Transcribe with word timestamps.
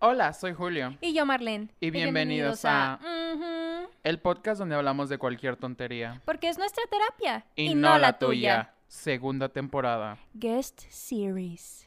Hola, 0.00 0.32
soy 0.32 0.54
Julio. 0.54 0.96
Y 1.00 1.12
yo, 1.12 1.26
Marlene. 1.26 1.68
Y 1.78 1.90
bienvenidos 1.90 2.64
a- 2.64 2.98
El 4.02 4.18
podcast 4.18 4.58
donde 4.58 4.74
hablamos 4.74 5.08
de 5.10 5.18
cualquier 5.18 5.56
tontería. 5.56 6.22
Porque 6.24 6.48
es 6.48 6.56
nuestra 6.56 6.82
terapia. 6.90 7.44
Y, 7.54 7.74
no, 7.74 7.98
la 7.98 8.18
tuya. 8.18 8.72
Segunda 8.88 9.48
temporada. 9.50 10.18
Guest 10.34 10.80
Series. 10.88 11.86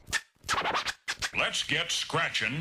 Let's 1.36 1.64
get 1.66 1.90
scratching. 1.90 2.60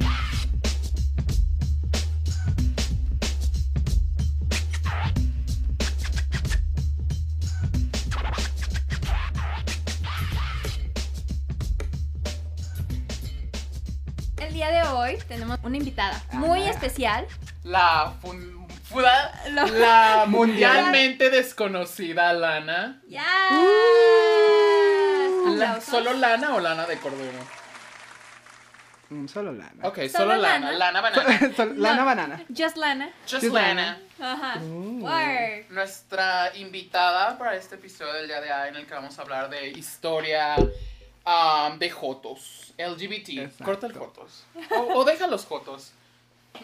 Hoy 14.97 15.17
tenemos 15.27 15.59
una 15.63 15.77
invitada 15.77 16.21
muy 16.31 16.63
especial. 16.63 17.27
La, 17.63 18.13
fun- 18.21 18.67
la 18.93 20.25
mundialmente 20.27 21.29
desconocida 21.29 22.31
Lana. 22.33 23.01
¡Ya! 23.07 23.23
La- 25.45 25.51
Aplausos. 25.71 25.83
¿Solo 25.85 26.13
Lana 26.13 26.55
o 26.55 26.59
Lana 26.59 26.85
de 26.85 26.97
Cordero? 26.97 27.39
Mm, 29.09 29.27
Solo 29.27 29.51
lana. 29.51 29.71
Ok, 29.83 29.97
¿Solo 30.09 30.09
solo 30.11 30.35
Lana. 30.37 30.71
Lana? 30.71 31.01
Lana 31.01 31.01
Banana. 31.09 31.55
Sol- 31.55 31.73
lana 31.81 32.03
banana. 32.03 32.43
Just 32.49 32.77
Lana. 32.77 33.09
Just 33.27 33.43
Just 33.43 33.53
Lana. 33.53 33.99
Ajá. 34.19 34.59
Word. 34.61 35.65
Nuestra 35.69 36.55
invitada 36.55 37.37
para 37.37 37.55
este 37.55 37.75
episodio 37.75 38.13
del 38.13 38.27
día 38.27 38.41
de 38.41 38.51
hoy 38.51 38.69
en 38.69 38.75
el 38.77 38.85
que 38.87 38.93
vamos 38.93 39.17
a 39.19 39.21
hablar 39.21 39.49
de 39.49 39.67
historia 39.69 40.55
um, 41.25 41.79
de 41.79 41.89
Jotos. 41.89 42.73
LGBT. 42.77 43.29
Exacto. 43.29 43.63
Corta 43.65 43.87
el 43.87 43.93
Jotos. 43.93 44.45
O, 44.71 44.99
o 44.99 45.03
deja 45.05 45.27
los 45.27 45.45
Jotos. 45.45 45.93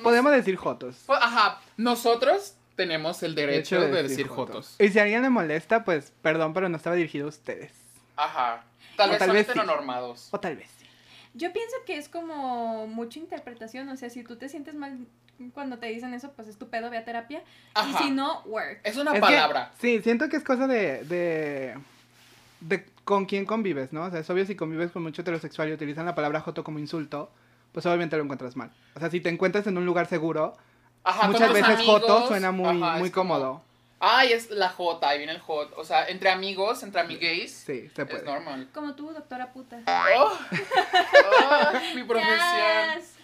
Podemos 0.03 0.31
decir 0.31 0.55
jotos. 0.55 1.03
Pues, 1.07 1.19
Ajá, 1.21 1.59
nosotros 1.77 2.53
tenemos 2.75 3.23
el 3.23 3.35
derecho 3.35 3.81
de, 3.81 4.03
decir 4.03 4.27
Jotos. 4.27 4.75
Y 4.79 4.89
si 4.89 4.99
a 4.99 5.03
alguien 5.03 5.21
le 5.23 5.29
molesta, 5.29 5.83
pues 5.83 6.13
perdón, 6.21 6.53
pero 6.53 6.69
no 6.69 6.77
estaba 6.77 6.95
dirigido 6.95 7.25
a 7.25 7.29
ustedes. 7.29 7.71
Ajá. 8.15 8.63
Tal 8.95 9.09
O 9.09 9.11
vez 9.13 9.19
tal 9.19 9.27
son 9.29 9.35
vez 9.35 9.45
sí. 9.47 9.51
heteronormados. 9.51 10.27
O 10.31 10.39
tal 10.39 10.55
vez 10.57 10.69
sí. 10.77 10.85
Yo 11.33 11.51
pienso 11.53 11.75
que 11.85 11.97
es 11.97 12.07
como 12.07 12.85
mucha 12.87 13.19
interpretación. 13.19 13.89
O 13.89 13.97
sea, 13.97 14.09
si 14.09 14.23
tú 14.23 14.35
te 14.35 14.47
sientes 14.47 14.75
mal 14.75 14.99
cuando 15.53 15.77
te 15.79 15.87
dicen 15.87 16.13
eso, 16.13 16.31
pues 16.33 16.47
es 16.47 16.57
tu 16.57 16.69
pedo, 16.69 16.89
ve 16.89 16.97
a 16.97 17.05
terapia. 17.05 17.41
Ajá. 17.73 17.89
Y 17.89 18.03
si 18.03 18.11
no, 18.11 18.41
work. 18.43 18.81
Es 18.83 18.95
una 18.97 19.11
Es 19.11 19.15
que- 19.15 19.21
palabra. 19.21 19.71
sí, 19.79 20.01
siento 20.01 20.29
que 20.29 20.37
es 20.37 20.43
cosa 20.43 20.67
de, 20.67 21.03
de. 21.05 21.77
de 22.61 22.85
con 23.09 23.25
quién 23.25 23.43
convives, 23.47 23.91
¿no? 23.91 24.03
O 24.03 24.11
sea, 24.11 24.19
es 24.19 24.29
obvio 24.29 24.45
si 24.45 24.53
convives 24.55 24.91
con 24.91 25.01
mucho 25.01 25.23
heterosexual 25.23 25.67
y 25.67 25.73
utilizan 25.73 26.05
la 26.05 26.13
palabra 26.13 26.41
joto 26.41 26.63
como 26.63 26.77
insulto, 26.77 27.31
pues 27.71 27.83
obviamente 27.87 28.15
lo 28.15 28.21
encuentras 28.21 28.55
mal. 28.55 28.71
O 28.93 28.99
sea, 28.99 29.09
si 29.09 29.19
te 29.19 29.29
encuentras 29.29 29.65
en 29.65 29.79
un 29.79 29.85
lugar 29.87 30.05
seguro, 30.05 30.55
Ajá, 31.03 31.27
muchas 31.27 31.51
veces 31.51 31.75
amigos, 31.79 32.01
joto 32.03 32.27
suena 32.27 32.51
muy, 32.51 32.83
ajá, 32.83 32.99
muy 32.99 33.07
es 33.07 33.13
como, 33.15 33.33
cómodo. 33.33 33.63
Ay, 33.99 34.33
es 34.33 34.51
la 34.51 34.69
J, 34.69 35.09
ahí 35.09 35.17
viene 35.17 35.33
el 35.33 35.39
J. 35.39 35.71
O 35.75 35.83
sea, 35.83 36.07
entre 36.07 36.29
amigos, 36.29 36.83
entre 36.83 37.01
amigues, 37.01 37.51
Sí, 37.51 37.89
se 37.95 38.03
es 38.03 38.07
puede. 38.07 38.23
normal. 38.25 38.67
Como 38.71 38.93
tú, 38.93 39.11
doctora 39.11 39.51
puta. 39.53 39.79
Oh, 39.87 40.31
oh, 40.31 41.95
mi 41.95 42.03
profesión. 42.07 42.95
Yes. 42.95 43.15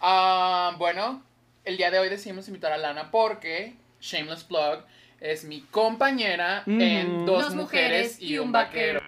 Ah, 0.00 0.74
bueno, 0.78 1.20
el 1.66 1.76
día 1.76 1.90
de 1.90 1.98
hoy 1.98 2.08
decidimos 2.08 2.48
invitar 2.48 2.72
a 2.72 2.78
Lana 2.78 3.10
porque 3.10 3.74
Shameless 4.00 4.44
Plug 4.44 4.78
es 5.20 5.44
mi 5.44 5.60
compañera 5.60 6.62
en. 6.66 7.26
Dos, 7.26 7.44
Dos 7.44 7.54
mujeres, 7.54 8.18
y 8.18 8.38
un 8.38 8.50
vaquero. 8.50 9.02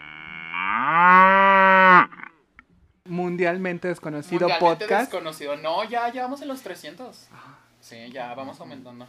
Mundialmente 3.05 3.89
desconocido 3.89 4.49
Mundialmente 4.49 4.85
podcast. 4.85 5.11
desconocido. 5.13 5.57
No, 5.57 5.85
ya, 5.85 6.13
ya 6.13 6.23
vamos 6.23 6.43
en 6.43 6.49
los 6.49 6.63
300. 6.63 7.29
Sí, 7.81 8.11
ya 8.13 8.35
vamos 8.35 8.61
aumentando. 8.61 9.09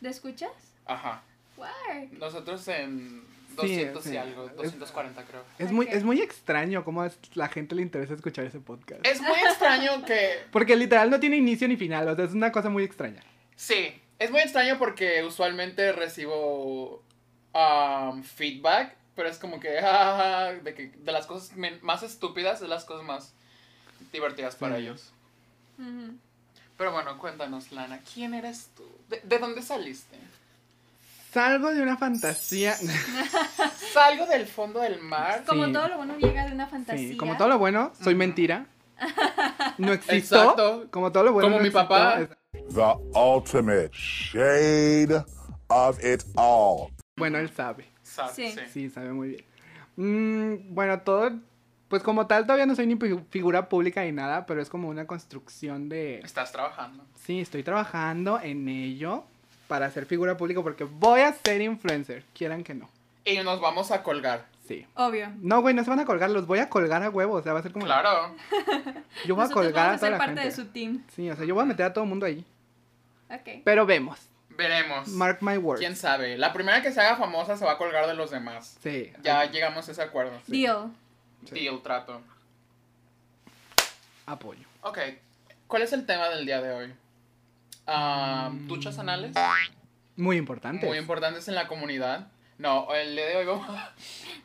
¿Te 0.00 0.08
escuchas? 0.08 0.50
Ajá. 0.86 1.22
Work. 1.56 2.12
Nosotros 2.18 2.66
en 2.68 3.22
Sí, 3.50 3.56
200 3.56 4.06
y 4.08 4.16
algo, 4.16 4.46
Es- 4.48 4.56
240 4.56 5.22
creo. 5.24 5.42
Es 5.58 5.70
muy, 5.70 5.86
es 5.88 6.02
muy 6.02 6.20
extraño 6.20 6.84
cómo 6.84 7.04
es- 7.04 7.18
la 7.34 7.48
gente 7.48 7.74
le 7.76 7.82
interesa 7.82 8.14
escuchar 8.14 8.44
ese 8.46 8.58
podcast. 8.60 9.06
Es 9.06 9.20
muy 9.20 9.38
extraño 9.38 10.04
que 10.04 10.30
Porque 10.50 10.74
literal 10.74 11.08
no 11.10 11.20
tiene 11.20 11.36
inicio 11.36 11.68
ni 11.68 11.76
final, 11.76 12.08
o 12.08 12.16
sea, 12.16 12.24
es 12.24 12.32
una 12.32 12.50
cosa 12.50 12.68
muy 12.70 12.82
extraña. 12.82 13.22
Sí, 13.54 14.00
es 14.18 14.30
muy 14.32 14.40
extraño 14.40 14.76
porque 14.78 15.22
usualmente 15.22 15.92
recibo 15.92 17.04
um, 17.54 18.22
feedback, 18.24 18.96
pero 19.14 19.28
es 19.28 19.38
como 19.38 19.60
que, 19.60 19.78
ah, 19.82 20.52
de, 20.62 20.74
que 20.74 20.88
de 20.96 21.12
las 21.12 21.26
cosas 21.26 21.52
más 21.82 22.02
estúpidas 22.02 22.60
es 22.62 22.68
las 22.68 22.84
cosas 22.84 23.04
más 23.06 23.32
divertidas 24.12 24.54
para 24.56 24.76
Sí. 24.76 24.82
ellos. 24.82 25.10
Ujú. 25.78 26.14
Pero 26.76 26.92
bueno, 26.92 27.16
cuéntanos, 27.18 27.70
Lana, 27.72 28.00
¿quién 28.12 28.34
eres 28.34 28.68
tú? 28.76 28.84
¿De, 29.08 29.20
de 29.22 29.38
dónde 29.38 29.62
saliste? 29.62 30.16
Salgo 31.32 31.70
de 31.72 31.82
una 31.82 31.96
fantasía. 31.96 32.76
Salgo 33.92 34.26
del 34.26 34.46
fondo 34.46 34.80
del 34.80 35.00
mar. 35.00 35.44
Como 35.46 35.66
Sí. 35.66 35.72
todo 35.72 35.88
lo 35.88 35.96
bueno 35.96 36.16
llega 36.18 36.46
de 36.46 36.52
una 36.52 36.66
fantasía. 36.68 37.08
Sí, 37.10 37.16
como 37.16 37.36
todo 37.36 37.48
lo 37.48 37.58
bueno, 37.58 37.92
soy 38.02 38.14
Ujú. 38.14 38.18
mentira. 38.18 38.66
No 39.78 39.92
existo. 39.92 40.36
Exacto. 40.40 40.86
Como 40.92 41.10
todo 41.10 41.24
lo 41.24 41.32
bueno. 41.32 41.46
Como 41.48 41.56
no 41.56 41.62
mi 41.62 41.68
existo. 41.68 41.88
papá. 41.88 42.28
The 42.52 43.18
ultimate 43.18 43.90
shade 43.92 45.24
of 45.68 45.98
it 46.04 46.22
all. 46.36 46.88
Bueno, 47.16 47.38
él 47.38 47.50
sabe. 47.54 47.88
Sí. 48.34 48.50
sí. 48.52 48.60
Sí, 48.72 48.90
sabe 48.90 49.12
muy 49.12 49.28
bien. 49.28 49.44
Mm, 49.96 50.74
bueno, 50.74 51.00
todo. 51.00 51.32
Pues 51.88 52.02
como 52.02 52.26
tal, 52.26 52.44
todavía 52.44 52.66
no 52.66 52.74
soy 52.74 52.86
ni 52.86 52.96
fi- 52.96 53.20
figura 53.30 53.68
pública 53.68 54.02
ni 54.02 54.10
nada, 54.12 54.46
pero 54.46 54.60
es 54.60 54.68
como 54.68 54.88
una 54.88 55.06
construcción 55.06 55.88
de. 55.88 56.18
Estás 56.20 56.50
trabajando. 56.50 57.04
Sí, 57.14 57.40
estoy 57.40 57.62
trabajando 57.62 58.40
en 58.42 58.68
ello 58.68 59.24
para 59.68 59.90
ser 59.90 60.06
figura 60.06 60.36
pública 60.36 60.62
porque 60.62 60.84
voy 60.84 61.20
a 61.20 61.32
ser 61.32 61.60
influencer, 61.60 62.24
quieran 62.34 62.64
que 62.64 62.74
no. 62.74 62.88
Y 63.24 63.36
nos 63.38 63.60
vamos 63.60 63.90
a 63.90 64.02
colgar. 64.02 64.46
Sí. 64.66 64.86
Obvio. 64.94 65.30
No, 65.40 65.60
güey, 65.60 65.74
no 65.74 65.84
se 65.84 65.90
van 65.90 66.00
a 66.00 66.04
colgar, 66.06 66.30
los 66.30 66.46
voy 66.46 66.58
a 66.58 66.68
colgar 66.70 67.02
a 67.02 67.10
huevo, 67.10 67.34
o 67.34 67.42
sea, 67.42 67.52
va 67.52 67.58
a 67.60 67.62
ser 67.62 67.72
como... 67.72 67.84
Claro. 67.84 68.34
Yo 69.26 69.34
voy 69.36 69.44
a 69.44 69.48
colgar 69.50 69.74
vamos 69.74 69.92
a 69.92 69.94
a 69.94 69.98
toda 69.98 69.98
ser 69.98 70.10
la 70.12 70.18
parte 70.18 70.40
gente. 70.40 70.44
de 70.48 70.50
su 70.54 70.66
team. 70.72 71.02
Sí, 71.14 71.30
o 71.30 71.36
sea, 71.36 71.44
yo 71.44 71.54
voy 71.54 71.62
a 71.62 71.66
meter 71.66 71.84
a 71.86 71.92
todo 71.92 72.04
el 72.04 72.10
mundo 72.10 72.24
ahí. 72.26 72.44
Ok. 73.30 73.62
Pero 73.64 73.84
vemos, 73.86 74.18
Veremos. 74.56 75.08
mark 75.08 75.38
my 75.40 75.56
words. 75.58 75.80
¿Quién 75.80 75.96
sabe? 75.96 76.36
La 76.38 76.52
primera 76.52 76.80
que 76.82 76.92
se 76.92 77.00
haga 77.00 77.16
famosa 77.16 77.56
se 77.56 77.64
va 77.64 77.72
a 77.72 77.78
colgar 77.78 78.06
de 78.06 78.14
los 78.14 78.30
demás. 78.30 78.76
Sí. 78.82 79.12
Ya 79.22 79.44
llegamos 79.50 79.88
a 79.88 79.92
ese 79.92 80.02
acuerdo. 80.02 80.32
Deal. 80.46 80.92
Sí. 81.48 81.54
Deal, 81.54 81.82
trato. 81.82 82.20
Apoyo. 84.26 84.66
Ok, 84.82 84.98
¿cuál 85.66 85.82
es 85.82 85.92
el 85.92 86.06
tema 86.06 86.28
del 86.30 86.46
día 86.46 86.60
de 86.62 86.72
hoy? 86.72 86.94
Ah, 87.86 88.50
Mm. 88.52 88.66
¿Duchas 88.68 88.98
anales? 88.98 89.34
Muy 90.16 90.36
importante. 90.36 90.86
Muy 90.86 90.98
importantes 90.98 91.48
en 91.48 91.54
la 91.54 91.66
comunidad. 91.66 92.28
No, 92.58 92.94
el 92.94 93.16
día 93.16 93.26
de 93.26 93.36
hoy 93.36 93.46
vamos... 93.46 93.66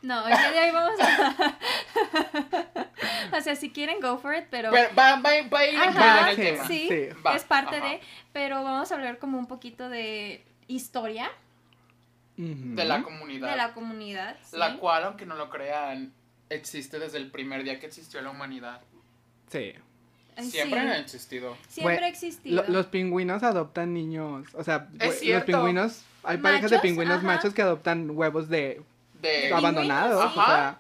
No, 0.02 0.28
el 0.28 0.36
día 0.38 0.52
de 0.52 0.60
hoy 0.60 0.72
vamos 0.72 1.00
a. 1.00 1.58
o 3.38 3.42
sea, 3.42 3.56
si 3.56 3.72
quieren, 3.72 4.00
go 4.00 4.18
for 4.18 4.34
it, 4.34 4.46
pero. 4.50 4.72
Pero 4.72 4.96
va, 4.96 5.18
va, 5.18 5.42
va 5.54 5.60
a 5.60 5.68
ir 5.68 5.78
Ajá, 5.78 6.22
en 6.22 6.28
el 6.30 6.36
sí. 6.36 6.42
tema. 6.42 6.68
Sí, 6.68 6.88
Sí. 6.88 7.22
Va, 7.26 7.36
es 7.36 7.44
parte 7.44 7.78
ajá. 7.78 7.88
de. 7.90 8.02
Pero 8.32 8.64
vamos 8.64 8.92
a 8.92 8.96
hablar 8.96 9.20
como 9.20 9.38
un 9.38 9.48
poquito 9.48 9.90
de 9.90 10.44
historia. 10.68 11.32
De 12.38 12.86
la 12.86 13.04
comunidad. 13.04 13.50
de 13.50 13.58
la 13.58 13.74
comunidad. 13.74 14.38
¿sí? 14.42 14.56
La 14.56 14.78
cual, 14.78 15.04
aunque 15.04 15.26
no 15.26 15.36
lo 15.36 15.50
crean, 15.50 16.14
existe 16.50 16.98
desde 16.98 17.18
el 17.18 17.30
primer 17.32 17.66
día 17.66 17.82
que 17.82 17.88
existió 17.88 18.22
la 18.22 18.30
humanidad. 18.30 18.82
Sí. 19.48 19.74
Siempre 20.44 20.82
sí. 20.82 20.88
ha 20.88 20.98
existido. 21.00 21.58
Siempre 21.68 22.06
ha 22.06 22.08
existido. 22.08 22.64
Lo- 22.64 22.70
los 22.70 22.86
pingüinos 22.88 23.44
adoptan 23.44 23.94
niños, 23.94 24.48
o 24.54 24.64
sea, 24.64 24.90
los 25.00 25.44
pingüinos, 25.44 26.04
hay 26.24 26.38
parejas 26.38 26.72
de 26.72 26.80
pingüinos 26.80 27.18
Ajá. 27.18 27.26
machos 27.28 27.54
que 27.54 27.62
adoptan 27.62 28.10
huevos 28.12 28.50
de 28.50 28.82
De... 29.22 29.54
Abandonados, 29.54 30.26
o 30.26 30.34
sea, 30.34 30.80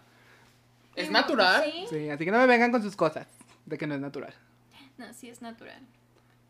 Es 0.95 1.09
natural. 1.11 1.63
Sí. 1.65 1.85
sí, 1.89 2.09
así 2.09 2.25
que 2.25 2.31
no 2.31 2.37
me 2.39 2.47
vengan 2.47 2.71
con 2.71 2.81
sus 2.81 2.95
cosas 2.95 3.27
de 3.65 3.77
que 3.77 3.85
no 3.87 3.95
es 3.95 4.01
natural. 4.01 4.33
No, 4.97 5.13
sí 5.13 5.29
es 5.29 5.41
natural. 5.41 5.81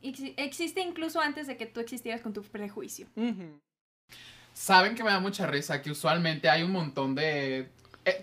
Exi- 0.01 0.33
Existe 0.37 0.81
incluso 0.81 1.19
antes 1.21 1.45
de 1.47 1.57
que 1.57 1.65
tú 1.65 1.79
existieras 1.81 2.21
con 2.21 2.33
tu 2.33 2.41
prejuicio. 2.43 3.05
Saben 4.53 4.95
que 4.95 5.03
me 5.03 5.09
da 5.11 5.19
mucha 5.19 5.45
risa 5.47 5.81
que 5.81 5.91
usualmente 5.91 6.49
hay 6.49 6.63
un 6.63 6.71
montón 6.71 7.15
de 7.15 7.69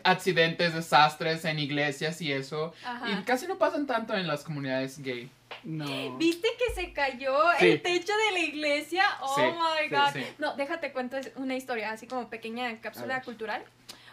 accidentes, 0.05 0.75
desastres 0.75 1.45
en 1.45 1.59
iglesias 1.59 2.21
y 2.23 2.33
eso. 2.33 2.75
Ajá. 2.85 3.11
Y 3.11 3.25
casi 3.25 3.47
no 3.47 3.57
pasan 3.59 3.87
tanto 3.87 4.15
en 4.15 4.27
las 4.27 4.45
comunidades 4.45 4.99
gay. 5.01 5.31
No. 5.65 6.17
¿Viste 6.17 6.49
que 6.59 6.75
se 6.75 6.93
cayó 6.93 7.35
Sí. 7.59 7.67
el 7.73 7.83
techo 7.83 8.13
de 8.27 8.33
la 8.33 8.39
iglesia? 8.41 9.05
Oh 9.21 9.35
Sí, 9.37 9.43
my 9.43 9.89
god. 9.97 10.11
sí. 10.13 10.25
No, 10.39 10.55
déjate 10.57 10.93
cuento 10.93 11.17
una 11.37 11.55
historia, 11.57 11.91
así 11.93 12.07
como 12.07 12.29
pequeña 12.29 12.81
cápsula 12.81 13.23
cultural. 13.23 13.65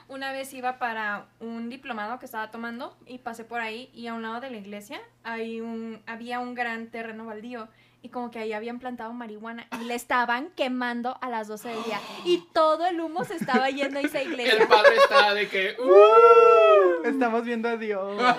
Una 0.10 0.32
vez 0.32 0.54
iba 0.54 0.80
para 0.80 1.26
un 1.40 1.70
diplomado 1.70 2.20
que 2.20 2.26
estaba 2.26 2.52
tomando 2.52 2.96
y 3.08 3.20
pasé 3.20 3.46
por 3.46 3.62
ahí 3.62 3.90
y 3.94 4.08
a 4.08 4.14
un 4.14 4.22
lado 4.22 4.42
de 4.42 4.50
la 4.52 4.58
iglesia 4.58 5.00
hay 5.24 5.62
un, 5.62 6.02
había 6.06 6.40
un 6.40 6.56
gran 6.56 6.88
terreno 6.88 7.26
baldío 7.26 7.68
y 8.04 8.10
como 8.10 8.30
que 8.30 8.38
ahí 8.38 8.54
habían 8.54 8.78
plantado 8.80 9.12
marihuana 9.14 9.66
y 9.82 9.86
le 9.86 9.96
estaban 9.96 10.50
quemando 10.56 11.18
a 11.22 11.30
las 11.30 11.48
12 11.48 11.70
del 11.70 11.84
día 11.86 12.00
y 12.26 12.44
todo 12.54 12.86
el 12.86 13.00
humo 13.02 13.24
se 13.24 13.36
estaba 13.36 13.70
yendo 13.72 13.98
a 13.98 14.02
esa 14.04 14.22
iglesia. 14.22 14.62
El 14.62 14.68
padre 14.68 14.96
está 14.98 15.34
de 15.34 15.48
que... 15.48 15.76
"Uh". 15.82 17.08
Estamos 17.08 17.44
viendo 17.46 17.70
a 17.70 17.78
Dios. 17.78 18.22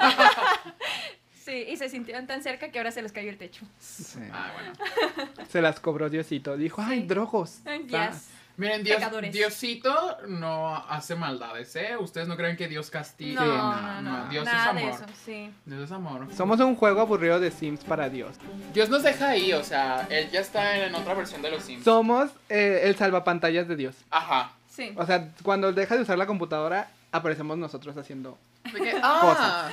Sí, 1.44 1.66
y 1.68 1.76
se 1.76 1.90
sintieron 1.90 2.26
tan 2.26 2.42
cerca 2.42 2.70
que 2.70 2.78
ahora 2.78 2.90
se 2.90 3.02
les 3.02 3.12
cayó 3.12 3.28
el 3.28 3.36
techo. 3.36 3.66
Sí. 3.78 4.18
Ah, 4.32 4.50
bueno. 4.54 5.30
Se 5.50 5.60
las 5.60 5.78
cobró 5.78 6.08
Diosito. 6.08 6.56
Dijo, 6.56 6.80
ay, 6.80 7.02
Sí. 7.02 7.06
drogos. 7.06 7.60
Yes. 7.86 8.30
Miren, 8.56 8.84
Dios. 8.84 9.02
Diosito 9.32 10.18
no 10.28 10.76
hace 10.88 11.16
maldades, 11.16 11.74
¿eh? 11.76 11.96
Ustedes 11.98 12.28
no 12.28 12.36
creen 12.36 12.56
que 12.56 12.68
Dios 12.68 12.88
castiga. 12.90 13.44
No, 13.44 13.80
no, 13.80 14.02
no, 14.02 14.28
Dios 14.28 14.44
nada 14.44 14.70
es 14.70 14.74
de 14.74 14.82
amor. 14.82 14.94
eso, 14.94 15.04
sí. 15.24 15.50
Dios 15.64 15.82
es 15.82 15.92
amor. 15.92 16.28
Somos 16.34 16.60
un 16.60 16.76
juego 16.76 17.00
aburrido 17.00 17.40
de 17.40 17.50
Sims 17.50 17.82
para 17.82 18.08
Dios. 18.08 18.36
Dios 18.72 18.88
nos 18.88 19.02
deja 19.02 19.30
ahí, 19.30 19.52
o 19.52 19.64
sea, 19.64 20.06
él 20.08 20.30
ya 20.30 20.40
está 20.40 20.76
en 20.78 20.94
otra 20.94 21.14
versión 21.14 21.42
de 21.42 21.50
los 21.50 21.64
Sims. 21.64 21.84
Somos 21.84 22.30
eh, 22.48 22.82
el 22.84 22.94
salvapantallas 22.96 23.66
de 23.66 23.76
Dios. 23.76 23.96
Ajá. 24.10 24.52
Sí. 24.68 24.92
O 24.96 25.04
sea, 25.06 25.32
cuando 25.42 25.72
deja 25.72 25.96
de 25.96 26.02
usar 26.02 26.18
la 26.18 26.26
computadora, 26.26 26.90
aparecemos 27.10 27.58
nosotros 27.58 27.96
haciendo. 27.96 28.38
De 28.72 28.80
que, 28.80 28.94
ah, 29.02 29.70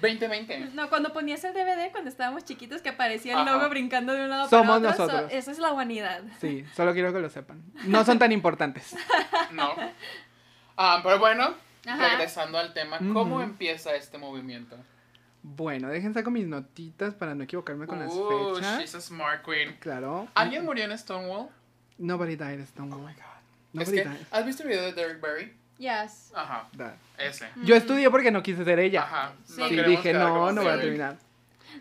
2020. 0.00 0.70
No, 0.74 0.88
cuando 0.88 1.12
ponías 1.12 1.42
el 1.44 1.52
DVD, 1.54 1.90
cuando 1.90 2.10
estábamos 2.10 2.44
chiquitos, 2.44 2.82
que 2.82 2.90
aparecía 2.90 3.32
el 3.34 3.40
Ajá. 3.40 3.52
logo 3.52 3.68
brincando 3.70 4.12
de 4.12 4.24
un 4.24 4.30
lado 4.30 4.48
Somos 4.48 4.66
para 4.80 4.90
otro, 4.92 4.92
so- 4.92 5.06
nosotros. 5.12 5.32
esa 5.32 5.50
es 5.52 5.58
la 5.58 5.72
humanidad. 5.72 6.22
Sí, 6.40 6.64
solo 6.74 6.92
quiero 6.92 7.12
que 7.12 7.20
lo 7.20 7.30
sepan. 7.30 7.62
No 7.86 8.04
son 8.04 8.18
tan 8.18 8.32
importantes. 8.32 8.94
No. 9.52 9.74
Ah, 10.76 11.00
pero 11.02 11.18
bueno, 11.18 11.54
Ajá. 11.86 12.08
regresando 12.10 12.58
al 12.58 12.74
tema, 12.74 12.98
¿cómo 12.98 13.40
empieza 13.40 13.94
este 13.94 14.18
movimiento? 14.18 14.76
Bueno, 15.42 15.88
dejen 15.88 16.12
saco 16.12 16.30
mis 16.30 16.46
notitas 16.46 17.14
para 17.14 17.34
no 17.34 17.44
equivocarme 17.44 17.86
con 17.86 18.00
las 18.00 18.12
fechas. 18.12 18.80
she's 18.80 18.94
a 18.96 19.00
smart 19.00 19.44
queen. 19.44 19.76
Claro. 19.80 20.26
¿Alguien 20.34 20.64
murió 20.64 20.84
en 20.84 20.98
Stonewall? 20.98 21.48
Nobody 21.98 22.34
died 22.36 22.60
at 22.60 22.64
Oh 22.64 22.66
Stonewall. 22.66 23.00
my 23.06 23.12
god. 23.14 23.22
Nobody 23.72 23.98
Es 23.98 24.04
que, 24.04 24.10
died. 24.10 24.26
¿has 24.32 24.44
visto 24.44 24.62
el 24.64 24.68
video 24.70 24.82
de 24.82 24.92
Derek 24.92 25.20
Barry? 25.20 25.56
Yes. 25.78 26.32
Ajá, 26.34 26.68
That. 26.76 26.94
ese. 27.18 27.48
Yo 27.64 27.76
estudié 27.76 28.10
porque 28.10 28.30
no 28.30 28.42
quise 28.42 28.64
ser 28.64 28.78
ella. 28.78 29.02
Ajá. 29.02 29.32
Sí. 29.44 29.60
no 29.60 29.68
Sí, 29.68 29.82
dije, 29.82 30.12
no, 30.12 30.52
no 30.52 30.62
voy 30.62 30.72
a 30.72 30.80
terminar. 30.80 31.18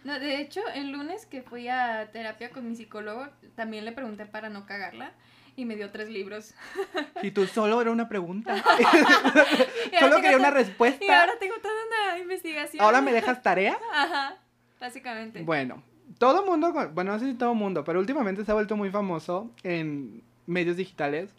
No, 0.04 0.20
de 0.20 0.42
hecho, 0.42 0.62
el 0.74 0.92
lunes 0.92 1.26
que 1.26 1.42
fui 1.42 1.70
a 1.70 2.10
terapia 2.12 2.50
con 2.50 2.68
mi 2.68 2.76
psicólogo, 2.76 3.28
también 3.56 3.86
le 3.86 3.92
pregunté 3.92 4.26
para 4.26 4.50
no 4.50 4.66
cagarla 4.66 5.14
y 5.56 5.66
me 5.66 5.76
dio 5.76 5.92
tres 5.92 6.10
libros. 6.10 6.54
Y 7.22 7.32
tú 7.32 7.48
solo 7.48 7.82
era 7.82 7.92
una 7.92 8.10
pregunta. 8.10 8.56
Solo 10.00 10.18
quería 10.18 10.38
una 10.38 10.52
respuesta. 10.52 11.04
Y 11.04 11.10
ahora 11.10 11.34
tengo 11.40 11.56
toda 11.62 11.74
una 11.88 12.20
investigación. 12.20 12.84
Ahora 12.84 13.02
me 13.02 13.12
dejas 13.12 13.42
tarea. 13.42 13.78
Ajá, 13.94 14.38
básicamente. 14.80 15.42
Bueno, 15.44 15.82
todo 16.18 16.46
mundo, 16.46 16.72
bueno, 16.94 17.14
no 17.14 17.20
sé 17.20 17.26
si 17.26 17.34
todo 17.34 17.56
mundo, 17.56 17.84
pero 17.84 18.00
últimamente 18.00 18.44
se 18.44 18.52
ha 18.52 18.54
vuelto 18.54 18.76
muy 18.76 18.92
famoso 18.92 19.52
en 19.64 20.24
medios 20.46 20.78
digitales. 20.78 21.32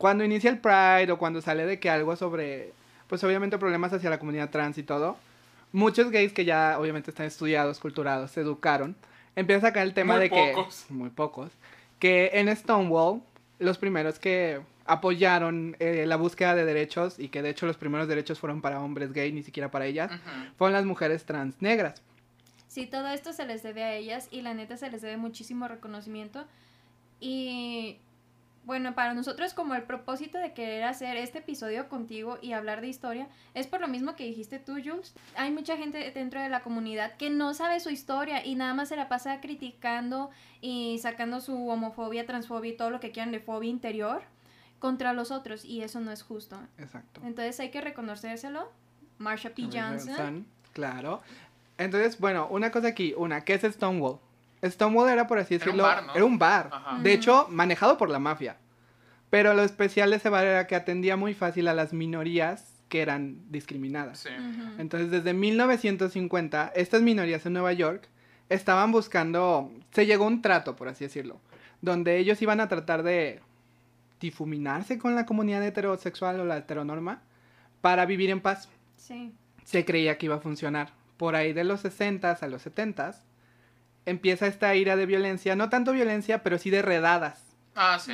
Cuando 0.00 0.24
inicia 0.24 0.48
el 0.48 0.56
Pride 0.60 1.12
o 1.12 1.18
cuando 1.18 1.42
sale 1.42 1.66
de 1.66 1.78
que 1.78 1.90
algo 1.90 2.16
sobre, 2.16 2.72
pues 3.06 3.22
obviamente 3.22 3.58
problemas 3.58 3.92
hacia 3.92 4.08
la 4.08 4.18
comunidad 4.18 4.48
trans 4.48 4.78
y 4.78 4.82
todo, 4.82 5.18
muchos 5.72 6.10
gays 6.10 6.32
que 6.32 6.46
ya 6.46 6.78
obviamente 6.78 7.10
están 7.10 7.26
estudiados, 7.26 7.78
culturados, 7.80 8.30
se 8.30 8.40
educaron, 8.40 8.96
empieza 9.36 9.66
a 9.66 9.68
sacar 9.68 9.82
el 9.82 9.92
tema 9.92 10.14
Muy 10.14 10.22
de 10.22 10.30
pocos. 10.30 10.86
que, 10.88 10.94
muy 10.94 11.10
pocos, 11.10 11.50
que 11.98 12.30
en 12.32 12.56
Stonewall, 12.56 13.20
los 13.58 13.76
primeros 13.76 14.18
que 14.18 14.62
apoyaron 14.86 15.76
eh, 15.80 16.06
la 16.06 16.16
búsqueda 16.16 16.54
de 16.54 16.64
derechos 16.64 17.18
y 17.18 17.28
que 17.28 17.42
de 17.42 17.50
hecho 17.50 17.66
los 17.66 17.76
primeros 17.76 18.08
derechos 18.08 18.38
fueron 18.38 18.62
para 18.62 18.80
hombres 18.80 19.12
gay, 19.12 19.30
ni 19.32 19.42
siquiera 19.42 19.70
para 19.70 19.84
ellas, 19.84 20.10
Ujú. 20.10 20.54
fueron 20.56 20.72
las 20.72 20.86
mujeres 20.86 21.26
trans 21.26 21.60
negras. 21.60 22.00
Sí, 22.68 22.86
todo 22.86 23.08
esto 23.08 23.34
se 23.34 23.44
les 23.44 23.62
debe 23.62 23.84
a 23.84 23.92
ellas 23.92 24.28
y 24.30 24.40
la 24.40 24.54
neta 24.54 24.78
se 24.78 24.90
les 24.90 25.02
debe 25.02 25.18
muchísimo 25.18 25.68
reconocimiento. 25.68 26.46
Y 27.20 27.98
bueno, 28.70 28.94
para 28.94 29.14
nosotros 29.14 29.52
como 29.52 29.74
el 29.74 29.82
propósito 29.82 30.38
de 30.38 30.52
querer 30.52 30.84
hacer 30.84 31.16
este 31.16 31.38
episodio 31.38 31.88
contigo 31.88 32.38
y 32.40 32.52
hablar 32.52 32.80
de 32.80 32.86
historia 32.86 33.26
es 33.52 33.66
por 33.66 33.80
lo 33.80 33.88
mismo 33.88 34.14
que 34.14 34.22
dijiste 34.22 34.60
tú, 34.60 34.74
Jules. 34.74 35.12
Hay 35.34 35.50
mucha 35.50 35.76
gente 35.76 36.08
dentro 36.12 36.40
de 36.40 36.48
la 36.48 36.60
comunidad 36.60 37.16
que 37.16 37.30
no 37.30 37.52
sabe 37.52 37.80
su 37.80 37.90
historia 37.90 38.46
y 38.46 38.54
nada 38.54 38.72
más 38.72 38.90
se 38.90 38.94
la 38.94 39.08
pasa 39.08 39.40
criticando 39.40 40.30
y 40.60 41.00
sacando 41.02 41.40
su 41.40 41.68
homofobia, 41.68 42.26
transfobia 42.26 42.70
y 42.70 42.76
todo 42.76 42.90
lo 42.90 43.00
que 43.00 43.10
quieran 43.10 43.32
de 43.32 43.40
fobia 43.40 43.68
interior 43.68 44.22
contra 44.78 45.14
los 45.14 45.32
otros 45.32 45.64
y 45.64 45.82
eso 45.82 45.98
no 45.98 46.12
es 46.12 46.22
justo. 46.22 46.56
Exacto. 46.78 47.22
Entonces 47.24 47.58
hay 47.58 47.72
que 47.72 47.80
reconocérselo. 47.80 48.70
Marsha 49.18 49.50
P. 49.50 49.62
Johnson. 49.64 50.14
Johnson, 50.16 50.46
Claro. 50.74 51.22
Entonces, 51.76 52.20
bueno, 52.20 52.46
una 52.48 52.70
cosa 52.70 52.86
aquí, 52.86 53.14
una, 53.16 53.40
¿qué 53.40 53.54
es 53.54 53.62
Stonewall? 53.62 54.20
Stonewall 54.62 55.08
era, 55.10 55.26
por 55.26 55.38
así 55.38 55.54
Era 55.54 55.64
un 55.64 55.66
decirlo, 55.66 55.82
bar, 55.84 56.06
¿no? 56.06 56.14
era 56.14 56.24
un 56.24 56.38
bar. 56.38 56.70
Ajá. 56.72 56.98
De 57.02 57.12
hecho, 57.12 57.46
manejado 57.50 57.96
por 57.96 58.10
la 58.10 58.18
mafia. 58.18 58.56
Pero 59.30 59.54
lo 59.54 59.62
especial 59.62 60.10
de 60.10 60.16
ese 60.16 60.28
bar 60.28 60.46
era 60.46 60.66
que 60.66 60.74
atendía 60.74 61.16
muy 61.16 61.34
fácil 61.34 61.68
a 61.68 61.74
las 61.74 61.92
minorías 61.92 62.74
que 62.88 63.00
eran 63.00 63.38
discriminadas. 63.50 64.18
Sí. 64.20 64.30
Entonces, 64.78 65.10
desde 65.10 65.32
1950, 65.32 66.72
estas 66.74 67.02
minorías 67.02 67.46
en 67.46 67.52
Nueva 67.52 67.72
York 67.72 68.08
estaban 68.48 68.90
buscando, 68.90 69.70
se 69.92 70.06
llegó 70.06 70.24
a 70.24 70.28
un 70.28 70.42
trato, 70.42 70.74
por 70.74 70.88
así 70.88 71.04
decirlo, 71.04 71.40
donde 71.80 72.18
ellos 72.18 72.42
iban 72.42 72.60
a 72.60 72.68
tratar 72.68 73.04
de 73.04 73.40
difuminarse 74.20 74.98
con 74.98 75.14
la 75.14 75.24
comunidad 75.24 75.64
heterosexual 75.64 76.40
o 76.40 76.44
la 76.44 76.58
heteronorma 76.58 77.22
para 77.80 78.04
vivir 78.06 78.30
en 78.30 78.40
paz. 78.40 78.68
Sí. 78.96 79.32
Se 79.64 79.84
creía 79.84 80.18
que 80.18 80.26
iba 80.26 80.36
a 80.36 80.40
funcionar. 80.40 80.92
Por 81.16 81.36
ahí 81.36 81.52
de 81.52 81.64
los 81.64 81.80
60 81.80 82.32
a 82.32 82.46
los 82.48 82.62
70 82.62 83.22
empieza 84.06 84.46
esta 84.46 84.74
ira 84.74 84.96
de 84.96 85.04
violencia, 85.06 85.56
no 85.56 85.68
tanto 85.68 85.92
violencia, 85.92 86.42
pero 86.42 86.56
sí 86.58 86.70
de 86.70 86.80
redadas. 86.82 87.44
Ah, 87.74 87.98
sí. 87.98 88.12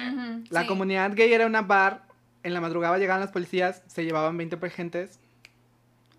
La 0.50 0.62
sí. 0.62 0.66
comunidad 0.66 1.12
gay 1.14 1.32
era 1.32 1.46
una 1.46 1.62
bar, 1.62 2.02
en 2.42 2.54
la 2.54 2.60
madrugada 2.60 2.98
llegaban 2.98 3.20
las 3.20 3.30
policías, 3.32 3.82
se 3.86 4.04
llevaban 4.04 4.36
20 4.36 4.58
gentes, 4.70 5.20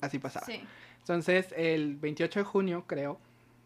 así 0.01 0.19
pasaba. 0.19 0.45
Sí. 0.45 0.61
Entonces, 0.99 1.53
el 1.55 1.95
28 1.95 2.39
de 2.39 2.45
junio, 2.45 2.83
creo, 2.87 3.19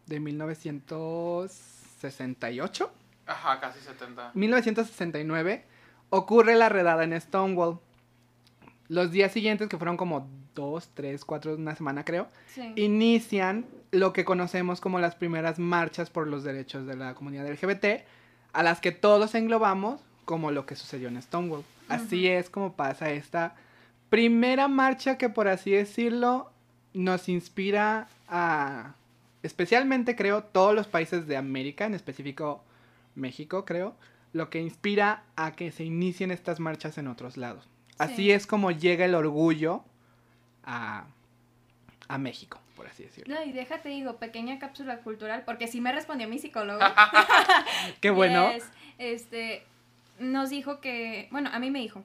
de 0.06 0.20
1968, 0.20 2.92
Ajá, 3.26 3.60
casi 3.60 3.80
70. 3.80 4.32
1969, 4.34 5.66
ocurre 6.10 6.56
la 6.56 6.70
redada 6.70 7.04
en 7.04 7.20
Stonewall. 7.20 7.80
Los 8.88 9.12
días 9.12 9.32
siguientes, 9.32 9.70
que 9.70 9.78
fueron 9.78 9.98
como 9.98 10.30
dos, 10.56 10.90
tres, 10.94 11.24
cuatro, 11.26 11.56
una 11.56 11.76
semana 11.76 12.04
creo, 12.06 12.28
Sí. 12.48 12.74
inician 12.76 13.66
lo 13.92 14.14
que 14.14 14.26
conocemos 14.26 14.82
como 14.82 15.00
las 15.00 15.16
primeras 15.16 15.60
marchas 15.60 16.10
por 16.10 16.28
los 16.28 16.44
derechos 16.44 16.86
de 16.88 16.96
la 16.96 17.14
comunidad 17.14 17.48
LGBT, 17.48 18.06
a 18.54 18.64
las 18.64 18.82
que 18.82 18.92
todos 18.92 19.34
englobamos 19.36 20.02
como 20.26 20.52
lo 20.52 20.66
que 20.66 20.76
sucedió 20.76 21.08
en 21.08 21.22
Stonewall. 21.22 21.64
Así 21.90 22.28
es 22.28 22.50
como 22.50 22.74
pasa 22.74 23.12
esta 23.12 23.56
primera 24.10 24.68
marcha 24.68 25.18
que 25.18 25.30
por 25.30 25.48
así 25.48 25.72
decirlo 25.72 26.52
nos 26.94 27.28
inspira 27.30 28.08
a, 28.28 28.94
especialmente 29.44 30.16
creo, 30.16 30.44
todos 30.44 30.76
los 30.76 30.88
países 30.88 31.28
de 31.28 31.38
América, 31.38 31.86
en 31.86 31.94
específico 31.94 32.64
México 33.16 33.66
creo, 33.66 33.96
lo 34.34 34.50
que 34.50 34.60
inspira 34.62 35.24
a 35.36 35.52
que 35.54 35.72
se 35.72 35.84
inicien 35.84 36.32
estas 36.32 36.60
marchas 36.60 36.98
en 36.98 37.08
otros 37.08 37.36
lados. 37.38 37.68
Así 37.98 38.16
Sí. 38.16 38.32
es 38.32 38.48
como 38.48 38.72
llega 38.72 39.06
el 39.06 39.16
orgullo 39.16 39.84
a, 40.64 41.06
a 42.08 42.18
México, 42.18 42.60
por 42.76 42.88
así 42.88 43.04
decirlo. 43.04 43.36
No, 43.36 43.44
y 43.44 43.52
déjate, 43.52 43.90
digo, 43.90 44.18
pequeña 44.18 44.60
cápsula 44.60 45.00
cultural, 45.00 45.44
porque 45.46 45.68
sí 45.68 45.82
me 45.82 45.92
respondió 45.92 46.28
mi 46.28 46.40
psicólogo. 46.40 46.80
Qué 48.02 48.10
bueno. 48.10 48.52
Yes, 48.52 48.70
este, 48.98 49.64
nos 50.20 50.50
dijo 50.50 50.82
que, 50.82 51.28
bueno, 51.32 51.50
a 51.54 51.60
mí 51.60 51.72
me 51.72 51.80
dijo, 51.80 52.04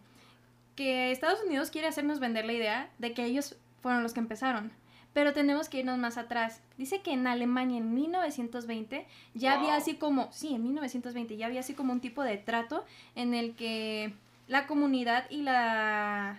que 0.77 1.11
Estados 1.11 1.43
Unidos 1.45 1.71
quiere 1.71 1.89
hacernos 1.89 2.21
vender 2.21 2.45
la 2.45 2.53
idea 2.53 2.91
de 2.99 3.13
que 3.15 3.25
ellos 3.25 3.57
fueron 3.83 4.03
los 4.03 4.13
que 4.13 4.21
empezaron. 4.21 4.71
Pero 5.13 5.33
tenemos 5.33 5.71
que 5.71 5.79
irnos 5.79 5.99
más 5.99 6.19
atrás. 6.19 6.61
Dice 6.77 7.01
que 7.01 7.13
en 7.13 7.27
Alemania 7.27 7.79
en 7.79 7.95
1920 7.95 9.07
ya 9.33 9.55
había 9.55 9.75
así 9.75 9.95
como, 9.95 10.31
sí, 10.31 10.55
en 10.55 10.63
1920 10.63 11.39
ya 11.39 11.47
había 11.47 11.61
así 11.61 11.73
como 11.73 11.95
un 11.95 12.01
tipo 12.01 12.23
de 12.23 12.37
trato 12.37 12.85
en 13.15 13.33
el 13.33 13.57
que 13.57 14.13
la 14.47 14.67
comunidad 14.67 15.25
y 15.31 15.41
la 15.41 16.37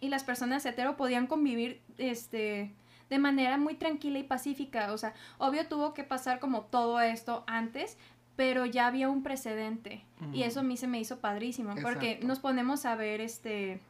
y 0.00 0.08
las 0.08 0.24
personas 0.24 0.64
hetero 0.66 0.96
podían 0.96 1.26
convivir 1.26 1.80
este 1.98 2.72
de 3.08 3.18
manera 3.18 3.58
muy 3.58 3.74
tranquila 3.74 4.20
y 4.20 4.22
pacífica, 4.22 4.92
o 4.92 4.98
sea, 4.98 5.14
obvio 5.38 5.66
tuvo 5.66 5.94
que 5.94 6.04
pasar 6.04 6.38
como 6.38 6.62
todo 6.62 7.00
esto 7.00 7.42
antes, 7.48 7.98
pero 8.36 8.64
ya 8.66 8.86
había 8.86 9.10
un 9.10 9.24
precedente. 9.24 10.04
Y 10.32 10.44
eso 10.44 10.60
a 10.60 10.62
mí 10.62 10.76
se 10.76 10.86
me 10.86 11.00
hizo 11.00 11.18
padrísimo, 11.18 11.74
porque 11.82 12.20
nos 12.22 12.38
ponemos 12.38 12.86
a 12.86 12.94
ver 12.94 13.20
este 13.20 13.80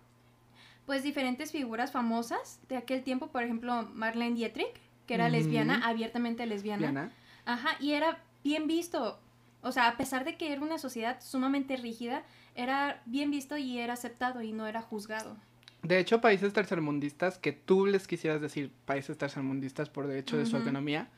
pues 0.87 1.05
diferentes 1.05 1.53
figuras 1.53 1.93
famosas 1.93 2.59
de 2.69 2.77
aquel 2.77 3.05
tiempo, 3.05 3.29
por 3.29 3.45
ejemplo, 3.45 3.89
Marlene 3.93 4.35
Dietrich, 4.35 4.75
que 5.07 5.15
era 5.15 5.29
lesbiana, 5.29 5.87
abiertamente 5.87 6.47
lesbiana. 6.47 7.13
Ajá, 7.45 7.77
y 7.79 7.93
era 7.93 8.19
bien 8.43 8.67
visto. 8.67 9.21
O 9.63 9.71
sea, 9.71 9.87
a 9.87 9.97
pesar 9.97 10.25
de 10.25 10.37
que 10.37 10.53
era 10.53 10.63
una 10.63 10.79
sociedad 10.79 11.21
sumamente 11.21 11.77
rígida, 11.77 12.25
era 12.57 13.03
bien 13.07 13.31
visto 13.31 13.57
y 13.57 13.79
era 13.79 13.93
aceptado 13.93 14.43
y 14.43 14.53
no 14.53 14.67
era 14.67 14.83
juzgado. 14.83 15.37
De 15.83 15.99
hecho, 15.99 16.21
países 16.21 16.53
tercermundistas, 16.53 17.39
que 17.39 17.53
tú 17.53 17.87
les 17.87 18.07
quisieras 18.07 18.41
decir 18.41 18.71
países 18.85 19.17
tercermundistas 19.17 19.89
por 19.89 20.07
derecho 20.07 20.37
de 20.37 20.45
su 20.45 20.51
Ujú. 20.51 20.59
autonomía, 20.59 21.09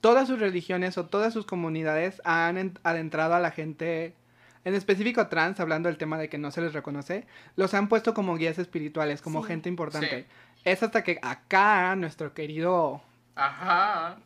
todas 0.00 0.28
sus 0.28 0.38
religiones 0.38 0.96
o 0.98 1.06
todas 1.06 1.32
sus 1.32 1.44
comunidades 1.46 2.20
han 2.24 2.56
en- 2.56 2.78
adentrado 2.84 3.34
a 3.34 3.40
la 3.40 3.50
gente, 3.50 4.14
en 4.64 4.74
específico 4.74 5.26
trans, 5.26 5.58
hablando 5.60 5.88
del 5.88 5.98
tema 5.98 6.18
de 6.18 6.28
que 6.28 6.38
no 6.38 6.50
se 6.52 6.60
les 6.60 6.72
reconoce, 6.72 7.26
los 7.56 7.74
han 7.74 7.88
puesto 7.88 8.14
como 8.14 8.36
guías 8.36 8.58
espirituales, 8.58 9.20
como 9.22 9.42
Sí. 9.42 9.48
gente 9.48 9.68
importante. 9.68 10.22
Sí. 10.22 10.26
Es 10.64 10.82
hasta 10.82 11.02
que 11.02 11.18
acá 11.20 11.94
nuestro 11.96 12.32
querido 12.32 13.02
Ajá. 13.34 14.16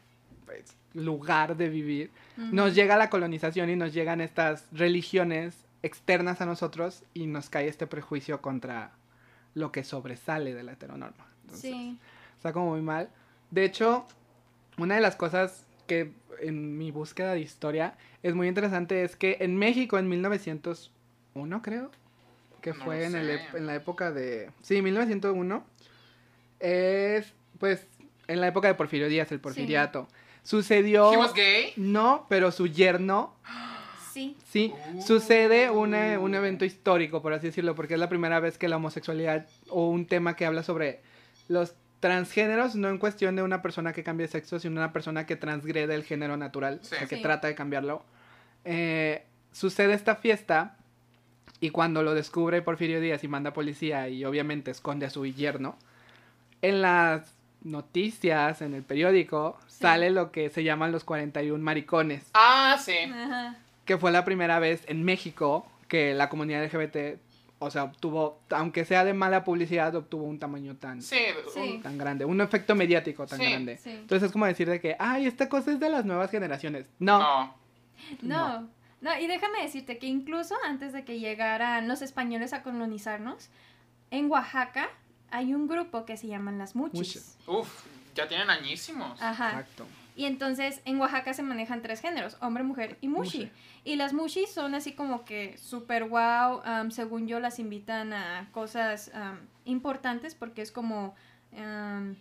pues, 0.46 0.74
lugar 0.94 1.56
de 1.56 1.68
vivir, 1.68 2.10
nos 2.36 2.74
llega 2.74 2.96
la 2.96 3.08
colonización 3.10 3.70
y 3.70 3.76
nos 3.76 3.92
llegan 3.94 4.20
estas 4.20 4.66
religiones 4.72 5.64
externas 5.82 6.40
a 6.40 6.46
nosotros 6.46 7.02
y 7.14 7.26
nos 7.26 7.48
cae 7.50 7.66
este 7.68 7.86
prejuicio 7.86 8.40
contra 8.42 8.90
lo 9.54 9.72
que 9.72 9.84
sobresale 9.84 10.54
de 10.54 10.62
la 10.62 10.72
heteronorma. 10.72 11.26
Entonces, 11.42 11.70
Sí. 11.70 11.98
Está 12.36 12.52
como 12.52 12.70
muy 12.70 12.82
mal. 12.82 13.10
De 13.50 13.64
hecho, 13.64 14.06
una 14.76 14.94
de 14.94 15.00
las 15.00 15.16
cosas 15.16 15.66
que 15.86 16.12
en 16.40 16.78
mi 16.78 16.90
búsqueda 16.90 17.32
de 17.32 17.40
historia 17.40 17.94
es 18.22 18.34
muy 18.34 18.46
interesante 18.46 19.02
es 19.02 19.16
que 19.16 19.38
en 19.40 19.56
México 19.56 19.98
en 19.98 20.08
1901, 20.08 21.62
creo, 21.62 21.90
que 22.60 22.72
No 22.72 22.84
fue 22.84 23.04
en, 23.04 23.14
el 23.16 23.40
en 23.54 23.66
la 23.66 23.74
época 23.74 24.12
de... 24.12 24.50
Sí, 24.62 24.82
1901, 24.82 25.64
es 26.60 27.32
pues 27.58 27.86
en 28.28 28.40
la 28.40 28.48
época 28.48 28.68
de 28.68 28.74
Porfirio 28.74 29.08
Díaz, 29.08 29.32
el 29.32 29.40
porfiriato. 29.40 30.06
Sucedió... 30.42 31.12
¿He 31.12 31.16
was 31.16 31.34
gay? 31.34 31.72
No, 31.76 32.26
pero 32.28 32.52
su 32.52 32.66
yerno 32.66 33.34
Sí. 34.18 34.36
Sí, 34.50 34.74
Uh. 34.94 35.02
sucede 35.02 35.70
una- 35.70 36.18
un 36.18 36.34
evento 36.34 36.64
histórico, 36.64 37.22
por 37.22 37.32
así 37.32 37.46
decirlo, 37.46 37.74
porque 37.74 37.94
es 37.94 38.00
la 38.00 38.08
primera 38.08 38.40
vez 38.40 38.58
que 38.58 38.68
la 38.68 38.76
homosexualidad 38.76 39.46
o 39.68 39.88
un 39.88 40.06
tema 40.06 40.34
que 40.34 40.44
habla 40.46 40.62
sobre 40.62 41.00
los 41.48 41.74
transgéneros, 42.00 42.74
no 42.76 42.88
en 42.88 42.98
cuestión 42.98 43.36
de 43.36 43.42
una 43.42 43.62
persona 43.62 43.92
que 43.92 44.02
cambie 44.04 44.26
de 44.26 44.32
sexo, 44.32 44.58
sino 44.58 44.74
una 44.80 44.92
persona 44.92 45.26
que 45.26 45.36
transgrede 45.36 45.94
el 45.94 46.04
género 46.04 46.36
natural, 46.36 46.80
Sí. 46.82 46.94
o 46.94 46.98
sea, 46.98 47.06
que 47.08 47.16
Sí. 47.16 47.22
trata 47.22 47.48
de 47.48 47.54
cambiarlo. 47.54 48.02
Eh, 48.64 49.24
sucede 49.52 49.94
esta 49.94 50.14
fiesta 50.16 50.76
y 51.60 51.70
cuando 51.70 52.02
lo 52.02 52.14
descubre 52.14 52.62
Porfirio 52.62 53.00
Díaz 53.00 53.24
y 53.24 53.28
manda 53.28 53.52
policía 53.52 54.08
y 54.08 54.24
obviamente 54.24 54.70
esconde 54.70 55.06
a 55.06 55.10
su 55.10 55.26
yerno, 55.26 55.76
en 56.62 56.82
las 56.82 57.34
noticias, 57.62 58.62
en 58.62 58.74
el 58.74 58.82
periódico, 58.84 59.58
Sí. 59.66 59.78
sale 59.80 60.10
lo 60.10 60.30
que 60.30 60.50
se 60.50 60.62
llaman 60.64 60.92
los 60.92 61.02
41 61.04 61.62
maricones 61.64 62.24
Ah, 62.34 62.76
sí. 62.80 62.96
Ajá. 63.12 63.56
Que 63.88 63.96
fue 63.98 64.12
la 64.12 64.24
primera 64.24 64.58
vez 64.60 64.82
en 64.86 65.02
México 65.02 65.66
que 65.88 66.12
la 66.14 66.28
comunidad 66.28 66.62
LGBT, 66.62 67.18
o 67.58 67.70
sea, 67.70 67.84
obtuvo, 67.84 68.38
aunque 68.50 68.84
sea 68.84 69.02
de 69.04 69.14
mala 69.14 69.42
publicidad, 69.44 69.94
obtuvo 69.96 70.24
un 70.24 70.38
tamaño 70.38 70.76
tan, 70.76 71.00
Sí. 71.02 71.16
Sí. 71.54 71.80
tan 71.82 71.96
grande, 71.96 72.24
un 72.26 72.40
efecto 72.42 72.74
mediático 72.74 73.26
tan 73.26 73.38
Sí, 73.38 73.46
grande. 73.50 73.78
sí. 73.78 73.90
Entonces 73.90 74.26
es 74.26 74.32
como 74.32 74.44
decir 74.46 74.68
de 74.68 74.78
que, 74.80 74.94
ay, 74.98 75.26
esta 75.26 75.48
cosa 75.48 75.72
es 75.72 75.80
de 75.80 75.88
las 75.88 76.04
nuevas 76.04 76.30
generaciones. 76.30 76.86
No, 76.98 77.18
No. 77.18 77.56
No, 78.22 78.68
no, 79.00 79.18
y 79.18 79.26
déjame 79.26 79.62
decirte 79.62 79.98
que 79.98 80.06
incluso 80.06 80.54
antes 80.66 80.92
de 80.92 81.04
que 81.04 81.18
llegaran 81.18 81.88
los 81.88 82.02
españoles 82.02 82.52
a 82.52 82.62
colonizarnos, 82.62 83.48
en 84.10 84.30
Oaxaca 84.30 84.88
hay 85.30 85.54
un 85.54 85.66
grupo 85.66 86.04
que 86.04 86.16
se 86.16 86.26
llaman 86.28 86.58
las 86.58 86.76
muchis. 86.76 86.94
Muchis. 86.98 87.38
Uf, 87.46 87.84
ya 88.14 88.28
tienen 88.28 88.50
añísimos. 88.50 89.20
Ajá. 89.22 89.48
exacto. 89.50 89.86
Y 90.18 90.24
entonces 90.24 90.80
en 90.84 90.98
Oaxaca 91.00 91.32
se 91.32 91.44
manejan 91.44 91.80
tres 91.80 92.00
géneros, 92.00 92.36
hombre, 92.40 92.64
mujer 92.64 92.98
y 93.00 93.06
mushi. 93.06 93.38
Mushi. 93.38 93.52
Y 93.84 93.94
las 93.94 94.12
mushi 94.12 94.46
son 94.46 94.74
así 94.74 94.92
como 94.92 95.24
que 95.24 95.56
super 95.56 96.04
wow, 96.08 96.60
am, 96.64 96.90
según 96.90 97.28
yo 97.28 97.38
las 97.38 97.60
invitan 97.60 98.12
a 98.12 98.48
cosas 98.50 99.12
importantes 99.64 100.34
porque 100.34 100.60
es 100.62 100.72
como, 100.72 101.14
am, 101.56 102.16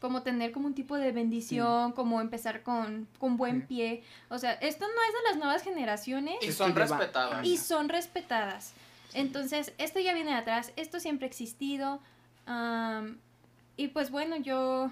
como 0.00 0.22
tener 0.22 0.52
como 0.52 0.68
un 0.68 0.74
tipo 0.74 0.96
de 0.96 1.12
bendición, 1.12 1.92
como 1.92 2.22
empezar 2.22 2.62
con, 2.62 3.06
con 3.18 3.36
buen 3.36 3.60
Sí. 3.60 3.66
pie. 3.68 4.02
O 4.30 4.38
sea, 4.38 4.52
esto 4.52 4.86
no 4.86 5.02
es 5.02 5.12
de 5.12 5.28
las 5.28 5.36
nuevas 5.36 5.62
generaciones 5.62 6.36
Y 6.40 6.50
son 6.52 6.74
respetadas. 6.74 7.46
y 7.46 7.58
son 7.58 7.90
respetadas. 7.90 8.72
Entonces, 9.12 9.74
esto 9.76 10.00
ya 10.00 10.14
viene 10.14 10.30
de 10.30 10.36
atrás, 10.38 10.72
esto 10.76 10.98
siempre 10.98 11.26
ha 11.26 11.28
existido. 11.28 12.00
y 13.76 13.88
pues 13.88 14.10
bueno, 14.10 14.36
yo, 14.36 14.90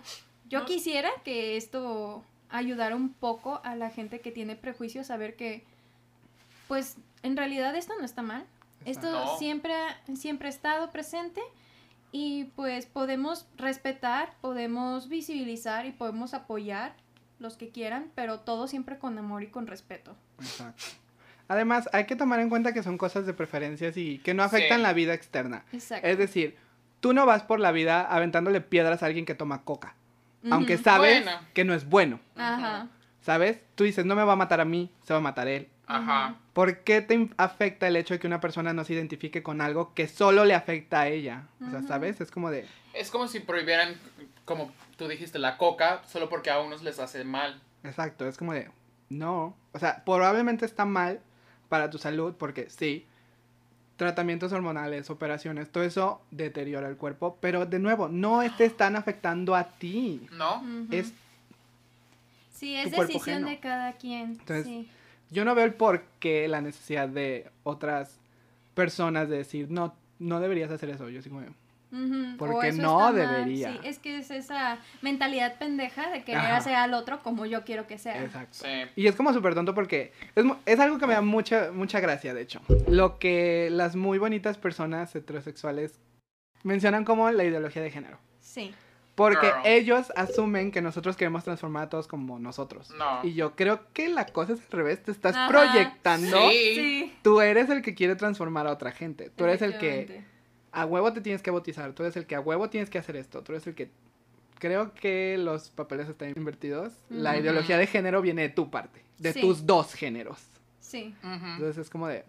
yo 0.49 0.61
No. 0.61 0.65
quisiera 0.67 1.11
que 1.25 1.57
esto 1.57 2.25
ayudara 2.49 2.95
un 2.97 3.12
poco 3.12 3.61
a 3.65 3.75
la 3.76 3.91
gente 3.91 4.21
que 4.21 4.31
tiene 4.33 4.57
prejuicios 4.57 5.11
a 5.11 5.17
ver 5.17 5.37
que, 5.37 5.65
pues, 6.69 6.97
en 7.23 7.37
realidad 7.37 7.75
esto 7.76 7.95
no 7.99 8.05
está 8.05 8.23
mal. 8.23 8.47
Esto 8.85 9.11
No. 9.11 9.38
siempre, 9.38 9.75
siempre 10.15 10.49
ha 10.49 10.50
estado 10.50 10.91
presente 10.93 11.41
y 12.12 12.45
pues 12.57 12.87
podemos 12.87 13.47
respetar, 13.57 14.33
podemos 14.41 15.09
visibilizar 15.09 15.87
y 15.87 15.93
podemos 15.93 16.35
apoyar 16.35 16.95
los 17.41 17.57
que 17.57 17.71
quieran, 17.71 18.11
pero 18.15 18.41
todo 18.41 18.69
siempre 18.69 18.99
con 18.99 19.19
amor 19.19 19.43
y 19.43 19.49
con 19.49 19.67
respeto. 19.67 20.17
Exacto. 20.41 20.85
Además, 21.49 21.88
hay 21.93 22.07
que 22.07 22.17
tomar 22.17 22.41
en 22.41 22.49
cuenta 22.49 22.73
que 22.73 22.83
son 22.83 22.97
cosas 22.99 23.26
de 23.26 23.33
preferencias 23.35 23.97
y 23.97 24.19
que 24.19 24.35
no 24.35 24.43
afectan 24.43 24.79
Sí. 24.79 24.83
la 24.83 24.93
vida 24.93 25.15
externa. 25.15 25.65
Exacto. 25.73 26.07
Es 26.07 26.17
decir, 26.19 26.57
tú 27.00 27.12
no 27.12 27.26
vas 27.26 27.43
por 27.43 27.61
la 27.61 27.73
vida 27.73 28.00
aventándole 28.03 28.61
piedras 28.61 29.03
a 29.03 29.07
alguien 29.07 29.26
que 29.26 29.35
toma 29.35 29.62
coca, 29.62 29.95
aunque 30.50 30.79
sabes 30.79 31.25
Bueno. 31.25 31.41
que 31.55 31.65
no 31.65 31.75
es 31.75 31.88
bueno, 31.88 32.21
Ajá. 32.37 32.88
¿sabes? 33.21 33.61
Tú 33.75 33.85
dices, 33.85 34.05
no 34.05 34.15
me 34.15 34.25
va 34.25 34.33
a 34.35 34.37
matar 34.37 34.61
a 34.61 34.65
mí, 34.65 34.93
se 35.03 35.12
va 35.12 35.19
a 35.19 35.23
matar 35.23 35.49
él. 35.49 35.69
Ajá. 35.87 36.37
¿Por 36.53 36.79
qué 36.81 37.00
te 37.00 37.31
afecta 37.37 37.87
el 37.87 37.97
hecho 37.97 38.15
de 38.15 38.21
que 38.21 38.26
una 38.26 38.41
persona 38.41 38.73
no 38.73 38.83
se 38.85 38.95
identifique 38.95 39.43
con 39.43 39.61
algo 39.61 39.95
que 39.95 40.09
solo 40.09 40.45
le 40.45 40.55
afecta 40.55 41.03
a 41.03 41.09
ella? 41.09 41.45
O 41.65 41.71
sea. 41.71 41.83
¿sabes? 41.83 42.21
Es 42.21 42.31
como 42.31 42.50
de... 42.50 42.67
Es 42.93 43.11
como 43.11 43.29
si 43.29 43.41
prohibieran, 43.41 43.95
como 44.45 44.73
tú 44.97 45.07
dijiste, 45.07 45.38
la 45.38 45.59
coca 45.59 46.03
solo 46.09 46.29
porque 46.29 46.50
a 46.50 46.61
unos 46.61 46.83
les 46.83 46.99
hace 46.99 47.25
mal. 47.25 47.61
Exacto, 47.85 48.26
es 48.26 48.37
como 48.37 48.53
de... 48.53 48.69
No. 49.09 49.57
O 49.73 49.79
sea, 49.79 50.03
probablemente 50.05 50.65
está 50.65 50.85
mal 50.85 51.21
para 51.69 51.91
tu 51.91 51.99
salud 51.99 52.35
porque 52.37 52.69
sí, 52.71 53.07
tratamientos 53.97 54.53
hormonales, 54.53 55.11
operaciones, 55.11 55.71
todo 55.71 55.85
eso 55.85 56.21
deteriora 56.31 56.88
el 56.88 56.97
cuerpo, 56.97 57.38
pero 57.41 57.67
de 57.67 57.79
nuevo, 57.79 58.09
no 58.09 58.41
te 58.57 58.65
están 58.65 58.97
afectando 58.97 59.55
a 59.55 59.65
ti. 59.65 60.26
¿No? 60.33 60.62
Es, 60.91 61.12
Sí, 62.57 62.75
es 62.75 62.91
decisión 62.91 63.45
ajeno. 63.45 63.49
de 63.49 63.59
cada 63.59 63.93
quien. 63.93 64.31
Entonces, 64.31 64.65
sí. 64.65 64.88
yo 65.31 65.45
no 65.45 65.55
veo 65.55 65.67
el 65.67 65.75
por 65.75 66.05
qué 66.19 66.49
la 66.49 66.62
necesidad 66.62 67.07
de 67.07 67.50
otras 67.65 68.19
personas 68.75 69.29
de 69.29 69.37
decir, 69.38 69.71
no, 69.71 69.95
no 70.19 70.41
deberías 70.41 70.71
hacer 70.71 70.88
eso. 70.88 71.11
Yo 71.11 71.21
sí 71.21 71.29
como... 71.29 71.43
porque 72.38 72.73
no 72.73 73.12
debería. 73.12 73.73
Sí, 73.73 73.78
es 73.85 73.99
que 73.99 74.19
es 74.19 74.31
esa 74.31 74.78
mentalidad 75.02 75.59
pendeja 75.59 76.11
de 76.11 76.25
querer 76.25 76.40
Ajá. 76.40 76.57
hacer 76.57 76.75
al 76.75 76.95
otro 76.95 77.23
como 77.23 77.47
yo 77.47 77.64
quiero 77.64 77.87
que 77.87 77.99
sea. 77.99 78.23
Exacto. 78.23 78.59
Sí. 78.62 78.90
Y 78.97 79.07
es 79.07 79.14
como 79.14 79.33
súper 79.33 79.55
tonto 79.55 79.75
porque 79.75 80.12
es, 80.66 80.81
algo 80.81 80.99
que 80.99 81.07
me 81.07 81.14
da 81.14 81.23
mucha, 81.23 81.71
mucha 81.73 82.00
gracia, 82.00 82.35
de 82.35 82.43
hecho. 82.43 82.61
Lo 82.88 83.19
que 83.19 83.69
las 83.71 83.97
muy 83.97 84.19
bonitas 84.19 84.59
personas 84.59 85.14
heterosexuales 85.14 86.00
mencionan 86.62 87.05
como 87.05 87.31
la 87.31 87.45
ideología 87.45 87.83
de 87.83 87.90
género. 87.90 88.19
Sí. 88.40 88.75
Porque 89.14 89.47
Girl. 89.47 89.61
ellos 89.64 90.12
asumen 90.14 90.71
que 90.71 90.83
nosotros 90.83 91.16
queremos 91.16 91.43
transformar 91.43 91.85
a 91.85 91.88
todos 91.88 92.07
como 92.07 92.38
nosotros. 92.38 92.90
No. 92.99 93.21
Y 93.25 93.33
yo 93.33 93.57
creo 93.57 93.81
que 93.95 94.11
la 94.11 94.26
cosa 94.26 94.52
es 94.52 94.61
al 94.61 94.71
revés. 94.71 95.02
Te 95.02 95.11
estás 95.11 95.35
Ajá. 95.35 95.49
proyectando. 95.49 96.50
Sí. 96.50 96.75
Sí. 96.75 97.14
Tú 97.23 97.40
eres 97.40 97.71
el 97.71 97.81
que 97.81 97.95
quiere 97.95 98.14
transformar 98.14 98.66
a 98.66 98.73
otra 98.73 98.93
gente. 98.93 99.31
Tú 99.31 99.45
eres 99.45 99.62
el 99.62 99.78
que. 99.78 100.23
A 100.76 100.85
huevo 100.87 101.12
te 101.12 101.21
tienes 101.21 101.42
que 101.42 101.50
bautizar. 101.50 101.92
Tú 101.95 102.02
eres 102.02 102.16
el 102.16 102.26
que 102.26 102.35
a 102.35 102.40
huevo 102.40 102.68
tienes 102.68 102.90
que 102.90 102.99
hacer 102.99 103.16
esto. 103.16 103.42
Tú 103.42 103.52
eres 103.52 103.66
el 103.66 103.75
que... 103.75 103.90
Creo 104.59 104.95
que 104.95 105.37
los 105.38 105.71
papeles 105.71 106.09
están 106.09 106.33
invertidos. 106.37 106.92
La 107.11 107.37
ideología 107.37 107.76
de 107.78 107.87
género 107.87 108.23
viene 108.23 108.42
de 108.42 108.49
tu 108.50 108.71
parte. 108.71 109.02
De 109.18 109.33
Sí. 109.33 109.40
tus 109.40 109.66
dos 109.66 109.95
géneros. 109.95 110.38
Sí. 110.80 111.14
Ujú. 111.23 111.47
Entonces 111.47 111.78
es 111.78 111.90
como 111.90 112.09
de... 112.09 112.25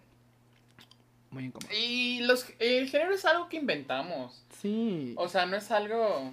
Muy 1.30 1.44
incómodo. 1.44 1.68
Y 1.74 2.20
los, 2.20 2.46
el 2.58 2.88
género 2.88 3.12
es 3.14 3.24
algo 3.26 3.48
que 3.48 3.58
inventamos. 3.58 4.42
Sí. 4.60 5.12
O 5.16 5.28
sea, 5.28 5.44
no 5.46 5.56
es 5.56 5.70
algo... 5.70 6.32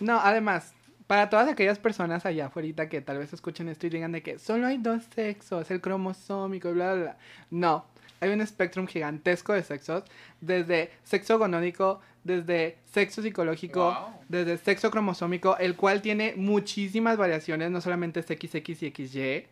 No, 0.00 0.18
además, 0.20 0.72
para 1.06 1.28
todas 1.28 1.48
aquellas 1.48 1.78
personas 1.78 2.24
allá 2.26 2.46
afuera 2.46 2.88
que 2.88 3.00
tal 3.00 3.18
vez 3.18 3.32
escuchen 3.32 3.68
esto 3.68 3.86
y 3.86 3.90
digan 3.90 4.12
de 4.12 4.22
que 4.22 4.38
solo 4.38 4.66
hay 4.66 4.78
dos 4.78 5.02
sexos, 5.14 5.70
el 5.70 5.80
cromosómico 5.80 6.68
y 6.70 6.72
bla, 6.72 6.94
bla, 6.94 7.02
bla. 7.02 7.16
No, 7.50 7.84
hay 8.20 8.30
un 8.30 8.40
espectro 8.40 8.86
gigantesco 8.86 9.52
de 9.52 9.62
sexos, 9.62 10.04
desde 10.40 10.90
sexo 11.04 11.38
gonódico, 11.38 12.00
desde 12.24 12.76
sexo 12.92 13.22
psicológico, 13.22 13.84
Wow. 13.92 14.20
desde 14.28 14.58
sexo 14.58 14.90
cromosómico, 14.90 15.56
el 15.58 15.74
cual 15.76 16.02
tiene 16.02 16.34
muchísimas 16.36 17.16
variaciones, 17.16 17.70
no 17.70 17.80
solamente 17.80 18.20
es 18.20 18.26
XX 18.26 18.82
y 18.82 18.90
XY, 18.90 19.46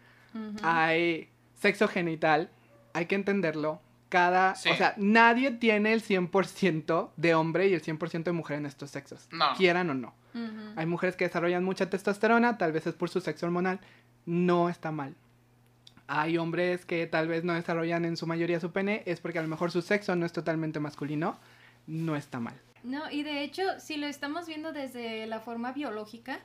hay 0.62 1.28
sexo 1.54 1.88
genital, 1.88 2.50
hay 2.92 3.06
que 3.06 3.14
entenderlo. 3.14 3.80
Cada, 4.08 4.54
Sí. 4.54 4.70
o 4.70 4.74
sea, 4.76 4.94
nadie 4.96 5.50
tiene 5.50 5.92
el 5.92 6.00
100% 6.00 7.12
de 7.16 7.34
hombre 7.34 7.68
y 7.68 7.74
el 7.74 7.82
100% 7.82 8.30
de 8.30 8.32
mujer 8.32 8.56
en 8.58 8.64
estos 8.66 8.90
sexos, 8.90 9.28
No. 9.32 9.46
quieran 9.56 9.90
o 9.90 9.94
no. 9.94 10.14
Hay 10.76 10.86
mujeres 10.86 11.16
que 11.16 11.24
desarrollan 11.24 11.64
mucha 11.64 11.90
testosterona, 11.90 12.58
tal 12.58 12.70
vez 12.72 12.86
es 12.86 12.94
por 12.94 13.08
su 13.10 13.20
sexo 13.20 13.46
hormonal, 13.46 13.80
no 14.24 14.68
está 14.68 14.92
mal. 14.92 15.16
Hay 16.08 16.38
hombres 16.38 16.84
que 16.86 17.06
tal 17.06 17.28
vez 17.28 17.44
no 17.44 17.52
desarrollan 17.52 18.04
en 18.04 18.16
su 18.16 18.26
mayoría 18.26 18.58
su 18.60 18.72
pene, 18.72 19.02
es 19.06 19.20
porque 19.20 19.38
a 19.38 19.42
lo 19.42 19.48
mejor 19.48 19.70
su 19.70 19.82
sexo 19.82 20.16
no 20.16 20.24
es 20.26 20.32
totalmente 20.32 20.80
masculino, 20.80 21.38
no 21.86 22.16
está 22.16 22.40
mal. 22.40 22.54
No, 22.82 23.10
y 23.10 23.22
de 23.22 23.42
hecho, 23.42 23.62
si 23.78 23.96
lo 23.98 24.06
estamos 24.06 24.46
viendo 24.46 24.72
desde 24.72 25.26
la 25.26 25.40
forma 25.40 25.72
biológica, 25.72 26.40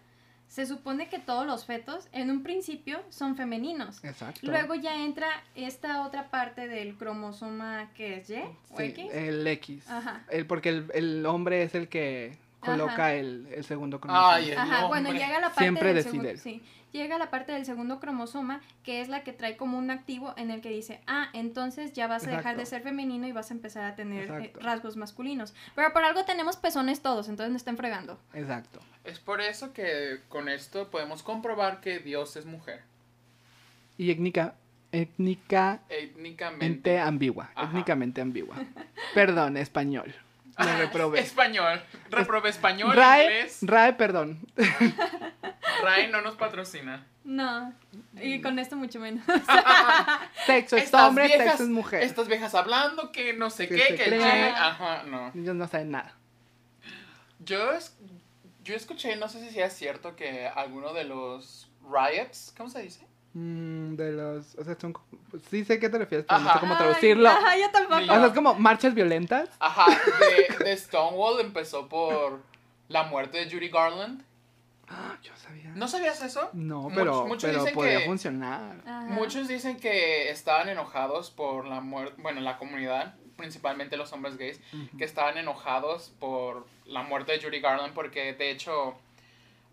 se 0.47 0.65
supone 0.65 1.07
que 1.07 1.17
todos 1.17 1.47
los 1.47 1.65
fetos 1.65 2.07
en 2.11 2.29
un 2.29 2.43
principio 2.43 3.01
son 3.09 3.35
femeninos. 3.35 4.03
Exacto. 4.03 4.41
Luego 4.43 4.75
ya 4.75 5.03
entra 5.03 5.27
esta 5.55 6.05
otra 6.05 6.29
parte 6.29 6.67
del 6.67 6.95
cromosoma 6.95 7.89
que 7.95 8.17
es 8.17 8.29
Y 8.29 8.43
o 8.69 8.79
X. 8.79 9.13
el 9.13 9.47
X. 9.47 9.89
Ajá. 9.89 10.25
El, 10.29 10.45
porque 10.45 10.69
el, 10.69 10.91
el 10.93 11.25
hombre 11.25 11.63
es 11.63 11.73
el 11.73 11.87
que 11.87 12.37
coloca 12.71 13.13
el, 13.13 13.47
el 13.51 13.63
segundo 13.63 13.99
cromosoma. 13.99 14.35
Ay, 14.35 14.51
el 14.51 14.57
Ajá, 14.57 14.85
bueno, 14.87 15.09
hombre. 15.09 15.23
llega 15.25 15.39
la 15.39 15.47
parte 15.47 15.61
Siempre 15.61 15.87
del 15.93 15.95
decide 15.97 16.11
segundo, 16.11 16.29
él. 16.29 16.39
sí, 16.39 16.63
llega 16.91 17.17
la 17.17 17.29
parte 17.29 17.51
del 17.51 17.65
segundo 17.65 17.99
cromosoma, 17.99 18.61
que 18.83 19.01
es 19.01 19.09
la 19.09 19.23
que 19.23 19.33
trae 19.33 19.57
como 19.57 19.77
un 19.77 19.89
activo 19.91 20.33
en 20.37 20.51
el 20.51 20.61
que 20.61 20.69
dice, 20.69 21.01
ah, 21.07 21.29
entonces 21.33 21.93
ya 21.93 22.07
vas 22.07 22.27
a 22.27 22.31
dejar 22.31 22.55
de 22.57 22.65
ser 22.65 22.81
femenino 22.83 23.27
y 23.27 23.31
vas 23.31 23.49
a 23.51 23.53
empezar 23.55 23.83
a 23.83 23.95
tener 23.95 24.23
eh, 24.29 24.35
Exacto. 24.37 24.59
rasgos 24.61 24.95
masculinos. 24.97 25.53
Pero 25.75 25.91
por 25.93 26.03
algo 26.03 26.23
tenemos 26.25 26.55
pezones 26.57 27.01
todos, 27.01 27.29
entonces 27.29 27.51
no 27.51 27.57
estén 27.57 27.77
fregando. 27.77 28.19
Exacto. 28.33 28.79
Es 29.03 29.19
por 29.19 29.41
eso 29.41 29.73
que 29.73 30.19
con 30.29 30.47
esto 30.49 30.89
podemos 30.89 31.23
comprobar 31.23 31.81
que 31.81 31.99
Dios 31.99 32.35
es 32.35 32.45
mujer. 32.45 32.81
Y 33.97 34.09
étnica, 34.11 34.55
étnicamente 34.91 35.81
Étnicamente. 35.89 36.99
ambigua. 36.99 37.49
Ajá. 37.55 37.71
Étnicamente 37.71 38.21
ambigua. 38.21 38.55
Perdón, 39.13 39.57
español. 39.57 40.13
Me 40.57 40.77
reprobé. 40.77 41.19
Español. 41.19 41.81
Reprobé 42.09 42.49
español, 42.49 42.95
RAE, 42.95 43.23
inglés. 43.23 43.57
RAE, 43.61 43.93
perdón. 43.93 44.39
RAE 45.83 46.07
no 46.09 46.21
nos 46.21 46.35
patrocina. 46.35 47.05
No, 47.23 47.73
y 48.21 48.41
con 48.41 48.59
esto 48.59 48.75
mucho 48.75 48.99
menos. 48.99 49.23
Sexo 50.45 50.75
es 50.75 50.83
Estas 50.83 51.07
hombre, 51.07 51.27
viejas- 51.27 51.47
sexo 51.51 51.63
es 51.63 51.69
mujer. 51.69 52.03
Estas 52.03 52.27
viejas 52.27 52.53
hablando 52.53 53.11
que 53.11 53.33
no 53.33 53.49
sé 53.49 53.67
Que 53.69 53.75
qué, 53.75 53.95
que 53.95 54.03
el 54.03 54.09
creen. 54.19 54.53
Ajá, 54.55 55.03
no. 55.03 55.31
Ellos 55.33 55.55
no 55.55 55.67
saben 55.67 55.91
nada. 55.91 56.13
Yo, 57.39 57.71
es- 57.71 57.95
yo 58.63 58.75
escuché, 58.75 59.15
no 59.15 59.29
sé 59.29 59.49
si 59.49 59.59
es 59.59 59.73
cierto, 59.73 60.15
que 60.15 60.47
alguno 60.47 60.93
de 60.93 61.05
los 61.05 61.69
riots, 61.89 62.53
¿cómo 62.57 62.69
se 62.69 62.81
dice? 62.81 63.05
Mm, 63.33 63.95
de 63.95 64.11
los. 64.11 64.55
O 64.55 64.63
sea, 64.63 64.77
son. 64.79 64.93
Sí 65.49 65.65
sé 65.65 65.79
qué 65.79 65.89
te 65.89 65.97
refieres, 65.97 66.25
pero 66.27 66.39
no 66.41 66.53
sé 66.53 66.59
cómo 66.59 66.73
Ay, 66.73 66.77
traducirlo. 66.77 67.29
Ajá, 67.29 67.57
yo 67.57 67.71
tampoco. 67.71 68.01
O 68.01 68.05
sea, 68.05 68.25
es 68.27 68.33
como 68.33 68.53
marchas 68.55 68.93
violentas. 68.93 69.49
Ajá, 69.59 69.85
de, 70.19 70.63
de 70.65 70.77
Stonewall 70.77 71.39
empezó 71.39 71.89
por 71.89 72.39
la 72.89 73.03
muerte 73.03 73.39
de 73.43 73.51
Judy 73.51 73.69
Garland. 73.69 74.23
Ah, 74.87 75.17
Yo 75.23 75.31
sabía. 75.35 75.71
¿No 75.75 75.87
sabías 75.87 76.21
eso? 76.21 76.49
No, 76.53 76.83
Much- 76.83 76.93
pero, 76.95 77.25
muchos 77.25 77.49
pero 77.49 77.59
dicen 77.61 77.73
podría 77.73 77.99
que- 77.99 78.05
funcionar. 78.05 78.75
Ajá. 78.85 79.01
Muchos 79.07 79.47
dicen 79.47 79.79
que 79.79 80.29
estaban 80.29 80.69
enojados 80.69 81.31
por 81.31 81.65
la 81.65 81.79
muerte, 81.81 82.21
bueno, 82.21 82.41
la 82.41 82.57
comunidad, 82.59 83.15
principalmente 83.37 83.97
los 83.97 84.13
hombres 84.13 84.37
gays, 84.37 84.59
que 84.97 85.05
estaban 85.05 85.37
enojados 85.39 86.11
por 86.19 86.67
la 86.85 87.01
muerte 87.01 87.31
de 87.31 87.41
Judy 87.41 87.59
Garland 87.61 87.93
porque 87.95 88.33
de 88.33 88.51
hecho 88.51 88.93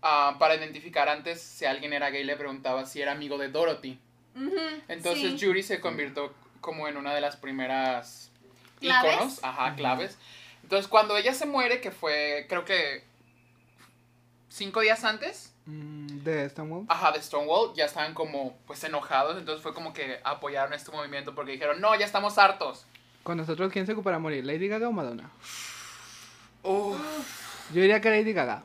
ah, 0.01 0.35
para 0.39 0.55
identificar 0.55 1.09
antes 1.09 1.41
si 1.41 1.65
alguien 1.65 1.93
era 1.93 2.09
gay 2.09 2.23
le 2.23 2.35
preguntaba 2.35 2.85
si 2.85 3.01
era 3.01 3.11
amigo 3.11 3.37
de 3.37 3.49
Dorothy. 3.49 3.99
Ujú, 4.35 4.55
Entonces 4.87 5.39
sí. 5.39 5.45
Judy 5.47 5.63
se 5.63 5.79
convirtió 5.81 6.33
como 6.61 6.87
en 6.87 6.97
una 6.97 7.13
de 7.13 7.21
las 7.21 7.35
primeras 7.37 8.31
¿Claves? 8.79 9.13
íconos, 9.13 9.39
ajá, 9.43 9.75
claves. 9.75 10.17
Entonces 10.63 10.87
cuando 10.87 11.17
ella 11.17 11.33
se 11.33 11.45
muere, 11.45 11.81
que 11.81 11.91
fue 11.91 12.45
creo 12.47 12.63
que 12.65 13.03
cinco 14.49 14.81
días 14.81 15.03
antes, 15.03 15.47
Mm, 15.67 16.23
de 16.23 16.49
Stonewall. 16.49 16.85
ajá, 16.89 17.11
de 17.11 17.21
Stonewall, 17.21 17.73
ya 17.75 17.85
estaban 17.85 18.15
como 18.15 18.57
pues 18.65 18.83
enojados, 18.83 19.37
entonces 19.37 19.61
fue 19.61 19.75
como 19.75 19.93
que 19.93 20.19
apoyaron 20.23 20.73
este 20.73 20.91
movimiento 20.91 21.35
porque 21.35 21.51
dijeron, 21.51 21.79
no, 21.79 21.95
ya 21.95 22.05
estamos 22.05 22.39
hartos. 22.39 22.85
Con 23.23 23.37
nosotros, 23.37 23.71
¿quién 23.71 23.85
se 23.85 23.93
ocupará 23.93 24.17
morir? 24.17 24.43
¿Lady 24.43 24.67
Gaga 24.67 24.87
o 24.89 24.91
Madonna? 24.91 25.29
Uf. 26.63 26.97
Yo 27.73 27.81
diría 27.81 28.01
que 28.01 28.09
Lady 28.09 28.33
Gaga. 28.33 28.63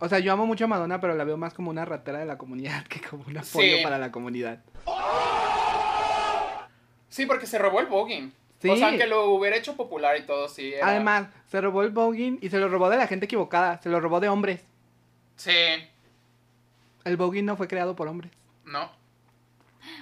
O 0.00 0.08
sea, 0.08 0.18
yo 0.20 0.32
amo 0.32 0.46
mucho 0.46 0.64
a 0.64 0.68
Madonna, 0.68 1.00
pero 1.00 1.14
la 1.14 1.24
veo 1.24 1.36
más 1.36 1.54
como 1.54 1.70
una 1.70 1.84
ratera 1.84 2.18
de 2.18 2.26
la 2.26 2.38
comunidad 2.38 2.86
que 2.88 3.00
como 3.00 3.24
un 3.26 3.36
apoyo 3.38 3.76
Sí. 3.78 3.82
para 3.82 3.98
la 3.98 4.12
comunidad. 4.12 4.60
Sí, 7.08 7.26
porque 7.26 7.46
se 7.46 7.58
robó 7.58 7.80
el 7.80 7.86
voguing. 7.86 8.32
Sí. 8.60 8.68
O 8.70 8.76
sea, 8.76 8.96
que 8.96 9.06
lo 9.06 9.30
hubiera 9.30 9.56
hecho 9.56 9.76
popular 9.76 10.16
y 10.18 10.22
todo, 10.26 10.48
sí. 10.48 10.74
era- 10.74 10.88
Además, 10.88 11.28
se 11.46 11.60
robó 11.60 11.82
el 11.82 11.90
voguing 11.90 12.38
y 12.42 12.50
se 12.50 12.58
lo 12.58 12.68
robó 12.68 12.90
de 12.90 12.96
la 12.96 13.06
gente 13.06 13.26
equivocada. 13.26 13.78
Se 13.78 13.88
lo 13.88 14.00
robó 14.00 14.20
de 14.20 14.28
hombres. 14.28 14.62
Sí. 15.36 15.52
El 17.04 17.16
voguing 17.16 17.44
no 17.44 17.56
fue 17.56 17.68
creado 17.68 17.94
por 17.96 18.08
hombres. 18.08 18.32
No. 18.64 18.90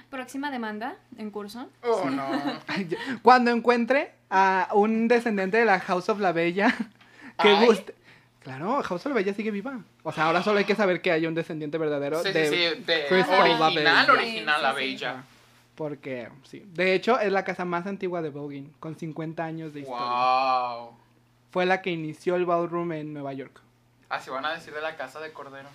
Próxima 0.09 0.51
demanda 0.51 0.97
en 1.17 1.29
curso. 1.31 1.69
Oh, 1.83 2.09
no. 2.09 2.25
Cuando 3.21 3.51
encuentre 3.51 4.11
a 4.29 4.69
un 4.73 5.07
descendente 5.07 5.57
de 5.57 5.65
la 5.65 5.79
House 5.79 6.09
of 6.09 6.19
la 6.19 6.31
Bella 6.33 6.75
que 7.41 7.65
guste. 7.65 7.93
Claro, 8.47 8.81
House 8.81 9.05
of 9.05 9.35
sigue 9.35 9.51
viva. 9.51 9.77
O 10.03 10.11
sea, 10.13 10.27
ahora 10.27 10.41
solo 10.41 10.59
hay 10.59 10.63
que 10.63 10.73
saber 10.73 11.01
que 11.01 11.11
hay 11.11 11.27
un 11.27 11.35
descendiente 11.35 11.77
verdadero 11.77 12.23
Sí, 12.23 12.29
sí, 12.29 12.33
de 12.33 12.47
sí. 12.77 12.81
De 12.83 13.05
Crystal 13.09 13.39
la 13.59 13.65
original, 13.67 14.05
Bella. 14.07 14.13
original, 14.13 14.61
la 14.63 14.69
Sí, 14.73 14.77
sí, 14.79 14.83
sí. 14.87 14.91
bella. 14.93 15.23
Porque, 15.75 16.29
sí. 16.43 16.63
De 16.73 16.93
hecho, 16.93 17.19
es 17.19 17.29
la 17.29 17.43
casa 17.43 17.65
más 17.65 17.85
antigua 17.87 18.21
de 18.21 18.29
Voguing, 18.29 18.71
con 18.79 18.95
50 18.95 19.43
años 19.43 19.73
de 19.73 19.81
historia. 19.81 20.01
Wow. 20.07 20.91
Fue 21.51 21.65
la 21.65 21.81
que 21.81 21.89
inició 21.91 22.37
el 22.37 22.45
ballroom 22.45 22.93
en 22.93 23.13
Nueva 23.13 23.33
York. 23.33 23.59
Así 24.07 24.29
van 24.29 24.45
a 24.45 24.53
decir 24.53 24.73
de 24.73 24.79
la 24.81 24.95
casa 24.95 25.19
de 25.19 25.33
Cordero. 25.33 25.67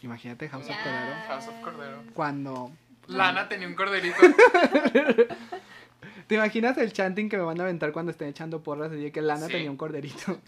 Imagínate 0.00 0.48
House 0.48 0.64
of 0.64 0.70
Ya. 0.70 0.82
Cordero. 0.82 1.14
House 1.28 1.48
of 1.48 1.54
Cordero. 1.60 2.02
Cuando... 2.14 2.70
Lana 3.08 3.46
tenía 3.46 3.68
un 3.68 3.74
corderito. 3.74 4.16
¿Te 6.26 6.34
imaginas 6.34 6.76
el 6.78 6.92
chanting 6.92 7.28
que 7.28 7.36
me 7.36 7.42
van 7.44 7.60
a 7.60 7.64
aventar 7.64 7.92
cuando 7.92 8.10
estén 8.10 8.28
echando 8.28 8.62
porras? 8.62 8.90
Y 8.92 8.96
de 8.96 9.12
que 9.12 9.20
Lana 9.20 9.46
Sí. 9.46 9.52
tenía 9.52 9.70
un 9.70 9.76
corderito. 9.76 10.38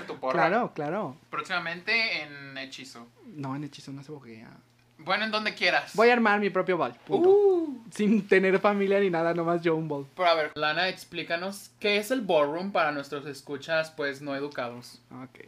Tu 0.00 0.18
porra. 0.18 0.48
Claro, 0.48 0.72
claro. 0.74 1.16
Próximamente 1.30 2.22
en 2.22 2.56
Hechizo. 2.58 3.06
No, 3.26 3.56
en 3.56 3.64
hechizo 3.64 3.92
no 3.92 4.02
se 4.02 4.12
boguea. 4.12 4.50
Bueno, 4.98 5.24
en 5.24 5.30
donde 5.30 5.54
quieras. 5.54 5.94
Voy 5.94 6.08
a 6.08 6.12
armar 6.12 6.40
mi 6.40 6.50
propio 6.50 6.76
ball. 6.76 6.94
Punto. 7.06 7.28
Uh. 7.28 7.84
Sin 7.90 8.26
tener 8.26 8.58
familia 8.60 9.00
ni 9.00 9.10
nada, 9.10 9.34
nomás 9.34 9.62
yo 9.62 9.76
un 9.76 9.88
ball. 9.88 10.06
Pero 10.16 10.28
a 10.28 10.34
ver, 10.34 10.52
Lana, 10.54 10.88
explícanos 10.88 11.70
qué 11.78 11.98
es 11.98 12.10
el 12.10 12.22
ballroom 12.22 12.72
para 12.72 12.92
nuestros 12.92 13.26
escuchas, 13.26 13.90
pues, 13.90 14.22
no 14.22 14.34
educados. 14.34 15.00
Ok. 15.22 15.46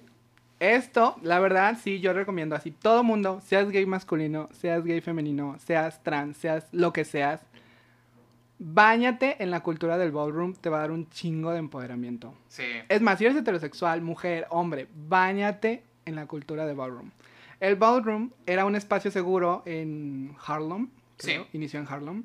Esto, 0.59 1.16
la 1.22 1.38
verdad, 1.38 1.76
sí, 1.82 2.00
yo 2.00 2.12
recomiendo 2.12 2.56
así. 2.56 2.70
Todo 2.70 3.04
mundo, 3.04 3.40
seas 3.44 3.70
gay 3.70 3.85
masculino, 3.85 4.48
seas 4.52 4.85
gay 4.85 5.00
femenino, 5.00 5.56
seas 5.64 6.02
trans, 6.02 6.37
seas 6.38 6.66
lo 6.72 6.92
que 6.92 7.04
seas. 7.04 7.40
Báñate 8.59 9.42
en 9.42 9.51
la 9.51 9.61
cultura 9.61 9.99
del 9.99 10.12
ballroom, 10.12 10.55
te 10.55 10.71
va 10.71 10.79
a 10.79 10.81
dar 10.81 10.90
un 10.90 11.09
chingo 11.11 11.51
de 11.53 11.59
empoderamiento. 11.59 12.35
Sí. 12.49 12.64
Es 12.88 13.03
más, 13.03 13.19
si 13.19 13.27
eres 13.27 13.37
heterosexual, 13.37 14.01
mujer, 14.01 14.47
hombre, 14.51 14.88
báñate 15.09 15.83
en 16.07 16.14
la 16.16 16.27
cultura 16.27 16.64
del 16.64 16.77
ballroom. 16.77 17.11
El 17.61 17.77
ballroom 17.77 18.31
era 18.47 18.64
un 18.64 18.75
espacio 18.77 19.11
seguro 19.11 19.62
en 19.66 20.35
Harlem, 20.47 20.88
creo, 21.19 21.45
Sí. 21.45 21.51
inició 21.53 21.81
en 21.81 21.87
Harlem, 21.88 22.25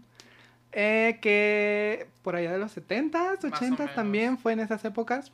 eh, 0.72 1.20
que 1.22 2.08
por 2.22 2.36
allá 2.38 2.54
de 2.54 2.60
los 2.60 2.72
70s, 2.72 3.44
Más 3.44 3.62
o 3.62 3.65
80s 3.65 3.80
menos. 3.80 3.96
también 3.96 4.38
fue 4.38 4.54
en 4.54 4.62
esas 4.62 4.84
épocas, 4.86 5.34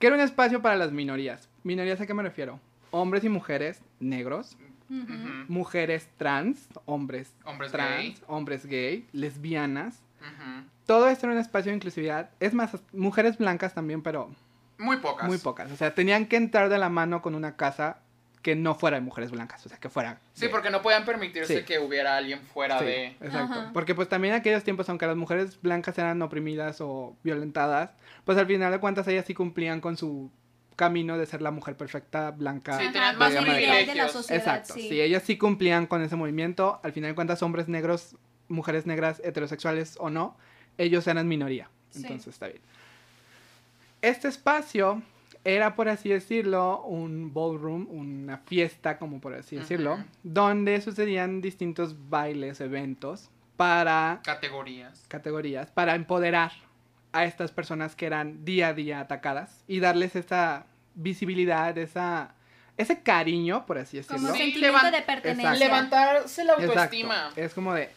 que 0.00 0.08
era 0.08 0.16
un 0.16 0.22
espacio 0.22 0.60
para 0.60 0.74
las 0.76 0.90
minorías. 0.90 1.48
¿Minorías 1.62 2.00
a 2.00 2.06
qué 2.06 2.14
me 2.14 2.22
refiero? 2.24 2.58
Hombres 2.90 3.22
y 3.22 3.28
mujeres 3.28 3.80
negros, 4.00 4.56
Mujeres 5.48 6.08
trans, 6.16 6.68
hombres, 6.84 7.34
Hombres 7.44 7.72
trans, 7.72 7.96
gay. 7.96 8.16
hombres 8.26 8.66
gay, 8.66 9.06
lesbianas. 9.12 10.02
Todo 10.86 11.08
esto 11.08 11.26
era 11.26 11.34
un 11.34 11.40
espacio 11.40 11.70
de 11.70 11.76
inclusividad. 11.76 12.30
Es 12.40 12.54
más, 12.54 12.72
mujeres 12.92 13.38
blancas 13.38 13.74
también, 13.74 14.02
pero 14.02 14.30
Muy 14.78 14.98
pocas. 14.98 15.26
muy 15.28 15.38
pocas. 15.38 15.70
O 15.72 15.76
sea, 15.76 15.94
tenían 15.94 16.26
que 16.26 16.36
entrar 16.36 16.68
de 16.68 16.78
la 16.78 16.88
mano 16.88 17.22
con 17.22 17.34
una 17.34 17.56
casa 17.56 17.98
que 18.42 18.56
no 18.56 18.74
fuera 18.74 18.96
de 18.96 19.00
mujeres 19.00 19.30
blancas. 19.30 19.64
O 19.64 19.68
sea, 19.68 19.78
que 19.78 19.88
fuera. 19.88 20.18
Sí, 20.32 20.46
de- 20.46 20.48
porque 20.50 20.70
no 20.70 20.82
podían 20.82 21.04
permitirse 21.04 21.58
Sí. 21.60 21.64
que 21.64 21.78
hubiera 21.78 22.16
alguien 22.16 22.40
fuera 22.40 22.80
Sí, 22.80 22.84
de... 22.86 23.06
Exacto. 23.20 23.52
Ajá. 23.52 23.70
Porque 23.72 23.94
pues 23.94 24.08
también 24.08 24.34
en 24.34 24.40
aquellos 24.40 24.64
tiempos, 24.64 24.88
aunque 24.88 25.06
las 25.06 25.16
mujeres 25.16 25.60
blancas 25.62 25.96
eran 25.98 26.20
oprimidas 26.22 26.80
o 26.80 27.16
violentadas, 27.22 27.90
pues 28.24 28.36
al 28.38 28.46
final 28.46 28.72
de 28.72 28.80
cuentas 28.80 29.06
ellas 29.06 29.24
sí 29.26 29.34
cumplían 29.34 29.80
con 29.80 29.96
su 29.96 30.28
camino 30.76 31.18
de 31.18 31.26
ser 31.26 31.42
la 31.42 31.50
mujer 31.50 31.76
perfecta, 31.76 32.30
blanca. 32.30 32.78
Sí, 32.78 32.86
más 33.18 33.32
ideal 33.32 33.86
de 33.86 33.94
la 33.94 34.08
sociedad, 34.08 34.38
Exacto, 34.40 34.74
sí. 34.74 34.88
sí. 34.88 35.00
ellas 35.00 35.22
sí 35.24 35.36
cumplían 35.38 35.86
con 35.86 36.02
ese 36.02 36.16
movimiento. 36.16 36.80
Al 36.82 36.92
final 36.92 37.10
de 37.10 37.14
cuentas, 37.14 37.42
hombres 37.42 37.68
negros, 37.68 38.16
mujeres 38.48 38.86
negras, 38.86 39.20
heterosexuales 39.24 39.96
o 40.00 40.10
no, 40.10 40.36
ellos 40.78 41.06
eran 41.06 41.28
minoría. 41.28 41.68
Sí. 41.90 42.02
Entonces 42.02 42.28
está 42.34 42.46
bien. 42.48 42.60
Este 44.00 44.28
espacio 44.28 45.02
era, 45.44 45.74
por 45.74 45.88
así 45.88 46.08
decirlo, 46.08 46.82
un 46.82 47.32
ballroom, 47.32 47.86
una 47.90 48.38
fiesta, 48.38 48.98
como 48.98 49.20
por 49.20 49.34
así 49.34 49.56
decirlo, 49.56 50.02
donde 50.22 50.80
sucedían 50.80 51.40
distintos 51.40 52.08
bailes, 52.08 52.60
eventos 52.60 53.28
para 53.56 54.20
Categorías. 54.24 55.04
categorías, 55.08 55.70
para 55.70 55.94
empoderar 55.94 56.52
a 57.12 57.24
estas 57.24 57.50
personas 57.52 57.94
que 57.94 58.06
eran 58.06 58.44
día 58.44 58.68
a 58.68 58.74
día 58.74 59.00
atacadas 59.00 59.62
y 59.68 59.80
darles 59.80 60.16
esa 60.16 60.64
visibilidad, 60.94 61.76
esa, 61.78 62.34
ese 62.76 63.00
cariño, 63.02 63.66
por 63.66 63.78
así 63.78 64.00
Como 64.02 64.14
decirlo. 64.18 64.34
Sí, 64.34 64.42
sentimiento 64.42 64.78
levan- 64.78 64.90
de 64.92 65.02
pertenencia. 65.02 65.52
Exacto. 65.52 65.64
Levantarse 65.64 66.44
la 66.44 66.52
Exacto. 66.54 66.72
autoestima. 66.80 67.30
Es 67.36 67.54
como 67.54 67.74
de. 67.74 67.90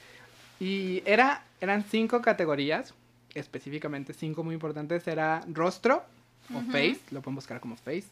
Y 0.60 1.02
era, 1.06 1.44
eran 1.62 1.84
cinco 1.84 2.22
categorías, 2.22 2.94
específicamente 3.34 4.14
cinco 4.14 4.44
muy 4.44 4.54
importantes. 4.56 5.08
Era 5.08 5.42
rostro 5.48 6.04
o 6.54 6.62
face, 6.72 7.00
lo 7.12 7.22
pueden 7.22 7.36
buscar 7.36 7.60
como 7.60 7.76
face. 7.76 8.06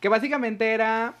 Que 0.00 0.08
básicamente 0.08 0.70
era 0.72 1.14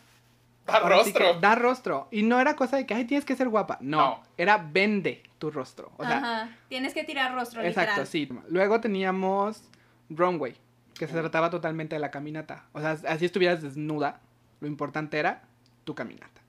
Da 0.66 0.74
ahora 0.76 1.02
sí 1.04 1.12
que 1.12 1.18
rostro. 1.18 1.40
da 1.40 1.54
rostro. 1.54 2.08
Y 2.10 2.22
no 2.22 2.38
era 2.40 2.54
cosa 2.56 2.76
de 2.76 2.86
que, 2.86 2.94
ay, 2.94 3.04
tienes 3.04 3.24
que 3.24 3.34
ser 3.36 3.48
guapa. 3.48 3.78
No, 3.80 3.98
No. 3.98 4.22
era 4.36 4.58
vende 4.58 5.22
tu 5.38 5.50
rostro. 5.50 5.90
O 5.96 6.04
sea, 6.04 6.18
Ajá. 6.18 6.56
Tienes 6.68 6.94
que 6.94 7.02
tirar 7.04 7.34
rostro, 7.34 7.62
exacto, 7.62 8.02
literal. 8.02 8.06
sí. 8.06 8.28
Luego 8.48 8.80
teníamos 8.80 9.62
runway, 10.10 10.54
que 10.94 11.06
se 11.06 11.12
trataba 11.14 11.50
totalmente 11.50 11.96
de 11.96 12.00
la 12.00 12.10
caminata. 12.10 12.64
O 12.72 12.80
sea, 12.80 12.92
así 13.08 13.24
estuvieras 13.24 13.62
desnuda, 13.62 14.20
lo 14.60 14.68
importante 14.68 15.18
era 15.18 15.42
tu 15.84 15.94
caminata. 15.94 16.40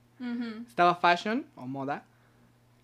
Estaba 0.68 0.94
fashion 0.94 1.46
o 1.56 1.66
moda, 1.66 2.04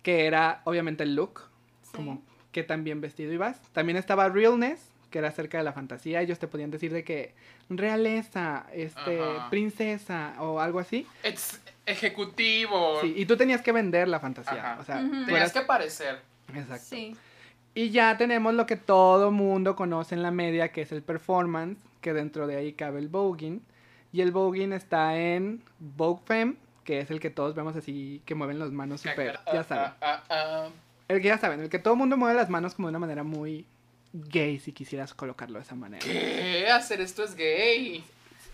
que 0.03 0.25
era 0.25 0.61
obviamente 0.65 1.03
el 1.03 1.15
look, 1.15 1.41
sí. 1.83 1.91
como 1.95 2.21
qué 2.51 2.63
tan 2.63 2.83
bien 2.83 2.99
vestido 2.99 3.31
ibas. 3.31 3.61
También 3.71 3.97
estaba 3.97 4.27
realness, 4.27 4.89
que 5.09 5.19
era 5.19 5.29
acerca 5.29 5.57
de 5.57 5.63
la 5.63 5.73
fantasía. 5.73 6.21
Ellos 6.21 6.39
te 6.39 6.47
podían 6.47 6.71
decir 6.71 6.91
de 6.93 7.03
que 7.03 7.33
realeza, 7.69 8.65
este, 8.73 9.21
Ajá. 9.21 9.49
princesa 9.49 10.35
o 10.39 10.59
algo 10.59 10.79
así. 10.79 11.05
Es 11.23 11.61
ejecutivo. 11.85 12.99
Sí, 13.01 13.13
y 13.17 13.25
tú 13.25 13.37
tenías 13.37 13.61
que 13.61 13.71
vender 13.71 14.07
la 14.07 14.19
fantasía. 14.19 14.73
Ajá. 14.73 14.81
O 14.81 14.83
sea, 14.83 14.97
Tenías 14.97 15.29
eras- 15.29 15.53
que 15.53 15.61
parecer. 15.61 16.19
Exacto. 16.53 16.85
Sí. 16.89 17.15
Y 17.75 17.91
ya 17.91 18.17
tenemos 18.17 18.53
lo 18.53 18.65
que 18.65 18.75
todo 18.75 19.31
mundo 19.31 19.75
conoce 19.75 20.15
en 20.15 20.23
la 20.23 20.31
media, 20.31 20.69
que 20.71 20.81
es 20.81 20.91
el 20.91 21.01
performance, 21.03 21.77
que 22.01 22.13
dentro 22.13 22.47
de 22.47 22.57
ahí 22.57 22.73
cabe 22.73 22.99
el 22.99 23.07
voguing. 23.07 23.61
Y 24.11 24.21
el 24.21 24.31
voguing 24.31 24.73
está 24.73 25.15
en 25.17 25.61
Vogue 25.79 26.21
Femme, 26.25 26.55
que 26.83 26.99
es 26.99 27.11
el 27.11 27.19
que 27.19 27.29
todos 27.29 27.53
vemos 27.53 27.75
así, 27.75 28.21
que 28.25 28.33
mueven 28.33 28.57
las 28.57 28.71
manos 28.71 29.01
súper, 29.01 29.39
ya 29.53 29.63
saben. 29.63 29.91
Ah, 30.01 30.01
ah, 30.01 30.23
ah. 30.29 30.69
El 31.07 31.21
que 31.21 31.27
ya 31.27 31.37
saben, 31.37 31.59
el 31.59 31.69
que 31.69 31.77
todo 31.79 31.95
mundo 31.95 32.17
mueve 32.17 32.35
las 32.35 32.49
manos 32.49 32.73
como 32.73 32.87
de 32.87 32.91
una 32.91 32.99
manera 32.99 33.23
muy 33.23 33.65
gay, 34.13 34.59
si 34.59 34.71
quisieras 34.71 35.13
colocarlo 35.13 35.59
de 35.59 35.63
esa 35.65 35.75
manera. 35.75 36.03
¿Qué? 36.03 36.67
Hacer 36.71 37.01
esto 37.01 37.23
es 37.23 37.35
gay. 37.35 38.03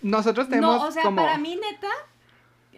Nosotros 0.02 0.50
tenemos 0.50 0.78
No, 0.82 0.88
o 0.88 0.92
sea, 0.92 1.04
como... 1.04 1.18
para 1.24 1.38
mí, 1.38 1.56
neta, 1.56 1.90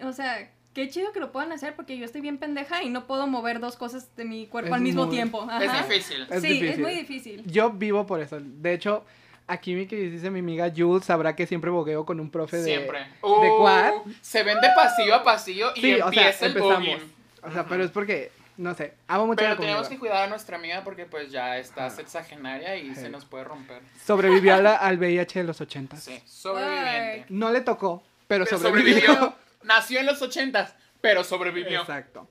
o 0.07 0.13
sea, 0.13 0.49
qué 0.73 0.89
chido 0.89 1.11
que 1.11 1.19
lo 1.19 1.31
puedan 1.31 1.51
hacer 1.51 1.75
porque 1.75 1.97
yo 1.97 2.05
estoy 2.05 2.21
bien 2.21 2.37
pendeja 2.37 2.83
y 2.83 2.89
no 2.89 3.07
puedo 3.07 3.25
mover 3.27 3.59
dos 3.59 3.75
cosas 3.75 4.15
de 4.15 4.25
mi 4.25 4.45
cuerpo 4.47 4.67
Es 4.69 4.73
al 4.75 4.81
mismo 4.81 5.05
muy- 5.07 5.15
tiempo. 5.15 5.41
Ajá. 5.41 5.63
Es 5.81 5.87
difícil. 5.89 6.27
Es 6.29 6.41
sí, 6.41 6.47
difícil. 6.49 6.69
es 6.69 6.79
muy 6.79 6.93
difícil. 6.93 7.43
Yo 7.45 7.71
vivo 7.71 8.05
por 8.05 8.21
eso. 8.21 8.37
De 8.39 8.73
hecho, 8.73 9.03
aquí 9.47 9.73
mi 9.73 9.87
queridísima 9.87 10.31
mi 10.31 10.39
amiga 10.39 10.71
Jules 10.75 11.05
sabrá 11.05 11.35
que 11.35 11.47
siempre 11.47 11.71
bogueo 11.71 12.05
con 12.05 12.19
un 12.19 12.29
profe 12.29 12.57
de... 12.57 12.63
Siempre. 12.63 12.99
¿De 12.99 13.07
Uh, 13.23 13.57
quad? 13.61 13.93
Se 14.21 14.43
ven 14.43 14.61
de 14.61 14.67
pasillo 14.75 15.15
a 15.15 15.23
pasillo 15.23 15.71
y 15.75 15.81
Sí, 15.81 15.93
o 15.95 15.97
sea, 15.97 16.05
empieza 16.07 16.45
el 16.45 16.51
empezamos. 16.57 17.01
O 17.41 17.51
sea, 17.51 17.65
pero 17.65 17.83
es 17.83 17.91
porque, 17.91 18.31
no 18.57 18.73
sé, 18.75 18.93
amo 19.07 19.27
mucho 19.27 19.37
Pero 19.37 19.49
la 19.51 19.55
tenemos 19.57 19.83
comunidad. 19.83 19.89
que 19.89 19.99
cuidar 19.99 20.23
a 20.23 20.27
nuestra 20.27 20.57
amiga 20.57 20.83
porque 20.83 21.05
pues 21.05 21.31
ya 21.31 21.57
está 21.57 21.89
sexagenaria 21.89 22.75
y 22.75 22.93
Sí. 22.95 23.01
se 23.01 23.09
nos 23.09 23.25
puede 23.25 23.43
romper. 23.43 23.81
Sobrevivió 24.05 24.55
a 24.55 24.61
la- 24.61 24.75
al 24.75 24.97
VIH 24.99 25.39
de 25.39 25.45
los 25.45 25.61
80. 25.61 25.97
Sí, 25.97 26.19
sobreviviente. 26.25 27.25
No 27.29 27.51
le 27.51 27.61
tocó, 27.61 28.03
pero, 28.27 28.45
Pero 28.45 28.57
sobrevivió. 28.59 28.99
sobrevivió. 29.05 29.35
Nació 29.63 29.99
en 29.99 30.05
los 30.05 30.21
ochentas, 30.21 30.75
pero 31.01 31.23
sobrevivió. 31.23 31.81
Exacto. 31.81 32.27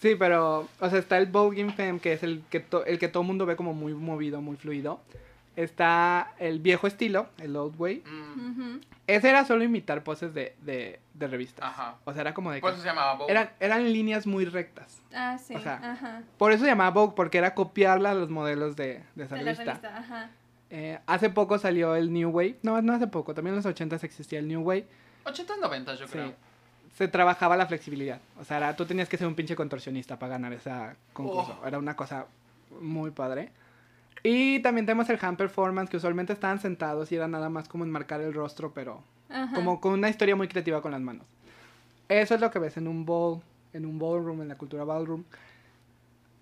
Sí, 0.00 0.14
pero, 0.16 0.68
o 0.80 0.90
sea, 0.90 0.98
está 0.98 1.16
el 1.18 1.26
Voguing 1.26 1.72
Femme, 1.72 1.98
que 1.98 2.12
es 2.12 2.22
el 2.22 2.42
que, 2.50 2.60
to- 2.60 2.84
el 2.84 2.98
que 2.98 3.08
todo 3.08 3.22
mundo 3.22 3.46
ve 3.46 3.56
como 3.56 3.72
muy 3.72 3.94
movido, 3.94 4.40
muy 4.42 4.56
fluido. 4.56 5.00
Está 5.56 6.32
el 6.38 6.58
viejo 6.58 6.86
estilo, 6.86 7.28
el 7.38 7.54
old 7.56 7.74
way. 7.78 8.02
Mm. 8.04 8.80
Ese 9.06 9.28
era 9.28 9.44
solo 9.44 9.62
imitar 9.64 10.02
poses 10.02 10.34
de, 10.34 10.56
de, 10.62 10.98
de 11.14 11.26
revistas. 11.28 11.64
Ajá. 11.64 11.96
O 12.04 12.12
sea, 12.12 12.20
era 12.22 12.34
como 12.34 12.50
de 12.50 12.56
que... 12.58 12.60
Por 12.60 12.72
eso 12.72 12.82
se 12.82 12.88
llamaba 12.88 13.14
Vogue. 13.14 13.30
Eran, 13.32 13.50
eran 13.60 13.84
líneas 13.92 14.26
muy 14.26 14.44
rectas. 14.44 15.00
Ah, 15.14 15.38
sí. 15.38 15.54
O 15.54 15.60
sea, 15.60 15.74
ajá. 15.92 16.22
Por 16.38 16.52
eso 16.52 16.64
se 16.64 16.70
llamaba 16.70 16.90
Vogue, 16.90 17.14
porque 17.16 17.38
era 17.38 17.54
copiarla 17.54 18.10
a 18.10 18.14
los 18.14 18.30
modelos 18.30 18.76
de, 18.76 19.02
de 19.14 19.24
esa 19.24 19.36
De 19.36 19.42
la 19.42 19.52
revista. 19.52 19.64
revista, 19.74 19.96
ajá. 19.98 20.30
Eh, 20.70 20.98
hace 21.06 21.30
poco 21.30 21.56
salió 21.58 21.94
el 21.94 22.12
New 22.12 22.30
Wave. 22.30 22.58
No, 22.62 22.82
no 22.82 22.92
hace 22.94 23.06
poco. 23.06 23.32
También 23.34 23.52
en 23.54 23.56
los 23.58 23.66
80 23.66 23.96
existía 23.96 24.38
el 24.40 24.48
New 24.48 24.62
Wave. 24.62 24.86
80 25.24 25.56
90 25.56 25.94
yo 25.94 26.06
Sí. 26.06 26.12
creo. 26.12 26.34
Se 26.96 27.08
trabajaba 27.08 27.56
la 27.56 27.66
flexibilidad. 27.66 28.20
O 28.40 28.44
sea, 28.44 28.56
era- 28.58 28.76
tú 28.76 28.84
tenías 28.84 29.08
que 29.08 29.16
ser 29.16 29.26
un 29.26 29.34
pinche 29.34 29.54
contorsionista 29.56 30.18
para 30.18 30.30
ganar 30.32 30.52
ese 30.52 30.70
concurso. 31.12 31.58
Oh. 31.62 31.66
Era 31.66 31.78
una 31.78 31.94
cosa 31.96 32.26
muy 32.80 33.10
padre. 33.12 33.50
Y 34.22 34.60
también 34.60 34.86
tenemos 34.86 35.08
el 35.10 35.18
hand 35.20 35.36
performance, 35.36 35.90
que 35.90 35.96
usualmente 35.98 36.32
estaban 36.32 36.58
sentados 36.58 37.12
y 37.12 37.16
era 37.16 37.28
nada 37.28 37.48
más 37.50 37.68
como 37.68 37.84
enmarcar 37.84 38.20
el 38.20 38.32
rostro, 38.32 38.72
pero 38.72 39.02
Ajá. 39.28 39.54
como 39.54 39.80
con 39.80 39.92
una 39.94 40.08
historia 40.08 40.36
muy 40.36 40.48
creativa 40.48 40.80
con 40.82 40.92
las 40.92 41.00
manos. 41.00 41.26
Eso 42.08 42.34
es 42.34 42.40
lo 42.40 42.50
que 42.50 42.58
ves 42.58 42.76
en 42.76 42.86
un 42.88 43.04
ball, 43.06 43.40
en 43.72 43.86
un 43.86 43.98
ballroom, 43.98 44.42
en 44.42 44.48
la 44.48 44.56
cultura 44.56 44.84
ballroom. 44.84 45.24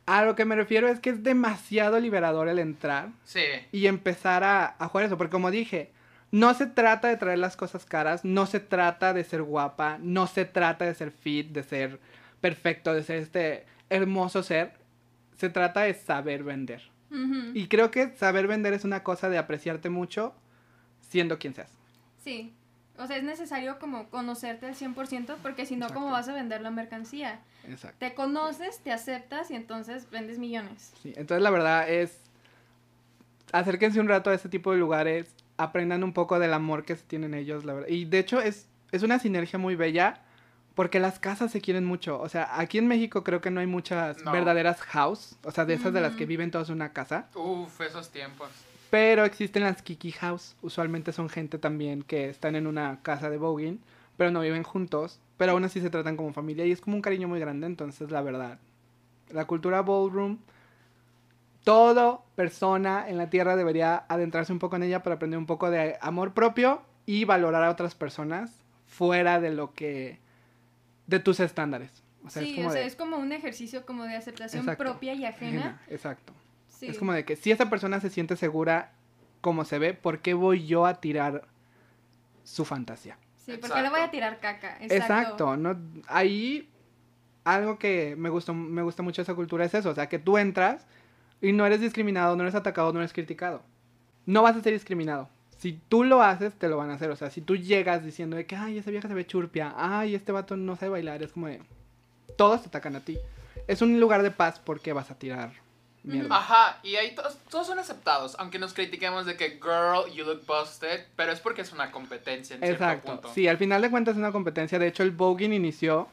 A 0.07 0.25
lo 0.25 0.35
que 0.35 0.45
me 0.45 0.57
refiero 0.57 0.89
es 0.89 0.99
que 0.99 1.11
es 1.11 1.23
demasiado 1.23 1.99
liberador 2.01 2.49
el 2.49 2.59
entrar 2.59 3.11
Sí. 3.25 3.41
y 3.71 3.87
empezar 3.87 4.43
a, 4.43 4.75
a 4.79 4.89
jugar 4.89 5.07
eso. 5.07 5.17
Porque 5.17 5.31
como 5.31 5.51
dije, 5.53 5.93
no 6.33 6.55
se 6.55 6.67
trata 6.67 7.09
de 7.09 7.17
traer 7.17 7.39
las 7.39 7.57
cosas 7.57 7.85
caras, 7.87 8.25
no 8.25 8.47
se 8.47 8.59
trata 8.59 9.13
de 9.15 9.23
ser 9.23 9.43
guapa, 9.43 9.99
no 10.01 10.27
se 10.27 10.45
trata 10.45 10.85
de 10.85 10.95
ser 10.95 11.13
fit, 11.13 11.53
de 11.53 11.63
ser 11.63 12.01
perfecto, 12.41 12.93
de 12.95 13.05
ser 13.05 13.19
este 13.19 13.65
hermoso 13.91 14.43
ser. 14.43 14.73
Se 15.37 15.49
trata 15.49 15.83
de 15.83 15.95
saber 15.95 16.43
vender. 16.43 16.83
Ujú. 17.11 17.53
Y 17.55 17.69
creo 17.69 17.91
que 17.93 18.11
saber 18.17 18.49
vender 18.49 18.73
es 18.73 18.85
una 18.85 19.05
cosa 19.05 19.29
de 19.29 19.39
apreciarte 19.39 19.89
mucho 19.89 20.35
siendo 21.01 21.39
quien 21.39 21.55
seas. 21.55 21.71
Sí. 22.25 22.53
O 23.03 23.07
sea, 23.07 23.17
es 23.17 23.25
necesario 23.25 23.79
como 23.79 24.09
conocerte 24.11 24.67
al 24.67 24.75
100% 24.75 25.37
porque 25.43 25.67
si 25.67 25.77
no, 25.77 25.89
¿cómo 25.93 26.11
vas 26.11 26.29
a 26.29 26.33
vender 26.35 26.61
la 26.63 26.71
mercancía? 26.71 27.41
Exacto. 27.69 27.97
Te 27.99 28.15
conoces, 28.15 28.79
te 28.81 28.93
aceptas 28.93 29.51
y 29.51 29.55
entonces 29.57 30.09
vendes 30.11 30.39
millones. 30.39 30.93
Sí, 31.03 31.13
entonces 31.17 31.43
la 31.43 31.51
verdad 31.51 31.89
es 31.91 32.19
acérquense 33.53 34.01
un 34.01 34.09
rato 34.09 34.31
a 34.31 34.35
este 34.35 34.49
tipo 34.49 34.73
de 34.73 34.79
lugares, 34.79 35.35
aprendan 35.57 36.03
un 36.05 36.13
poco 36.13 36.39
del 36.39 36.53
amor 36.55 36.85
que 36.85 36.97
se 36.97 37.05
tienen 37.05 37.35
ellos, 37.35 37.65
la 37.65 37.75
verdad. 37.75 37.89
Y 37.89 38.05
de 38.07 38.19
hecho 38.19 38.41
es, 38.41 38.67
es 38.93 39.03
una 39.03 39.19
sinergia 39.19 39.59
muy 39.59 39.77
bella 39.77 40.21
porque 40.75 41.01
las 41.01 41.19
casas 41.19 41.51
se 41.53 41.61
quieren 41.61 41.85
mucho. 41.85 42.19
O 42.21 42.29
sea, 42.29 42.59
aquí 42.59 42.79
en 42.79 42.89
México 42.89 43.23
creo 43.25 43.41
que 43.43 43.51
no 43.51 43.61
hay 43.61 43.67
muchas 43.67 44.23
No. 44.25 44.33
verdaderas 44.33 44.81
house, 44.81 45.37
o 45.45 45.51
sea, 45.51 45.65
de 45.67 45.75
esas 45.75 45.93
de 45.93 46.01
las 46.01 46.15
que 46.17 46.25
viven 46.25 46.51
todas 46.51 46.69
en 46.71 46.77
una 46.77 46.93
casa, 46.93 47.27
Uf, 47.35 47.81
esos 47.83 48.11
tiempos. 48.11 48.49
Pero 48.93 49.25
existen 49.25 49.63
las 49.63 49.81
Kiki 49.81 50.13
House. 50.13 50.55
Usualmente 50.61 51.13
son 51.13 51.31
gente 51.31 51.57
también 51.57 52.03
que 52.03 52.29
están 52.29 52.57
en 52.57 52.67
una 52.67 53.01
casa 53.01 53.31
de 53.31 53.39
voguing, 53.39 53.81
pero 54.19 54.31
no 54.31 54.43
viven 54.43 54.65
juntos, 54.65 55.19
pero 55.39 55.53
aún 55.53 55.65
así 55.65 55.81
se 55.81 55.89
tratan 55.89 56.19
como 56.19 56.35
familia 56.35 56.67
y 56.67 56.73
es 56.73 56.83
como 56.83 56.97
un 56.97 57.01
cariño 57.01 57.27
muy 57.27 57.41
grande, 57.41 57.67
entonces 57.67 58.11
la 58.11 58.21
verdad. 58.21 58.59
La 59.31 59.47
cultura 59.47 59.81
ballroom 59.81 60.41
todo 61.65 62.23
persona 62.37 63.09
en 63.09 63.17
la 63.17 63.31
tierra 63.31 63.57
debería 63.57 64.05
adentrarse 64.11 64.53
un 64.53 64.59
poco 64.59 64.77
en 64.77 64.83
ella 64.83 65.03
para 65.03 65.17
aprender 65.17 65.39
un 65.39 65.47
poco 65.47 65.71
de 65.71 65.97
amor 66.03 66.35
propio 66.35 66.83
y 67.07 67.25
valorar 67.25 67.65
a 67.65 67.71
otras 67.71 67.95
personas 67.95 68.51
fuera 68.87 69.41
de 69.41 69.53
lo 69.53 69.73
que 69.73 70.19
de 71.07 71.19
tus 71.19 71.41
estándares. 71.41 72.03
O 72.27 72.29
sea, 72.29 72.43
sí, 72.43 72.51
es 72.51 72.57
como 72.57 72.69
o 72.69 72.73
sea, 72.73 72.81
de 72.83 72.87
es 72.89 72.97
como 72.97 73.17
un 73.17 73.33
ejercicio 73.33 73.87
como 73.87 74.05
de 74.05 74.17
aceptación 74.17 74.65
Exacto. 74.65 74.85
propia 74.85 75.15
y 75.15 75.25
ajena. 75.25 75.61
ajena, 75.61 75.83
exacto. 75.89 76.35
Sí. 76.83 76.89
Es 76.89 76.99
como 76.99 77.13
de 77.13 77.25
que 77.25 77.37
si 77.37 77.53
esa 77.53 77.71
persona 77.71 78.01
se 78.01 78.11
siente 78.11 78.37
segura 78.37 78.91
como 79.41 79.65
se 79.65 79.79
ve, 79.79 79.95
¿por 79.95 80.19
qué 80.19 80.35
voy 80.35 80.67
yo 80.67 80.85
a 80.85 81.01
tirar 81.01 81.45
su 82.43 82.65
fantasía? 82.65 83.17
Sí, 83.37 83.57
porque 83.61 83.81
le 83.81 83.89
voy 83.89 84.01
a 84.01 84.11
tirar 84.11 84.41
caca. 84.41 84.79
Exacto, 84.81 84.95
Exacto. 84.95 85.57
no 85.57 85.79
ahí 86.09 86.69
algo 87.45 87.79
que 87.79 88.17
me 88.19 88.31
gustó 88.31 88.53
me 88.53 88.83
gusta 88.83 89.05
mucho 89.05 89.23
de 89.23 89.25
esa 89.25 89.35
cultura 89.35 89.65
es 89.65 89.75
eso, 89.75 89.91
o 89.91 89.95
sea, 89.95 90.09
que 90.09 90.19
tú 90.19 90.39
entras 90.39 90.87
y 91.41 91.53
no 91.53 91.65
eres 91.65 91.81
discriminado, 91.81 92.35
no 92.35 92.43
eres 92.43 92.57
atacado, 92.57 92.93
no 92.93 92.99
eres 92.99 93.13
criticado. 93.13 93.63
No 94.27 94.43
vas 94.43 94.57
a 94.57 94.61
ser 94.61 94.73
discriminado. 94.73 95.29
Si 95.59 95.79
tú 95.89 96.03
lo 96.03 96.21
haces, 96.21 96.55
te 96.55 96.69
lo 96.69 96.77
van 96.77 96.91
a 96.91 96.95
hacer. 96.95 97.11
O 97.11 97.17
sea, 97.17 97.31
si 97.31 97.41
tú 97.41 97.55
llegas 97.55 98.05
diciendo 98.05 98.37
de 98.37 98.47
que, 98.47 98.57
ay, 98.57 98.79
esa 98.79 98.91
vieja 98.91 99.07
se 99.07 99.15
ve 99.15 99.25
churpia, 99.25 99.73
ay, 99.77 100.17
este 100.17 100.33
vato 100.33 100.57
no 100.57 100.75
sabe 100.75 100.91
bailar, 100.91 101.23
es 101.23 101.33
como 101.33 101.47
de, 101.47 101.61
todos 102.37 102.63
te 102.63 102.69
atacan 102.69 102.97
a 102.97 103.01
ti. 103.01 103.17
Es 103.69 103.83
un 103.83 104.01
lugar 104.01 104.25
de 104.25 104.33
paz 104.33 104.61
porque 104.61 104.93
vas 104.93 105.13
a 105.13 105.17
tirar 105.17 105.62
mierda. 106.05 106.37
Ajá, 106.37 106.79
y 106.83 106.97
ahí 106.97 107.15
todos, 107.15 107.39
todos 107.51 107.67
son 107.67 107.79
aceptados, 107.79 108.35
aunque 108.39 108.59
nos 108.59 108.75
critiquemos 108.75 109.25
de 109.27 109.37
que 109.37 109.51
girl, 109.63 110.13
you 110.15 110.25
look 110.25 110.43
busted, 110.47 111.07
pero 111.17 111.33
es 111.33 111.41
porque 111.41 111.63
es 111.63 111.73
una 111.73 111.91
competencia 111.91 112.55
en 112.57 112.63
cierto 112.63 112.85
Exacto. 112.85 113.13
punto. 113.13 113.33
Sí, 113.35 113.47
al 113.49 113.59
final 113.59 113.81
de 113.83 113.91
cuentas 113.91 114.15
es 114.15 114.19
una 114.19 114.33
competencia. 114.33 114.79
De 114.79 114.87
hecho, 114.89 115.03
el 115.03 115.11
voguing 115.13 115.53
inició 115.53 116.09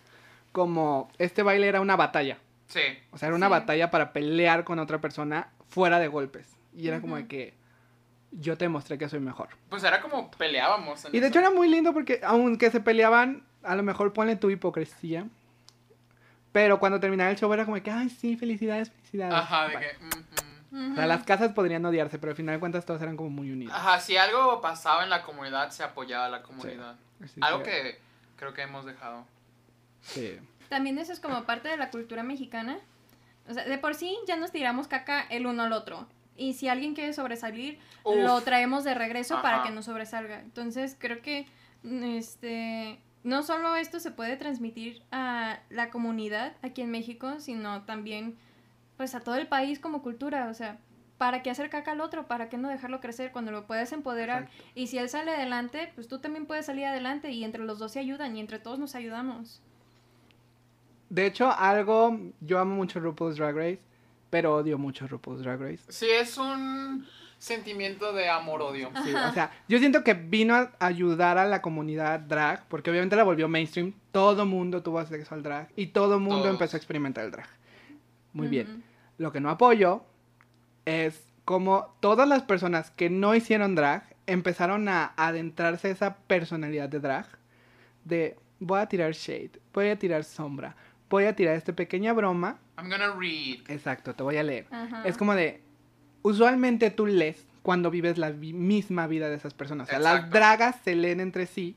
como 0.51 1.11
este 1.17 1.43
baile 1.43 1.67
era 1.67 1.81
una 1.81 1.95
batalla. 1.95 2.37
Sí. 2.67 2.81
O 3.11 3.17
sea, 3.17 3.27
era 3.27 3.35
una 3.35 3.47
Sí. 3.47 3.51
batalla 3.51 3.89
para 3.91 4.13
pelear 4.13 4.63
con 4.63 4.79
otra 4.79 4.99
persona 4.99 5.49
fuera 5.69 5.99
de 5.99 6.07
golpes. 6.07 6.47
Y 6.75 6.87
era 6.87 7.01
como 7.01 7.15
de 7.15 7.27
que 7.27 7.53
yo 8.31 8.57
te 8.57 8.65
demostré 8.65 8.97
que 8.99 9.09
soy 9.09 9.19
mejor. 9.19 9.49
Pues 9.69 9.83
era 9.83 10.01
como 10.01 10.29
peleábamos. 10.31 11.05
en 11.05 11.15
Y 11.15 11.19
de 11.19 11.25
eso. 11.25 11.27
hecho 11.31 11.39
era 11.39 11.49
muy 11.49 11.67
lindo 11.67 11.93
porque 11.93 12.19
aunque 12.23 12.69
se 12.69 12.79
peleaban, 12.79 13.43
a 13.63 13.75
lo 13.75 13.81
mejor 13.83 14.13
ponle 14.13 14.35
tu 14.35 14.49
hipocresía. 14.51 15.25
Pero 16.59 16.77
cuando 16.77 16.99
terminaba 16.99 17.31
el 17.31 17.37
show 17.37 17.51
era 17.53 17.63
como 17.63 17.81
que, 17.81 17.89
ay, 17.89 18.09
sí, 18.09 18.35
felicidades, 18.35 18.91
felicidades. 18.91 19.33
Ajá, 19.33 19.69
de 19.69 19.79
que. 19.79 19.95
mm, 20.71 20.77
mm. 20.77 20.91
O 20.91 20.95
sea, 20.95 21.07
las 21.07 21.23
casas 21.23 21.53
podrían 21.53 21.85
odiarse, 21.85 22.19
pero 22.19 22.31
al 22.31 22.35
final 22.35 22.55
de 22.55 22.59
cuentas 22.59 22.85
todos 22.85 23.01
eran 23.01 23.15
como 23.15 23.29
muy 23.29 23.49
unidos. 23.49 23.73
Ajá, 23.73 24.01
si 24.01 24.17
algo 24.17 24.59
pasaba 24.59 25.05
en 25.05 25.09
la 25.09 25.21
comunidad, 25.21 25.69
se 25.69 25.83
apoyaba 25.83 26.25
a 26.25 26.29
la 26.29 26.43
comunidad. 26.43 26.97
Algo 27.39 27.63
que 27.63 27.97
creo 28.35 28.53
que 28.53 28.63
hemos 28.63 28.85
dejado. 28.85 29.25
Sí. 30.01 30.37
También 30.67 30.97
eso 30.97 31.13
es 31.13 31.21
como 31.21 31.45
parte 31.45 31.69
de 31.69 31.77
la 31.77 31.91
cultura 31.91 32.23
mexicana. 32.23 32.77
O 33.47 33.53
sea, 33.53 33.63
de 33.63 33.77
por 33.77 33.95
sí 33.95 34.17
ya 34.27 34.35
nos 34.35 34.51
tiramos 34.51 34.89
caca 34.89 35.21
el 35.29 35.47
uno 35.47 35.63
al 35.63 35.71
otro. 35.71 36.07
Y 36.35 36.55
si 36.55 36.67
alguien 36.67 36.93
quiere 36.93 37.13
sobresalir, 37.13 37.79
Uf. 38.03 38.17
lo 38.17 38.41
traemos 38.41 38.83
de 38.83 38.95
regreso 38.95 39.41
para 39.41 39.63
que 39.63 39.71
no 39.71 39.81
sobresalga. 39.81 40.41
Entonces 40.41 40.97
creo 40.99 41.21
que 41.21 41.47
este 41.83 42.99
no 43.23 43.43
solo 43.43 43.75
esto 43.75 43.99
se 43.99 44.11
puede 44.11 44.37
transmitir 44.37 45.01
a 45.11 45.59
la 45.69 45.89
comunidad 45.89 46.53
aquí 46.61 46.81
en 46.81 46.91
México, 46.91 47.39
sino 47.39 47.83
también 47.83 48.37
pues 48.97 49.15
a 49.15 49.21
todo 49.21 49.35
el 49.35 49.47
país 49.47 49.79
como 49.79 50.01
cultura, 50.01 50.49
o 50.49 50.53
sea, 50.53 50.77
¿para 51.17 51.41
qué 51.41 51.49
hacer 51.49 51.69
caca 51.69 51.91
al 51.91 52.01
otro? 52.01 52.27
¿Para 52.27 52.49
qué 52.49 52.57
no 52.57 52.69
dejarlo 52.69 52.99
crecer 53.01 53.31
cuando 53.31 53.51
lo 53.51 53.67
puedes 53.67 53.91
empoderar? 53.91 54.43
Exacto. 54.43 54.63
Y 54.75 54.87
si 54.87 54.97
él 54.97 55.09
sale 55.09 55.31
adelante, 55.31 55.91
pues 55.95 56.07
tú 56.07 56.19
también 56.19 56.45
puedes 56.45 56.65
salir 56.65 56.85
adelante 56.85 57.31
y 57.31 57.43
entre 57.43 57.63
los 57.63 57.79
dos 57.79 57.91
se 57.91 57.99
ayudan 57.99 58.35
y 58.35 58.39
entre 58.39 58.59
todos 58.59 58.79
nos 58.79 58.95
ayudamos. 58.95 59.61
De 61.09 61.25
hecho, 61.25 61.51
algo, 61.51 62.17
yo 62.39 62.59
amo 62.59 62.75
mucho 62.75 62.99
RuPaul's 62.99 63.37
Drag 63.37 63.55
Race, 63.55 63.79
pero 64.29 64.55
odio 64.55 64.77
mucho 64.77 65.07
RuPaul's 65.07 65.41
Drag 65.41 65.59
Race. 65.59 65.83
Sí, 65.89 66.07
es 66.09 66.37
un 66.37 67.05
sentimiento 67.37 68.13
de 68.13 68.29
amor-odio. 68.29 68.91
Sí, 69.03 69.13
o 69.13 69.33
sea, 69.33 69.51
yo 69.67 69.79
siento 69.79 70.03
que 70.03 70.13
vino 70.13 70.55
a 70.55 70.71
ayudar 70.79 71.37
a 71.37 71.45
la 71.45 71.61
comunidad 71.61 72.19
drag, 72.19 72.67
porque 72.67 72.91
obviamente 72.91 73.15
la 73.15 73.23
volvió 73.23 73.47
mainstream. 73.47 73.93
Todo 74.11 74.45
mundo 74.45 74.83
tuvo 74.83 74.99
acceso 74.99 75.33
al 75.33 75.41
drag 75.41 75.69
y 75.75 75.87
todo 75.87 76.19
mundo 76.19 76.39
Todos. 76.39 76.51
empezó 76.51 76.75
a 76.75 76.79
experimentar 76.79 77.25
el 77.25 77.31
drag. 77.31 77.47
Muy 78.33 78.47
bien. 78.47 78.83
Lo 79.17 79.31
que 79.31 79.39
no 79.39 79.49
apoyo 79.49 80.03
es 80.85 81.23
como 81.45 81.95
todas 81.99 82.27
las 82.27 82.43
personas 82.43 82.91
que 82.91 83.09
no 83.09 83.33
hicieron 83.33 83.73
drag 83.75 84.03
empezaron 84.27 84.87
a 84.87 85.13
adentrarse 85.17 85.87
a 85.87 85.91
esa 85.91 86.17
personalidad 86.17 86.89
de 86.89 86.99
drag. 86.99 87.25
De 88.03 88.37
voy 88.59 88.79
a 88.81 88.85
tirar 88.87 89.13
shade, 89.13 89.51
voy 89.73 89.89
a 89.89 89.97
tirar 89.97 90.23
sombra, 90.23 90.75
voy 91.09 91.25
a 91.25 91.35
tirar 91.35 91.55
esta 91.55 91.73
pequeña 91.73 92.13
broma. 92.13 92.59
I'm 92.79 92.89
gonna 92.89 93.11
read. 93.11 93.59
Exacto, 93.67 94.13
te 94.15 94.23
voy 94.23 94.37
a 94.37 94.43
leer. 94.43 94.65
Ajá. 94.71 95.03
Es 95.05 95.17
como 95.17 95.35
de, 95.35 95.61
usualmente 96.21 96.89
tú 96.91 97.05
lees 97.05 97.45
cuando 97.61 97.91
vives 97.91 98.17
la 98.17 98.31
vi- 98.31 98.53
misma 98.53 99.05
vida 99.07 99.29
de 99.29 99.35
esas 99.35 99.53
personas. 99.53 99.87
O 99.87 99.89
sea, 99.89 99.99
las 99.99 100.29
dragas 100.29 100.77
se 100.83 100.95
leen 100.95 101.19
entre 101.19 101.45
sí 101.45 101.75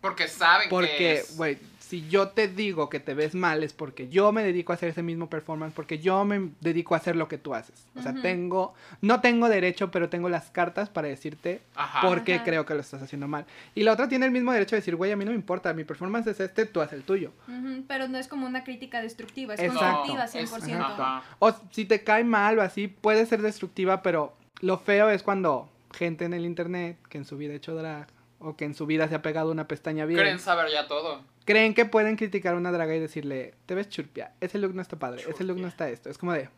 Porque 0.00 0.28
saben 0.28 0.64
que 0.64 0.70
porque, 0.70 1.12
es. 1.14 1.36
güey, 1.36 1.58
si 1.92 2.08
yo 2.08 2.28
te 2.28 2.48
digo 2.48 2.88
que 2.88 3.00
te 3.00 3.12
ves 3.12 3.34
mal 3.34 3.62
es 3.62 3.74
porque 3.74 4.08
yo 4.08 4.32
me 4.32 4.42
dedico 4.42 4.72
a 4.72 4.76
hacer 4.76 4.88
ese 4.88 5.02
mismo 5.02 5.28
performance, 5.28 5.74
porque 5.74 5.98
yo 5.98 6.24
me 6.24 6.48
dedico 6.62 6.94
a 6.94 6.96
hacer 6.96 7.16
lo 7.16 7.28
que 7.28 7.36
tú 7.36 7.54
haces. 7.54 7.84
O 7.94 8.00
sea, 8.00 8.14
tengo, 8.14 8.72
no 9.02 9.20
tengo 9.20 9.50
derecho, 9.50 9.90
pero 9.90 10.08
tengo 10.08 10.30
las 10.30 10.50
cartas 10.50 10.88
para 10.88 11.08
decirte 11.08 11.60
Ajá. 11.74 12.00
por 12.00 12.24
qué 12.24 12.36
Ajá. 12.36 12.44
creo 12.44 12.64
que 12.64 12.72
lo 12.72 12.80
estás 12.80 13.02
haciendo 13.02 13.28
mal. 13.28 13.44
Y 13.74 13.82
la 13.82 13.92
otra 13.92 14.08
tiene 14.08 14.24
el 14.24 14.32
mismo 14.32 14.54
derecho 14.54 14.74
de 14.74 14.80
decir, 14.80 14.96
güey, 14.96 15.12
a 15.12 15.16
mí 15.16 15.26
no 15.26 15.32
me 15.32 15.36
importa, 15.36 15.74
mi 15.74 15.84
performance 15.84 16.28
es 16.28 16.40
este, 16.40 16.64
tú 16.64 16.80
haz 16.80 16.94
el 16.94 17.02
tuyo. 17.02 17.30
Pero 17.86 18.08
no 18.08 18.16
es 18.16 18.26
como 18.26 18.46
una 18.46 18.64
crítica 18.64 19.02
destructiva, 19.02 19.52
es 19.52 19.60
Exacto. 19.60 20.06
constructiva 20.06 20.24
es- 20.24 20.50
100%. 20.50 20.80
ajá. 20.80 21.22
O 21.40 21.52
si 21.72 21.84
te 21.84 22.02
cae 22.02 22.24
mal 22.24 22.58
o 22.58 22.62
así, 22.62 22.88
puede 22.88 23.26
ser 23.26 23.42
destructiva, 23.42 24.00
pero 24.00 24.32
lo 24.62 24.78
feo 24.78 25.10
es 25.10 25.22
cuando 25.22 25.68
gente 25.92 26.24
en 26.24 26.32
el 26.32 26.46
internet 26.46 26.96
que 27.10 27.18
en 27.18 27.26
su 27.26 27.36
vida 27.36 27.52
ha 27.52 27.56
hecho 27.56 27.74
drag 27.74 28.06
o 28.42 28.56
que 28.56 28.64
en 28.64 28.74
su 28.74 28.86
vida 28.86 29.08
se 29.08 29.14
ha 29.14 29.22
pegado 29.22 29.50
una 29.50 29.68
pestaña 29.68 30.04
bien, 30.04 30.20
Creen 30.20 30.38
saber 30.38 30.70
ya 30.70 30.86
todo. 30.88 31.22
creen 31.44 31.74
que 31.74 31.84
pueden 31.84 32.16
criticar 32.16 32.54
a 32.54 32.56
una 32.56 32.72
draga 32.72 32.94
y 32.94 33.00
decirle, 33.00 33.54
te 33.66 33.74
ves 33.74 33.88
churpia, 33.88 34.32
ese 34.40 34.58
look 34.58 34.74
no 34.74 34.82
está 34.82 34.98
padre, 34.98 35.22
ese 35.28 35.44
look 35.44 35.58
no 35.58 35.68
está 35.68 35.88
esto. 35.88 36.10
Es 36.10 36.18
como 36.18 36.32
de, 36.32 36.48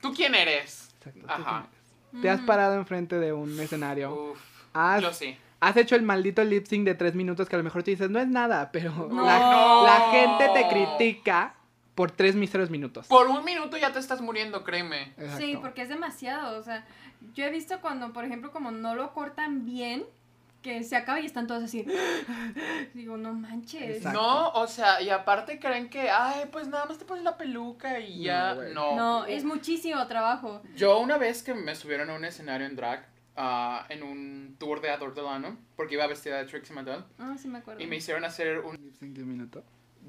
¿Tú 0.00 0.12
quién 0.14 0.34
eres? 0.34 0.90
exacto, 0.98 1.20
¿tú 1.20 1.26
Ajá. 1.28 1.44
quién 1.44 1.56
eres? 1.58 2.22
te 2.22 2.28
has 2.30 2.38
Ujú. 2.38 2.46
parado 2.46 2.74
enfrente 2.74 3.18
de 3.18 3.32
un 3.32 3.58
escenario, 3.60 4.32
Uf. 4.32 4.40
has, 4.74 5.00
Yo 5.02 5.12
sí. 5.12 5.36
has 5.60 5.76
hecho 5.76 5.94
el 5.96 6.02
maldito 6.02 6.42
lip 6.44 6.66
sync 6.66 6.84
de 6.84 6.94
tres 6.94 7.14
minutos 7.14 7.48
que 7.48 7.54
a 7.54 7.58
lo 7.58 7.64
mejor 7.64 7.82
te 7.82 7.92
dices, 7.92 8.10
no 8.10 8.18
es 8.18 8.26
nada, 8.28 8.70
pero 8.72 8.90
No. 9.10 9.24
la, 9.24 9.38
No. 9.48 9.84
la 9.84 10.00
gente 10.10 10.48
te 10.54 10.66
critica 10.68 11.54
por 11.94 12.10
tres 12.10 12.34
míseros 12.34 12.70
minutos. 12.70 13.06
Por 13.08 13.26
un 13.28 13.44
minuto 13.44 13.76
ya 13.76 13.92
te 13.92 13.98
estás 13.98 14.20
muriendo, 14.22 14.64
créeme. 14.64 15.12
Sí, 15.36 15.56
porque 15.60 15.82
es 15.82 15.88
demasiado. 15.90 16.58
O 16.58 16.62
sea, 16.62 16.84
yo 17.34 17.44
he 17.44 17.50
visto 17.50 17.80
cuando, 17.80 18.12
por 18.12 18.24
ejemplo, 18.24 18.50
como 18.52 18.70
no 18.70 18.94
lo 18.94 19.12
cortan 19.12 19.66
bien, 19.66 20.04
que 20.62 20.82
se 20.84 20.94
acaba 20.96 21.20
y 21.20 21.26
están 21.26 21.46
todos 21.46 21.64
así. 21.64 21.84
Digo, 22.94 23.16
no 23.16 23.32
manches. 23.32 23.96
Exacto. 23.96 24.20
No, 24.20 24.48
o 24.50 24.66
sea, 24.66 25.00
y 25.00 25.08
aparte 25.10 25.58
creen 25.58 25.88
que, 25.88 26.10
ay, 26.10 26.48
pues 26.52 26.68
nada 26.68 26.84
más 26.86 26.98
te 26.98 27.04
pones 27.04 27.24
la 27.24 27.36
peluca 27.36 27.98
y 28.00 28.22
ya. 28.24 28.54
No. 28.54 28.70
No. 28.94 28.96
No, 28.96 29.24
es 29.26 29.44
muchísimo 29.44 30.06
trabajo. 30.06 30.62
Yo 30.76 30.98
una 30.98 31.18
vez 31.18 31.42
que 31.42 31.54
me 31.54 31.74
subieron 31.74 32.10
a 32.10 32.14
un 32.14 32.24
escenario 32.24 32.66
en 32.66 32.76
drag, 32.76 33.06
ah, 33.36 33.86
en 33.88 34.02
un 34.02 34.56
tour 34.58 34.80
de 34.80 34.90
Ador 34.90 35.14
Delano, 35.14 35.56
porque 35.76 35.94
iba 35.94 36.06
vestida 36.06 36.38
de 36.38 36.44
Trixie 36.44 36.74
Mattel, 36.74 37.04
Ah, 37.18 37.34
sí 37.38 37.48
me 37.48 37.58
acuerdo. 37.58 37.82
y 37.82 37.86
me 37.86 37.96
hicieron 37.96 38.24
hacer 38.24 38.58
un... 38.60 38.76
Lip 38.76 38.94
sync 38.96 39.14
de 39.14 39.22
un 39.22 39.28
minuto. 39.28 39.62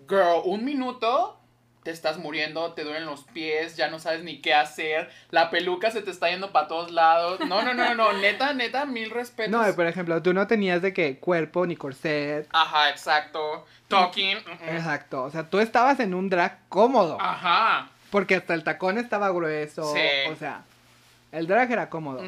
Girl, 0.10 0.42
un 0.46 0.66
minuto, 0.66 1.41
te 1.84 1.92
estás 1.92 2.18
muriendo, 2.18 2.74
te 2.74 2.84
duelen 2.84 3.06
los 3.06 3.24
pies, 3.24 3.76
ya 3.76 3.90
no 3.90 4.00
sabes 4.00 4.24
ni 4.24 4.40
qué 4.40 4.54
hacer, 4.54 5.10
la 5.32 5.50
peluca 5.50 5.90
se 5.90 6.02
te 6.02 6.12
está 6.12 6.30
yendo 6.30 6.52
para 6.52 6.68
todos 6.68 6.92
lados. 6.92 7.40
No, 7.48 7.64
no, 7.64 7.74
no, 7.74 7.96
no, 7.96 8.14
neta, 8.14 8.54
neta, 8.54 8.86
mil 8.86 9.10
respetos. 9.10 9.52
No, 9.52 9.76
por 9.76 9.88
ejemplo, 9.88 10.22
tú 10.22 10.34
no 10.34 10.48
tenías 10.48 10.82
de 10.82 10.94
que 10.94 11.18
cuerpo 11.18 11.66
ni 11.66 11.76
corset. 11.76 12.48
Ajá, 12.52 12.90
exacto. 12.90 13.66
Talking. 13.88 14.38
mm, 14.38 14.66
mm. 14.66 14.70
Exacto, 14.76 15.24
o 15.24 15.32
sea, 15.32 15.50
tú 15.50 15.60
estabas 15.60 16.00
en 16.00 16.14
un 16.14 16.30
drag 16.30 16.60
cómodo. 16.70 17.18
Ajá. 17.20 17.90
Porque 18.12 18.36
hasta 18.36 18.54
el 18.54 18.64
tacón 18.64 18.98
estaba 18.98 19.30
grueso. 19.30 19.94
Sí. 19.94 20.32
O 20.32 20.36
sea, 20.36 20.64
el 21.32 21.48
drag 21.48 21.72
era 21.72 21.90
cómodo. 21.90 22.22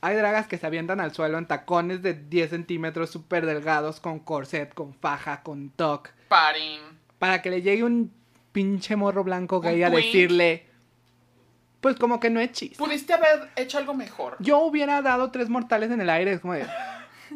Hay 0.00 0.14
dragas 0.14 0.46
que 0.46 0.58
se 0.58 0.66
avientan 0.66 1.00
al 1.00 1.12
suelo 1.12 1.38
en 1.38 1.46
tacones 1.46 2.02
de 2.02 2.14
10 2.14 2.50
centímetros 2.50 3.10
súper 3.10 3.44
delgados, 3.44 3.98
con 3.98 4.20
corset, 4.20 4.72
con 4.72 4.94
faja, 4.94 5.42
con 5.42 5.70
toc. 5.70 6.10
Parin. 6.28 6.80
Para 7.18 7.42
que 7.42 7.50
le 7.50 7.62
llegue 7.62 7.82
un 7.82 8.12
pinche 8.56 8.96
morro 8.96 9.22
blanco 9.22 9.60
gay 9.60 9.82
a 9.82 9.90
decirle. 9.90 10.64
Pues 11.82 11.96
como 11.96 12.18
que 12.18 12.30
no 12.30 12.40
es 12.40 12.52
chiste. 12.52 12.78
Pudiste 12.78 13.12
haber 13.12 13.50
hecho 13.54 13.76
algo 13.76 13.92
mejor. 13.92 14.36
Yo 14.40 14.60
hubiera 14.60 15.02
dado 15.02 15.30
tres 15.30 15.50
mortales 15.50 15.90
en 15.90 16.00
el 16.00 16.08
aire. 16.08 16.32
Es 16.32 16.40
como 16.40 16.54
de. 16.54 16.66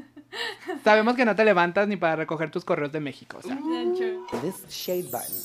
Sabemos 0.83 1.17
que 1.17 1.27
no 1.27 1.37
te 1.37 1.45
levantas 1.45 1.87
ni 1.89 1.97
para 1.97 2.17
recoger 2.17 2.51
tus 2.51 2.65
correos 2.65 2.91
de 2.91 3.01
México. 3.01 3.37
O 3.37 3.43
sea. 3.43 3.55
This 4.41 4.67
shade 4.71 5.11
button 5.11 5.37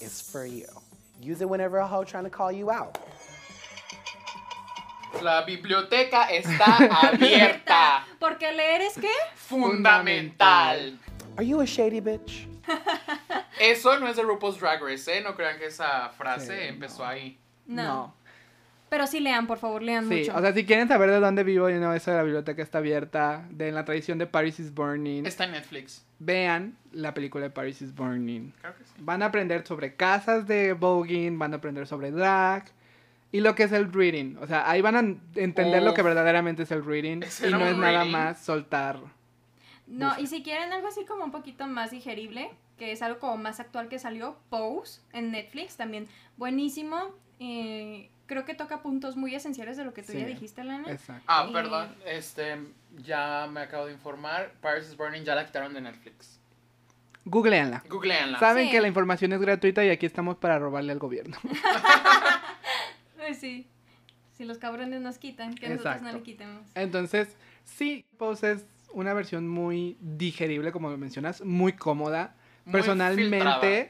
is 0.00 0.22
for 0.22 0.46
you. 0.46 0.66
Use 1.20 1.42
it 1.42 1.50
whenever 1.50 1.80
a 1.80 1.88
hoe 1.88 2.04
trying 2.04 2.22
to 2.22 2.30
call 2.30 2.52
you 2.52 2.70
out. 2.70 2.96
La 5.20 5.42
biblioteca 5.44 6.30
está 6.30 6.76
abierta. 7.08 8.06
Porque 8.20 8.52
leer 8.52 8.82
es 8.82 8.94
qué? 8.94 9.10
Fundamental. 9.34 10.96
Are 11.36 11.44
you 11.44 11.60
a 11.60 11.66
shady 11.66 12.00
bitch? 12.00 12.53
Eso 13.60 13.98
no 14.00 14.08
es 14.08 14.16
de 14.16 14.22
RuPaul's 14.22 14.58
Drag 14.60 14.82
Race, 14.82 15.16
¿eh? 15.18 15.22
No 15.22 15.34
crean 15.34 15.58
que 15.58 15.66
esa 15.66 16.08
frase 16.10 16.46
Sí, 16.62 16.68
empezó 16.68 17.02
no. 17.04 17.08
ahí. 17.08 17.38
No. 17.66 17.82
no. 17.84 18.14
Pero 18.90 19.06
sí 19.08 19.18
lean, 19.18 19.46
por 19.48 19.58
favor, 19.58 19.82
lean 19.82 20.08
Sí, 20.08 20.20
mucho. 20.20 20.36
o 20.36 20.40
sea, 20.40 20.52
si 20.52 20.64
quieren 20.64 20.86
saber 20.86 21.10
de 21.10 21.18
dónde 21.18 21.42
vivo, 21.42 21.68
y 21.68 21.74
no, 21.74 21.94
eso 21.94 22.10
de 22.12 22.16
la 22.18 22.22
biblioteca 22.22 22.62
está 22.62 22.78
abierta, 22.78 23.44
de 23.50 23.72
la 23.72 23.84
tradición 23.84 24.18
de 24.18 24.26
Paris 24.26 24.60
is 24.60 24.72
Burning, 24.72 25.26
Está 25.26 25.44
en 25.44 25.52
Netflix. 25.52 26.04
vean 26.20 26.76
la 26.92 27.12
película 27.12 27.44
de 27.44 27.50
Paris 27.50 27.82
is 27.82 27.92
Burning. 27.94 28.52
Creo 28.60 28.74
que 28.76 28.84
sí. 28.84 28.92
Van 28.98 29.22
a 29.22 29.26
aprender 29.26 29.66
sobre 29.66 29.96
casas 29.96 30.46
de 30.46 30.74
voguing, 30.74 31.38
van 31.38 31.54
a 31.54 31.56
aprender 31.56 31.88
sobre 31.88 32.12
drag 32.12 32.66
y 33.32 33.40
lo 33.40 33.56
que 33.56 33.64
es 33.64 33.72
el 33.72 33.92
reading. 33.92 34.36
O 34.40 34.46
sea, 34.46 34.70
ahí 34.70 34.80
van 34.80 34.94
a 34.96 35.40
entender 35.40 35.82
lo 35.82 35.92
que 35.92 36.02
verdaderamente 36.02 36.62
es 36.62 36.70
el 36.70 36.84
reading 36.84 37.22
¿Ese 37.24 37.48
y 37.48 37.50
no 37.50 37.66
es 37.66 37.76
nada 37.76 38.04
más 38.04 38.44
soltar. 38.44 39.00
No, 39.86 40.18
y 40.18 40.26
si 40.26 40.42
quieren 40.42 40.72
algo 40.72 40.88
así 40.88 41.04
como 41.04 41.24
un 41.24 41.30
poquito 41.30 41.66
más 41.66 41.90
digerible, 41.90 42.50
que 42.78 42.92
es 42.92 43.02
algo 43.02 43.18
como 43.20 43.36
más 43.36 43.60
actual 43.60 43.88
que 43.88 43.98
salió, 43.98 44.36
Pose 44.50 45.00
en 45.12 45.30
Netflix, 45.30 45.76
también 45.76 46.08
buenísimo. 46.36 47.10
eh, 47.40 48.08
creo 48.26 48.44
que 48.46 48.54
toca 48.54 48.80
puntos 48.80 49.16
muy 49.16 49.34
esenciales 49.34 49.76
de 49.76 49.84
lo 49.84 49.92
que 49.92 50.02
tú 50.02 50.12
Sí. 50.12 50.20
ya 50.20 50.26
dijiste, 50.26 50.64
Lana. 50.64 50.90
Exacto. 50.90 51.24
Ah, 51.26 51.46
Y- 51.48 51.52
perdón. 51.52 51.94
Este, 52.06 52.56
ya 53.04 53.46
me 53.50 53.60
acabo 53.60 53.86
de 53.86 53.92
informar. 53.92 54.52
Paris 54.62 54.86
is 54.88 54.96
Burning 54.96 55.24
ya 55.24 55.34
la 55.34 55.44
quitaron 55.44 55.74
de 55.74 55.80
Netflix. 55.82 56.40
Googleenla. 57.26 57.82
Googleenla. 57.90 58.38
Saben 58.38 58.66
Sí. 58.66 58.70
que 58.70 58.80
la 58.80 58.88
información 58.88 59.32
es 59.32 59.40
gratuita 59.40 59.84
y 59.84 59.90
aquí 59.90 60.06
estamos 60.06 60.36
para 60.36 60.58
robarle 60.58 60.92
al 60.92 60.98
gobierno. 60.98 61.36
Pues 63.16 63.38
sí. 63.38 63.66
Si 64.36 64.44
los 64.44 64.58
cabrones 64.58 65.00
nos 65.00 65.18
quitan, 65.18 65.54
que 65.54 65.68
nosotros 65.68 66.02
no 66.02 66.12
le 66.12 66.22
quitemos. 66.22 66.66
Entonces, 66.74 67.28
sí, 67.64 68.04
Pose 68.18 68.52
es 68.52 68.64
una 68.94 69.12
versión 69.14 69.48
muy 69.48 69.96
digerible, 70.00 70.72
como 70.72 70.90
lo 70.90 70.96
mencionas, 70.96 71.42
muy 71.42 71.72
cómoda. 71.74 72.34
Muy 72.64 72.72
Personalmente, 72.72 73.36
filtrada. 73.36 73.88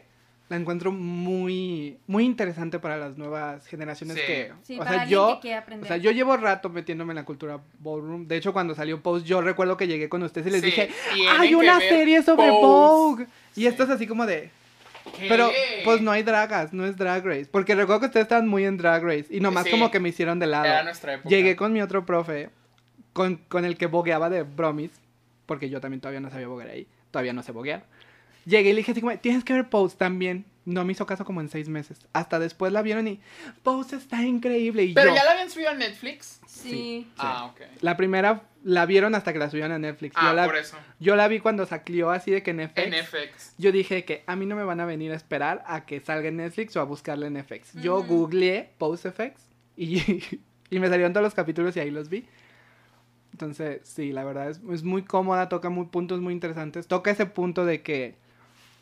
la 0.49 0.57
encuentro 0.57 0.90
muy, 0.93 1.97
muy 2.09 2.25
interesante 2.25 2.79
para 2.81 2.97
las 2.97 3.17
nuevas 3.17 3.67
generaciones 3.67 4.17
Sí. 4.17 4.23
que... 4.27 4.53
Sí, 4.62 4.75
o 4.77 4.79
para 4.79 4.90
sea, 4.90 5.05
yo... 5.07 5.38
que. 5.40 5.57
O 5.81 5.85
sea, 5.87 5.97
yo 5.97 6.11
llevo 6.11 6.37
rato 6.37 6.69
metiéndome 6.71 7.12
en 7.12 7.17
la 7.17 7.25
cultura 7.25 7.61
ballroom. 7.79 8.27
De 8.27 8.37
hecho, 8.37 8.53
cuando 8.53 8.75
salió 8.75 9.01
Pose, 9.01 9.25
yo 9.25 9.40
recuerdo 9.43 9.77
que 9.77 9.87
llegué 9.87 10.09
con 10.09 10.23
ustedes 10.25 10.49
y 10.49 10.51
les 10.51 10.61
Sí, 10.61 10.67
dije, 10.67 10.90
hay 11.38 11.55
una 11.55 11.79
serie 11.79 12.23
sobre 12.23 12.49
Pose". 12.49 12.61
Vogue. 12.62 13.27
Y 13.55 13.61
Sí. 13.61 13.67
esto 13.69 13.85
es 13.85 13.90
así 13.90 14.07
como 14.07 14.27
de... 14.27 14.51
¿Qué? 15.19 15.27
Pero, 15.29 15.51
pues 15.85 16.01
no 16.01 16.11
hay 16.11 16.23
dragas, 16.23 16.73
no 16.73 16.87
es 16.87 16.97
Drag 16.97 17.23
Race. 17.25 17.47
Porque 17.51 17.75
recuerdo 17.75 18.01
que 18.01 18.07
ustedes 18.07 18.25
estaban 18.25 18.49
muy 18.49 18.64
en 18.64 18.79
Drag 18.79 19.05
Race. 19.05 19.27
Y 19.31 19.38
nomás 19.38 19.64
Sí. 19.64 19.71
como 19.71 19.90
que 19.90 20.01
me 20.01 20.09
hicieron 20.09 20.38
de 20.38 20.47
lado. 20.47 20.64
Era 20.64 20.83
nuestra 20.83 21.12
época. 21.14 21.29
Llegué 21.29 21.55
con 21.57 21.73
mi 21.75 21.83
otro 21.83 22.07
profe, 22.07 22.49
con, 23.14 23.37
con 23.48 23.64
el 23.64 23.79
que 23.79 23.87
bogueaba 23.87 24.29
de 24.29 24.42
bromis, 24.42 24.90
porque 25.46 25.70
yo 25.70 25.81
también 25.81 26.03
todavía 26.03 26.20
no 26.20 26.31
sabía 26.31 26.48
boguear 26.48 26.70
ahí, 26.70 26.87
todavía 27.11 27.33
no 27.33 27.42
sé 27.42 27.53
boguear. 27.53 27.87
Llegué 28.44 28.70
y 28.70 28.72
le 28.72 28.79
dije 28.79 28.92
así 28.92 29.00
como, 29.00 29.16
tienes 29.18 29.42
que 29.42 29.55
ver 29.55 29.70
Pose 29.70 29.96
también. 29.96 30.44
no 30.66 30.85
me 30.85 30.92
hizo 30.92 31.07
caso 31.07 31.24
como 31.24 31.40
en 31.40 31.48
seis 31.48 31.68
meses. 31.68 31.98
Hasta 32.12 32.38
después 32.38 32.72
la 32.72 32.83
vieron 32.83 33.09
y, 33.09 33.20
Pose 33.62 33.96
está 33.96 34.22
increíble. 34.22 34.83
Y 34.85 34.92
Pero 34.94 35.11
yo, 35.11 35.16
ya 35.16 35.24
la 35.24 35.31
habían 35.31 35.50
subido 35.50 35.70
a 35.70 35.74
Netflix. 35.74 36.40
Sí. 36.46 37.11
Ah, 37.16 37.46
ok. 37.46 37.61
la 37.81 37.96
primera 37.96 38.42
la 38.62 38.87
vieron 38.87 39.14
hasta 39.14 39.33
que 39.33 39.38
la 39.38 39.48
subieron 39.48 39.72
a 39.72 39.79
Netflix. 39.79 40.14
Ah, 40.16 40.29
yo, 40.29 40.35
la, 40.35 40.44
por 40.44 40.57
eso. 40.57 40.77
yo 40.98 41.16
la 41.16 41.29
vi 41.29 41.40
cuando 41.40 41.66
salió 41.66 42.11
así 42.11 42.31
de 42.31 42.42
que 42.42 42.50
en 42.50 42.68
FX. 42.68 42.79
En 42.79 43.05
FX. 43.05 43.55
Yo 43.59 43.72
dije 43.72 44.05
que 44.05 44.24
a 44.27 44.37
mí 44.37 44.46
no 44.46 44.57
me 44.57 44.64
van 44.64 44.81
a 44.81 44.87
venir 44.87 45.12
a 45.12 45.16
esperar 45.16 45.64
a 45.66 45.87
que 45.87 46.00
salga 46.00 46.29
en 46.29 46.37
Netflix 46.37 46.77
o 46.77 46.81
a 46.81 46.85
buscarla 46.85 47.27
en 47.27 47.42
FX. 47.42 47.74
Yo 47.74 48.03
googleé 48.03 48.70
Pose 48.79 49.11
FX 49.11 49.40
y, 49.77 50.00
y 50.70 50.79
me 50.79 50.88
salieron 50.88 51.12
todos 51.12 51.24
los 51.24 51.35
capítulos 51.35 51.77
y 51.77 51.81
ahí 51.81 51.90
los 51.90 52.09
vi. 52.09 52.27
Entonces, 53.35 53.81
sí, 53.83 54.12
la 54.12 54.23
verdad 54.23 54.49
es, 54.49 54.61
es 54.70 54.85
muy 54.85 55.03
cómoda, 55.03 55.49
toca 55.49 55.68
muy, 55.68 55.87
puntos 55.87 56.20
muy 56.20 56.33
interesantes. 56.33 56.87
Toca 56.87 57.11
ese 57.11 57.27
punto 57.27 57.64
de 57.64 57.83
que 57.83 58.14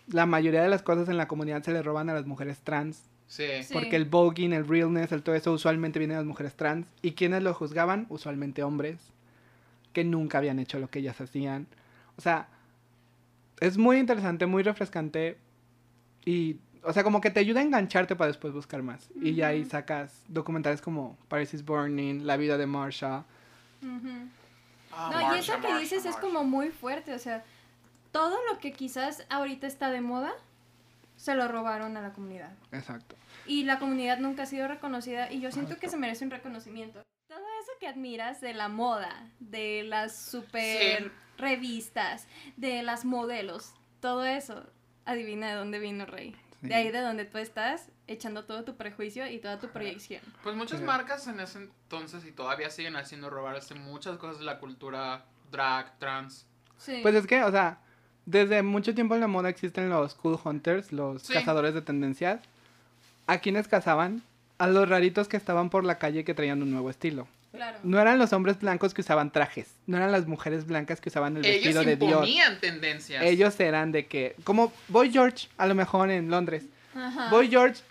la 0.08 0.26
mayoría 0.26 0.62
de 0.62 0.68
las 0.68 0.82
cosas 0.82 1.08
en 1.08 1.16
la 1.16 1.26
comunidad 1.26 1.62
se 1.62 1.72
le 1.72 1.82
roban 1.82 2.10
a 2.10 2.12
las 2.12 2.26
mujeres 2.26 2.58
trans. 2.60 3.04
Sí. 3.28 3.46
Sí. 3.62 3.72
Porque 3.72 3.96
el 3.96 4.04
voguing, 4.04 4.52
el 4.52 4.68
realness, 4.68 5.10
el 5.10 5.22
todo 5.22 5.34
eso 5.34 5.52
usualmente 5.52 5.98
viene 5.98 6.12
de 6.12 6.20
las 6.20 6.26
mujeres 6.26 6.54
trans. 6.54 6.86
¿Y 7.00 7.12
quienes 7.12 7.42
lo 7.42 7.54
juzgaban? 7.54 8.04
Usualmente 8.10 8.62
hombres 8.62 8.98
que 9.94 10.04
nunca 10.04 10.36
habían 10.36 10.58
hecho 10.58 10.78
lo 10.78 10.90
que 10.90 10.98
ellas 10.98 11.18
hacían. 11.18 11.66
O 12.18 12.20
sea, 12.20 12.48
es 13.60 13.78
muy 13.78 13.96
interesante, 13.96 14.44
muy 14.44 14.62
refrescante 14.62 15.38
y, 16.26 16.58
o 16.82 16.92
sea, 16.92 17.04
como 17.04 17.22
que 17.22 17.30
te 17.30 17.40
ayuda 17.40 17.60
a 17.60 17.62
engancharte 17.62 18.16
para 18.16 18.28
después 18.28 18.52
buscar 18.52 18.82
más. 18.82 19.08
Y 19.18 19.34
ya 19.34 19.48
ahí 19.48 19.64
sacas 19.64 20.12
documentales 20.28 20.82
como 20.82 21.16
Paris 21.28 21.54
is 21.54 21.64
Burning, 21.64 22.26
La 22.26 22.36
vida 22.36 22.58
de 22.58 22.66
Marsha. 22.66 23.24
Ujú. 23.82 24.28
Ah, 24.92 25.10
No, 25.12 25.34
y 25.36 25.38
eso 25.38 25.60
que 25.60 25.74
dices 25.78 26.04
es 26.04 26.16
como 26.16 26.44
muy 26.44 26.70
fuerte, 26.70 27.14
o 27.14 27.18
sea, 27.18 27.44
todo 28.12 28.36
lo 28.50 28.58
que 28.58 28.72
quizás 28.72 29.24
ahorita 29.30 29.66
está 29.66 29.90
de 29.90 30.00
moda, 30.00 30.32
se 31.16 31.34
lo 31.34 31.48
robaron 31.48 31.96
a 31.96 32.02
la 32.02 32.12
comunidad. 32.12 32.52
Exacto. 32.72 33.16
Y 33.46 33.64
la 33.64 33.78
comunidad 33.78 34.18
nunca 34.18 34.42
ha 34.42 34.46
sido 34.46 34.68
reconocida 34.68 35.30
y 35.32 35.40
yo 35.40 35.50
siento 35.52 35.76
que 35.78 35.88
se 35.88 35.96
merece 35.96 36.24
un 36.24 36.30
reconocimiento. 36.30 37.02
Todo 37.28 37.38
eso 37.60 37.70
que 37.80 37.86
admiras 37.88 38.40
de 38.40 38.54
la 38.54 38.68
moda, 38.68 39.28
de 39.40 39.84
las 39.84 40.16
super 40.16 41.04
Sí. 41.04 41.10
revistas, 41.38 42.26
de 42.56 42.82
las 42.82 43.04
modelos, 43.04 43.72
todo 44.00 44.24
eso, 44.24 44.66
adivina 45.04 45.48
de 45.48 45.54
dónde 45.54 45.78
vino 45.78 46.04
Rey. 46.06 46.34
Sí. 46.62 46.68
De 46.68 46.74
ahí 46.74 46.90
de 46.90 47.00
donde 47.00 47.24
tú 47.24 47.38
estás 47.38 47.88
echando 48.06 48.44
todo 48.44 48.64
tu 48.64 48.76
prejuicio 48.76 49.26
y 49.28 49.38
toda 49.38 49.58
tu 49.58 49.68
proyección. 49.68 50.20
Pues 50.42 50.54
muchas 50.56 50.78
Sí. 50.78 50.84
marcas 50.84 51.26
en 51.26 51.40
ese 51.40 51.58
entonces 51.58 52.24
y 52.24 52.30
todavía 52.32 52.70
siguen 52.70 52.96
haciendo 52.96 53.28
robarse 53.30 53.74
muchas 53.74 54.16
cosas 54.16 54.38
de 54.38 54.44
la 54.44 54.58
cultura 54.60 55.24
drag, 55.50 55.98
trans. 55.98 56.46
Sí. 56.78 57.00
Pues 57.02 57.14
es 57.16 57.26
que, 57.26 57.42
o 57.42 57.50
sea, 57.50 57.78
desde 58.26 58.62
mucho 58.62 58.94
tiempo 58.94 59.14
en 59.16 59.20
la 59.20 59.26
moda 59.26 59.48
existen 59.48 59.90
los 59.90 60.14
cool 60.14 60.38
hunters, 60.44 60.92
los 60.92 61.22
Sí. 61.22 61.32
cazadores 61.32 61.74
de 61.74 61.82
tendencias. 61.82 62.40
¿A 63.26 63.38
quienes 63.38 63.66
cazaban? 63.68 64.22
A 64.58 64.68
los 64.68 64.88
raritos 64.88 65.26
que 65.28 65.36
estaban 65.36 65.68
por 65.68 65.84
la 65.84 65.98
calle 65.98 66.24
que 66.24 66.34
traían 66.34 66.62
un 66.62 66.70
nuevo 66.70 66.90
estilo. 66.90 67.26
Claro. 67.52 67.78
No 67.82 68.00
eran 68.00 68.18
los 68.18 68.32
hombres 68.32 68.58
blancos 68.58 68.94
que 68.94 69.02
usaban 69.02 69.30
trajes, 69.30 69.74
no 69.86 69.96
eran 69.96 70.10
las 70.10 70.26
mujeres 70.26 70.66
blancas 70.66 71.00
que 71.00 71.08
usaban 71.08 71.36
el 71.36 71.44
Ellos 71.44 71.74
vestido 71.74 71.84
de 71.84 71.96
Dior. 71.96 72.12
imponían 72.12 72.58
tendencias. 72.60 73.22
Ellos 73.22 73.58
eran 73.60 73.92
de 73.92 74.06
que, 74.06 74.34
como 74.44 74.72
Boy 74.88 75.10
George, 75.12 75.48
a 75.58 75.66
lo 75.66 75.74
mejor 75.74 76.10
en 76.10 76.30
Londres. 76.30 76.64
Ajá. 76.94 77.30
Boy 77.30 77.48
George, 77.48 77.82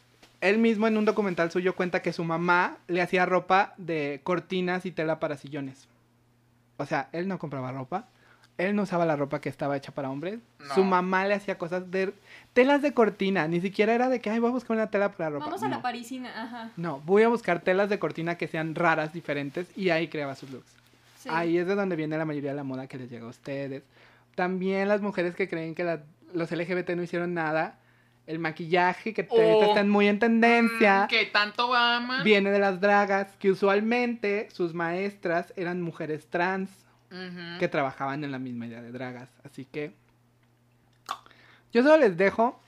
él 0.42 0.58
mismo 0.58 0.88
en 0.88 0.98
un 0.98 1.06
documental 1.06 1.52
suyo 1.52 1.76
cuenta 1.76 2.02
que 2.02 2.14
su 2.14 2.24
mamá 2.24 2.78
le 2.88 3.02
hacía 3.02 3.26
ropa 3.26 3.74
de 3.78 4.22
cortinas 4.24 4.86
y 4.86 4.92
tela 4.92 5.20
para 5.20 5.38
sillones. 5.38 5.88
O 6.78 6.86
sea, 6.86 7.10
él 7.12 7.28
no 7.28 7.38
compraba 7.38 7.72
ropa. 7.72 8.08
Él 8.62 8.76
no 8.76 8.84
usaba 8.84 9.06
la 9.06 9.16
ropa 9.16 9.42
que 9.42 9.50
estaba 9.50 9.76
hecha 9.78 9.92
para 9.92 10.10
hombres. 10.10 10.40
No. 10.60 10.74
Su 10.76 10.84
mamá 10.84 11.26
le 11.26 11.34
hacía 11.34 11.58
cosas 11.58 11.90
de 11.92 12.14
telas 12.54 12.82
de 12.82 12.94
cortina. 12.94 13.48
Ni 13.48 13.60
siquiera 13.62 13.94
era 13.94 14.08
de 14.10 14.20
que, 14.22 14.30
ay, 14.30 14.40
voy 14.40 14.50
a 14.50 14.54
buscar 14.54 14.76
una 14.78 14.88
tela 14.92 15.12
para 15.12 15.30
ropa. 15.32 15.46
Vamos 15.46 15.64
a 15.64 15.70
la 15.70 15.78
no. 15.78 15.82
parisina, 15.82 16.44
ajá. 16.44 16.70
No, 16.78 17.02
voy 17.06 17.24
a 17.24 17.28
buscar 17.30 17.62
telas 17.62 17.90
de 17.90 18.00
cortina 18.00 18.36
que 18.38 18.48
sean 18.48 18.76
raras, 18.76 19.14
diferentes, 19.14 19.68
y 19.78 19.90
ahí 19.90 20.08
creaba 20.08 20.36
sus 20.36 20.50
looks. 20.52 20.72
Sí. 21.18 21.30
Ahí 21.32 21.58
es 21.58 21.68
de 21.68 21.76
donde 21.76 21.96
viene 21.96 22.18
la 22.18 22.26
mayoría 22.26 22.52
de 22.52 22.56
la 22.58 22.64
moda 22.64 22.88
que 22.88 22.98
les 22.98 23.10
llega 23.10 23.26
a 23.26 23.30
ustedes. 23.30 23.84
También 24.36 24.88
las 24.88 25.02
mujeres 25.02 25.36
que 25.36 25.48
creen 25.50 25.76
que 25.76 25.84
la- 25.84 26.02
los 26.34 26.52
LGBT 26.52 26.96
no 26.96 27.04
hicieron 27.04 27.34
nada. 27.34 27.78
El 28.28 28.40
maquillaje, 28.40 29.14
que 29.14 29.28
Oh. 29.30 29.64
están 29.70 29.90
muy 29.90 30.08
en 30.08 30.20
tendencia, 30.20 31.04
Mm, 31.04 31.08
que 31.08 31.26
tanto 31.26 31.74
ama. 31.76 32.24
viene 32.24 32.52
de 32.52 32.60
las 32.60 32.80
dragas, 32.80 33.28
que 33.40 33.50
usualmente 33.52 34.48
sus 34.52 34.74
maestras 34.74 35.52
eran 35.58 35.82
mujeres 35.82 36.28
trans 36.30 36.70
Que 37.60 37.68
trabajaban 37.68 38.24
en 38.24 38.32
la 38.32 38.40
misma 38.40 38.68
idea 38.68 38.82
de 38.82 38.92
dragas. 38.92 39.30
Así 39.44 39.66
que 39.66 39.94
yo 41.74 41.84
solo 41.84 41.98
les 41.98 42.16
dejo 42.18 42.60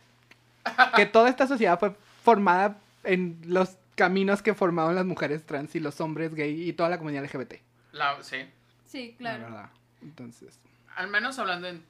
que 0.96 1.06
toda 1.06 1.30
esta 1.30 1.48
sociedad 1.48 1.80
fue 1.80 1.96
formada 2.24 2.78
en 3.04 3.40
los 3.46 3.78
caminos 3.96 4.42
que 4.42 4.54
formaron 4.54 4.96
las 4.96 5.06
mujeres 5.06 5.46
trans 5.46 5.76
y 5.76 5.80
los 5.80 6.00
hombres 6.02 6.34
gay 6.36 6.68
y 6.70 6.74
toda 6.74 6.90
la 6.90 6.98
comunidad 6.98 7.24
LGBT. 7.24 7.62
La- 7.92 8.22
sí. 8.24 8.38
Sí, 8.86 9.16
La 9.20 9.36
claro. 9.38 9.44
verdad. 9.54 9.70
Entonces, 10.02 10.60
Al 10.96 11.08
menos 11.10 11.40
hablando 11.40 11.68
en 11.68 11.84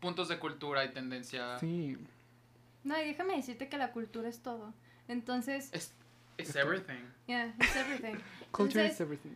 puntos 0.00 0.28
de 0.28 0.38
cultura 0.38 0.84
y 0.84 0.90
tendencia. 0.90 1.58
sí. 1.58 1.96
No, 2.84 2.98
y 3.02 3.06
déjame 3.06 3.34
decirte 3.36 3.68
que 3.68 3.76
la 3.76 3.92
cultura 3.92 4.28
es 4.28 4.40
todo. 4.40 4.72
Entonces, 5.08 5.68
Es 5.72 5.92
it's 6.38 6.54
everything. 6.56 7.02
yeah, 7.26 7.52
it's 7.58 7.76
everything. 7.76 8.14
Culture 8.52 8.80
Entonces, 8.82 8.94
is 8.94 9.00
everything. 9.00 9.34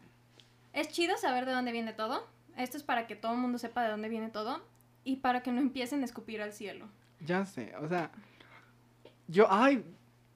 es 0.73 0.89
chido 0.89 1.17
saber 1.19 1.45
de 1.45 1.53
dónde 1.53 1.73
viene 1.73 1.93
todo. 1.93 2.27
Esto 2.57 2.77
es 2.77 2.83
para 2.83 3.07
que 3.07 3.17
todo 3.17 3.33
el 3.33 3.39
mundo 3.39 3.59
sepa 3.59 3.83
de 3.83 3.91
dónde 3.91 4.09
viene 4.09 4.29
todo 4.29 4.63
y 5.05 5.17
para 5.17 5.43
que 5.43 5.51
no 5.53 5.61
empiecen 5.61 6.03
a 6.03 6.05
escupir 6.05 6.43
al 6.43 6.53
cielo. 6.53 6.87
Ya 7.21 7.45
sé, 7.47 7.73
o 7.81 7.89
sea, 7.89 8.11
yo, 9.29 9.47
ay, 9.51 9.85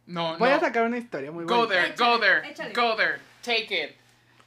No, 0.07 0.39
voy 0.39 0.49
no. 0.51 0.57
a 0.57 0.61
sacar 0.61 0.85
una 0.85 0.99
historia 0.99 1.31
muy 1.33 1.45
Go 1.45 1.67
buena. 1.67 1.83
there, 1.83 1.95
go 1.97 2.19
there, 2.21 2.49
échale. 2.51 2.73
go 2.73 2.97
there. 2.97 3.19
Take 3.43 3.67
it. 3.85 3.97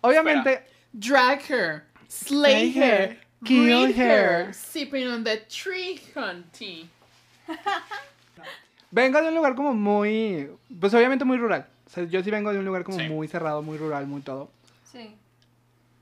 Obviamente, 0.01 0.63
Drag 0.93 1.41
her, 1.51 1.83
slay 2.07 2.71
her, 2.75 3.17
kill 3.45 3.93
her. 3.93 4.53
sipping 4.53 5.07
on 5.07 5.23
the 5.23 5.37
tree 5.47 5.99
hunting. 6.15 6.89
vengo 8.91 9.21
de 9.21 9.27
un 9.29 9.35
lugar 9.35 9.55
como 9.55 9.73
muy, 9.73 10.49
pues 10.79 10.93
obviamente 10.93 11.25
muy 11.25 11.37
rural. 11.37 11.67
O 11.85 11.89
sea, 11.89 12.03
yo 12.05 12.23
sí 12.23 12.31
vengo 12.31 12.51
de 12.53 12.59
un 12.59 12.65
lugar 12.65 12.83
como 12.83 12.97
Sí. 12.99 13.07
muy 13.07 13.27
cerrado, 13.27 13.61
muy 13.61 13.77
rural, 13.77 14.07
muy 14.07 14.21
todo. 14.21 14.49
Sí. 14.91 15.15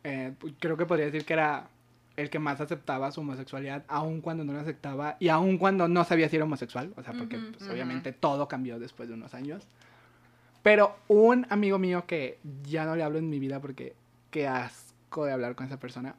Eh, 0.04 0.34
pues, 0.38 0.54
creo 0.60 0.78
que 0.78 0.86
podría 0.86 1.06
decir 1.06 1.26
que 1.26 1.34
era 1.34 1.70
el 2.16 2.30
que 2.30 2.40
más 2.40 2.60
aceptaba 2.60 3.12
su 3.12 3.22
homosexualidad, 3.22 3.84
aun 3.88 4.22
cuando 4.22 4.44
no 4.44 4.54
la 4.54 4.62
aceptaba 4.62 5.18
y 5.20 5.30
aun 5.30 5.58
cuando 5.58 5.88
no 5.88 6.04
sabía 6.04 6.30
si 6.30 6.36
era 6.36 6.46
homosexual. 6.46 6.94
O 6.96 7.04
sea, 7.04 7.14
porque 7.14 7.38
pues, 7.38 7.70
obviamente 7.70 8.12
todo 8.12 8.48
cambió 8.48 8.80
después 8.80 9.08
de 9.08 9.16
unos 9.16 9.34
años. 9.34 9.68
Pero 10.64 10.98
un 11.08 11.46
amigo 11.50 11.78
mío 11.78 12.06
que 12.08 12.40
ya 12.64 12.86
no 12.86 12.96
le 12.96 13.04
hablo 13.04 13.20
en 13.20 13.30
mi 13.30 13.40
vida 13.40 13.62
porque 13.62 13.96
qué 14.32 14.48
asco 14.48 15.26
de 15.26 15.32
hablar 15.32 15.56
con 15.56 15.68
esa 15.68 15.80
persona 15.80 16.16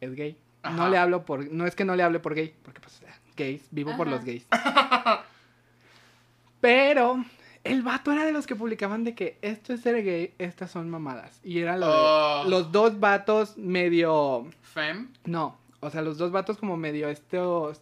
es 0.00 0.14
gay. 0.14 0.36
No 0.76 0.88
le 0.88 0.98
hablo 0.98 1.24
por, 1.24 1.50
no 1.50 1.66
es 1.66 1.74
que 1.74 1.84
no 1.84 1.96
le 1.96 2.02
hable 2.02 2.20
por 2.20 2.34
gay, 2.34 2.54
porque 2.62 2.80
pues 2.80 3.02
gays, 3.36 3.66
vivo 3.70 3.96
por 3.96 4.06
los 4.06 4.24
gays. 4.24 4.46
Pero 6.60 7.24
el 7.64 7.82
vato 7.82 8.10
era 8.12 8.24
de 8.24 8.32
los 8.32 8.46
que 8.46 8.56
publicaban 8.56 9.04
de 9.04 9.14
que 9.14 9.38
esto 9.42 9.72
es 9.72 9.80
ser 9.82 10.02
gay, 10.04 10.34
estas 10.38 10.70
son 10.70 10.90
mamadas. 10.90 11.40
Y 11.44 11.58
era 11.60 11.76
lo 11.76 11.86
de 11.86 11.92
Oh. 11.94 12.44
los 12.48 12.72
dos 12.72 12.98
vatos 13.00 13.56
medio 13.56 14.46
Fem. 14.62 15.08
no, 15.24 15.56
o 15.80 15.90
sea, 15.90 16.02
los 16.02 16.18
dos 16.18 16.32
vatos 16.32 16.58
como 16.58 16.76
medio 16.76 17.08
estos 17.08 17.80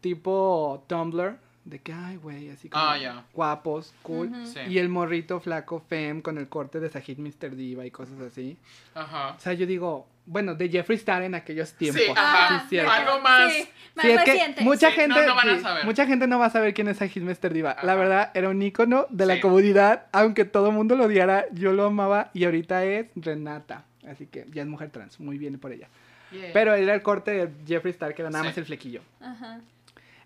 tipo 0.00 0.84
Tumblr 0.86 1.38
de 1.64 1.78
que 1.80 1.92
ay, 1.92 2.16
güey, 2.16 2.48
así 2.50 2.68
como 2.70 2.82
Ah, 2.84 2.96
ya. 2.98 3.24
guapos, 3.34 3.92
cool. 4.02 4.30
Sí. 4.46 4.60
Y 4.68 4.78
el 4.78 4.88
morrito 4.88 5.38
flaco 5.40 5.80
fem 5.80 6.22
con 6.22 6.38
el 6.38 6.48
corte 6.48 6.80
de 6.80 6.88
Sajid 6.88 7.18
Mr. 7.18 7.54
Diva 7.56 7.84
y 7.84 7.90
cosas 7.90 8.18
así. 8.20 8.56
Ajá. 8.94 9.34
O 9.36 9.40
sea, 9.40 9.52
yo 9.52 9.66
digo, 9.66 10.06
bueno, 10.28 10.54
de 10.54 10.68
Jeffree 10.68 10.96
Star 10.96 11.22
en 11.22 11.34
aquellos 11.34 11.72
tiempos. 11.72 12.02
Sí, 12.02 12.12
ajá. 12.14 12.60
Sí, 12.60 12.66
cierto. 12.68 12.90
Algo 12.90 13.20
más. 13.20 13.52
Sí, 13.52 13.68
más 13.94 14.04
Sí, 14.04 14.10
es 14.12 14.22
que 14.54 14.62
mucha 14.62 14.90
Sí, 14.90 14.94
gente, 14.96 15.20
no, 15.20 15.26
no 15.26 15.34
van 15.34 15.48
a 15.48 15.56
sí, 15.56 15.62
saber. 15.62 15.84
mucha 15.86 16.06
gente 16.06 16.26
no 16.26 16.38
va 16.38 16.46
a 16.46 16.50
saber 16.50 16.74
quién 16.74 16.88
es 16.88 16.98
Sajid 16.98 17.22
Mr. 17.22 17.52
Diva. 17.52 17.76
La 17.82 17.94
verdad, 17.94 18.30
era 18.34 18.48
un 18.50 18.60
ícono 18.62 19.06
de 19.08 19.24
la 19.26 19.40
comunidad, 19.40 20.06
aunque 20.12 20.44
todo 20.44 20.68
el 20.68 20.74
mundo 20.74 20.96
lo 20.96 21.04
odiara, 21.06 21.46
yo 21.52 21.72
lo 21.72 21.86
amaba 21.86 22.30
y 22.34 22.44
ahorita 22.44 22.84
es 22.84 23.06
Renata. 23.16 23.84
Así 24.06 24.26
que 24.26 24.44
ya 24.50 24.62
es 24.62 24.68
mujer 24.68 24.90
trans, 24.90 25.18
muy 25.18 25.38
bien 25.38 25.58
por 25.58 25.72
ella. 25.72 25.88
Yeah. 26.30 26.50
Pero 26.52 26.74
era 26.74 26.92
el 26.94 27.02
corte 27.02 27.30
de 27.30 27.50
Jeffree 27.66 27.90
Star, 27.92 28.14
que 28.14 28.20
era 28.22 28.30
nada 28.30 28.44
Sí. 28.44 28.48
más 28.50 28.58
el 28.58 28.66
flequillo. 28.66 29.00
Ajá. 29.20 29.60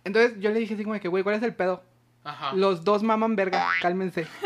Entonces 0.05 0.35
yo 0.41 0.51
le 0.51 0.59
dije 0.59 0.75
así 0.75 0.83
como 0.83 0.99
que, 0.99 1.07
güey, 1.09 1.23
¿cuál 1.23 1.37
es 1.37 1.43
el 1.45 1.55
pedo? 1.55 1.83
Ajá. 2.25 2.53
Los 2.55 2.83
dos 2.85 3.03
maman 3.05 3.37
verga, 3.37 3.67
cálmense. 3.81 4.27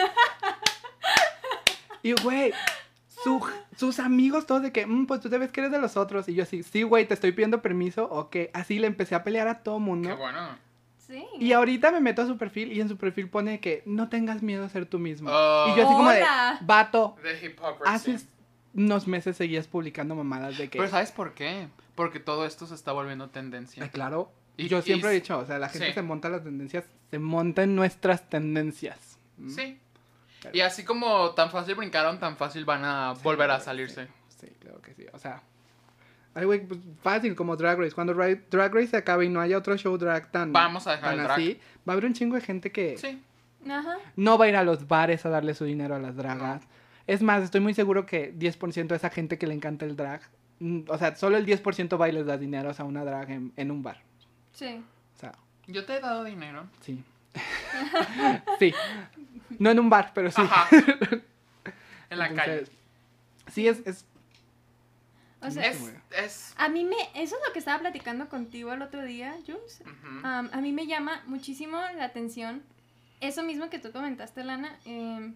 y, 2.02 2.12
güey, 2.22 2.52
su- 3.30 3.46
sus 3.76 3.98
amigos 3.98 4.46
todos 4.46 4.62
de 4.62 4.72
que, 4.72 4.86
"Mm, 4.86 5.06
pues 5.06 5.20
tú 5.20 5.28
te 5.30 5.38
ves 5.38 5.50
que 5.50 5.60
eres 5.60 5.72
de 5.72 5.78
los 5.80 5.96
otros. 5.96 6.28
Y 6.28 6.34
yo 6.34 6.42
así, 6.44 6.62
sí, 6.62 6.82
güey, 6.82 7.06
te 7.06 7.14
estoy 7.14 7.32
pidiendo 7.32 7.60
permiso. 7.62 8.04
Ok, 8.10 8.36
así 8.52 8.78
le 8.78 8.86
empecé 8.86 9.14
a 9.14 9.22
pelear 9.24 9.48
a 9.48 9.62
todo 9.62 9.78
mundo. 9.80 10.08
Qué 10.08 10.14
bueno. 10.14 10.64
Sí. 11.06 11.24
Y 11.38 11.52
ahorita 11.52 11.92
me 11.92 12.00
meto 12.00 12.22
a 12.22 12.26
su 12.26 12.36
perfil 12.36 12.72
y 12.72 12.80
en 12.80 12.88
su 12.88 12.96
perfil 12.96 13.28
pone 13.28 13.60
que 13.60 13.82
no 13.86 14.08
tengas 14.08 14.42
miedo 14.42 14.64
a 14.64 14.68
ser 14.68 14.86
tú 14.86 14.98
mismo. 14.98 15.30
Oh. 15.32 15.66
y 15.72 15.76
yo 15.76 15.84
así 15.86 15.94
como 15.94 16.10
de, 16.10 16.24
vato, 16.62 17.16
hace 17.84 18.18
unos 18.74 19.06
meses 19.06 19.36
seguías 19.36 19.68
publicando 19.68 20.14
mamadas 20.16 20.58
de 20.58 20.68
que... 20.68 20.78
Pero 20.78 20.90
¿sabes 20.90 21.12
por 21.12 21.32
qué? 21.34 21.68
Porque 21.94 22.18
todo 22.20 22.44
esto 22.44 22.66
se 22.66 22.74
está 22.74 22.92
volviendo 22.92 23.30
tendencia. 23.30 23.82
Ay, 23.84 23.90
claro, 23.90 24.30
Y- 24.58 24.68
Yo 24.68 24.78
y 24.78 24.82
siempre 24.82 25.10
he 25.10 25.12
dicho, 25.14 25.38
o 25.38 25.44
sea, 25.46 25.58
la 25.58 25.68
gente 25.68 25.88
sí. 25.88 25.92
se 25.92 26.02
monta 26.02 26.28
las 26.30 26.42
tendencias, 26.42 26.84
se 27.10 27.18
monta 27.18 27.62
en 27.62 27.76
nuestras 27.76 28.28
tendencias. 28.28 29.18
¿Mm? 29.38 29.50
Sí. 30.42 30.48
Y 30.54 30.60
así 30.60 30.84
como 30.84 31.30
tan 31.30 31.50
fácil 31.50 31.74
brincaron, 31.74 32.18
tan 32.20 32.36
fácil 32.36 32.64
van 32.64 32.84
a 32.84 33.12
volver 33.22 33.50
a 33.50 33.60
salirse. 33.60 34.08
Sí, 34.40 34.48
claro 34.60 34.80
que 34.82 34.94
sí. 34.94 35.06
O 35.12 35.18
sea, 35.18 35.42
ay, 36.34 36.44
güey, 36.44 36.60
pues, 36.66 36.80
fácil 37.02 37.34
como 37.34 37.56
Drag 37.56 37.78
Race. 37.78 37.92
Cuando 37.94 38.12
Ra- 38.14 38.34
Drag 38.50 38.72
Race 38.74 38.88
se 38.88 38.96
acabe 38.98 39.24
y 39.24 39.28
no 39.28 39.40
haya 39.40 39.56
otro 39.58 39.76
show 39.76 39.96
drag 39.96 40.30
tan, 40.30 40.52
Vamos 40.52 40.86
a 40.86 40.92
dejar 40.92 41.10
tan 41.10 41.18
el 41.20 41.24
drag. 41.24 41.38
va 41.88 41.88
a 41.88 41.92
haber 41.92 42.04
un 42.04 42.12
chingo 42.12 42.34
de 42.36 42.42
gente 42.42 42.70
que 42.70 42.96
Sí. 42.98 43.22
Ajá. 43.68 43.96
no 44.14 44.38
va 44.38 44.44
a 44.44 44.48
ir 44.48 44.56
a 44.56 44.62
los 44.62 44.86
bares 44.86 45.24
a 45.26 45.30
darle 45.30 45.54
su 45.54 45.64
dinero 45.64 45.94
a 45.96 45.98
las 45.98 46.14
dragas. 46.16 46.62
Es 47.06 47.22
más, 47.22 47.42
estoy 47.42 47.60
muy 47.60 47.72
seguro 47.74 48.04
que 48.06 48.32
10% 48.34 48.88
de 48.88 48.96
esa 48.96 49.10
gente 49.10 49.38
que 49.38 49.46
le 49.46 49.54
encanta 49.54 49.84
el 49.86 49.96
drag, 49.96 50.20
mm, 50.60 50.80
o 50.88 50.98
sea, 50.98 51.16
solo 51.16 51.36
el 51.36 51.46
10% 51.46 51.98
va 52.00 52.08
y 52.08 52.12
les 52.12 52.26
da 52.26 52.36
dinero 52.36 52.70
a 52.76 52.84
una 52.84 53.04
drag 53.04 53.30
en, 53.30 53.52
en 53.56 53.70
un 53.70 53.82
bar. 53.82 54.02
Sí. 54.52 54.82
O 55.16 55.18
sea, 55.18 55.32
Yo 55.66 55.84
te 55.86 55.96
he 55.96 56.00
dado 56.00 56.22
dinero. 56.24 56.66
sí. 56.80 57.02
sí. 58.58 58.72
No 59.58 59.70
en 59.70 59.78
un 59.78 59.90
bar, 59.90 60.12
pero 60.14 60.30
sí. 60.30 60.40
Ajá. 60.42 60.68
En 62.08 62.18
la 62.20 62.32
calle. 62.32 62.64
Sí, 63.52 63.66
es, 63.66 63.84
es 63.84 64.04
O 65.40 65.50
sea, 65.50 65.66
Es, 65.66 65.92
es... 66.16 66.54
a 66.56 66.68
mí 66.68 66.84
me. 66.84 66.94
Eso 67.20 67.34
es 67.34 67.40
lo 67.46 67.52
que 67.52 67.58
estaba 67.58 67.80
platicando 67.80 68.28
contigo 68.28 68.72
el 68.72 68.80
otro 68.82 69.02
día, 69.02 69.34
Jules. 69.44 69.82
Am, 70.22 70.48
a 70.52 70.60
mí 70.60 70.70
me 70.72 70.86
llama 70.86 71.22
muchísimo 71.26 71.78
la 71.96 72.04
atención 72.04 72.62
eso 73.20 73.42
mismo 73.42 73.70
que 73.70 73.78
tú 73.78 73.92
comentaste, 73.92 74.44
Lana, 74.44 74.78
em, 74.84 75.34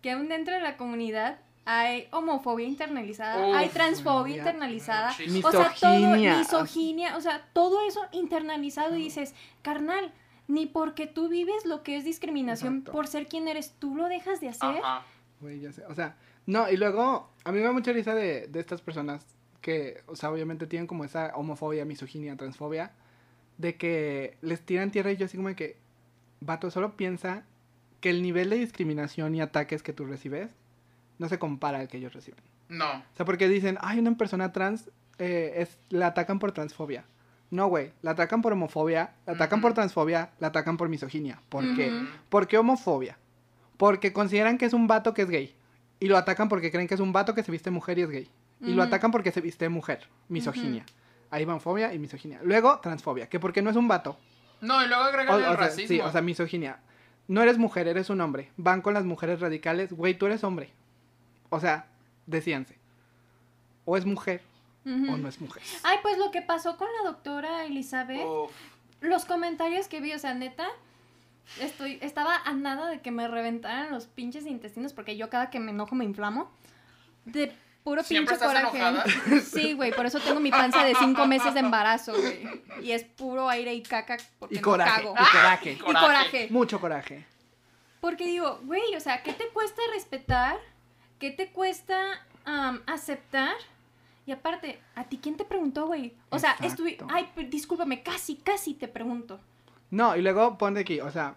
que 0.00 0.12
aún 0.12 0.28
dentro 0.28 0.54
de 0.54 0.60
la 0.60 0.76
comunidad 0.76 1.38
hay 1.64 2.08
homofobia 2.10 2.66
internalizada, 2.66 3.46
Uf, 3.46 3.54
hay 3.56 3.68
transfobia 3.68 4.34
ya, 4.36 4.42
internalizada, 4.42 5.08
muchísimo. 5.12 5.48
o 5.48 5.52
sea, 5.52 5.74
todo, 5.80 5.92
Misoginia. 5.94 6.36
misoginia, 6.38 7.16
o 7.16 7.20
sea, 7.20 7.46
todo 7.52 7.86
eso 7.86 8.00
internalizado 8.12 8.96
y 8.96 9.04
dices, 9.04 9.34
carnal, 9.62 10.12
ni 10.48 10.66
porque 10.66 11.06
tú 11.06 11.28
vives 11.28 11.64
lo 11.64 11.82
que 11.82 11.96
es 11.96 12.04
discriminación 12.04 12.78
Exacto. 12.78 12.92
por 12.92 13.06
ser 13.06 13.26
quien 13.26 13.48
eres, 13.48 13.74
tú 13.78 13.94
lo 13.94 14.08
dejas 14.08 14.40
de 14.40 14.48
hacer. 14.48 14.76
Ajá. 14.82 15.04
Güey, 15.40 15.60
ya 15.60 15.72
sé. 15.72 15.84
O 15.86 15.94
sea, 15.94 16.16
no, 16.46 16.70
y 16.70 16.76
luego, 16.76 17.30
a 17.44 17.52
mí 17.52 17.58
me 17.58 17.64
da 17.64 17.72
mucha 17.72 17.92
risa 17.92 18.14
de, 18.14 18.46
de 18.48 18.60
estas 18.60 18.80
personas 18.80 19.24
que, 19.60 20.02
o 20.06 20.16
sea, 20.16 20.30
obviamente 20.30 20.66
tienen 20.66 20.86
como 20.86 21.04
esa 21.04 21.32
homofobia, 21.34 21.84
misoginia, 21.84 22.36
transfobia, 22.36 22.92
de 23.58 23.76
que 23.76 24.36
les 24.42 24.60
tiran 24.60 24.90
tierra 24.90 25.12
y 25.12 25.16
yo 25.16 25.26
así 25.26 25.36
como 25.36 25.48
de 25.48 25.56
que, 25.56 25.76
vato, 26.40 26.70
solo 26.70 26.96
piensa 26.96 27.44
que 28.00 28.10
el 28.10 28.22
nivel 28.22 28.50
de 28.50 28.56
discriminación 28.56 29.34
y 29.34 29.40
ataques 29.40 29.82
que 29.82 29.92
tú 29.92 30.04
recibes 30.04 30.50
no 31.18 31.28
se 31.28 31.38
compara 31.38 31.78
al 31.78 31.88
que 31.88 31.98
ellos 31.98 32.12
reciben. 32.12 32.40
No. 32.68 32.90
O 32.90 33.16
sea, 33.16 33.24
porque 33.24 33.48
dicen, 33.48 33.78
ay, 33.80 34.00
una 34.00 34.16
persona 34.16 34.52
trans, 34.52 34.90
eh, 35.18 35.54
es, 35.56 35.78
la 35.88 36.08
atacan 36.08 36.38
por 36.38 36.52
transfobia. 36.52 37.04
No, 37.52 37.66
güey, 37.66 37.92
la 38.00 38.12
atacan 38.12 38.40
por 38.40 38.54
homofobia, 38.54 39.12
la 39.26 39.34
atacan 39.34 39.60
por 39.60 39.74
transfobia, 39.74 40.30
la 40.40 40.46
atacan 40.46 40.78
por 40.78 40.88
misoginia. 40.88 41.38
¿Por 41.50 41.62
qué? 41.76 41.92
Ujú. 41.92 42.06
¿Por 42.30 42.48
qué 42.48 42.56
homofobia? 42.56 43.18
Porque 43.76 44.14
consideran 44.14 44.56
que 44.56 44.64
es 44.64 44.72
un 44.72 44.86
vato 44.86 45.12
que 45.12 45.20
es 45.20 45.28
gay. 45.28 45.54
Y 46.00 46.06
lo 46.08 46.16
atacan 46.16 46.48
porque 46.48 46.70
creen 46.70 46.88
que 46.88 46.94
es 46.94 47.00
un 47.00 47.12
vato 47.12 47.34
que 47.34 47.42
se 47.42 47.52
viste 47.52 47.70
mujer 47.70 47.98
y 47.98 48.02
es 48.02 48.08
gay. 48.08 48.30
Y 48.62 48.72
lo 48.72 48.82
atacan 48.82 49.10
porque 49.10 49.32
se 49.32 49.42
viste 49.42 49.68
mujer. 49.68 50.08
Misoginia. 50.30 50.86
Ahí 51.30 51.44
van 51.44 51.60
fobia 51.60 51.92
y 51.92 51.98
misoginia. 51.98 52.40
Luego, 52.42 52.80
transfobia, 52.80 53.28
que 53.28 53.38
porque 53.38 53.60
no 53.60 53.68
es 53.68 53.76
un 53.76 53.86
vato. 53.86 54.16
No, 54.62 54.82
y 54.82 54.88
luego 54.88 55.02
O, 55.02 55.06
agrega 55.06 55.34
el 55.34 55.42
o 55.42 55.46
sea, 55.48 55.56
racismo. 55.56 55.88
sí, 55.88 56.00
o 56.00 56.10
sea, 56.10 56.22
misoginia. 56.22 56.80
No 57.28 57.42
eres 57.42 57.58
mujer, 57.58 57.86
eres 57.86 58.08
un 58.08 58.22
hombre. 58.22 58.50
Van 58.56 58.80
con 58.80 58.94
las 58.94 59.04
mujeres 59.04 59.40
radicales. 59.40 59.92
Güey, 59.92 60.14
tú 60.16 60.24
eres 60.24 60.42
hombre. 60.42 60.70
O 61.50 61.60
sea, 61.60 61.84
decíanse. 62.26 62.78
O 63.84 63.98
es 63.98 64.06
mujer 64.06 64.40
O 64.84 65.16
no 65.16 65.28
es 65.28 65.40
mujer. 65.40 65.62
Ay, 65.84 65.98
pues 66.02 66.18
lo 66.18 66.30
que 66.30 66.42
pasó 66.42 66.76
con 66.76 66.88
la 66.98 67.10
doctora 67.10 67.64
Elizabeth, 67.64 68.26
los 69.00 69.24
comentarios 69.24 69.86
que 69.88 70.00
vi, 70.00 70.12
o 70.12 70.18
sea, 70.18 70.34
neta, 70.34 70.66
estoy, 71.60 71.98
estaba 72.02 72.36
a 72.36 72.52
nada 72.52 72.88
de 72.88 73.00
que 73.00 73.10
me 73.10 73.28
reventaran 73.28 73.90
los 73.90 74.06
pinches 74.06 74.46
intestinos, 74.46 74.92
porque 74.92 75.16
yo 75.16 75.30
cada 75.30 75.50
que 75.50 75.60
me 75.60 75.70
enojo 75.70 75.94
me 75.94 76.04
inflamo. 76.04 76.50
De 77.24 77.52
puro 77.84 78.02
¿Siempre 78.02 78.36
pinche 78.36 78.46
coraje. 78.46 78.76
enojada? 78.78 79.04
Sí, 79.44 79.72
güey, 79.74 79.92
por 79.92 80.06
eso 80.06 80.18
tengo 80.18 80.40
mi 80.40 80.50
panza 80.50 80.84
de 80.84 80.94
cinco 80.96 81.26
meses 81.26 81.54
de 81.54 81.60
embarazo, 81.60 82.12
güey. 82.14 82.62
Y 82.82 82.90
es 82.92 83.04
puro 83.04 83.48
aire 83.48 83.74
y 83.74 83.82
caca 83.82 84.16
porque 84.40 84.56
Y 84.56 84.58
no 84.58 84.64
coraje. 84.64 85.02
cago. 85.02 85.12
Y 85.14 85.30
coraje. 85.30 85.70
Y 85.88 85.92
coraje. 85.94 86.48
Mucho 86.50 86.80
coraje. 86.80 87.26
Porque 88.00 88.26
digo, 88.26 88.58
güey, 88.64 88.96
o 88.96 89.00
sea, 89.00 89.22
¿qué 89.22 89.32
te 89.32 89.46
cuesta 89.50 89.80
respetar? 89.94 90.56
¿Qué 91.20 91.30
te 91.30 91.50
cuesta 91.52 92.26
aceptar? 92.86 93.54
Y 94.26 94.32
aparte, 94.32 94.78
¿a 94.94 95.04
ti 95.04 95.18
quién 95.22 95.36
te 95.36 95.44
preguntó, 95.44 95.86
güey? 95.86 96.14
O 96.30 96.38
sea, 96.38 96.56
estuve... 96.62 96.96
Ay, 97.08 97.28
discúlpame, 97.50 98.02
casi, 98.02 98.36
casi 98.36 98.74
te 98.74 98.86
pregunto. 98.88 99.40
No, 99.90 100.16
y 100.16 100.22
luego 100.22 100.56
ponte 100.58 100.80
aquí, 100.80 101.00
o 101.00 101.10
sea, 101.10 101.34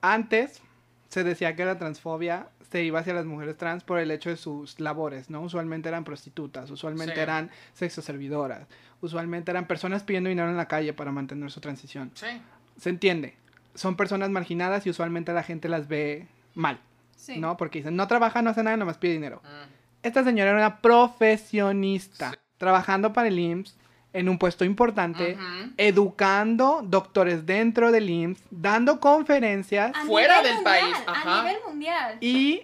antes 0.00 0.60
se 1.08 1.24
decía 1.24 1.54
que 1.54 1.64
la 1.64 1.78
transfobia 1.78 2.48
se 2.70 2.82
iba 2.82 3.00
hacia 3.00 3.12
las 3.12 3.26
mujeres 3.26 3.58
trans 3.58 3.84
por 3.84 3.98
el 3.98 4.10
hecho 4.10 4.30
de 4.30 4.36
sus 4.38 4.80
labores, 4.80 5.28
¿no? 5.28 5.42
Usualmente 5.42 5.90
eran 5.90 6.04
prostitutas, 6.04 6.70
usualmente 6.70 7.14
Sí. 7.14 7.20
eran 7.20 7.50
sexoservidoras, 7.74 8.66
usualmente 9.02 9.50
eran 9.50 9.66
personas 9.66 10.02
pidiendo 10.02 10.30
dinero 10.30 10.48
en 10.48 10.56
la 10.56 10.68
calle 10.68 10.94
para 10.94 11.12
mantener 11.12 11.50
su 11.50 11.60
transición. 11.60 12.10
Sí. 12.14 12.26
Se 12.78 12.88
entiende, 12.88 13.36
son 13.74 13.94
personas 13.96 14.30
marginadas 14.30 14.86
y 14.86 14.90
usualmente 14.90 15.32
la 15.34 15.42
gente 15.42 15.68
las 15.68 15.86
ve 15.86 16.26
mal, 16.54 16.80
Sí. 17.14 17.38
¿no? 17.38 17.58
Porque 17.58 17.80
dicen, 17.80 17.94
no 17.94 18.08
trabaja, 18.08 18.40
no 18.40 18.50
hace 18.50 18.62
nada, 18.62 18.76
nomás 18.78 18.96
pide 18.96 19.12
dinero. 19.12 19.42
Mm. 19.44 19.81
Esta 20.02 20.24
señora 20.24 20.50
era 20.50 20.58
una 20.58 20.80
profesionista, 20.80 22.30
Sí. 22.32 22.36
trabajando 22.58 23.12
para 23.12 23.28
el 23.28 23.38
IMSS 23.38 23.76
en 24.12 24.28
un 24.28 24.38
puesto 24.38 24.64
importante, 24.64 25.36
educando 25.78 26.82
doctores 26.84 27.46
dentro 27.46 27.90
del 27.92 28.08
IMSS, 28.10 28.42
dando 28.50 29.00
conferencias 29.00 29.92
A 29.96 30.04
Fuera 30.04 30.42
del 30.42 30.54
mundial, 30.56 30.64
país, 30.82 30.96
ajá. 31.06 31.40
A 31.40 31.42
nivel 31.44 31.56
mundial. 31.66 32.18
y 32.20 32.62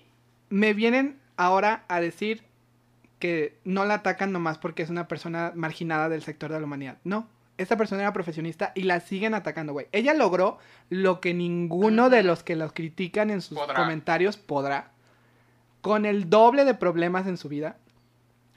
me 0.51 0.75
vienen 0.75 1.19
ahora 1.37 1.85
a 1.89 2.01
decir 2.01 2.43
que 3.19 3.59
no 3.65 3.85
la 3.85 3.95
atacan 3.95 4.31
nomás 4.33 4.59
porque 4.59 4.83
es 4.83 4.91
una 4.91 5.09
persona 5.09 5.53
marginada 5.55 6.09
del 6.09 6.23
sector 6.23 6.53
de 6.53 6.59
la 6.61 6.67
humanidad. 6.67 6.99
No, 7.05 7.29
esta 7.57 7.77
persona 7.77 8.03
era 8.03 8.13
profesionista 8.13 8.71
y 8.77 8.83
la 8.83 9.01
siguen 9.01 9.35
atacando, 9.35 9.73
güey. 9.73 9.89
Ella 9.91 10.15
logró 10.15 10.59
lo 10.91 11.21
que 11.21 11.35
ninguno 11.35 12.11
de 12.11 12.23
los 12.23 12.43
que 12.45 12.55
los 12.57 12.73
critican 12.73 13.31
en 13.31 13.41
sus 13.43 13.59
Podrá. 13.59 13.75
comentarios 13.75 14.37
podrá. 14.37 14.93
Con 15.89 16.05
el 16.05 16.29
doble 16.29 16.67
de 16.67 16.75
problemas 16.75 17.27
en 17.27 17.39
su 17.39 17.49
vida. 17.49 17.79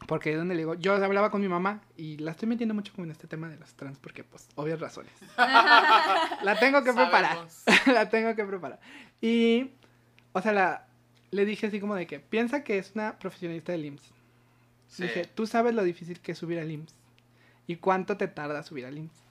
Porque 0.06 0.32
es 0.32 0.38
donde 0.38 0.54
le 0.56 0.62
digo, 0.62 0.74
yo 0.74 0.96
hablaba 0.96 1.32
con 1.32 1.40
mi 1.40 1.48
mamá 1.48 1.82
y 1.96 2.18
la 2.18 2.32
estoy 2.32 2.50
metiendo 2.50 2.76
mucho 2.76 2.92
como 2.92 3.06
en 3.06 3.12
este 3.12 3.28
tema 3.28 3.48
de 3.48 3.56
los 3.56 3.74
trans 3.76 4.00
porque 4.00 4.26
pues 4.26 4.50
obvias 4.56 4.82
razones. 4.82 5.14
la 5.38 6.58
tengo 6.60 6.84
que 6.84 6.92
preparar. 6.92 7.38
La 7.86 8.10
tengo 8.10 8.36
que 8.36 8.44
preparar. 8.44 8.82
Y, 9.22 9.70
o 10.34 10.42
sea, 10.42 10.52
la, 10.52 10.88
le 11.30 11.46
dije 11.46 11.68
así 11.68 11.80
como 11.80 11.96
de 11.96 12.06
que 12.06 12.20
piensa 12.20 12.66
que 12.66 12.80
es 12.80 12.92
una 12.96 13.18
profesionista 13.18 13.72
del 13.72 13.86
IMSS. 13.86 14.12
Sí. 14.88 15.04
Dije, 15.04 15.30
tú 15.34 15.48
sabes 15.48 15.74
lo 15.74 15.84
difícil 15.84 16.20
que 16.20 16.34
es 16.34 16.38
subir 16.38 16.60
al 16.60 16.70
IMSS. 16.70 16.94
¿Y 17.68 17.78
cuánto 17.78 18.18
te 18.18 18.28
tarda 18.28 18.64
subir 18.64 18.86
al 18.86 18.98
IMSS? 18.98 19.22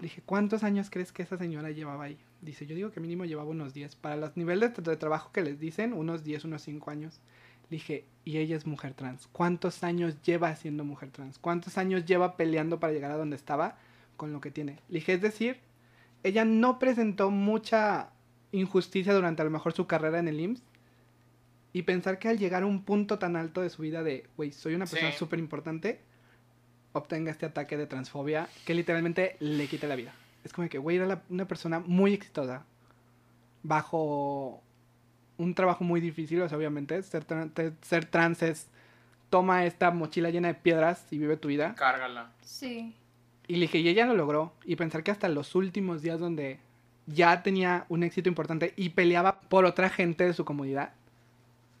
Dije, 0.00 0.22
¿cuántos 0.26 0.64
años 0.64 0.90
crees 0.90 1.12
que 1.12 1.22
esa 1.22 1.38
señora 1.38 1.70
llevaba 1.70 2.04
ahí? 2.04 2.18
Dice, 2.40 2.66
yo 2.66 2.74
digo 2.74 2.90
que 2.90 3.00
mínimo 3.00 3.24
llevaba 3.24 3.50
unos 3.50 3.74
10. 3.74 3.96
Para 3.96 4.16
los 4.16 4.36
niveles 4.36 4.72
de, 4.74 4.96
trabajo 4.96 5.32
que 5.32 5.42
les 5.42 5.58
dicen, 5.58 5.92
unos 5.92 6.22
10, 6.24 6.44
unos 6.44 6.62
5 6.62 6.90
años. 6.90 7.20
Le 7.70 7.76
dije, 7.78 8.04
y 8.24 8.38
ella 8.38 8.56
es 8.56 8.66
mujer 8.66 8.94
trans. 8.94 9.28
¿Cuántos 9.32 9.82
años 9.82 10.22
lleva 10.22 10.54
siendo 10.54 10.84
mujer 10.84 11.10
trans? 11.10 11.38
¿Cuántos 11.38 11.78
años 11.78 12.04
lleva 12.04 12.36
peleando 12.36 12.78
para 12.78 12.92
llegar 12.92 13.10
a 13.10 13.16
donde 13.16 13.36
estaba 13.36 13.76
con 14.16 14.32
lo 14.32 14.40
que 14.40 14.50
tiene? 14.50 14.78
Le 14.88 15.00
dije, 15.00 15.14
es 15.14 15.20
decir, 15.20 15.58
ella 16.22 16.44
no 16.44 16.78
presentó 16.78 17.30
mucha 17.30 18.10
injusticia 18.52 19.12
durante 19.14 19.42
a 19.42 19.44
lo 19.44 19.50
mejor 19.50 19.72
su 19.72 19.86
carrera 19.86 20.18
en 20.18 20.28
el 20.28 20.40
IMSS. 20.40 20.62
Y 21.72 21.82
pensar 21.82 22.18
que 22.18 22.28
al 22.28 22.38
llegar 22.38 22.62
a 22.62 22.66
un 22.66 22.84
punto 22.84 23.18
tan 23.18 23.36
alto 23.36 23.60
de 23.60 23.70
su 23.70 23.82
vida 23.82 24.02
de, 24.02 24.26
güey, 24.36 24.52
soy 24.52 24.74
una 24.74 24.86
persona 24.86 25.12
Sí. 25.12 25.18
súper 25.18 25.38
importante, 25.38 26.00
obtenga 26.92 27.30
este 27.30 27.46
ataque 27.46 27.76
de 27.76 27.86
transfobia 27.86 28.48
que 28.64 28.74
literalmente 28.74 29.36
le 29.40 29.66
quita 29.66 29.86
la 29.86 29.96
vida. 29.96 30.14
Es 30.46 30.52
como 30.52 30.68
que, 30.68 30.78
güey, 30.78 30.96
era 30.96 31.06
la- 31.06 31.22
una 31.28 31.46
persona 31.46 31.80
muy 31.80 32.14
exitosa, 32.14 32.64
bajo 33.62 34.62
un 35.38 35.54
trabajo 35.54 35.84
muy 35.84 36.00
difícil, 36.00 36.40
o 36.40 36.48
sea, 36.48 36.56
obviamente, 36.56 37.02
ser, 37.02 37.24
te- 37.24 37.72
ser 37.82 38.06
trans 38.06 38.42
es, 38.42 38.68
toma 39.28 39.64
esta 39.66 39.90
mochila 39.90 40.30
llena 40.30 40.48
de 40.48 40.54
piedras 40.54 41.04
y 41.10 41.18
vive 41.18 41.36
tu 41.36 41.48
vida. 41.48 41.74
Cárgala. 41.74 42.30
Sí. 42.42 42.94
Y 43.48 43.54
le 43.56 43.62
dije, 43.62 43.78
y 43.78 43.88
ella 43.88 44.06
lo 44.06 44.14
logró. 44.14 44.52
Y 44.64 44.76
pensar 44.76 45.02
que 45.02 45.10
hasta 45.10 45.28
los 45.28 45.54
últimos 45.54 46.00
días 46.02 46.18
donde 46.20 46.58
ya 47.06 47.42
tenía 47.42 47.84
un 47.88 48.02
éxito 48.02 48.28
importante 48.28 48.72
y 48.76 48.90
peleaba 48.90 49.40
por 49.40 49.64
otra 49.64 49.88
gente 49.90 50.24
de 50.24 50.32
su 50.32 50.44
comunidad, 50.44 50.92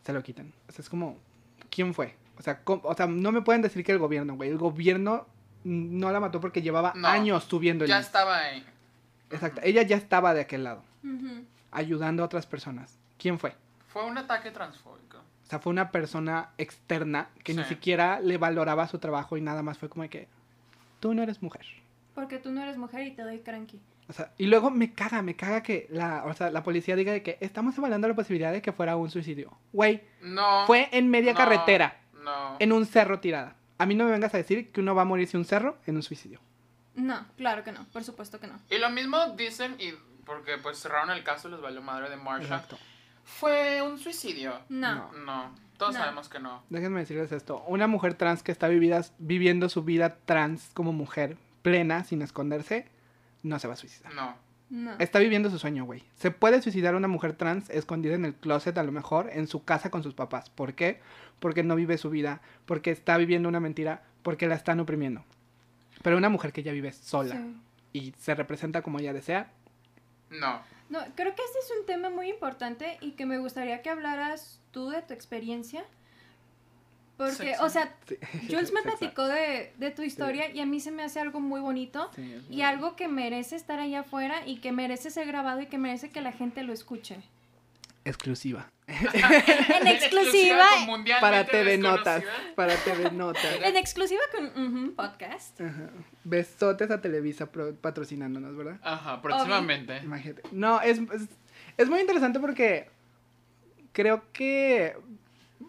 se 0.04 0.12
lo 0.12 0.22
quitan. 0.22 0.52
O 0.68 0.72
sea, 0.72 0.82
es 0.82 0.88
como, 0.88 1.16
¿quién 1.70 1.94
fue? 1.94 2.14
O 2.38 2.42
sea, 2.42 2.62
¿cómo- 2.62 2.82
o 2.84 2.94
sea 2.94 3.06
no 3.06 3.32
me 3.32 3.42
pueden 3.42 3.62
decir 3.62 3.82
que 3.84 3.92
el 3.92 3.98
gobierno, 3.98 4.34
güey. 4.36 4.50
El 4.50 4.58
gobierno 4.58 5.26
no 5.66 6.12
la 6.12 6.20
mató 6.20 6.40
porque 6.40 6.62
llevaba 6.62 6.92
No, 6.94 7.08
años 7.08 7.44
subiendo 7.44 7.84
el 7.84 7.90
Ya 7.90 7.98
estaba 7.98 8.38
ahí. 8.38 8.64
Exacto. 9.30 9.60
Ella 9.64 9.82
ya 9.82 9.96
estaba 9.96 10.32
de 10.32 10.40
aquel 10.42 10.62
lado, 10.64 10.82
ayudando 11.72 12.22
a 12.22 12.26
otras 12.26 12.46
personas. 12.46 12.98
¿Quién 13.18 13.38
fue? 13.38 13.54
Fue 13.88 14.04
un 14.04 14.16
ataque 14.16 14.50
transfóbico. 14.50 15.18
O 15.18 15.48
sea, 15.48 15.58
fue 15.58 15.72
una 15.72 15.90
persona 15.90 16.50
externa 16.58 17.28
que 17.42 17.54
ni 17.54 17.64
siquiera 17.64 18.20
le 18.20 18.36
valoraba 18.38 18.86
su 18.88 18.98
trabajo 18.98 19.36
y 19.36 19.40
nada 19.40 19.62
más 19.62 19.78
fue 19.78 19.88
como 19.88 20.02
de 20.02 20.08
que 20.08 20.28
tú 21.00 21.14
no 21.14 21.22
eres 21.22 21.42
mujer. 21.42 21.64
Porque 22.14 22.38
tú 22.38 22.50
no 22.50 22.62
eres 22.62 22.76
mujer 22.76 23.06
y 23.06 23.10
te 23.12 23.22
doy 23.22 23.40
cranky. 23.40 23.80
O 24.08 24.12
sea, 24.12 24.32
y 24.38 24.46
luego 24.46 24.70
me 24.70 24.92
caga, 24.92 25.20
me 25.22 25.34
caga 25.34 25.62
que 25.62 25.88
la, 25.90 26.24
o 26.26 26.34
sea, 26.34 26.50
la 26.50 26.62
policía 26.62 26.94
diga 26.94 27.12
de 27.12 27.22
que 27.22 27.38
estamos 27.40 27.76
evaluando 27.76 28.06
la 28.06 28.14
posibilidad 28.14 28.52
de 28.52 28.62
que 28.62 28.72
fuera 28.72 28.96
un 28.96 29.10
suicidio. 29.10 29.52
Güey, 29.72 30.02
No. 30.22 30.64
fue 30.66 30.88
en 30.92 31.10
media 31.10 31.32
no, 31.32 31.38
carretera, 31.38 31.98
No. 32.22 32.56
en 32.60 32.72
un 32.72 32.86
cerro 32.86 33.18
tirada. 33.18 33.56
A 33.78 33.86
mí 33.86 33.94
no 33.94 34.04
me 34.04 34.10
vengas 34.12 34.32
a 34.34 34.38
decir 34.38 34.70
que 34.72 34.80
uno 34.80 34.94
va 34.94 35.02
a 35.02 35.04
morirse 35.04 35.36
un 35.36 35.44
cerro 35.44 35.76
en 35.86 35.96
un 35.96 36.02
suicidio. 36.02 36.40
No, 36.94 37.26
claro 37.36 37.62
que 37.62 37.72
no, 37.72 37.84
por 37.92 38.04
supuesto 38.04 38.40
que 38.40 38.46
no. 38.46 38.58
Y 38.70 38.78
lo 38.78 38.88
mismo 38.90 39.18
dicen, 39.36 39.76
y 39.78 39.92
porque 40.24 40.56
pues 40.58 40.78
cerraron 40.78 41.10
el 41.10 41.22
caso 41.22 41.48
y 41.48 41.52
les 41.52 41.60
valió 41.60 41.82
madre 41.82 42.08
de 42.08 42.16
Marsha. 42.16 42.44
Exacto. 42.44 42.78
Fue 43.24 43.82
un 43.82 43.98
suicidio. 43.98 44.60
No. 44.68 45.12
No. 45.12 45.54
Todos 45.76 45.92
No. 45.94 46.00
sabemos 46.00 46.28
que 46.30 46.38
no. 46.38 46.62
Déjenme 46.70 47.00
decirles 47.00 47.30
esto. 47.32 47.62
Una 47.66 47.86
mujer 47.86 48.14
trans 48.14 48.42
que 48.42 48.50
está 48.50 48.68
vivida- 48.68 49.04
viviendo 49.18 49.68
su 49.68 49.82
vida 49.82 50.16
trans 50.24 50.70
como 50.72 50.92
mujer 50.92 51.36
plena, 51.62 52.02
sin 52.04 52.22
esconderse, 52.22 52.88
no 53.42 53.58
se 53.58 53.68
va 53.68 53.74
a 53.74 53.76
suicidar. 53.76 54.14
No. 54.14 54.34
No. 54.68 54.96
Está 54.98 55.18
viviendo 55.20 55.48
su 55.50 55.58
sueño, 55.58 55.84
güey. 55.84 56.02
Se 56.16 56.30
puede 56.30 56.60
suicidar 56.60 56.94
una 56.96 57.06
mujer 57.08 57.34
trans 57.34 57.70
escondida 57.70 58.14
en 58.14 58.24
el 58.24 58.34
closet, 58.34 58.76
a 58.78 58.82
lo 58.82 58.90
mejor, 58.92 59.30
en 59.32 59.46
su 59.46 59.64
casa 59.64 59.90
con 59.90 60.02
sus 60.02 60.14
papás. 60.14 60.50
¿Por 60.50 60.74
qué? 60.74 61.00
Porque 61.38 61.62
no 61.62 61.76
vive 61.76 61.98
su 61.98 62.10
vida, 62.10 62.40
porque 62.64 62.90
está 62.90 63.16
viviendo 63.16 63.48
una 63.48 63.60
mentira, 63.60 64.02
porque 64.22 64.48
la 64.48 64.56
están 64.56 64.80
oprimiendo. 64.80 65.24
Pero 66.02 66.16
una 66.16 66.28
mujer 66.28 66.52
que 66.52 66.62
ya 66.64 66.72
vive 66.72 66.92
sola 66.92 67.36
Sí. 67.36 67.56
y 67.92 68.14
se 68.18 68.34
representa 68.34 68.82
como 68.82 68.98
ella 68.98 69.12
desea, 69.12 69.50
No. 70.30 70.60
No, 70.88 70.98
creo 71.14 71.34
que 71.34 71.42
este 71.42 71.58
es 71.60 71.72
un 71.80 71.86
tema 71.86 72.10
muy 72.10 72.28
importante 72.28 72.96
y 73.00 73.12
que 73.12 73.26
me 73.26 73.38
gustaría 73.38 73.82
que 73.82 73.90
hablaras 73.90 74.60
tú 74.72 74.90
de 74.90 75.02
tu 75.02 75.14
experiencia. 75.14 75.84
Porque, 77.16 77.54
o 77.60 77.68
sea, 77.70 77.94
sí. 78.06 78.16
Jules 78.48 78.72
me 78.72 78.82
platicó 78.82 79.26
de, 79.26 79.72
de 79.78 79.90
tu 79.90 80.02
historia 80.02 80.50
y 80.50 80.60
a 80.60 80.66
mí 80.66 80.80
se 80.80 80.90
me 80.90 81.02
hace 81.02 81.18
algo 81.18 81.40
muy 81.40 81.60
bonito 81.60 82.10
Sí, 82.14 82.40
y 82.50 82.60
algo 82.62 82.94
que 82.94 83.08
merece 83.08 83.56
estar 83.56 83.80
allá 83.80 84.00
afuera 84.00 84.46
y 84.46 84.58
que 84.58 84.70
merece 84.72 85.10
ser 85.10 85.26
grabado 85.26 85.60
y 85.62 85.66
que 85.66 85.78
merece 85.78 86.10
que 86.10 86.20
la 86.20 86.32
gente 86.32 86.62
lo 86.62 86.72
escuche. 86.74 87.16
exclusiva. 88.04 88.70
En 88.86 89.86
exclusiva, 89.88 90.64
Para 91.20 91.44
TV 91.44 91.76
Notas. 91.78 92.22
Para 92.54 92.76
TV 92.76 93.10
Notas. 93.10 93.44
en 93.64 93.76
exclusiva 93.76 94.20
con 94.34 94.46
Ujú, 94.46 94.94
podcast. 94.94 95.60
Ajá. 95.60 95.90
Besotes 96.22 96.90
a 96.90 97.00
Televisa 97.00 97.50
pro- 97.50 97.74
patrocinándonos, 97.74 98.54
¿verdad? 98.56 98.78
Ajá, 98.82 99.20
próximamente. 99.22 99.98
Imagínate. 100.04 100.42
No, 100.52 100.80
es, 100.82 100.98
es, 100.98 101.22
es 101.78 101.88
muy 101.88 101.98
interesante 102.00 102.38
porque 102.38 102.88
creo 103.92 104.22
que 104.32 104.96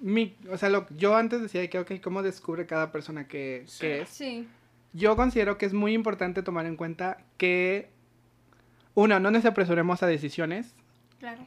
mi, 0.01 0.35
o 0.49 0.57
sea, 0.57 0.69
lo, 0.69 0.85
yo 0.95 1.15
antes 1.15 1.41
decía 1.41 1.67
que, 1.69 1.79
ok, 1.79 1.93
¿cómo 2.01 2.21
descubre 2.23 2.65
cada 2.65 2.91
persona 2.91 3.27
que, 3.27 3.63
Sí. 3.67 3.79
que 3.81 4.01
es? 4.01 4.09
Sí. 4.09 4.47
Yo 4.93 5.15
considero 5.15 5.57
que 5.57 5.65
es 5.65 5.73
muy 5.73 5.93
importante 5.93 6.43
tomar 6.43 6.65
en 6.65 6.75
cuenta 6.75 7.17
que, 7.37 7.89
uno, 8.95 9.19
no 9.19 9.29
nos 9.31 9.45
apresuremos 9.45 10.01
a 10.03 10.07
decisiones. 10.07 10.73
Claro. 11.19 11.45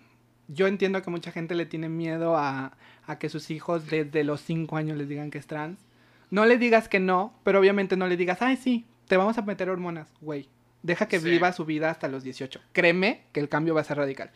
Yo 0.48 0.66
entiendo 0.66 1.02
que 1.02 1.10
mucha 1.10 1.32
gente 1.32 1.54
le 1.54 1.66
tiene 1.66 1.88
miedo 1.88 2.36
a, 2.36 2.76
a 3.06 3.18
que 3.18 3.28
sus 3.28 3.50
hijos 3.50 3.86
desde 3.88 4.24
los 4.24 4.40
5 4.40 4.76
años 4.76 4.96
les 4.98 5.08
digan 5.08 5.30
que 5.30 5.38
es 5.38 5.46
trans. 5.46 5.78
No 6.30 6.44
le 6.46 6.58
digas 6.58 6.88
que 6.88 7.00
no, 7.00 7.34
pero 7.44 7.58
obviamente 7.58 7.96
no 7.96 8.06
le 8.06 8.16
digas, 8.16 8.40
ay, 8.42 8.56
sí, 8.56 8.84
te 9.08 9.16
vamos 9.16 9.36
a 9.38 9.42
meter 9.42 9.68
hormonas, 9.68 10.08
güey. 10.20 10.48
Deja 10.82 11.08
que 11.08 11.18
Sí. 11.20 11.28
viva 11.28 11.52
su 11.52 11.64
vida 11.64 11.90
hasta 11.90 12.08
los 12.08 12.22
18. 12.22 12.60
Créeme 12.72 13.22
que 13.32 13.40
el 13.40 13.48
cambio 13.48 13.74
va 13.74 13.80
a 13.80 13.84
ser 13.84 13.96
radical. 13.98 14.30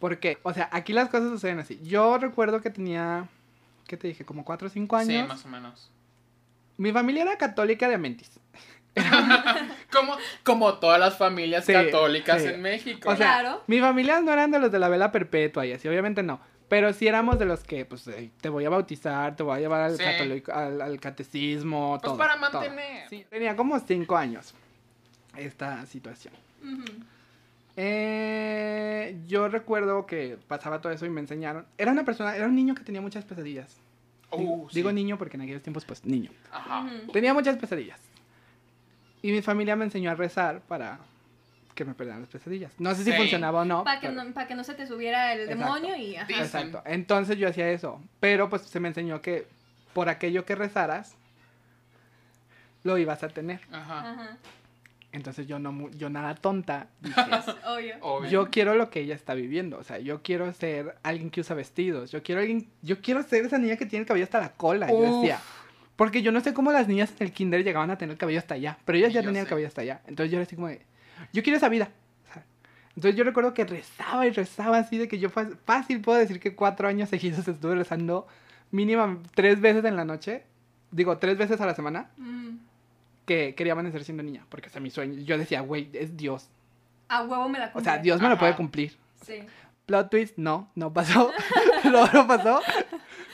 ¿Por 0.00 0.18
qué? 0.18 0.38
O 0.42 0.52
sea, 0.52 0.68
aquí 0.72 0.92
las 0.92 1.08
cosas 1.10 1.28
suceden 1.30 1.60
así. 1.60 1.78
Yo 1.84 2.18
recuerdo 2.18 2.60
que 2.60 2.70
tenía, 2.70 3.28
¿qué 3.86 3.96
te 3.96 4.08
dije? 4.08 4.24
Como 4.24 4.44
4 4.44 4.66
o 4.66 4.70
5 4.70 4.96
años. 4.96 5.22
Sí, 5.22 5.28
más 5.28 5.44
o 5.44 5.48
menos. 5.48 5.90
Mi 6.78 6.90
familia 6.90 7.22
era 7.22 7.36
católica 7.38 7.88
de 7.88 7.94
Amentis. 7.94 8.40
Como, 9.92 10.16
como 10.44 10.74
todas 10.74 10.98
las 10.98 11.16
familias 11.16 11.64
Sí, 11.64 11.72
católicas 11.72 12.42
sí. 12.42 12.48
en 12.48 12.62
México. 12.62 13.08
O 13.10 13.16
sea, 13.16 13.40
Claro. 13.40 13.62
mi 13.66 13.80
familia 13.80 14.20
no 14.20 14.32
eran 14.32 14.50
de 14.50 14.58
los 14.58 14.72
de 14.72 14.78
la 14.78 14.88
vela 14.88 15.12
perpetua 15.12 15.64
y 15.66 15.72
así, 15.72 15.86
obviamente 15.88 16.22
no. 16.22 16.40
Pero 16.68 16.92
sí 16.92 17.06
éramos 17.08 17.38
de 17.38 17.44
los 17.46 17.62
que, 17.64 17.84
pues, 17.84 18.06
eh, 18.08 18.30
te 18.40 18.48
voy 18.48 18.64
a 18.64 18.70
bautizar, 18.70 19.34
te 19.36 19.42
voy 19.42 19.56
a 19.58 19.60
llevar 19.60 19.80
al, 19.82 19.96
Sí. 19.96 20.02
católico- 20.04 20.52
al, 20.52 20.80
al 20.80 21.00
catecismo, 21.00 21.90
Pues 22.00 22.02
todo. 22.02 22.16
para 22.16 22.34
todo. 22.34 22.60
mantener. 22.60 23.08
Sí, 23.08 23.26
tenía 23.28 23.56
como 23.56 23.78
cinco 23.80 24.16
años 24.16 24.54
esta 25.36 25.84
situación. 25.86 26.34
Eh, 27.82 29.16
yo 29.26 29.48
recuerdo 29.48 30.04
que 30.06 30.36
pasaba 30.48 30.80
todo 30.80 30.92
eso 30.92 31.06
y 31.06 31.10
me 31.10 31.20
enseñaron. 31.20 31.66
Era 31.78 31.92
una 31.92 32.04
persona, 32.04 32.36
era 32.36 32.46
un 32.46 32.54
niño 32.54 32.74
que 32.74 32.82
tenía 32.84 33.00
muchas 33.00 33.24
pesadillas. 33.24 33.76
Digo, 34.36 34.52
Uh, 34.54 34.68
sí. 34.68 34.76
digo 34.76 34.92
niño 34.92 35.16
porque 35.18 35.36
en 35.36 35.42
aquellos 35.42 35.62
tiempos, 35.62 35.84
pues, 35.84 36.04
niño. 36.04 36.30
Ajá. 36.52 36.86
Tenía 37.12 37.34
muchas 37.34 37.56
pesadillas. 37.56 37.98
Y 39.22 39.32
mi 39.32 39.42
familia 39.42 39.76
me 39.76 39.84
enseñó 39.86 40.10
a 40.10 40.14
rezar 40.14 40.60
para 40.60 40.98
que 41.74 41.84
me 41.84 41.94
perdieran 41.94 42.20
las 42.20 42.30
pesadillas. 42.30 42.72
No 42.78 42.94
sé 42.94 43.02
si 43.02 43.10
Sí. 43.12 43.16
funcionaba 43.16 43.62
o 43.62 43.64
no. 43.64 43.82
Para 43.84 43.98
que, 44.00 44.08
pero- 44.08 44.22
no, 44.24 44.32
pa' 44.34 44.46
que 44.46 44.54
no 44.54 44.62
se 44.62 44.74
te 44.74 44.86
subiera 44.86 45.32
el 45.32 45.40
Exacto. 45.48 45.64
demonio 45.64 45.96
y... 45.96 46.16
ajá. 46.16 46.26
Exacto. 46.42 46.82
Entonces 46.84 47.38
yo 47.38 47.48
hacía 47.48 47.70
eso. 47.70 48.00
Pero 48.20 48.48
pues 48.50 48.62
se 48.62 48.78
me 48.78 48.88
enseñó 48.88 49.20
que 49.22 49.46
por 49.94 50.08
aquello 50.08 50.44
que 50.44 50.54
rezaras, 50.54 51.16
lo 52.84 52.98
ibas 52.98 53.22
a 53.22 53.28
tener. 53.28 53.60
Ajá. 53.72 54.10
Ajá. 54.12 54.36
Entonces 55.12 55.46
yo 55.48 55.58
no 55.58 55.90
yo 55.90 56.08
nada 56.08 56.34
tonta 56.36 56.88
dije, 57.00 57.20
Obvio. 57.66 57.94
Obvio. 58.00 58.30
yo 58.30 58.50
quiero 58.50 58.74
lo 58.74 58.90
que 58.90 59.00
ella 59.00 59.14
está 59.14 59.34
viviendo. 59.34 59.78
O 59.78 59.82
sea, 59.84 59.98
yo 59.98 60.22
quiero 60.22 60.52
ser 60.52 60.96
alguien 61.02 61.30
que 61.30 61.40
usa 61.40 61.56
vestidos. 61.56 62.12
Yo 62.12 62.22
quiero 62.22 62.40
alguien, 62.40 62.68
yo 62.82 63.00
quiero 63.00 63.22
ser 63.22 63.44
esa 63.44 63.58
niña 63.58 63.76
que 63.76 63.86
tiene 63.86 64.02
el 64.02 64.06
cabello 64.06 64.24
hasta 64.24 64.40
la 64.40 64.52
cola. 64.52 64.88
Yo 64.88 65.20
decía. 65.20 65.40
Porque 65.96 66.22
yo 66.22 66.32
no 66.32 66.40
sé 66.40 66.54
cómo 66.54 66.72
las 66.72 66.88
niñas 66.88 67.12
en 67.18 67.26
el 67.26 67.32
kinder 67.32 67.62
llegaban 67.62 67.90
a 67.90 67.98
tener 67.98 68.12
el 68.12 68.18
cabello 68.18 68.38
hasta 68.38 68.54
allá. 68.54 68.78
Pero 68.84 68.96
ellas 68.98 69.12
ya 69.12 69.20
Yo 69.20 69.26
tenían 69.28 69.42
el 69.44 69.48
cabello 69.48 69.66
hasta 69.68 69.82
allá. 69.82 70.00
Entonces 70.06 70.30
yo 70.30 70.38
era 70.38 70.44
así 70.44 70.54
como 70.56 70.68
de, 70.68 70.80
yo 71.32 71.42
quiero 71.42 71.56
esa 71.58 71.68
vida. 71.68 71.90
O 72.28 72.32
sea, 72.32 72.44
Entonces 72.96 73.16
yo 73.16 73.24
recuerdo 73.24 73.52
que 73.52 73.64
rezaba 73.64 74.26
y 74.26 74.30
rezaba 74.30 74.78
así 74.78 74.96
de 74.96 75.08
que 75.08 75.18
yo 75.18 75.28
fácil 75.28 76.00
puedo 76.00 76.18
decir 76.18 76.40
que 76.40 76.54
cuatro 76.54 76.88
años 76.88 77.08
seguidos 77.10 77.46
estuve 77.48 77.74
rezando 77.74 78.26
mínima 78.70 79.18
tres 79.34 79.60
veces 79.60 79.84
en 79.84 79.96
la 79.96 80.04
noche. 80.04 80.44
Digo, 80.92 81.18
tres 81.18 81.36
veces 81.36 81.60
a 81.60 81.66
la 81.66 81.74
semana 81.74 82.10
Mm. 82.16 82.56
Que 83.26 83.54
quería 83.54 83.72
amanecer 83.74 84.04
siendo 84.04 84.22
niña. 84.22 84.44
Porque 84.48 84.68
o 84.68 84.70
sea, 84.70 84.80
mi 84.80 84.90
sueño, 84.90 85.20
yo 85.24 85.38
decía, 85.38 85.60
güey, 85.60 85.88
es 85.92 86.16
Dios. 86.16 86.48
A 87.08 87.22
huevo 87.22 87.48
me 87.48 87.58
la 87.58 87.66
O 87.66 87.72
compré. 87.72 87.92
sea, 87.92 88.00
Dios 88.02 88.20
me 88.20 88.28
lo 88.28 88.38
puede 88.38 88.54
cumplir. 88.56 88.96
Sí. 89.24 89.42
Plot 89.86 90.10
twist, 90.10 90.36
no, 90.38 90.70
no 90.76 90.92
pasó. 90.92 91.32
no, 91.84 92.06
no 92.12 92.26
pasó. 92.26 92.60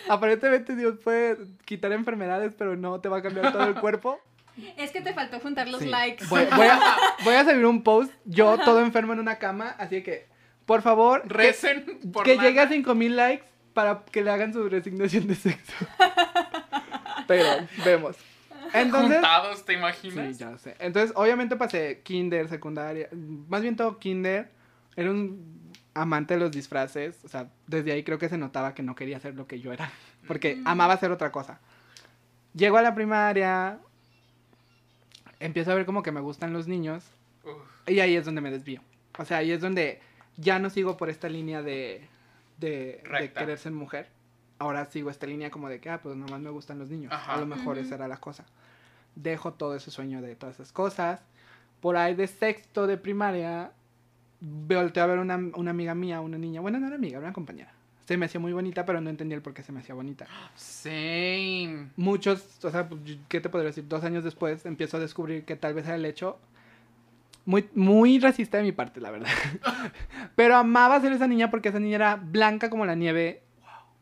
Aparentemente 0.08 0.74
Dios 0.76 0.96
puede 1.02 1.36
quitar 1.64 1.92
enfermedades, 1.92 2.54
pero 2.56 2.76
no 2.76 3.00
te 3.00 3.08
va 3.08 3.18
a 3.18 3.22
cambiar 3.22 3.52
todo 3.52 3.64
el 3.64 3.74
cuerpo. 3.74 4.18
Es 4.78 4.90
que 4.90 5.02
te 5.02 5.12
faltó 5.12 5.38
juntar 5.40 5.68
los 5.68 5.80
Sí. 5.82 5.88
likes. 5.88 6.24
Voy, 6.28 6.46
voy 6.56 6.66
a, 6.66 6.80
voy 7.24 7.34
a 7.34 7.44
subir 7.44 7.66
un 7.66 7.82
post, 7.82 8.10
yo 8.24 8.56
todo 8.64 8.80
enfermo 8.80 9.12
en 9.12 9.18
una 9.20 9.36
cama, 9.38 9.74
así 9.78 10.02
que, 10.02 10.26
por 10.64 10.80
favor, 10.80 11.22
que, 11.24 11.28
Recen 11.28 12.00
por 12.12 12.24
que 12.24 12.36
lana. 12.36 12.48
llegue 12.48 12.60
a 12.60 12.68
5000 12.68 13.16
likes 13.16 13.44
para 13.74 14.04
que 14.10 14.22
le 14.22 14.30
hagan 14.30 14.54
su 14.54 14.66
resignación 14.66 15.26
de 15.26 15.34
sexo. 15.34 15.74
Pero, 17.26 17.44
vemos. 17.84 18.16
Entonces, 18.74 19.16
Juntados, 19.16 19.64
¿te 19.64 19.72
Sí, 19.72 19.78
imaginas? 19.78 20.38
ya 20.38 20.50
lo 20.50 20.58
sé. 20.58 20.74
Entonces, 20.78 21.12
obviamente 21.16 21.56
pasé 21.56 22.00
kinder, 22.02 22.48
secundaria, 22.48 23.08
más 23.12 23.62
bien 23.62 23.76
todo 23.76 23.98
kinder. 23.98 24.50
Era 24.96 25.10
un 25.10 25.72
amante 25.94 26.34
de 26.34 26.40
los 26.40 26.50
disfraces. 26.50 27.24
O 27.24 27.28
sea, 27.28 27.48
desde 27.66 27.92
ahí 27.92 28.02
creo 28.02 28.18
que 28.18 28.28
se 28.28 28.38
notaba 28.38 28.74
que 28.74 28.82
no 28.82 28.94
quería 28.94 29.20
ser 29.20 29.34
lo 29.34 29.46
que 29.46 29.60
yo 29.60 29.72
era. 29.72 29.90
Porque 30.26 30.60
amaba 30.64 30.94
hacer 30.94 31.10
otra 31.10 31.30
cosa. 31.32 31.60
Llego 32.54 32.76
a 32.78 32.82
la 32.82 32.94
primaria. 32.94 33.78
Empiezo 35.38 35.72
a 35.72 35.74
ver 35.74 35.84
como 35.86 36.02
que 36.02 36.12
me 36.12 36.20
gustan 36.20 36.52
los 36.52 36.66
niños. 36.66 37.04
Uf. 37.44 37.52
Y 37.88 38.00
ahí 38.00 38.16
es 38.16 38.24
donde 38.24 38.40
me 38.40 38.50
desvío. 38.50 38.80
O 39.18 39.24
sea, 39.24 39.38
ahí 39.38 39.50
es 39.52 39.60
donde 39.60 40.00
ya 40.36 40.58
no 40.58 40.70
sigo 40.70 40.96
por 40.96 41.10
esta 41.10 41.28
línea 41.28 41.62
de, 41.62 42.06
de, 42.58 43.02
de 43.20 43.32
querer 43.32 43.58
ser 43.58 43.72
mujer. 43.72 44.08
Ahora 44.58 44.84
sigo 44.86 45.10
esta 45.10 45.26
línea 45.26 45.50
como 45.50 45.68
de 45.68 45.80
que, 45.80 45.90
ah, 45.90 46.00
pues 46.02 46.16
nomás 46.16 46.40
me 46.40 46.50
gustan 46.50 46.78
los 46.78 46.88
niños. 46.90 47.12
Ajá. 47.12 47.34
A 47.34 47.38
lo 47.38 47.46
mejor 47.46 47.76
Ujú. 47.76 47.86
esa 47.86 47.96
era 47.96 48.08
la 48.08 48.16
cosa. 48.16 48.44
Dejo 49.14 49.52
todo 49.52 49.74
ese 49.74 49.90
sueño 49.90 50.22
de 50.22 50.34
todas 50.34 50.56
esas 50.56 50.72
cosas. 50.72 51.20
Por 51.80 51.96
ahí 51.96 52.14
de 52.14 52.26
sexto 52.26 52.86
de 52.86 52.96
primaria, 52.96 53.72
volteo 54.40 55.04
a 55.04 55.06
ver 55.06 55.18
una, 55.18 55.36
una 55.36 55.70
amiga 55.70 55.94
mía, 55.94 56.20
una 56.20 56.38
niña. 56.38 56.60
Bueno, 56.60 56.78
no 56.80 56.86
era 56.86 56.96
amiga, 56.96 57.18
era 57.18 57.26
una 57.26 57.34
compañera. 57.34 57.72
Se 58.06 58.16
me 58.16 58.26
hacía 58.26 58.40
muy 58.40 58.52
bonita, 58.52 58.86
pero 58.86 59.00
no 59.00 59.10
entendía 59.10 59.36
el 59.36 59.42
por 59.42 59.52
qué 59.52 59.62
se 59.62 59.72
me 59.72 59.80
hacía 59.80 59.94
bonita. 59.94 60.26
Same. 60.54 61.88
Muchos, 61.96 62.64
o 62.64 62.70
sea, 62.70 62.88
pues, 62.88 63.00
¿qué 63.28 63.40
te 63.40 63.48
podría 63.48 63.68
decir? 63.68 63.86
Dos 63.88 64.04
años 64.04 64.22
después 64.22 64.64
empiezo 64.64 64.96
a 64.96 65.00
descubrir 65.00 65.44
que 65.44 65.56
tal 65.56 65.74
vez 65.74 65.86
era 65.86 65.96
el 65.96 66.04
hecho 66.04 66.38
muy, 67.44 67.68
muy 67.74 68.18
racista 68.18 68.58
de 68.58 68.62
mi 68.64 68.72
parte, 68.72 69.00
la 69.00 69.10
verdad. 69.10 69.30
Pero 70.36 70.56
amaba 70.56 71.00
ser 71.00 71.12
esa 71.12 71.26
niña 71.26 71.50
porque 71.50 71.70
esa 71.70 71.80
niña 71.80 71.96
era 71.96 72.16
blanca 72.16 72.70
como 72.70 72.86
la 72.86 72.94
nieve, 72.94 73.42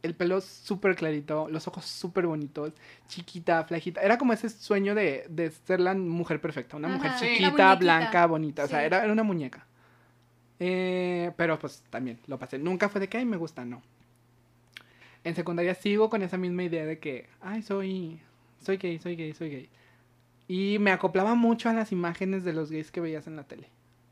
el 0.05 0.15
pelo 0.15 0.43
súper 0.43 0.97
clarito, 0.97 1.49
los 1.49 1.67
ojos 1.67 1.87
súper 1.87 2.27
bonitos, 2.27 2.75
chiquita, 3.09 3.65
flajita. 3.65 4.03
Era 4.03 4.19
como 4.19 4.35
ese 4.35 4.51
sueño 4.51 4.95
de, 4.95 5.25
de 5.31 5.51
ser 5.51 5.81
la 5.81 5.95
mujer 5.95 6.43
perfecta, 6.43 6.77
una 6.77 6.89
mujer 6.89 7.13
Ajá, 7.13 7.21
chiquita, 7.21 7.75
blanca, 7.77 8.27
bonita. 8.27 8.65
O 8.65 8.69
sea, 8.69 8.85
era, 8.85 9.03
era 9.03 9.11
una 9.11 9.23
muñeca. 9.23 9.67
Eh, 10.61 11.33
pero 11.39 11.59
pues 11.59 11.83
también 11.89 12.19
lo 12.27 12.39
pasé. 12.39 12.59
Nunca 12.59 12.91
fue 12.91 13.01
de 13.01 13.09
que, 13.09 13.17
ay, 13.17 13.25
me 13.25 13.39
gusta, 13.39 13.65
no. 13.65 13.81
En 15.25 15.35
secundaria 15.35 15.75
sigo 15.75 16.11
con 16.11 16.23
esa 16.23 16.37
misma 16.37 16.65
idea 16.65 16.85
de 16.85 16.99
que, 16.99 17.27
ay, 17.41 17.63
soy, 17.63 18.21
soy 18.61 18.77
gay, 18.77 18.99
soy 18.99 19.17
gay, 19.17 19.33
soy 19.33 19.49
gay. 19.49 19.71
Y 20.49 20.79
me 20.81 20.91
acoplaba 20.91 21.35
mucho 21.35 21.71
a 21.71 21.73
las 21.73 21.93
imágenes 21.93 22.45
de 22.45 22.53
los 22.53 22.71
gays 22.71 22.91
que 22.91 23.01
veías 23.01 23.27
en 23.27 23.37
la 23.37 23.45
tele. 23.45 23.71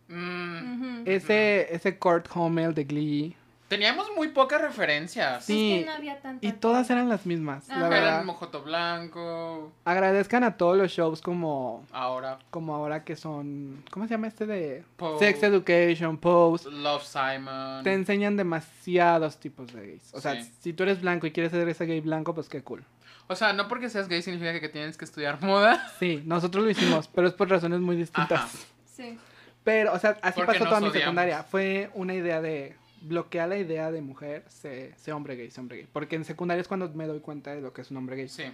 Mm. 0.09 1.03
Ese, 1.05 1.75
ese 1.75 1.99
Kurt 1.99 2.35
Hummel 2.35 2.73
de 2.73 2.85
Glee. 2.85 3.37
Teníamos 3.73 4.09
muy 4.15 4.29
pocas 4.29 4.61
referencias. 4.61 5.47
Sí. 5.47 5.73
Es 5.77 5.81
que 5.81 5.87
no 5.87 5.93
había 5.97 6.21
tanta 6.21 6.47
Y 6.47 6.53
todas 6.53 6.91
eran 6.91 7.09
las 7.09 7.25
mismas, 7.25 7.67
la 7.69 7.77
Ajá. 7.77 7.89
Verdad. 7.89 8.21
el 8.21 8.27
mojoto 8.27 8.61
blanco. 8.63 9.73
Agradezcan 9.87 10.45
a 10.45 10.59
todos 10.59 10.77
los 10.77 10.91
shows 10.93 11.23
como, 11.23 11.87
Ahora, 11.91 12.39
como 12.51 12.75
ahora 12.75 13.03
que 13.03 13.17
son... 13.17 13.83
¿Cómo 13.91 14.07
se 14.07 14.11
llama 14.13 14.27
este 14.27 14.45
de...? 14.45 14.85
Pose. 14.99 15.25
Sex 15.25 15.43
Education, 15.45 16.19
Pose. 16.19 16.71
Love 16.71 17.03
Simon. 17.03 17.83
Te 17.83 17.95
enseñan 17.95 18.37
demasiados 18.37 19.39
tipos 19.41 19.73
de 19.73 19.81
gays. 19.87 20.13
O 20.13 20.21
sea, 20.21 20.35
Sí. 20.43 20.53
si 20.61 20.73
tú 20.75 20.83
eres 20.83 21.01
blanco 21.01 21.27
y 21.27 21.33
quieres 21.33 21.51
ser 21.51 21.67
ese 21.67 21.87
gay 21.87 22.01
blanco, 22.03 22.35
pues 22.35 22.51
qué 22.51 22.63
cool. 22.63 22.85
O 23.29 23.35
sea, 23.35 23.55
no 23.55 23.69
porque 23.69 23.89
seas 23.89 24.07
gay 24.07 24.21
significa 24.21 24.61
que 24.61 24.69
tienes 24.69 24.99
que 24.99 25.07
estudiar 25.07 25.41
moda. 25.43 25.91
Sí, 25.99 26.23
nosotros 26.27 26.63
lo 26.63 26.69
hicimos, 26.69 27.09
pero 27.09 27.27
es 27.27 27.33
por 27.33 27.49
razones 27.49 27.81
muy 27.81 27.97
distintas. 27.97 28.39
Ajá. 28.41 28.49
Sí. 28.85 29.19
Pero, 29.65 29.95
o 29.95 29.99
sea, 29.99 30.19
así 30.21 30.41
Porque 30.41 30.59
pasó 30.59 30.69
toda 30.69 30.81
mi 30.83 30.91
secundaria. 30.91 31.43
Fue 31.45 31.89
una 31.95 32.13
idea 32.15 32.43
de 32.43 32.77
bloquear 33.03 33.49
la 33.49 33.59
idea 33.59 33.91
de 33.91 34.01
mujer, 34.03 34.45
sé, 34.49 34.95
sé 34.97 35.13
hombre 35.13 35.37
gay, 35.37 35.51
sé 35.51 35.61
hombre 35.61 35.79
gay. 35.79 35.89
Porque 35.93 36.17
en 36.17 36.25
secundaria 36.25 36.61
es 36.61 36.69
cuando 36.69 36.89
me 36.91 37.07
doy 37.07 37.21
cuenta 37.21 37.55
de 37.55 37.61
lo 37.61 37.73
que 37.73 37.83
es 37.83 37.91
un 37.91 37.97
hombre 37.97 38.17
gay. 38.17 38.29
Sí. 38.29 38.45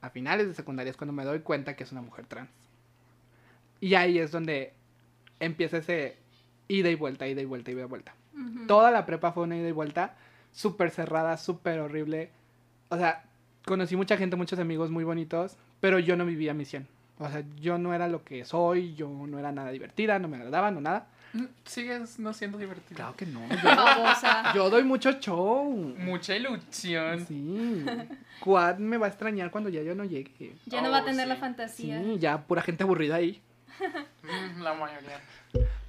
A 0.00 0.10
finales 0.10 0.48
de 0.48 0.54
secundaria 0.54 0.90
es 0.90 0.96
cuando 0.96 1.12
me 1.12 1.24
doy 1.24 1.40
cuenta 1.40 1.76
que 1.76 1.84
es 1.84 1.92
una 1.92 2.00
mujer 2.00 2.26
trans. 2.26 2.50
Y 3.80 3.94
ahí 3.94 4.18
es 4.18 4.30
donde 4.30 4.72
empieza 5.40 5.78
ese 5.78 6.16
ida 6.68 6.90
y 6.90 6.94
vuelta, 6.94 7.26
ida 7.26 7.40
y 7.40 7.46
vuelta, 7.46 7.70
ida 7.70 7.82
y 7.82 7.86
vuelta. 7.86 8.14
Ujú. 8.34 8.66
Toda 8.66 8.90
la 8.90 9.06
prepa 9.06 9.32
fue 9.32 9.44
una 9.44 9.56
ida 9.56 9.68
y 9.68 9.72
vuelta 9.72 10.16
súper 10.52 10.90
cerrada, 10.90 11.36
súper 11.36 11.80
horrible. 11.80 12.30
O 12.88 12.96
sea, 12.96 13.24
conocí 13.64 13.96
mucha 13.96 14.16
gente, 14.16 14.36
muchos 14.36 14.58
amigos 14.58 14.90
muy 14.90 15.04
bonitos, 15.04 15.56
pero 15.80 15.98
yo 15.98 16.16
no 16.16 16.26
vivía 16.26 16.54
mi 16.54 16.64
100. 16.64 16.86
O 17.18 17.28
sea, 17.28 17.44
yo 17.60 17.78
no 17.78 17.92
era 17.92 18.08
lo 18.08 18.24
que 18.24 18.44
soy, 18.44 18.94
yo 18.94 19.08
no 19.08 19.38
era 19.38 19.52
nada 19.52 19.70
divertida, 19.70 20.18
no 20.18 20.28
me 20.28 20.38
agradaba, 20.38 20.70
no 20.70 20.80
nada. 20.80 21.08
Mm, 21.32 21.44
Sigues 21.64 22.18
no 22.18 22.32
siendo 22.32 22.58
divertido. 22.58 22.96
Claro 22.96 23.16
que 23.16 23.26
no. 23.26 23.40
Yo, 24.52 24.54
yo 24.54 24.70
doy 24.70 24.82
mucho 24.84 25.12
show. 25.12 25.64
Mucha 25.98 26.34
ilusión. 26.36 27.24
Sí. 27.26 27.84
Quad 28.40 28.78
me 28.78 28.96
va 28.96 29.06
a 29.06 29.08
extrañar 29.10 29.50
cuando 29.50 29.70
ya 29.70 29.82
yo 29.82 29.94
no 29.94 30.04
llegue. 30.04 30.54
Ya 30.66 30.80
no 30.82 30.90
va 30.90 30.98
a 30.98 31.02
Oh, 31.02 31.04
tener 31.04 31.28
la 31.28 31.34
sí. 31.36 31.40
fantasía. 31.40 32.02
Sí, 32.02 32.18
ya 32.18 32.38
pura 32.38 32.62
gente 32.62 32.82
aburrida 32.82 33.16
ahí. 33.16 33.40
Mm, 34.22 34.60
La 34.62 34.74
mayoría. 34.74 35.20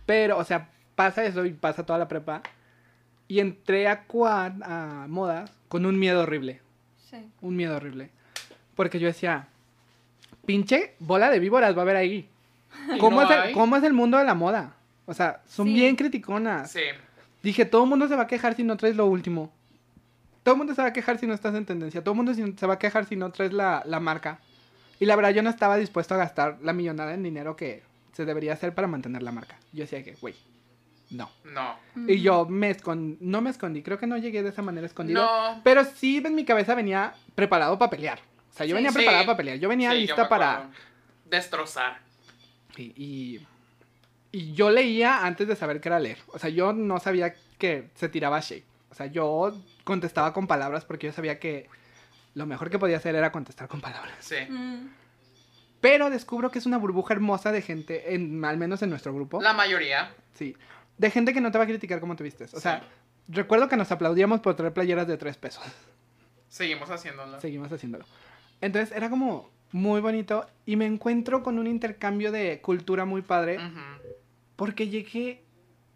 Pero, 0.05 0.37
o 0.37 0.43
sea, 0.43 0.69
pasa 0.95 1.23
eso 1.25 1.45
y 1.45 1.53
pasa 1.53 1.85
toda 1.85 1.97
la 1.99 2.07
prepa. 2.07 2.41
Y 3.27 3.39
entré 3.39 3.87
a 3.87 4.03
Quad, 4.03 4.61
a 4.63 5.05
modas, 5.07 5.51
con 5.69 5.85
un 5.85 5.97
miedo 5.97 6.21
horrible. 6.21 6.61
Sí. 7.09 7.17
Un 7.41 7.55
miedo 7.55 7.77
horrible. 7.77 8.09
Porque 8.75 8.99
yo 8.99 9.07
decía, 9.07 9.47
pinche 10.45 10.93
bola 10.99 11.29
de 11.29 11.39
víboras 11.39 11.73
va 11.75 11.79
a 11.79 11.81
haber 11.83 11.95
ahí. 11.95 12.27
¿Y 12.93 12.97
¿Cómo, 12.99 13.21
no 13.23 13.31
es 13.31 13.45
el, 13.47 13.53
cómo 13.53 13.75
es 13.77 13.83
el 13.83 13.93
mundo 13.93 14.17
de 14.17 14.25
la 14.25 14.33
moda? 14.33 14.75
O 15.05 15.13
sea, 15.13 15.41
son 15.47 15.67
Sí. 15.67 15.73
bien 15.73 15.95
criticonas. 15.95 16.71
Sí. 16.71 16.81
Dije, 17.43 17.65
todo 17.65 17.83
el 17.83 17.89
mundo 17.89 18.07
se 18.07 18.15
va 18.15 18.23
a 18.23 18.27
quejar 18.27 18.55
si 18.55 18.63
no 18.63 18.77
traes 18.77 18.95
lo 18.95 19.05
último. 19.07 19.51
Todo 20.43 20.55
el 20.55 20.57
mundo 20.59 20.73
se 20.75 20.81
va 20.81 20.89
a 20.89 20.93
quejar 20.93 21.17
si 21.19 21.27
no 21.27 21.33
estás 21.33 21.53
en 21.55 21.65
tendencia. 21.65 22.03
Todo 22.03 22.13
el 22.13 22.17
mundo 22.17 22.33
se 22.33 22.67
va 22.67 22.73
a 22.75 22.79
quejar 22.79 23.05
si 23.05 23.15
no 23.15 23.31
traes 23.31 23.53
la, 23.53 23.83
la 23.85 23.99
marca. 23.99 24.39
Y 24.99 25.05
la 25.05 25.15
verdad, 25.15 25.31
yo 25.31 25.41
no 25.43 25.49
estaba 25.49 25.77
dispuesto 25.77 26.13
a 26.13 26.17
gastar 26.17 26.57
la 26.61 26.73
millonada 26.73 27.13
en 27.13 27.23
dinero 27.23 27.55
que 27.55 27.83
se 28.13 28.25
debería 28.25 28.53
hacer 28.53 28.73
para 28.75 28.87
mantener 28.87 29.23
la 29.23 29.31
marca. 29.31 29.57
Yo 29.73 29.81
decía 29.81 30.03
que, 30.03 30.13
güey, 30.15 30.35
no. 31.09 31.29
No. 31.43 31.75
Y 32.07 32.21
yo 32.21 32.45
me 32.45 32.69
escondí, 32.69 33.17
no 33.21 33.41
me 33.41 33.49
escondí, 33.49 33.81
creo 33.83 33.97
que 33.97 34.07
no 34.07 34.17
llegué 34.17 34.43
de 34.43 34.49
esa 34.49 34.61
manera 34.61 34.85
escondido. 34.85 35.23
No. 35.23 35.61
Pero 35.63 35.83
sí 35.85 36.21
en 36.23 36.35
mi 36.35 36.45
cabeza 36.45 36.75
venía 36.75 37.13
preparado 37.35 37.77
para 37.79 37.89
pelear. 37.91 38.19
O 38.51 38.53
sea, 38.53 38.65
yo 38.65 38.71
Sí. 38.71 38.75
venía 38.75 38.91
Sí. 38.91 38.95
preparado 38.97 39.25
para 39.25 39.37
pelear. 39.37 39.57
Yo 39.57 39.69
venía 39.69 39.91
Sí, 39.91 39.97
lista 40.01 40.29
para... 40.29 40.69
Destrozar. 41.25 41.99
Y, 42.77 42.93
y, 42.95 43.47
y 44.31 44.53
yo 44.53 44.69
leía 44.69 45.25
antes 45.25 45.47
de 45.47 45.55
saber 45.55 45.81
qué 45.81 45.89
era 45.89 45.99
leer. 45.99 46.17
O 46.27 46.39
sea, 46.39 46.49
yo 46.49 46.73
no 46.73 46.99
sabía 46.99 47.35
que 47.57 47.89
se 47.95 48.09
tiraba 48.09 48.39
shade. 48.39 48.63
O 48.89 48.95
sea, 48.95 49.05
yo 49.07 49.57
contestaba 49.83 50.33
con 50.33 50.47
palabras 50.47 50.85
porque 50.85 51.07
yo 51.07 51.13
sabía 51.13 51.39
que 51.39 51.69
lo 52.33 52.45
mejor 52.45 52.69
que 52.69 52.79
podía 52.79 52.97
hacer 52.97 53.15
era 53.15 53.31
contestar 53.31 53.67
con 53.67 53.81
palabras. 53.81 54.15
Sí. 54.19 54.35
Mm. 54.49 54.89
Pero 55.81 56.09
descubro 56.09 56.51
que 56.51 56.59
es 56.59 56.65
una 56.65 56.77
burbuja 56.77 57.13
hermosa 57.13 57.51
de 57.51 57.61
gente, 57.61 58.13
en, 58.13 58.43
al 58.45 58.57
menos 58.57 58.81
en 58.83 58.89
nuestro 58.89 59.13
grupo. 59.13 59.41
La 59.41 59.53
mayoría. 59.53 60.13
Sí. 60.33 60.55
De 60.97 61.09
gente 61.09 61.33
que 61.33 61.41
no 61.41 61.51
te 61.51 61.57
va 61.57 61.63
a 61.63 61.67
criticar 61.67 61.99
cómo 61.99 62.15
te 62.15 62.23
vistes. 62.23 62.53
O 62.53 62.59
sea, 62.59 62.79
Sí. 62.81 62.85
recuerdo 63.29 63.67
que 63.67 63.77
nos 63.77 63.91
aplaudíamos 63.91 64.39
por 64.41 64.55
traer 64.55 64.73
playeras 64.73 65.07
de 65.07 65.17
tres 65.17 65.37
pesos. 65.37 65.63
Seguimos 66.49 66.89
haciéndolo. 66.89 67.39
Seguimos 67.41 67.71
haciéndolo. 67.71 68.05
Entonces 68.61 68.95
era 68.95 69.09
como 69.09 69.49
muy 69.71 70.01
bonito 70.01 70.45
y 70.65 70.75
me 70.75 70.85
encuentro 70.85 71.41
con 71.43 71.57
un 71.57 71.65
intercambio 71.65 72.31
de 72.31 72.59
cultura 72.61 73.05
muy 73.05 73.21
padre. 73.21 73.57
Ujú. 73.57 73.79
Porque 74.61 74.89
llegué 74.89 75.41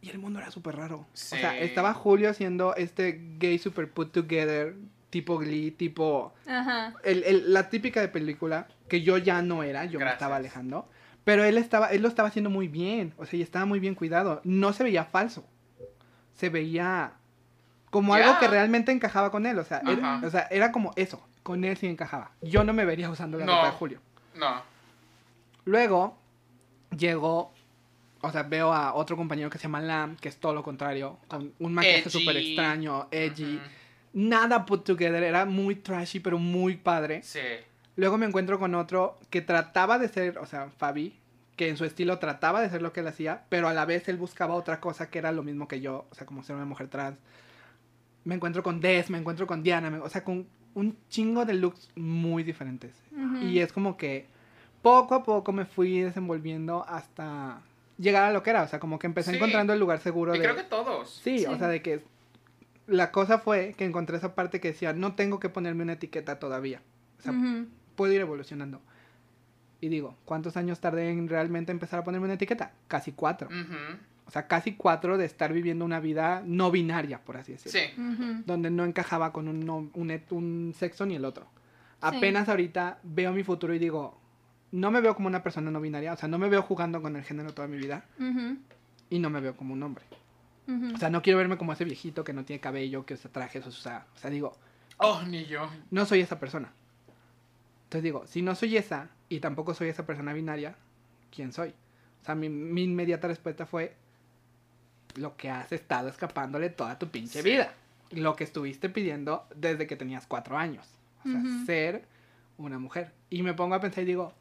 y 0.01 0.09
el 0.09 0.17
mundo 0.17 0.39
era 0.39 0.49
súper 0.49 0.75
raro. 0.75 1.05
Sí. 1.13 1.35
O 1.35 1.37
sea, 1.39 1.55
estaba 1.59 1.93
Julio 1.93 2.31
haciendo 2.31 2.73
este 2.73 3.35
gay 3.37 3.59
super 3.59 3.87
put 3.87 4.11
together, 4.11 4.73
tipo 5.11 5.37
Glee, 5.37 5.69
tipo... 5.69 6.33
Ajá. 6.47 6.95
el- 7.03 7.23
el- 7.25 7.53
la 7.53 7.69
típica 7.69 8.01
de 8.01 8.07
película, 8.07 8.67
que 8.87 9.03
yo 9.03 9.19
ya 9.19 9.43
no 9.43 9.61
era, 9.61 9.85
yo 9.85 9.99
me 9.99 10.09
estaba 10.09 10.37
alejando. 10.37 10.89
Pero 11.23 11.43
él, 11.43 11.59
estaba, 11.59 11.89
él 11.91 12.01
lo 12.01 12.07
estaba 12.07 12.29
haciendo 12.29 12.49
muy 12.49 12.67
bien, 12.67 13.13
o 13.17 13.27
sea, 13.27 13.37
y 13.37 13.43
estaba 13.43 13.65
muy 13.67 13.79
bien 13.79 13.93
cuidado. 13.93 14.41
No 14.43 14.73
se 14.73 14.83
veía 14.83 15.05
falso. 15.05 15.45
Se 16.33 16.49
veía 16.49 17.13
como 17.91 18.15
algo 18.15 18.39
que 18.39 18.47
realmente 18.47 18.91
encajaba 18.91 19.29
con 19.29 19.45
él. 19.45 19.59
O 19.59 19.63
sea, 19.63 19.83
era, 19.87 20.21
o 20.25 20.29
sea, 20.31 20.47
era 20.49 20.71
como 20.71 20.91
eso, 20.95 21.23
con 21.43 21.63
él 21.65 21.77
sí 21.77 21.85
encajaba. 21.85 22.31
Yo 22.41 22.63
no 22.63 22.73
me 22.73 22.83
vería 22.83 23.11
usando 23.11 23.37
la 23.37 23.45
No. 23.45 23.51
ropa 23.57 23.65
de 23.67 23.71
Julio. 23.73 23.99
No. 24.35 24.63
Luego 25.65 26.17
llegó, 26.97 27.51
o 28.25 28.31
sea, 28.31 28.43
veo 28.43 28.73
a 28.73 28.93
otro 28.93 29.15
compañero 29.17 29.49
que 29.49 29.57
se 29.57 29.63
llama 29.63 29.81
Lam, 29.81 30.15
que 30.17 30.29
es 30.29 30.37
todo 30.37 30.53
lo 30.53 30.63
contrario, 30.63 31.17
con 31.27 31.53
un 31.59 31.73
maquillaje 31.73 32.09
súper 32.09 32.35
extraño, 32.37 33.07
edgy. 33.11 33.59
Nada 34.13 34.65
put 34.65 34.83
together, 34.85 35.23
era 35.23 35.45
muy 35.45 35.75
trashy, 35.75 36.19
pero 36.19 36.37
muy 36.39 36.75
padre. 36.77 37.21
Sí. 37.23 37.39
Luego 37.97 38.17
me 38.17 38.25
encuentro 38.25 38.59
con 38.59 38.73
otro 38.75 39.17
que 39.29 39.41
trataba 39.41 39.97
de 39.99 40.07
ser, 40.09 40.37
o 40.37 40.45
sea, 40.45 40.69
Fabi, 40.69 41.13
que 41.55 41.69
en 41.69 41.77
su 41.77 41.85
estilo 41.85 42.19
trataba 42.19 42.61
de 42.61 42.69
ser 42.69 42.81
lo 42.81 42.91
que 42.93 42.99
él 43.01 43.07
hacía, 43.07 43.43
pero 43.49 43.67
a 43.67 43.73
la 43.73 43.85
vez 43.85 44.07
él 44.09 44.17
buscaba 44.17 44.53
otra 44.55 44.79
cosa 44.81 45.09
que 45.09 45.19
era 45.19 45.31
lo 45.31 45.43
mismo 45.43 45.67
que 45.67 45.79
yo, 45.81 46.05
o 46.11 46.15
sea, 46.15 46.25
como 46.25 46.43
ser 46.43 46.55
una 46.55 46.65
mujer 46.65 46.87
trans. 46.89 47.17
Me 48.23 48.35
encuentro 48.35 48.63
con 48.63 48.79
Des, 48.81 49.09
me 49.09 49.17
encuentro 49.17 49.45
con 49.47 49.63
Diana, 49.63 49.89
me- 49.89 49.99
o 49.99 50.09
sea, 50.09 50.23
con 50.23 50.47
un 50.73 50.97
chingo 51.09 51.45
de 51.45 51.53
looks 51.53 51.89
muy 51.95 52.43
diferentes. 52.43 52.93
Y 53.41 53.59
es 53.59 53.71
como 53.71 53.95
que 53.97 54.25
poco 54.81 55.15
a 55.15 55.23
poco 55.23 55.51
me 55.53 55.65
fui 55.65 55.99
desenvolviendo 56.01 56.85
hasta 56.87 57.61
llegar 57.97 58.23
a 58.23 58.31
lo 58.33 58.43
que 58.43 58.49
era, 58.49 58.63
o 58.63 58.67
sea, 58.67 58.79
como 58.79 58.99
que 58.99 59.07
empecé 59.07 59.31
Sí. 59.31 59.37
encontrando 59.37 59.73
el 59.73 59.79
lugar 59.79 59.99
seguro 59.99 60.35
Y 60.35 60.39
de... 60.39 60.43
creo 60.43 60.55
que 60.55 60.63
todos. 60.63 61.21
Sí, 61.23 61.39
Sí. 61.39 61.45
o 61.45 61.57
sea, 61.57 61.67
de 61.67 61.81
que 61.81 62.03
la 62.87 63.11
cosa 63.11 63.39
fue 63.39 63.73
que 63.77 63.85
encontré 63.85 64.17
esa 64.17 64.35
parte 64.35 64.59
que 64.59 64.69
decía, 64.69 64.93
no 64.93 65.15
tengo 65.15 65.39
que 65.39 65.49
ponerme 65.49 65.83
una 65.83 65.93
etiqueta 65.93 66.37
todavía. 66.39 66.81
O 67.19 67.21
sea, 67.21 67.33
puedo 67.95 68.13
ir 68.13 68.21
evolucionando. 68.21 68.81
Y 69.81 69.89
digo, 69.89 70.15
¿cuántos 70.25 70.57
años 70.57 70.79
tardé 70.79 71.09
en 71.09 71.27
realmente 71.27 71.71
empezar 71.71 71.99
a 71.99 72.03
ponerme 72.03 72.25
una 72.25 72.35
etiqueta? 72.35 72.73
Casi 72.87 73.11
cuatro. 73.11 73.49
O 74.27 74.31
sea, 74.31 74.47
casi 74.47 74.73
cuatro 74.75 75.17
de 75.17 75.25
estar 75.25 75.53
viviendo 75.53 75.85
una 75.85 75.99
vida 75.99 76.41
no 76.45 76.71
binaria, 76.71 77.19
por 77.23 77.37
así 77.37 77.51
decirlo. 77.53 77.79
Sí. 77.79 78.43
Donde 78.45 78.71
no 78.71 78.83
encajaba 78.85 79.31
con 79.31 79.47
un, 79.47 79.65
no- 79.65 79.89
un, 79.93 80.21
un 80.31 80.73
sexo 80.75 81.05
ni 81.05 81.15
el 81.15 81.25
otro. 81.25 81.45
Sí. 81.45 81.99
Apenas 82.01 82.49
ahorita 82.49 82.99
veo 83.03 83.31
mi 83.33 83.43
futuro 83.43 83.73
y 83.73 83.79
digo, 83.79 84.19
no 84.75 84.91
me 84.91 85.01
veo 85.01 85.15
como 85.15 85.27
una 85.27 85.41
persona 85.43 85.71
no 85.71 85.79
binaria. 85.81 86.13
O 86.13 86.17
sea, 86.17 86.27
no 86.29 86.37
me 86.37 86.49
veo 86.49 86.61
jugando 86.61 87.01
con 87.01 87.15
el 87.15 87.23
género 87.23 87.53
toda 87.53 87.67
mi 87.67 87.77
vida. 87.77 88.05
Y 89.09 89.19
no 89.19 89.29
me 89.29 89.39
veo 89.39 89.55
como 89.55 89.73
un 89.73 89.83
hombre. 89.83 90.03
O 90.93 90.97
sea, 90.97 91.09
no 91.09 91.21
quiero 91.21 91.37
verme 91.37 91.57
como 91.57 91.73
ese 91.73 91.85
viejito 91.85 92.23
que 92.23 92.33
no 92.33 92.43
tiene 92.43 92.59
cabello, 92.59 93.05
que 93.05 93.13
usa 93.13 93.31
trajes, 93.31 93.65
o 93.67 93.71
sea, 93.71 94.07
o 94.15 94.17
sea, 94.17 94.29
digo, 94.31 94.55
Oh, 94.97 95.21
ni 95.27 95.45
yo. 95.45 95.69
no 95.91 96.05
soy 96.05 96.21
esa 96.21 96.39
persona. 96.39 96.71
Entonces 97.83 98.03
digo, 98.03 98.25
si 98.25 98.41
no 98.41 98.55
soy 98.55 98.77
esa 98.77 99.09
y 99.29 99.39
tampoco 99.41 99.73
soy 99.75 99.89
esa 99.89 100.05
persona 100.07 100.33
binaria, 100.33 100.75
¿quién 101.33 101.53
soy? 101.53 101.69
O 102.21 102.25
sea, 102.25 102.33
mi, 102.33 102.49
mi 102.49 102.83
inmediata 102.83 103.27
respuesta 103.27 103.65
fue 103.67 103.95
lo 105.15 105.37
que 105.37 105.49
has 105.51 105.71
estado 105.71 106.09
escapándole 106.09 106.69
toda 106.71 106.97
tu 106.97 107.07
pinche 107.09 107.41
Sí. 107.43 107.49
vida. 107.49 107.73
Lo 108.11 108.35
que 108.35 108.43
estuviste 108.43 108.89
pidiendo 108.89 109.45
desde 109.55 109.85
que 109.87 109.95
tenías 109.95 110.25
cuatro 110.25 110.57
años. 110.57 110.87
O 111.23 111.29
sea, 111.29 111.41
ser 111.65 112.05
una 112.57 112.79
mujer. 112.79 113.11
Y 113.29 113.43
me 113.43 113.53
pongo 113.53 113.75
a 113.75 113.79
pensar 113.81 114.03
y 114.03 114.07
digo, 114.07 114.33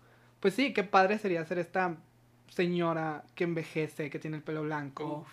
pues 0.44 0.52
sí, 0.52 0.74
qué 0.74 0.84
padre 0.84 1.18
sería 1.18 1.42
ser 1.46 1.58
esta 1.58 1.96
señora 2.50 3.22
que 3.34 3.44
envejece, 3.44 4.10
que 4.10 4.18
tiene 4.18 4.36
el 4.36 4.42
pelo 4.42 4.62
blanco. 4.62 5.24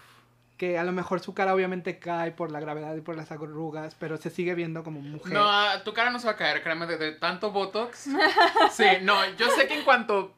Que 0.55 0.78
a 0.78 0.86
lo 0.86 0.93
mejor 0.93 1.20
su 1.20 1.34
cara 1.34 1.53
obviamente 1.53 1.99
cae 1.99 2.32
por 2.32 2.49
la 2.49 2.62
gravedad 2.62 2.95
y 2.95 3.01
por 3.01 3.18
las 3.18 3.30
arrugas, 3.30 3.93
pero 3.99 4.16
se 4.16 4.30
sigue 4.30 4.55
viendo 4.55 4.86
como 4.86 5.01
mujer. 5.01 5.34
No, 5.34 5.41
ah, 5.43 5.82
tu 5.84 5.91
cara 5.91 6.12
no 6.12 6.20
se 6.20 6.28
va 6.28 6.32
a 6.32 6.36
caer, 6.38 6.64
créeme, 6.64 6.86
de, 6.86 6.97
de 6.97 7.12
tanto 7.12 7.51
Botox. 7.51 8.07
Sí, 8.72 8.86
no, 9.01 9.18
yo 9.36 9.49
sé 9.49 9.68
que 9.68 9.80
en 9.80 9.84
cuanto 9.84 10.34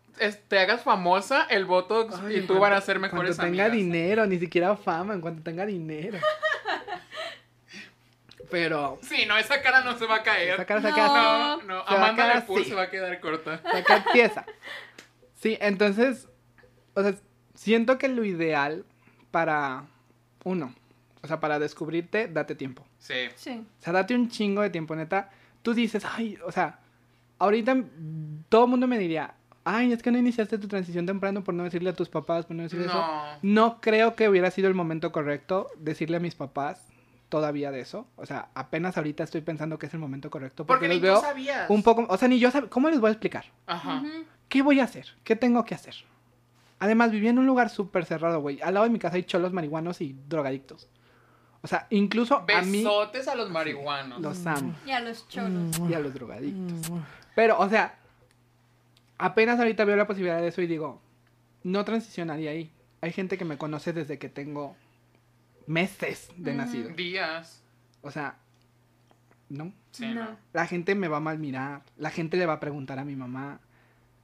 te 0.48 0.58
hagas 0.58 0.82
famosa, 0.82 1.44
el 1.52 1.66
Botox 1.66 2.16
Ay, 2.26 2.38
y 2.38 2.42
tú 2.48 2.58
van 2.58 2.74
a 2.74 2.82
ser 2.82 2.98
mejores 2.98 3.36
Cuando 3.36 3.52
tenga 3.52 3.66
amigas. 3.66 3.78
dinero, 3.78 4.26
ni 4.26 4.40
siquiera 4.40 4.76
fama, 4.76 5.14
en 5.14 5.22
cuanto 5.22 5.44
tenga 5.44 5.68
dinero. 5.68 6.18
Pero 8.54 9.00
Sí, 9.02 9.26
no, 9.28 9.36
esa 9.36 9.64
cara 9.64 9.84
no 9.84 9.98
se 9.98 10.06
va 10.06 10.18
a 10.18 10.22
caer. 10.24 10.54
esa 10.54 10.66
cara 10.66 10.80
se 10.80 10.90
No. 10.90 10.96
queda 10.96 11.06
así. 11.08 11.16
No, 11.16 11.56
no, 11.64 11.64
Se 11.88 11.94
va 11.96 12.06
a 12.06 12.16
se 12.64 12.76
va 12.76 12.84
a 12.84 12.90
quedar 12.92 13.20
corta. 13.20 13.60
sacar 13.64 14.06
pieza. 14.14 14.46
Sí, 15.42 15.58
entonces, 15.60 16.30
o 16.94 17.02
sea, 17.02 17.16
siento 17.56 17.98
que 17.98 18.08
lo 18.10 18.24
ideal 18.24 18.86
para 19.32 19.86
uno, 20.44 20.72
o 21.24 21.28
sea, 21.28 21.40
para 21.40 21.58
descubrirte, 21.58 22.28
date 22.28 22.54
tiempo. 22.54 22.86
Sí. 23.00 23.16
Sí. 23.36 23.66
O 23.80 23.82
sea, 23.84 23.92
date 23.92 24.14
un 24.14 24.30
chingo 24.30 24.62
de 24.62 24.70
tiempo, 24.70 24.96
neta. 24.96 25.32
Tú 25.64 25.74
dices, 25.74 26.04
ay, 26.06 26.38
o 26.46 26.52
sea, 26.52 26.78
ahorita 27.40 27.76
todo 28.50 28.66
el 28.66 28.70
mundo 28.70 28.86
me 28.86 29.00
diría, 29.00 29.34
ay, 29.64 29.94
es 29.94 30.04
que 30.04 30.12
no 30.12 30.20
iniciaste 30.20 30.60
tu 30.60 30.68
transición 30.68 31.08
temprano 31.08 31.44
por 31.44 31.56
no 31.56 31.64
decirle 31.64 31.90
a 31.90 31.94
tus 31.96 32.08
papás, 32.10 32.46
por 32.46 32.56
no 32.56 32.62
decirle 32.62 32.86
eso. 32.86 32.94
No. 32.94 33.24
No 33.42 33.82
creo 33.82 34.16
que 34.16 34.30
hubiera 34.30 34.52
sido 34.52 34.68
el 34.68 34.76
momento 34.76 35.12
correcto 35.12 35.72
decirle 35.80 36.18
a 36.18 36.20
mis 36.20 36.36
papás 36.36 36.86
todavía 37.34 37.72
de 37.72 37.80
eso. 37.80 38.06
O 38.16 38.28
sea, 38.28 38.50
apenas 38.54 38.96
ahorita 38.96 39.24
estoy 39.24 39.42
pensando 39.42 39.80
que 39.80 39.88
es 39.88 39.94
el 39.96 40.00
momento 40.00 40.30
correcto. 40.30 40.68
Porque, 40.68 40.86
Porque 40.86 40.94
ni 40.94 41.00
los 41.02 41.02
tú 41.02 41.06
veo 41.08 41.22
sabías. 41.22 41.68
un 41.68 41.82
poco, 41.82 42.06
o 42.08 42.16
sea, 42.18 42.28
ni 42.28 42.38
yo 42.38 42.52
sab- 42.52 42.70
¿Cómo 42.70 42.90
les 42.90 43.00
voy 43.00 43.08
a 43.10 43.12
explicar? 43.14 43.46
Ajá. 43.66 44.04
¿Qué 44.50 44.62
voy 44.62 44.80
a 44.80 44.84
hacer? 44.84 45.08
¿Qué 45.24 45.36
tengo 45.36 45.66
que 45.66 45.74
hacer? 45.74 45.96
Además, 46.78 47.10
viví 47.10 47.28
en 47.28 47.40
un 47.40 47.48
lugar 47.48 47.72
súper 47.72 48.06
cerrado, 48.06 48.40
güey. 48.40 48.62
Al 48.62 48.76
lado 48.76 48.84
de 48.86 48.92
mi 48.92 49.00
casa 49.00 49.16
hay 49.16 49.24
cholos 49.24 49.52
marihuanos 49.52 50.00
y 50.02 50.16
drogadictos. 50.28 50.88
O 51.64 51.68
sea, 51.68 51.88
incluso 51.90 52.38
a 52.48 52.62
mí 52.62 52.84
Besotes 52.84 53.28
a 53.28 53.34
los 53.36 53.50
marihuanos. 53.50 54.22
los 54.22 54.46
amo. 54.46 54.76
Y 54.86 54.92
a 54.92 55.00
los 55.00 55.28
cholos. 55.28 55.80
Y 55.90 55.94
a 55.96 56.00
los 56.00 56.14
drogadictos. 56.14 56.92
Pero, 57.36 57.58
o 57.58 57.68
sea, 57.68 57.96
apenas 59.18 59.58
ahorita 59.60 59.86
veo 59.86 59.96
la 59.96 60.06
posibilidad 60.08 60.40
de 60.40 60.48
eso 60.50 60.62
y 60.62 60.68
digo, 60.68 61.02
no 61.64 61.84
transicionaría 61.84 62.52
ahí. 62.52 62.72
Hay 63.02 63.12
gente 63.12 63.38
que 63.38 63.46
me 63.46 63.58
conoce 63.58 63.92
desde 63.94 64.20
que 64.20 64.30
tengo 64.30 64.76
meses 65.68 66.30
de 66.38 66.52
Ujú. 66.52 66.58
nacido. 66.58 66.90
Días. 66.92 67.64
O 68.02 68.12
sea, 68.12 68.38
no. 69.50 69.72
Sí, 69.92 70.08
No. 70.08 70.36
La 70.54 70.66
gente 70.68 70.96
me 70.96 71.08
va 71.08 71.18
a 71.18 71.20
mal 71.22 71.38
mirar, 71.40 71.84
la 71.98 72.10
gente 72.10 72.38
le 72.38 72.46
va 72.46 72.54
a 72.54 72.60
preguntar 72.60 72.98
a 73.00 73.06
mi 73.06 73.16
mamá, 73.16 73.60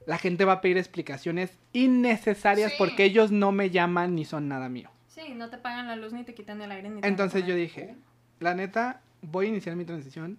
la 0.07 0.17
gente 0.17 0.43
va 0.45 0.53
a 0.53 0.61
pedir 0.61 0.77
explicaciones 0.77 1.51
innecesarias 1.73 2.71
Sí. 2.71 2.77
porque 2.79 3.03
ellos 3.03 3.31
no 3.31 3.51
me 3.51 3.69
llaman 3.69 4.15
ni 4.15 4.25
son 4.25 4.47
nada 4.47 4.69
mío. 4.69 4.89
Sí, 5.07 5.33
no 5.35 5.49
te 5.49 5.57
pagan 5.57 5.87
la 5.87 5.95
luz 5.95 6.13
ni 6.13 6.23
te 6.23 6.33
quitan 6.33 6.61
el 6.61 6.71
aire 6.71 6.89
ni 6.89 7.01
te 7.01 7.07
Entonces 7.07 7.45
yo 7.45 7.53
dije, 7.53 7.95
la 8.39 8.55
neta, 8.55 9.01
voy 9.21 9.45
a 9.47 9.49
iniciar 9.49 9.75
mi 9.75 9.85
transición, 9.85 10.37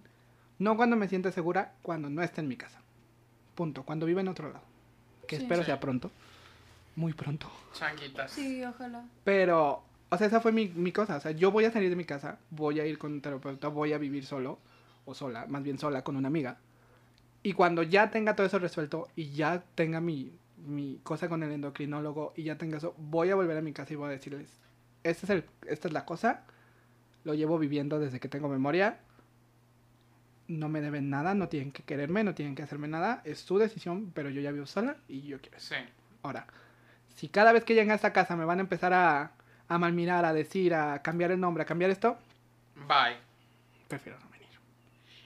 no 0.59 0.77
cuando 0.77 0.97
me 0.97 1.07
sienta 1.09 1.31
segura, 1.31 1.75
cuando 1.83 2.11
no 2.11 2.23
esté 2.23 2.41
en 2.41 2.49
mi 2.49 2.57
casa. 2.57 2.81
Punto, 3.55 3.85
cuando 3.85 4.07
viva 4.07 4.21
en 4.21 4.29
otro 4.29 4.49
lado. 4.53 4.65
Que 5.29 5.37
Sí. 5.37 5.43
espero 5.43 5.63
Sí. 5.63 5.67
sea 5.67 5.79
pronto, 5.79 6.11
muy 6.97 7.13
pronto. 7.13 7.49
Changuitas. 7.75 8.33
Sí, 8.33 8.65
ojalá. 8.65 9.05
Pero, 9.23 9.85
o 10.11 10.19
sea, 10.19 10.27
esa 10.27 10.41
fue 10.41 10.53
mi, 10.53 10.69
mi 10.69 10.93
cosa. 10.93 11.17
O 11.17 11.21
sea, 11.21 11.31
yo 11.31 11.51
voy 11.51 11.65
a 11.65 11.71
salir 11.71 11.89
de 11.89 11.97
mi 11.97 12.05
casa, 12.05 12.39
voy 12.51 12.81
a 12.81 12.87
ir 12.87 12.99
con 12.99 13.13
un 13.13 13.21
terapeuta, 13.21 13.69
voy 13.69 13.93
a 13.93 13.99
vivir 13.99 14.27
solo, 14.27 14.59
o 15.05 15.15
sola, 15.15 15.47
más 15.47 15.63
bien 15.63 15.79
sola, 15.79 16.03
con 16.03 16.17
una 16.17 16.29
amiga. 16.29 16.59
Y 17.43 17.53
cuando 17.55 17.83
ya 17.83 18.11
tenga 18.11 18.37
todo 18.37 18.47
eso 18.47 18.59
resuelto 18.59 19.09
y 19.17 19.31
ya 19.31 19.63
tenga 19.75 20.01
mi, 20.01 20.33
mi 20.67 21.01
cosa 21.03 21.29
con 21.29 21.43
el 21.43 21.53
endocrinólogo 21.53 22.33
y 22.37 22.45
ya 22.45 22.59
tenga 22.59 22.79
eso, 22.79 22.95
voy 22.99 23.31
a 23.31 23.35
volver 23.35 23.57
a 23.57 23.63
mi 23.63 23.73
casa 23.73 23.93
y 23.93 23.97
voy 23.97 24.09
a 24.09 24.13
decirles, 24.13 24.51
este 25.05 25.27
es 25.27 25.31
el, 25.31 25.45
esta 25.67 25.89
es 25.89 25.95
la 25.95 26.05
cosa, 26.05 26.43
lo 27.25 27.35
llevo 27.35 27.59
viviendo 27.59 27.99
desde 27.99 28.21
que 28.21 28.29
tengo 28.29 28.49
memoria, 28.49 28.99
no 30.49 30.69
me 30.69 30.81
deben 30.81 31.09
nada, 31.09 31.35
no 31.35 31.49
tienen 31.49 31.73
que 31.73 31.83
quererme, 31.85 32.25
no 32.25 32.35
tienen 32.35 32.55
que 32.55 32.63
hacerme 32.63 32.89
nada, 32.89 33.23
es 33.25 33.39
su 33.39 33.59
decisión, 33.59 34.11
pero 34.13 34.29
yo 34.29 34.41
ya 34.41 34.51
vivo 34.51 34.67
sola 34.67 34.97
y 35.09 35.23
yo 35.23 35.41
quiero. 35.41 35.59
Sí. 35.61 35.77
Ahora, 36.23 36.47
si 37.15 37.29
cada 37.29 37.53
vez 37.53 37.65
que 37.65 37.75
lleguen 37.75 37.93
a 37.93 37.95
esta 37.95 38.13
casa 38.13 38.37
me 38.37 38.45
van 38.45 38.59
a 38.59 38.63
empezar 38.63 38.93
a, 38.93 39.33
a 39.71 39.79
malmirar, 39.79 40.25
a 40.27 40.33
decir, 40.35 40.75
a 40.75 41.01
cambiar 41.01 41.31
el 41.31 41.41
nombre, 41.41 41.63
a 41.63 41.67
cambiar 41.67 41.91
esto, 41.91 42.19
Bye. 42.87 43.17
prefiero 43.89 44.19
no 44.21 44.29
venir. 44.31 44.49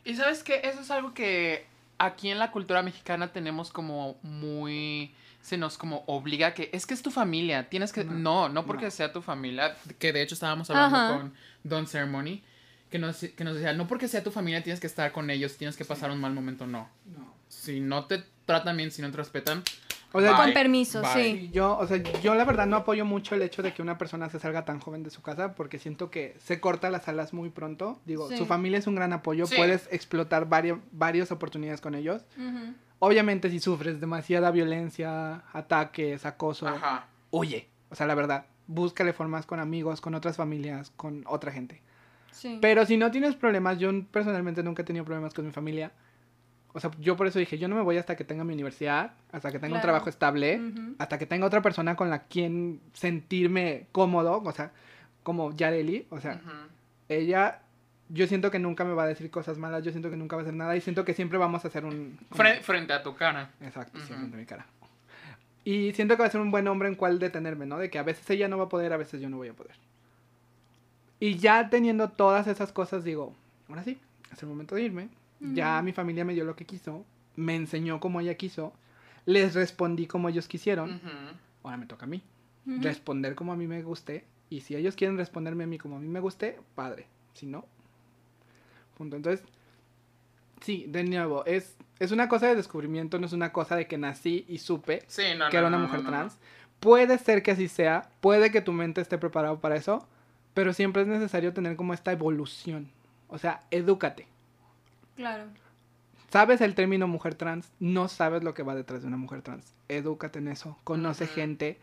Y 0.05 0.15
sabes 0.15 0.43
que 0.45 0.61
eso 0.65 0.81
es 0.81 0.91
algo 0.91 1.15
que 1.15 1.67
aquí 1.99 2.31
en 2.31 2.39
la 2.39 2.51
cultura 2.53 2.83
mexicana 2.83 3.33
tenemos 3.33 3.73
como 3.73 4.17
muy 4.23 5.13
se 5.41 5.59
nos 5.59 5.77
como 5.77 6.05
obliga 6.07 6.55
que 6.55 6.71
es 6.73 6.87
que 6.87 6.95
es 6.95 7.03
tu 7.03 7.11
familia, 7.11 7.69
tienes 7.69 7.93
que 7.93 8.05
No, 8.05 8.15
no, 8.15 8.49
no, 8.51 8.67
porque 8.67 8.87
no. 8.87 8.91
sea 8.91 9.13
tu 9.13 9.21
familia, 9.23 9.77
que 9.99 10.13
de 10.13 10.23
hecho 10.23 10.35
estábamos 10.35 10.71
hablando 10.71 10.97
Ajá. 10.97 11.17
con 11.19 11.35
Don 11.65 11.87
Ceremony 11.87 12.43
que 12.91 12.99
nos, 12.99 13.17
que 13.19 13.45
nos 13.45 13.55
decía, 13.55 13.73
no 13.73 13.87
porque 13.89 14.09
sea 14.09 14.23
tu 14.23 14.31
familia 14.31 14.63
tienes 14.63 14.79
que 14.81 14.87
estar 14.87 15.11
con 15.13 15.29
ellos, 15.31 15.57
tienes 15.57 15.77
que 15.77 15.85
pasar 15.85 16.11
un 16.11 16.21
mal 16.21 16.33
momento, 16.33 16.67
no. 16.67 16.89
No. 17.07 17.35
Si 17.49 17.81
no 17.81 18.05
te 18.07 18.23
tratan 18.47 18.77
bien, 18.77 18.91
si 18.91 19.03
no 19.03 19.11
te 19.11 19.17
respetan, 19.17 19.63
O 20.17 20.21
sea. 20.21 20.37
Con 20.37 20.53
permiso, 20.53 21.03
Bye. 21.03 21.11
sí. 21.13 21.51
yo, 21.53 21.77
o 21.77 21.87
sea, 21.89 21.97
yo 21.97 22.35
la 22.37 22.45
verdad 22.45 22.67
no 22.67 22.77
apoyo 22.77 23.05
mucho 23.05 23.35
el 23.35 23.43
hecho 23.43 23.63
de 23.63 23.75
que 23.75 23.83
una 23.83 23.99
persona 23.99 24.29
se 24.31 24.39
salga 24.39 24.65
tan 24.65 24.79
joven 24.79 25.03
de 25.03 25.11
su 25.11 25.23
casa 25.23 25.55
porque 25.57 25.81
siento 25.81 26.09
que 26.11 26.37
se 26.39 26.61
corta 26.61 26.89
las 26.89 27.09
alas 27.09 27.33
muy 27.33 27.51
pronto. 27.51 27.99
Digo, 28.07 28.29
Sí. 28.29 28.37
su 28.37 28.47
familia 28.47 28.79
es 28.79 28.87
un 28.87 28.95
gran 28.95 29.13
apoyo, 29.13 29.47
Sí. 29.47 29.57
puedes 29.57 29.89
explotar 29.93 30.49
varias, 30.49 30.79
varias 30.93 31.33
oportunidades 31.33 31.81
con 31.81 31.95
ellos. 31.97 32.25
Ujú. 32.39 32.75
Obviamente 33.01 33.51
si 33.51 33.59
sufres 33.59 34.01
demasiada 34.01 34.51
violencia, 34.53 35.43
ataques, 35.53 36.25
acoso, 36.27 36.69
ajá. 36.69 37.09
huye. 37.31 37.69
O 37.91 37.97
sea, 37.97 38.07
la 38.07 38.15
verdad, 38.15 38.47
búscale 38.69 39.13
formas 39.13 39.47
con 39.47 39.59
amigos, 39.59 40.01
con 40.01 40.15
otras 40.15 40.37
familias, 40.37 40.91
con 40.97 41.25
otra 41.27 41.51
gente. 41.53 41.83
Sí. 42.31 42.59
Pero 42.61 42.87
si 42.87 42.97
no 42.97 43.11
tienes 43.11 43.35
problemas, 43.37 43.79
yo 43.79 43.91
personalmente 44.11 44.63
nunca 44.63 44.83
he 44.83 44.85
tenido 44.85 45.05
problemas 45.05 45.35
con 45.35 45.45
mi 45.45 45.53
familia. 45.53 45.93
O 46.77 46.81
sea, 46.81 46.91
yo 46.99 47.17
por 47.17 47.27
eso 47.29 47.39
dije, 47.39 47.57
yo 47.57 47.69
no 47.69 47.77
me 47.77 47.83
voy 47.83 47.97
hasta 47.99 48.17
que 48.17 48.25
tenga 48.25 48.43
mi 48.45 48.53
universidad, 48.53 49.13
hasta 49.33 49.53
que 49.53 49.59
tenga 49.61 49.77
un 49.77 49.81
trabajo 49.83 50.09
estable, 50.11 50.59
hasta 50.99 51.19
que 51.19 51.27
tenga 51.27 51.47
otra 51.47 51.63
persona 51.63 51.95
con 51.95 52.11
la 52.11 52.25
quien 52.25 52.81
sentirme 52.93 53.87
cómodo, 53.93 54.43
o 54.45 54.53
sea, 54.53 54.73
como 55.23 55.55
Yareli, 55.55 56.07
o 56.11 56.21
sea, 56.21 56.41
ella, 57.09 57.61
yo 58.09 58.27
siento 58.27 58.51
que 58.51 58.59
nunca 58.59 58.85
me 58.85 58.93
va 58.93 59.05
a 59.05 59.07
decir 59.07 59.31
cosas 59.31 59.57
malas, 59.57 59.85
yo 59.85 59.93
siento 59.93 60.11
que 60.11 60.17
nunca 60.17 60.35
va 60.35 60.43
a 60.43 60.45
hacer 60.45 60.55
nada 60.55 60.77
y 60.77 60.81
siento 60.81 61.05
que 61.05 61.15
siempre 61.15 61.39
vamos 61.39 61.65
a 61.65 61.69
hacer 61.69 61.85
un... 61.85 62.19
Fre- 62.33 62.61
frente 62.61 62.93
a 62.93 63.03
tu 63.05 63.15
cara. 63.15 63.51
Exacto, 63.63 64.01
sí, 64.01 64.13
frente 64.13 64.37
a 64.37 64.41
mi 64.41 64.45
cara. 64.47 64.67
Y 65.63 65.93
siento 65.93 66.17
que 66.17 66.23
va 66.23 66.27
a 66.27 66.31
ser 66.33 66.41
un 66.41 66.51
buen 66.51 66.67
hombre 66.69 66.89
en 66.89 66.97
cual 66.97 67.19
detenerme, 67.21 67.67
¿no? 67.67 67.79
De 67.79 67.89
que 67.89 67.99
a 67.99 68.03
veces 68.03 68.29
ella 68.31 68.49
no 68.49 68.59
va 68.59 68.65
a 68.65 68.69
poder, 68.69 68.93
a 68.93 68.97
veces 68.99 69.21
yo 69.21 69.31
no 69.31 69.37
voy 69.37 69.49
a 69.49 69.55
poder. 69.55 69.77
Y 71.21 71.37
ya 71.37 71.71
teniendo 71.71 72.09
todas 72.11 72.49
esas 72.49 72.73
cosas, 72.73 73.05
digo, 73.05 73.33
ahora 73.69 73.83
sí, 73.85 73.99
es 74.33 74.43
el 74.43 74.49
momento 74.49 74.75
de 74.75 74.83
irme. 74.83 75.09
Ya 75.53 75.83
mi 75.83 75.93
familia 75.93 76.25
me 76.25 76.35
dio 76.35 76.45
lo 76.45 76.57
que 76.57 76.65
quiso, 76.65 77.05
me 77.37 77.55
enseñó 77.55 78.01
como 78.01 78.21
ella 78.21 78.35
quiso, 78.37 78.73
les 79.27 79.55
respondí 79.55 80.07
como 80.07 80.29
ellos 80.29 80.49
quisieron, 80.49 81.01
ahora 81.63 81.77
me 81.77 81.87
toca 81.87 82.07
a 82.07 82.09
mí. 82.09 82.23
Responder 82.67 83.35
como 83.35 83.53
a 83.53 83.57
mí 83.57 83.67
me 83.67 83.83
guste. 83.83 84.25
Y 84.49 84.61
si 84.61 84.77
ellos 84.77 84.97
quieren 84.97 85.19
responderme 85.19 85.65
a 85.65 85.67
mí 85.67 85.79
como 85.79 85.97
a 85.97 85.99
mí 85.99 86.09
me 86.09 86.21
guste, 86.21 86.59
padre. 86.75 87.07
Si 87.35 87.47
no, 87.47 87.67
punto. 88.97 89.17
Entonces, 89.17 89.45
sí, 90.61 90.87
de 90.89 91.05
nuevo, 91.05 91.45
es, 91.45 91.77
es 91.99 92.13
una 92.13 92.29
cosa 92.29 92.47
de 92.47 92.55
descubrimiento, 92.55 93.19
no 93.19 93.27
es 93.27 93.33
una 93.33 93.53
cosa 93.53 93.77
de 93.77 93.87
que 93.87 93.99
nací 93.99 94.45
y 94.49 94.59
supe 94.59 95.03
Sí, 95.09 95.23
no, 95.37 95.51
que 95.51 95.57
no, 95.57 95.61
era 95.61 95.69
una 95.69 95.79
no, 95.79 95.87
mujer 95.87 96.05
trans. 96.05 96.39
Puede 96.81 97.19
ser 97.19 97.43
que 97.43 97.51
así 97.51 97.69
sea, 97.69 98.11
puede 98.21 98.51
que 98.51 98.61
tu 98.61 98.73
mente 98.73 99.01
esté 99.01 99.19
preparado 99.19 99.61
para 99.61 99.77
eso, 99.77 100.07
pero 100.53 100.73
siempre 100.73 101.03
es 101.03 101.09
necesario 101.09 101.53
tener 101.53 101.77
como 101.77 101.95
esta 101.95 102.13
evolución. 102.13 102.91
O 103.29 103.39
sea, 103.39 103.63
edúcate. 103.71 104.29
Claro. 105.17 105.45
¿Sabes 106.31 106.61
el 106.61 106.75
término 106.75 107.07
mujer 107.07 107.37
trans? 107.37 107.71
No 107.79 108.09
sabes 108.09 108.43
lo 108.43 108.55
que 108.55 108.65
va 108.65 108.75
detrás 108.75 109.03
de 109.03 109.09
una 109.09 109.17
mujer 109.17 109.43
trans. 109.43 109.73
Edúcate 109.89 110.41
en 110.41 110.49
eso. 110.49 110.77
Conoce 110.83 111.27
gente. 111.29 111.79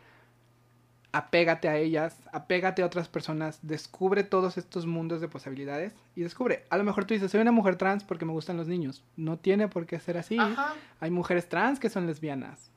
Apégate 1.13 1.69
a 1.69 1.77
ellas. 1.77 2.17
Apégate 2.33 2.81
a 2.81 2.85
otras 2.85 3.07
personas. 3.07 3.59
Descubre 3.61 4.23
todos 4.23 4.57
estos 4.57 4.85
mundos 4.85 5.21
de 5.21 5.29
posibilidades. 5.29 5.95
Y 6.15 6.21
descubre. 6.21 6.65
A 6.69 6.77
lo 6.77 6.83
mejor 6.83 7.05
tú 7.05 7.13
dices, 7.13 7.31
soy 7.31 7.39
una 7.39 7.53
mujer 7.53 7.77
trans 7.77 8.03
porque 8.03 8.25
me 8.25 8.33
gustan 8.33 8.57
los 8.57 8.67
niños. 8.67 9.05
No 9.15 9.37
tiene 9.37 9.69
por 9.69 9.85
qué 9.85 9.99
ser 9.99 10.17
así. 10.17 10.37
Ajá. 10.37 10.73
Hay 10.99 11.11
mujeres 11.11 11.47
trans 11.47 11.79
que 11.79 11.89
son 11.89 12.07
lesbianas. 12.07 12.70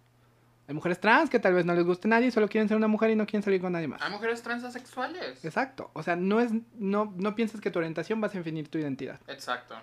Hay 0.67 0.75
mujeres 0.75 0.99
trans 0.99 1.29
que 1.29 1.39
tal 1.39 1.53
vez 1.53 1.67
no 1.67 1.75
les 1.75 1.85
guste 1.85 2.09
nadie, 2.09 2.31
solo 2.31 2.49
quieren 2.49 2.69
ser 2.69 2.77
una 2.79 2.89
mujer 2.89 3.11
y 3.11 3.17
no 3.17 3.27
quieren 3.27 3.43
salir 3.43 3.61
con 3.61 3.73
nadie 3.73 3.87
más. 3.87 4.01
Hay 4.01 4.11
mujeres 4.11 4.43
transexuales. 4.43 5.45
Exacto. 5.45 5.91
O 5.93 6.03
sea, 6.03 6.17
no 6.17 6.41
es, 6.41 6.53
no, 6.79 7.13
no 7.17 7.35
pienses 7.35 7.61
que 7.61 7.71
tu 7.71 7.79
orientación 7.79 8.23
va 8.23 8.29
a 8.29 8.31
definir 8.31 8.69
tu 8.69 8.79
identidad. 8.79 9.21
Exacto. 9.29 9.75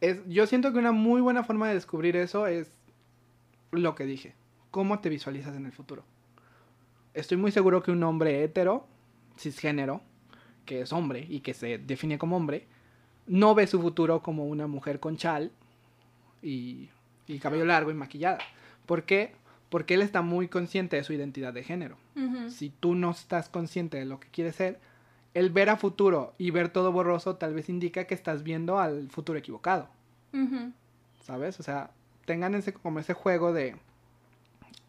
Es, 0.00 0.26
yo 0.26 0.46
siento 0.46 0.72
que 0.72 0.78
una 0.78 0.92
muy 0.92 1.20
buena 1.20 1.44
forma 1.44 1.68
de 1.68 1.74
descubrir 1.74 2.16
eso 2.16 2.46
es 2.46 2.70
lo 3.72 3.94
que 3.94 4.06
dije. 4.06 4.34
¿Cómo 4.70 5.00
te 5.00 5.10
visualizas 5.10 5.54
en 5.54 5.66
el 5.66 5.72
futuro? 5.72 6.02
Estoy 7.12 7.36
muy 7.36 7.52
seguro 7.52 7.82
que 7.82 7.90
un 7.90 8.02
hombre 8.02 8.42
hetero, 8.42 8.86
cisgénero, 9.36 10.00
que 10.64 10.80
es 10.80 10.92
hombre 10.92 11.26
y 11.28 11.40
que 11.40 11.52
se 11.52 11.76
define 11.76 12.18
como 12.18 12.36
hombre, 12.36 12.66
no 13.26 13.54
ve 13.54 13.66
su 13.66 13.80
futuro 13.80 14.22
como 14.22 14.46
una 14.46 14.66
mujer 14.66 14.98
con 14.98 15.16
chal 15.16 15.52
y, 16.42 16.88
y 17.26 17.38
cabello 17.38 17.66
largo 17.66 17.90
y 17.90 17.94
maquillada. 17.94 18.38
¿Por 18.86 19.04
qué? 19.04 19.34
Porque 19.74 19.94
él 19.94 20.02
está 20.02 20.22
muy 20.22 20.46
consciente 20.46 20.94
de 20.94 21.02
su 21.02 21.12
identidad 21.14 21.52
de 21.52 21.64
género. 21.64 21.96
Si 22.48 22.70
tú 22.70 22.94
no 22.94 23.10
estás 23.10 23.48
consciente 23.48 23.96
de 23.96 24.04
lo 24.04 24.20
que 24.20 24.28
quieres 24.28 24.54
ser, 24.54 24.78
el 25.34 25.50
ver 25.50 25.68
a 25.68 25.76
futuro 25.76 26.32
y 26.38 26.52
ver 26.52 26.68
todo 26.68 26.92
borroso 26.92 27.34
tal 27.34 27.54
vez 27.54 27.68
indica 27.68 28.04
que 28.04 28.14
estás 28.14 28.44
viendo 28.44 28.78
al 28.78 29.08
futuro 29.10 29.36
equivocado. 29.36 29.88
¿sabes? 31.22 31.58
O 31.58 31.64
sea, 31.64 31.90
tengan 32.24 32.54
ese 32.54 32.72
como 32.72 33.00
ese 33.00 33.14
juego 33.14 33.52
de 33.52 33.74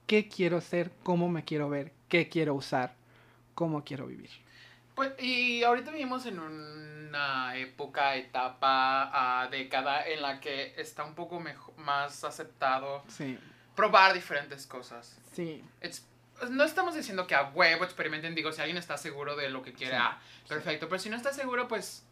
qué 0.05 0.27
quiero 0.27 0.61
ser, 0.61 0.91
cómo 1.01 1.29
me 1.29 1.43
quiero 1.43 1.67
ver, 1.67 1.91
qué 2.07 2.29
quiero 2.29 2.53
usar, 2.53 2.93
cómo 3.55 3.83
quiero 3.83 4.05
vivir. 4.05 4.29
Pues, 4.93 5.13
y 5.19 5.63
ahorita 5.63 5.89
vivimos 5.89 6.27
en 6.27 6.38
una 6.38 7.57
época, 7.57 8.15
etapa, 8.17 9.09
ah, 9.11 9.47
década 9.49 10.07
en 10.07 10.21
la 10.21 10.39
que 10.39 10.79
está 10.79 11.03
un 11.03 11.15
poco 11.15 11.39
mejo- 11.39 11.73
más 11.77 12.23
aceptado 12.23 13.01
Sí, 13.07 13.39
probar 13.76 14.13
diferentes 14.13 14.65
cosas. 14.65 15.15
sí. 15.34 15.63
It's- 15.82 16.03
no 16.49 16.65
estamos 16.65 16.95
diciendo 16.95 17.28
que 17.28 17.34
a 17.36 17.43
huevo 17.49 17.86
experimenten, 17.86 18.36
digo, 18.36 18.51
si 18.51 18.59
alguien 18.59 18.76
está 18.78 18.97
seguro 18.97 19.38
de 19.38 19.49
lo 19.49 19.61
que 19.63 19.71
quiere, 19.71 19.93
Sí, 19.93 19.97
ah, 20.01 20.19
perfecto, 20.49 20.89
pero 20.89 20.99
si 20.99 21.09
no 21.09 21.15
está 21.15 21.32
seguro, 21.32 21.69
pues 21.69 22.03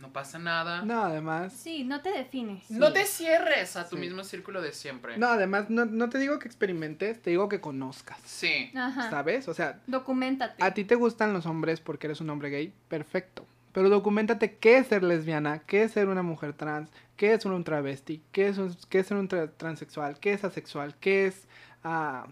no 0.00 0.12
pasa 0.12 0.38
nada. 0.40 0.82
No, 0.82 1.02
además. 1.04 1.52
Sí, 1.52 1.84
no 1.84 2.00
te 2.00 2.10
defines. 2.10 2.68
No 2.72 2.92
te 2.92 3.04
cierres 3.04 3.76
a 3.76 3.88
tu 3.88 3.94
Sí. 3.94 4.00
mismo 4.00 4.24
círculo 4.24 4.62
de 4.62 4.72
siempre. 4.72 5.16
No, 5.16 5.28
además, 5.28 5.70
no, 5.70 5.84
no 5.84 6.08
te 6.08 6.18
digo 6.18 6.40
que 6.40 6.48
experimentes, 6.48 7.22
te 7.22 7.30
digo 7.30 7.48
que 7.48 7.60
conozcas. 7.60 8.18
Sí. 8.24 8.72
Ajá. 8.76 9.10
¿Sabes? 9.10 9.46
O 9.46 9.54
sea, 9.54 9.78
Documentate. 9.86 10.62
a 10.64 10.74
ti 10.74 10.84
te 10.84 10.96
gustan 10.96 11.32
los 11.32 11.46
hombres 11.46 11.80
porque 11.80 12.08
eres 12.08 12.20
un 12.20 12.30
hombre 12.30 12.50
gay, 12.50 12.72
perfecto. 12.88 13.46
Pero 13.78 13.90
documentate 13.90 14.56
qué 14.56 14.78
es 14.78 14.88
ser 14.88 15.04
lesbiana, 15.04 15.60
qué 15.60 15.84
es 15.84 15.92
ser 15.92 16.08
una 16.08 16.22
mujer 16.24 16.52
trans, 16.52 16.90
qué 17.16 17.32
es 17.32 17.44
un 17.44 17.62
travesti, 17.62 18.20
qué 18.32 18.48
es, 18.48 18.58
un- 18.58 18.76
qué 18.88 18.98
es 18.98 19.06
ser 19.06 19.16
un 19.18 19.28
tra- 19.28 19.52
transexual, 19.56 20.18
qué 20.18 20.32
es 20.32 20.42
asexual, 20.42 20.96
qué 20.98 21.26
es 21.26 21.46
ah, 21.84 22.26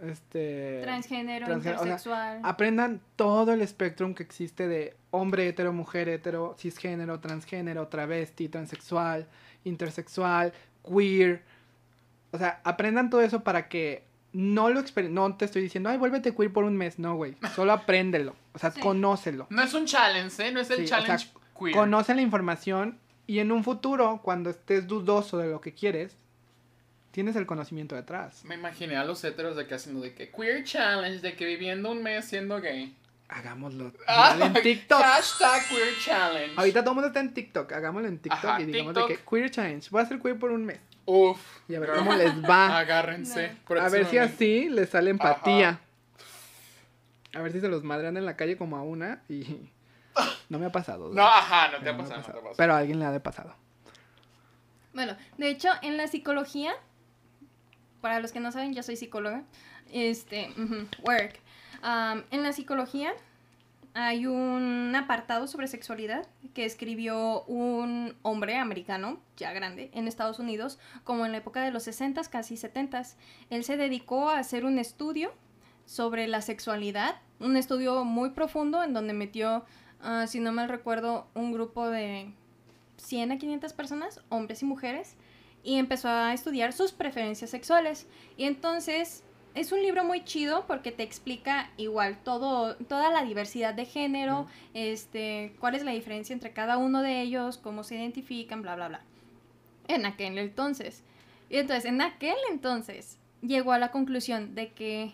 este 0.00 0.78
Transgénero, 0.82 1.46
transgé- 1.48 1.58
o 1.58 1.62
sea, 1.62 1.72
intersexual. 1.72 2.40
aprendan 2.44 3.00
todo 3.16 3.52
el 3.52 3.62
espectro 3.62 4.14
que 4.14 4.22
existe 4.22 4.68
de 4.68 4.94
hombre 5.10 5.48
hetero, 5.48 5.72
mujer 5.72 6.08
hetero, 6.08 6.54
cisgénero, 6.56 7.18
transgénero, 7.18 7.88
travesti, 7.88 8.48
transexual, 8.48 9.26
intersexual, 9.64 10.52
queer. 10.88 11.42
O 12.30 12.38
sea, 12.38 12.60
aprendan 12.62 13.10
todo 13.10 13.22
eso 13.22 13.42
para 13.42 13.68
que 13.68 14.04
no 14.32 14.70
lo 14.70 14.82
No 15.10 15.36
te 15.36 15.44
estoy 15.44 15.62
diciendo, 15.62 15.90
ay, 15.90 15.98
vuélvete 15.98 16.34
queer 16.34 16.52
por 16.52 16.64
un 16.64 16.76
mes. 16.76 16.98
No, 16.98 17.14
güey. 17.16 17.36
Solo 17.54 17.72
apréndelo. 17.72 18.34
O 18.54 18.58
sea, 18.58 18.70
Sí. 18.72 18.80
conócelo. 18.80 19.46
No 19.50 19.62
es 19.62 19.74
un 19.74 19.86
challenge, 19.86 20.46
¿eh? 20.46 20.52
No 20.52 20.60
es 20.60 20.70
el 20.70 20.78
Sí, 20.78 20.84
o 20.84 20.86
sea, 20.88 20.98
challenge 21.00 21.28
queer. 21.58 21.74
Conoce 21.74 22.14
la 22.14 22.22
información 22.22 22.98
y 23.26 23.38
en 23.38 23.52
un 23.52 23.62
futuro, 23.64 24.20
cuando 24.22 24.50
estés 24.50 24.86
dudoso 24.86 25.38
de 25.38 25.48
lo 25.48 25.60
que 25.60 25.74
quieres, 25.74 26.16
tienes 27.10 27.36
el 27.36 27.46
conocimiento 27.46 27.94
detrás. 27.94 28.44
Me 28.44 28.54
imaginé 28.54 28.96
a 28.96 29.04
los 29.04 29.22
heteros 29.22 29.56
de 29.56 29.66
que 29.66 29.74
haciendo 29.74 30.00
de 30.00 30.14
que 30.14 30.30
queer 30.30 30.64
challenge, 30.64 31.20
de 31.20 31.36
que 31.36 31.44
viviendo 31.46 31.90
un 31.90 32.02
mes 32.02 32.24
siendo 32.24 32.60
gay. 32.60 32.96
Hagámoslo. 33.28 33.92
Ah, 34.06 34.36
en 34.40 34.54
TikTok. 34.54 35.00
Hashtag 35.00 35.68
queer 35.68 35.98
challenge. 35.98 36.54
Ahorita 36.56 36.80
todo 36.80 36.90
el 36.90 36.94
mundo 36.96 37.08
está 37.08 37.20
en 37.20 37.32
TikTok. 37.32 37.72
Hagámoslo 37.72 38.08
en 38.08 38.18
TikTok 38.18 38.44
Ajá, 38.44 38.60
y 38.60 38.64
digamos 38.66 38.94
TikTok. 38.94 39.08
de 39.10 39.16
que 39.16 39.22
queer 39.24 39.50
challenge. 39.50 39.88
Voy 39.90 40.02
a 40.02 40.06
ser 40.06 40.18
queer 40.20 40.38
por 40.38 40.50
un 40.50 40.64
mes. 40.64 40.80
Uf. 41.04 41.40
Y 41.68 41.74
a 41.74 41.80
ver 41.80 41.90
cómo 41.92 42.14
les 42.14 42.42
va. 42.42 42.78
Agárrense. 42.78 43.56
a 43.68 43.88
ver 43.88 44.06
si 44.06 44.18
así 44.18 44.68
les 44.68 44.90
sale 44.90 45.10
empatía. 45.10 45.80
A 47.34 47.40
ver 47.40 47.52
si 47.52 47.60
se 47.60 47.68
los 47.68 47.82
madrean 47.82 48.16
en 48.16 48.26
la 48.26 48.36
calle 48.36 48.56
como 48.56 48.76
a 48.76 48.82
una 48.82 49.22
y... 49.28 49.70
No 50.48 50.58
me 50.58 50.66
ha 50.66 50.72
pasado. 50.72 51.10
No, 51.14 51.22
ajá, 51.22 51.70
no 51.70 51.82
te 51.82 51.88
ha 51.88 51.92
no 51.92 51.98
pasado, 51.98 52.18
no 52.18 52.24
te 52.24 52.30
ha 52.30 52.34
pasado. 52.34 52.54
Pero 52.58 52.74
a 52.74 52.78
alguien 52.78 52.98
le 52.98 53.06
ha 53.06 53.10
de 53.10 53.20
pasado. 53.20 53.54
Bueno, 54.92 55.16
de 55.38 55.48
hecho, 55.48 55.70
en 55.80 55.96
la 55.96 56.08
psicología, 56.08 56.74
para 58.02 58.20
los 58.20 58.32
que 58.32 58.40
no 58.40 58.52
saben, 58.52 58.74
yo 58.74 58.82
soy 58.82 58.96
psicóloga. 58.96 59.44
Este, 59.90 60.52
work. 61.02 61.40
En 62.30 62.42
la 62.42 62.52
psicología 62.52 63.14
hay 63.94 64.26
un 64.26 64.94
apartado 64.96 65.46
sobre 65.46 65.66
sexualidad 65.66 66.26
que 66.54 66.64
escribió 66.64 67.42
un 67.44 68.14
hombre 68.22 68.56
americano, 68.56 69.20
ya 69.36 69.52
grande, 69.52 69.90
en 69.92 70.08
Estados 70.08 70.38
Unidos, 70.38 70.78
como 71.04 71.26
en 71.26 71.32
la 71.32 71.38
época 71.38 71.62
de 71.62 71.70
los 71.70 71.86
60s, 71.86 72.28
casi 72.28 72.54
70s. 72.54 73.16
Él 73.50 73.64
se 73.64 73.76
dedicó 73.76 74.30
a 74.30 74.38
hacer 74.38 74.64
un 74.64 74.78
estudio 74.78 75.32
sobre 75.84 76.26
la 76.26 76.40
sexualidad, 76.40 77.16
un 77.38 77.56
estudio 77.56 78.04
muy 78.04 78.30
profundo 78.30 78.82
en 78.82 78.94
donde 78.94 79.12
metió, 79.12 79.64
ah, 80.00 80.26
si 80.26 80.40
no 80.40 80.52
mal 80.52 80.68
recuerdo, 80.68 81.26
un 81.34 81.52
grupo 81.52 81.88
de 81.88 82.32
100 82.96 83.32
a 83.32 83.38
500 83.38 83.72
personas, 83.74 84.20
hombres 84.30 84.62
y 84.62 84.64
mujeres, 84.64 85.16
y 85.64 85.76
empezó 85.76 86.08
a 86.08 86.32
estudiar 86.32 86.72
sus 86.72 86.92
preferencias 86.92 87.50
sexuales. 87.50 88.06
Y 88.36 88.44
entonces 88.44 89.22
es 89.54 89.72
un 89.72 89.82
libro 89.82 90.04
muy 90.04 90.24
chido 90.24 90.66
porque 90.66 90.92
te 90.92 91.02
explica 91.02 91.70
igual 91.76 92.18
todo, 92.22 92.76
toda 92.76 93.10
la 93.10 93.24
diversidad 93.24 93.74
de 93.74 93.84
género, 93.84 94.46
este, 94.74 95.54
cuál 95.60 95.74
es 95.74 95.84
la 95.84 95.92
diferencia 95.92 96.32
entre 96.32 96.52
cada 96.52 96.78
uno 96.78 97.02
de 97.02 97.20
ellos, 97.20 97.58
cómo 97.58 97.84
se 97.84 97.96
identifican, 97.96 98.62
bla, 98.62 98.76
bla, 98.76 98.88
bla. 98.88 99.00
En 99.88 100.06
aquel 100.06 100.38
entonces. 100.38 101.02
Y 101.50 101.58
entonces, 101.58 101.84
en 101.84 102.00
aquel 102.00 102.36
entonces, 102.50 103.18
llegó 103.42 103.72
a 103.72 103.78
la 103.78 103.90
conclusión 103.90 104.54
de 104.54 104.72
que 104.72 105.12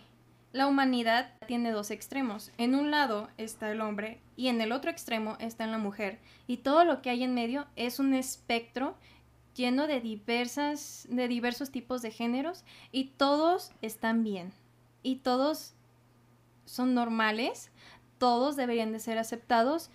la 0.53 0.67
humanidad 0.67 1.33
tiene 1.47 1.73
dos 1.73 1.91
extremos. 1.91 2.53
En 2.59 2.75
un 2.75 2.91
lado 2.91 3.29
está 3.37 3.71
el 3.71 3.81
hombre 3.81 4.21
y 4.37 4.49
en 4.49 4.61
el 4.61 4.73
otro 4.73 4.91
extremo 4.91 5.37
está 5.41 5.67
la 5.67 5.79
mujer. 5.79 6.19
Y 6.47 6.59
todo 6.59 6.85
lo 6.85 7.03
que 7.03 7.11
hay 7.11 7.25
en 7.25 7.35
medio 7.35 7.67
es 7.77 7.99
un 7.99 8.15
espectro 8.15 8.97
lleno 9.59 9.87
de 9.87 10.01
diversas 10.01 11.07
de 11.11 11.29
diversos 11.29 11.71
tipos 11.71 12.01
de 12.01 12.11
géneros 12.11 12.65
y 12.91 13.09
todos 13.19 13.73
están 13.83 14.25
bien. 14.25 14.55
Y 15.03 15.17
todos 15.17 15.75
son 16.65 16.95
normales, 16.95 17.71
todos 18.17 18.57
deberían 18.57 18.93
de 18.93 19.01
ser 19.01 19.19
aceptados, 19.19 19.91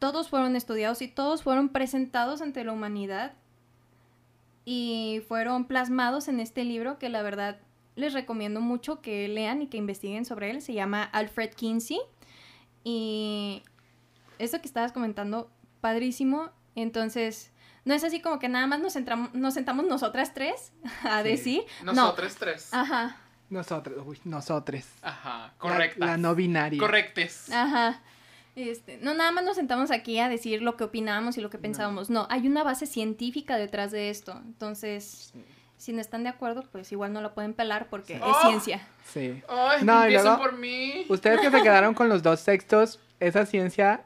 todos 0.00 0.28
fueron 0.28 0.56
estudiados 0.56 1.00
y 1.02 1.08
todos 1.08 1.44
fueron 1.44 1.68
presentados 1.68 2.42
ante 2.42 2.64
la 2.64 2.72
humanidad 2.72 3.34
y 4.64 5.22
fueron 5.28 5.66
plasmados 5.66 6.26
en 6.26 6.40
este 6.40 6.64
libro 6.64 6.98
que 6.98 7.08
la 7.08 7.22
verdad 7.22 7.60
les 7.94 8.12
recomiendo 8.12 8.60
mucho 8.60 9.00
que 9.00 9.26
lean 9.28 9.62
y 9.62 9.68
que 9.68 9.78
investiguen 9.78 10.24
sobre 10.24 10.50
él. 10.50 10.60
Se 10.60 10.74
llama 10.74 11.02
Alfred 11.02 11.50
Kinsey. 11.54 11.98
Y 12.84 13.62
eso 14.38 14.60
que 14.60 14.66
estabas 14.66 14.92
comentando, 14.92 15.50
padrísimo. 15.80 16.50
Entonces, 16.74 17.52
no 17.86 17.94
es 17.94 18.04
así 18.04 18.20
como 18.20 18.38
que 18.38 18.48
nada 18.50 18.66
más 18.66 18.80
nos, 18.80 18.94
entramos, 18.96 19.32
nos 19.32 19.54
sentamos 19.54 19.86
nosotras 19.86 20.34
tres 20.34 20.72
a 21.04 21.22
Sí. 21.22 21.28
decir. 21.30 21.62
Nosotros 21.82 22.34
tres. 22.36 22.68
No. 22.72 22.80
Ajá, 22.80 23.16
Nosotros, 23.48 24.02
uy, 24.06 24.18
nosotros. 24.24 24.84
Ajá, 25.00 25.54
correcta. 25.56 26.04
La, 26.04 26.16
no 26.18 26.34
binaria. 26.34 26.78
Correctes. 26.78 27.50
ajá. 27.50 28.02
Este, 28.56 28.96
no, 29.02 29.12
nada 29.14 29.32
más 29.32 29.44
nos 29.44 29.56
sentamos 29.56 29.90
aquí 29.90 30.18
a 30.18 30.28
decir 30.30 30.62
lo 30.62 30.76
que 30.78 30.84
opinamos 30.84 31.36
y 31.36 31.42
lo 31.42 31.50
que 31.50 31.58
pensábamos. 31.58 32.08
No, 32.10 32.26
hay 32.30 32.46
una 32.48 32.62
base 32.64 32.86
científica 32.86 33.56
detrás 33.58 33.90
de 33.90 34.08
esto. 34.08 34.32
Entonces, 34.46 35.34
si 35.76 35.92
no 35.92 36.00
están 36.00 36.22
de 36.22 36.30
acuerdo, 36.30 36.64
pues 36.72 36.90
igual 36.90 37.12
no 37.12 37.20
la 37.20 37.34
pueden 37.34 37.52
pelar 37.52 37.88
porque 37.90 38.14
Sí. 38.14 38.20
es 38.20 38.36
Oh. 38.36 38.48
ciencia. 38.48 38.88
Sí. 39.04 39.42
Ay, 39.46 39.84
No, 39.84 40.08
y 40.08 40.12
luego- 40.14 40.38
por 40.38 40.54
mí. 40.56 41.04
Ustedes 41.10 41.40
que 41.40 41.50
se 41.50 41.62
quedaron 41.62 41.92
con 41.92 42.08
los 42.08 42.22
dos 42.22 42.42
textos, 42.44 42.98
esa 43.20 43.44
ciencia, 43.44 44.04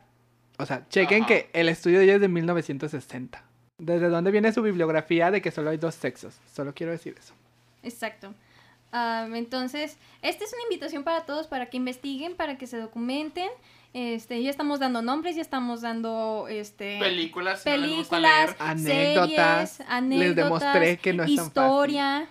o 0.59 0.67
sea, 0.67 0.85
chequen 0.89 1.21
Ajá. 1.23 1.29
que 1.29 1.51
el 1.53 1.69
estudio 1.69 2.03
ya 2.03 2.15
es 2.17 2.21
de 2.21 2.27
1960. 2.29 3.45
¿Desde 3.81 4.09
dónde 4.11 4.31
viene 4.31 4.53
su 4.53 4.63
bibliografía 4.63 5.31
de 5.31 5.41
que 5.41 5.51
solo 5.51 5.71
hay 5.71 5.79
dos 5.79 5.95
sexos? 5.95 6.35
Solo 6.55 6.75
quiero 6.75 6.93
decir 6.93 7.17
eso. 7.19 7.33
Exacto. 7.83 8.35
Am, 8.93 9.35
entonces, 9.35 9.97
esta 10.21 10.45
es 10.45 10.53
una 10.53 10.63
invitación 10.65 11.03
para 11.03 11.25
todos 11.25 11.47
para 11.47 11.67
que 11.67 11.79
investiguen, 11.79 12.35
para 12.37 12.59
que 12.59 12.67
se 12.67 12.77
documenten. 12.77 13.49
Este, 13.95 14.43
ya 14.43 14.51
estamos 14.51 14.81
dando 14.81 15.01
nombres, 15.03 15.35
ya 15.35 15.43
estamos 15.43 15.81
dando 15.81 16.47
este 16.49 16.99
Películas. 17.01 17.63
si 17.63 17.71
no 17.71 17.77
les 17.79 17.97
gusta 17.97 18.17
películas, 18.17 18.47
leer. 18.47 18.57
Anécdotas, 18.71 19.71
series, 19.71 19.79
les 19.81 19.89
anécdotas, 19.89 20.37
demostré 20.37 20.97
que 20.99 21.13
no 21.15 21.23
es 21.25 21.35
tan 21.35 21.47
historia. 21.47 22.29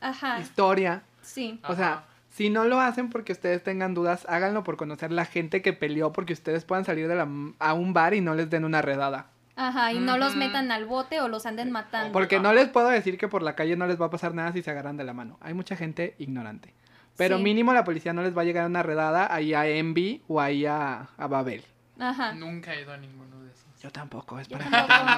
Ajá, 0.00 0.40
Historia. 0.40 1.02
sí. 1.20 1.60
O 1.68 1.74
sea, 1.74 2.06
si 2.30 2.48
no 2.48 2.64
lo 2.64 2.80
hacen 2.80 3.10
porque 3.10 3.32
ustedes 3.32 3.62
tengan 3.62 3.92
dudas, 3.92 4.24
háganlo 4.28 4.64
por 4.64 4.78
conocer 4.78 5.12
la 5.12 5.26
gente 5.26 5.60
que 5.60 5.74
peleó 5.74 6.12
porque 6.12 6.32
ustedes 6.32 6.64
puedan 6.64 6.86
salir 6.86 7.06
de 7.06 7.16
la, 7.16 7.28
a 7.58 7.74
un 7.74 7.92
bar 7.92 8.14
y 8.14 8.22
no 8.22 8.34
les 8.34 8.48
den 8.48 8.64
una 8.64 8.80
redada. 8.80 9.26
Ajá, 9.62 9.92
y 9.92 9.98
no 9.98 10.16
los 10.16 10.36
metan 10.36 10.70
al 10.72 10.86
bote 10.86 11.20
o 11.20 11.28
los 11.28 11.44
anden 11.44 11.70
matando. 11.70 12.12
Porque 12.12 12.40
no 12.40 12.52
les 12.54 12.68
puedo 12.68 12.88
decir 12.88 13.18
que 13.18 13.28
por 13.28 13.42
la 13.42 13.54
calle 13.54 13.76
no 13.76 13.86
les 13.86 14.00
va 14.00 14.06
a 14.06 14.10
pasar 14.10 14.32
nada 14.34 14.52
si 14.52 14.62
se 14.62 14.70
agarran 14.70 14.96
de 14.96 15.04
la 15.04 15.12
mano. 15.12 15.36
Hay 15.42 15.52
mucha 15.52 15.76
gente 15.76 16.14
ignorante. 16.18 16.72
Pero 17.18 17.36
Sí. 17.36 17.42
mínimo 17.42 17.74
la 17.74 17.84
policía 17.84 18.14
no 18.14 18.22
les 18.22 18.34
va 18.36 18.40
a 18.40 18.44
llegar 18.46 18.64
una 18.66 18.82
redada 18.82 19.32
ahí 19.34 19.52
a 19.52 19.66
Envy 19.66 20.22
o 20.28 20.40
ahí 20.40 20.64
a, 20.64 21.08
a 21.18 21.26
Babel. 21.26 21.62
Ajá. 21.98 22.32
Nunca 22.32 22.72
he 22.74 22.80
ido 22.82 22.92
a 22.92 22.96
ninguno 22.96 23.38
de 23.42 23.50
esos. 23.50 23.66
Yo 23.82 23.90
tampoco, 23.90 24.38
es 24.38 24.48
para 24.48 24.64
mí, 24.64 24.70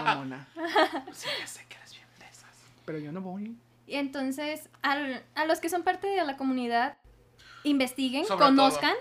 mamona. 0.03 0.49
Sí, 1.13 1.29
ya 1.39 1.47
sé 1.47 1.65
que 1.69 1.77
eres 1.77 1.93
bien 1.95 2.07
de 2.19 2.25
esas. 2.27 2.51
Pero 2.85 2.99
yo 2.99 3.13
no 3.13 3.21
voy. 3.21 3.57
Y 3.87 3.95
entonces, 3.95 4.69
al- 4.83 5.23
a 5.37 5.45
los 5.45 5.61
que 5.61 5.69
son 5.69 5.85
parte 5.85 6.09
de 6.09 6.25
la 6.25 6.37
comunidad, 6.37 6.97
investiguen, 7.63 8.25
Sobre 8.25 8.45
conozcan. 8.47 8.95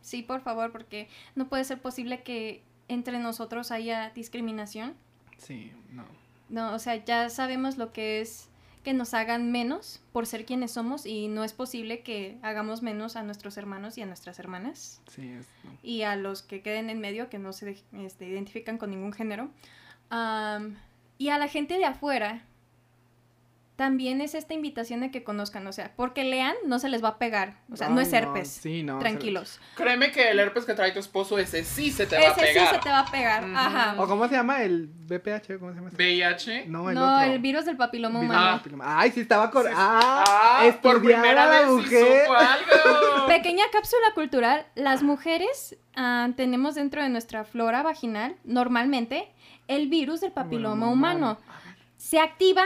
Sí, 0.00 0.22
por 0.22 0.40
favor, 0.40 0.72
porque 0.72 1.08
no 1.36 1.46
puede 1.48 1.62
ser 1.64 1.80
posible 1.80 2.22
que 2.24 2.64
entre 2.88 3.18
nosotros 3.18 3.70
haya 3.70 4.10
discriminación. 4.10 4.94
Sí, 5.38 5.72
no. 5.90 6.04
No, 6.48 6.74
o 6.74 6.78
sea, 6.78 7.02
ya 7.04 7.30
sabemos 7.30 7.78
lo 7.78 7.92
que 7.92 8.20
es 8.20 8.48
que 8.82 8.92
nos 8.92 9.14
hagan 9.14 9.50
menos 9.50 10.02
por 10.12 10.26
ser 10.26 10.44
quienes 10.44 10.72
somos 10.72 11.06
y 11.06 11.28
no 11.28 11.42
es 11.42 11.54
posible 11.54 12.02
que 12.02 12.36
hagamos 12.42 12.82
menos 12.82 13.16
a 13.16 13.22
nuestros 13.22 13.56
hermanos 13.56 13.96
y 13.96 14.02
a 14.02 14.06
nuestras 14.06 14.38
hermanas 14.38 15.00
Sí, 15.08 15.26
es, 15.30 15.48
no. 15.64 15.70
y 15.82 16.02
a 16.02 16.16
los 16.16 16.42
que 16.42 16.60
queden 16.60 16.90
en 16.90 17.00
medio 17.00 17.30
que 17.30 17.38
no 17.38 17.54
se 17.54 17.82
este, 17.94 18.28
identifican 18.28 18.76
con 18.76 18.90
ningún 18.90 19.14
género. 19.14 19.48
Y 21.18 21.28
a 21.28 21.38
la 21.38 21.48
gente 21.48 21.78
de 21.78 21.84
afuera, 21.86 22.44
también 23.76 24.20
es 24.20 24.34
esta 24.36 24.54
invitación 24.54 25.00
de 25.00 25.10
que 25.10 25.24
conozcan, 25.24 25.66
o 25.66 25.72
sea, 25.72 25.92
porque 25.96 26.22
lean, 26.22 26.54
no 26.64 26.78
se 26.78 26.88
les 26.88 27.02
va 27.02 27.08
a 27.08 27.18
pegar, 27.18 27.56
o 27.72 27.76
sea, 27.76 27.88
no 27.88 28.00
es 28.00 28.12
herpes. 28.12 28.48
sí, 28.48 28.84
no, 28.84 29.00
Tranquilos. 29.00 29.58
Créeme 29.74 30.12
que 30.12 30.30
el 30.30 30.38
herpes 30.38 30.64
que 30.64 30.74
trae 30.74 30.92
tu 30.92 31.00
esposo, 31.00 31.38
ese 31.38 31.64
sí 31.64 31.90
se 31.90 32.06
te 32.06 32.16
va 32.16 32.22
a 32.22 32.26
Ese 32.30 32.40
sí 32.40 32.46
pegar. 32.54 32.74
se 32.76 32.80
te 32.80 32.88
va 32.88 33.00
a 33.00 33.06
pegar. 33.10 33.44
Ajá. 33.54 33.94
¿O 33.98 34.06
cómo 34.06 34.28
se 34.28 34.34
llama 34.36 34.62
el 34.62 34.86
BPH? 34.86 35.58
¿Cómo 35.58 35.72
se 35.72 35.78
llama? 35.80 35.90
VIH. 35.92 36.66
No, 36.68 36.88
el 36.88 36.94
no, 36.94 37.16
otro. 37.16 37.32
el 37.32 37.38
virus 37.40 37.64
del 37.64 37.76
papiloma 37.76 38.20
Virus 38.20 38.34
humano. 38.34 38.50
del 38.50 38.58
papiloma. 38.60 39.00
Ay, 39.00 39.10
sí 39.10 39.20
estaba 39.20 39.50
con... 39.50 39.64
Sí, 39.64 39.68
sí. 39.70 39.74
Ah, 39.76 40.24
Ah, 40.26 40.60
por 40.80 40.96
estudiaba 40.96 41.22
primera 41.22 41.46
vez 41.48 41.66
sí 41.66 41.72
mujer. 41.72 42.22
supo 42.24 42.34
algo. 42.34 43.26
Pequeña 43.26 43.64
cápsula 43.72 44.06
cultural. 44.14 44.66
Las 44.76 45.02
mujeres 45.02 45.76
ah, 45.96 46.28
tenemos 46.36 46.76
dentro 46.76 47.02
de 47.02 47.08
nuestra 47.08 47.44
flora 47.44 47.82
vaginal, 47.82 48.36
normalmente, 48.44 49.32
el 49.66 49.88
virus 49.88 50.20
del 50.20 50.30
papiloma 50.32 50.86
Bueno, 50.86 50.92
humano. 50.92 51.38
Se 51.96 52.20
activa 52.20 52.64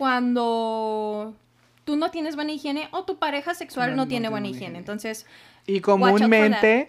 cuando 0.00 1.34
tú 1.84 1.94
no 1.96 2.10
tienes 2.10 2.34
buena 2.34 2.52
higiene 2.52 2.88
o 2.90 3.04
tu 3.04 3.18
pareja 3.18 3.52
sexual 3.52 3.90
No, 3.90 3.96
no, 3.96 4.02
no 4.04 4.08
tiene 4.08 4.30
buena 4.30 4.46
higiene. 4.46 4.64
higiene. 4.64 4.78
Entonces, 4.78 5.26
Y 5.66 5.82
comúnmente 5.82 6.88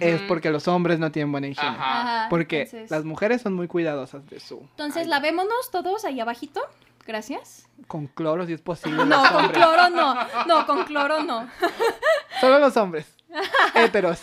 es 0.00 0.22
porque 0.22 0.48
los 0.48 0.66
hombres 0.66 0.98
no 0.98 1.12
tienen 1.12 1.30
buena 1.32 1.48
higiene. 1.48 1.68
Ajá. 1.68 2.28
Porque 2.30 2.62
entonces, 2.62 2.90
las 2.90 3.04
mujeres 3.04 3.42
son 3.42 3.52
muy 3.52 3.68
cuidadosas 3.68 4.26
de 4.30 4.40
su... 4.40 4.60
entonces 4.70 5.02
Ay, 5.02 5.08
lavémonos 5.08 5.70
todos 5.70 6.06
ahí 6.06 6.18
abajito. 6.18 6.62
Gracias. 7.06 7.68
Con 7.88 8.06
cloro 8.06 8.46
si 8.46 8.54
es 8.54 8.62
posible. 8.62 8.96
No, 9.04 9.20
los 9.20 9.28
con 9.28 9.44
hombres. 9.44 9.62
cloro 9.62 9.90
no. 9.90 10.14
No, 10.46 10.66
con 10.66 10.84
cloro 10.84 11.22
no. 11.24 11.46
Solo 12.40 12.58
los 12.58 12.74
hombres. 12.78 13.06
Héteros. 13.74 14.18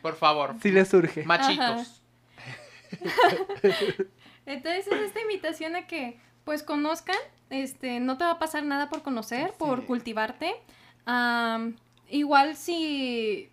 Por 0.00 0.16
favor. 0.16 0.54
Si 0.62 0.70
les 0.70 0.88
surge. 0.88 1.22
Machitos. 1.24 2.00
Entonces 4.46 4.86
es 4.86 5.00
esta 5.02 5.20
invitación 5.20 5.76
a 5.76 5.86
que 5.86 6.18
pues 6.44 6.62
conozcan, 6.62 7.16
este, 7.50 8.00
no 8.00 8.18
te 8.18 8.24
va 8.24 8.32
a 8.32 8.38
pasar 8.38 8.64
nada 8.64 8.88
por 8.88 9.02
conocer, 9.02 9.52
por 9.58 9.86
cultivarte. 9.86 10.54
Igual 12.08 12.56
si 12.56 13.50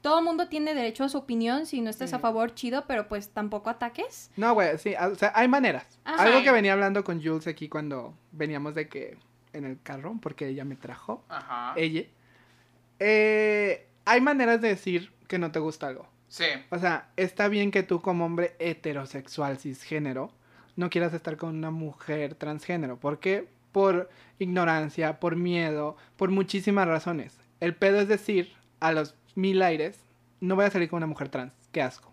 todo 0.00 0.18
el 0.18 0.24
mundo 0.24 0.48
tiene 0.48 0.74
derecho 0.74 1.04
a 1.04 1.08
su 1.08 1.18
opinión, 1.18 1.64
si 1.64 1.80
no 1.80 1.88
estás 1.88 2.12
a 2.12 2.18
favor, 2.18 2.54
chido, 2.54 2.84
pero 2.86 3.06
pues 3.08 3.30
tampoco 3.30 3.70
ataques. 3.70 4.30
No, 4.36 4.52
güey, 4.54 4.76
sí, 4.78 4.94
o 5.00 5.14
sea, 5.14 5.32
hay 5.34 5.46
maneras. 5.48 5.98
Ajá. 6.04 6.24
Algo 6.24 6.42
que 6.42 6.50
venía 6.50 6.72
hablando 6.72 7.04
con 7.04 7.22
Jules 7.22 7.46
aquí 7.46 7.68
cuando 7.68 8.14
veníamos 8.32 8.74
de 8.74 8.88
que 8.88 9.16
en 9.52 9.64
el 9.64 9.80
carro, 9.80 10.16
porque 10.20 10.48
ella 10.48 10.64
me 10.64 10.74
trajo, 10.76 11.24
Ajá. 11.28 11.74
ella. 11.76 12.02
Eh, 12.98 13.86
hay 14.04 14.20
maneras 14.20 14.60
de 14.60 14.68
decir 14.68 15.12
que 15.28 15.38
no 15.38 15.52
te 15.52 15.60
gusta 15.60 15.86
algo. 15.86 16.08
Sí. 16.28 16.46
O 16.70 16.78
sea, 16.78 17.10
está 17.16 17.48
bien 17.48 17.70
que 17.70 17.82
tú 17.82 18.00
como 18.00 18.24
hombre 18.24 18.56
heterosexual, 18.58 19.58
cisgénero, 19.58 20.32
no 20.76 20.90
quieras 20.90 21.14
estar 21.14 21.36
con 21.36 21.56
una 21.56 21.70
mujer 21.70 22.34
transgénero. 22.34 22.98
¿Por 22.98 23.18
qué? 23.18 23.48
Por 23.72 24.10
ignorancia, 24.38 25.20
por 25.20 25.36
miedo, 25.36 25.96
por 26.16 26.30
muchísimas 26.30 26.86
razones. 26.88 27.36
El 27.60 27.74
pedo 27.74 28.00
es 28.00 28.08
decir, 28.08 28.52
a 28.80 28.92
los 28.92 29.14
mil 29.34 29.62
aires, 29.62 29.98
no 30.40 30.56
voy 30.56 30.64
a 30.64 30.70
salir 30.70 30.88
con 30.88 30.98
una 30.98 31.06
mujer 31.06 31.28
trans. 31.28 31.52
Qué 31.70 31.80
asco. 31.82 32.12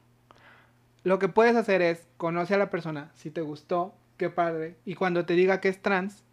Lo 1.03 1.17
que 1.19 1.27
puedes 1.29 1.55
hacer 1.55 1.81
es, 1.81 2.07
conoce 2.17 2.53
a 2.53 2.57
la 2.57 2.69
persona, 2.69 3.11
si 3.15 3.31
te 3.31 3.41
gustó, 3.41 3.93
qué 4.17 4.29
padre. 4.29 4.75
Y 4.85 4.95
cuando 4.95 5.25
te 5.25 5.33
diga 5.33 5.61
que 5.61 5.69
es 5.69 5.81
trans, 5.81 6.23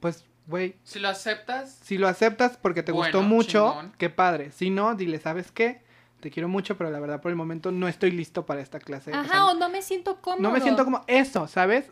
pues, 0.00 0.24
güey, 0.46 0.76
Si 0.84 0.98
lo 0.98 1.08
aceptas, 1.08 1.78
si 1.82 1.98
lo 1.98 2.06
aceptas 2.06 2.56
porque 2.56 2.82
te 2.82 2.92
gustó 2.92 3.22
mucho, 3.22 3.70
chingón. 3.70 3.92
qué 3.98 4.10
padre. 4.10 4.52
Si 4.52 4.70
no, 4.70 4.94
dile, 4.94 5.18
¿sabes 5.18 5.50
qué? 5.50 5.82
Te 6.20 6.30
quiero 6.30 6.48
mucho, 6.48 6.76
pero 6.76 6.90
la 6.90 6.98
verdad 7.00 7.20
por 7.20 7.30
el 7.30 7.36
momento 7.36 7.70
no 7.72 7.88
estoy 7.88 8.10
listo 8.10 8.46
para 8.46 8.60
esta 8.60 8.78
clase. 8.80 9.12
o 9.12 9.14
Ajá, 9.14 9.28
sea, 9.28 9.46
o 9.46 9.54
no 9.54 9.68
me 9.68 9.82
siento 9.82 10.20
cómodo. 10.20 10.42
no 10.42 10.50
me 10.50 10.60
siento 10.60 10.84
como 10.84 11.02
eso, 11.06 11.46
¿sabes? 11.46 11.90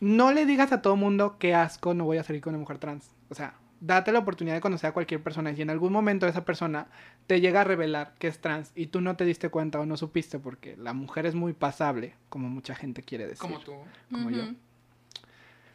No 0.00 0.32
le 0.32 0.44
digas 0.44 0.72
a 0.72 0.82
todo 0.82 0.96
mundo 0.96 1.36
qué 1.38 1.54
asco, 1.54 1.94
no 1.94 2.04
voy 2.04 2.18
a 2.18 2.24
salir 2.24 2.42
con 2.42 2.52
una 2.54 2.60
mujer 2.60 2.78
trans. 2.78 3.10
O 3.30 3.34
sea, 3.34 3.54
date 3.80 4.12
la 4.12 4.18
oportunidad 4.18 4.54
de 4.56 4.60
conocer 4.60 4.90
a 4.90 4.92
cualquier 4.92 5.22
persona 5.22 5.50
y 5.52 5.56
si 5.56 5.62
en 5.62 5.70
algún 5.70 5.92
momento 5.92 6.26
esa 6.26 6.44
persona 6.44 6.88
te 7.26 7.40
llega 7.40 7.60
a 7.60 7.64
revelar 7.64 8.14
que 8.18 8.26
es 8.28 8.40
trans 8.40 8.72
y 8.74 8.88
tú 8.88 9.00
no 9.00 9.16
te 9.16 9.24
diste 9.24 9.48
cuenta 9.50 9.78
o 9.80 9.86
no 9.86 9.96
supiste 9.96 10.38
porque 10.38 10.76
la 10.76 10.92
mujer 10.92 11.24
es 11.26 11.34
muy 11.34 11.52
pasable, 11.52 12.14
como 12.28 12.48
mucha 12.48 12.74
gente 12.74 13.02
quiere 13.02 13.24
decir. 13.24 13.38
como 13.38 13.60
tú. 13.60 13.74
como 14.10 14.30
yo. 14.30 14.42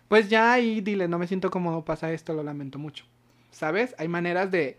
Pues 0.07 0.27
ya 0.29 0.51
ahí 0.53 0.81
dile, 0.81 1.07
no 1.07 1.19
me 1.19 1.27
siento 1.27 1.49
cómodo, 1.51 1.85
pasa 1.85 2.11
esto, 2.11 2.33
lo 2.33 2.43
lamento 2.43 2.79
mucho. 2.79 3.05
¿Sabes? 3.51 3.95
Hay 3.99 4.07
maneras 4.07 4.51
de, 4.51 4.77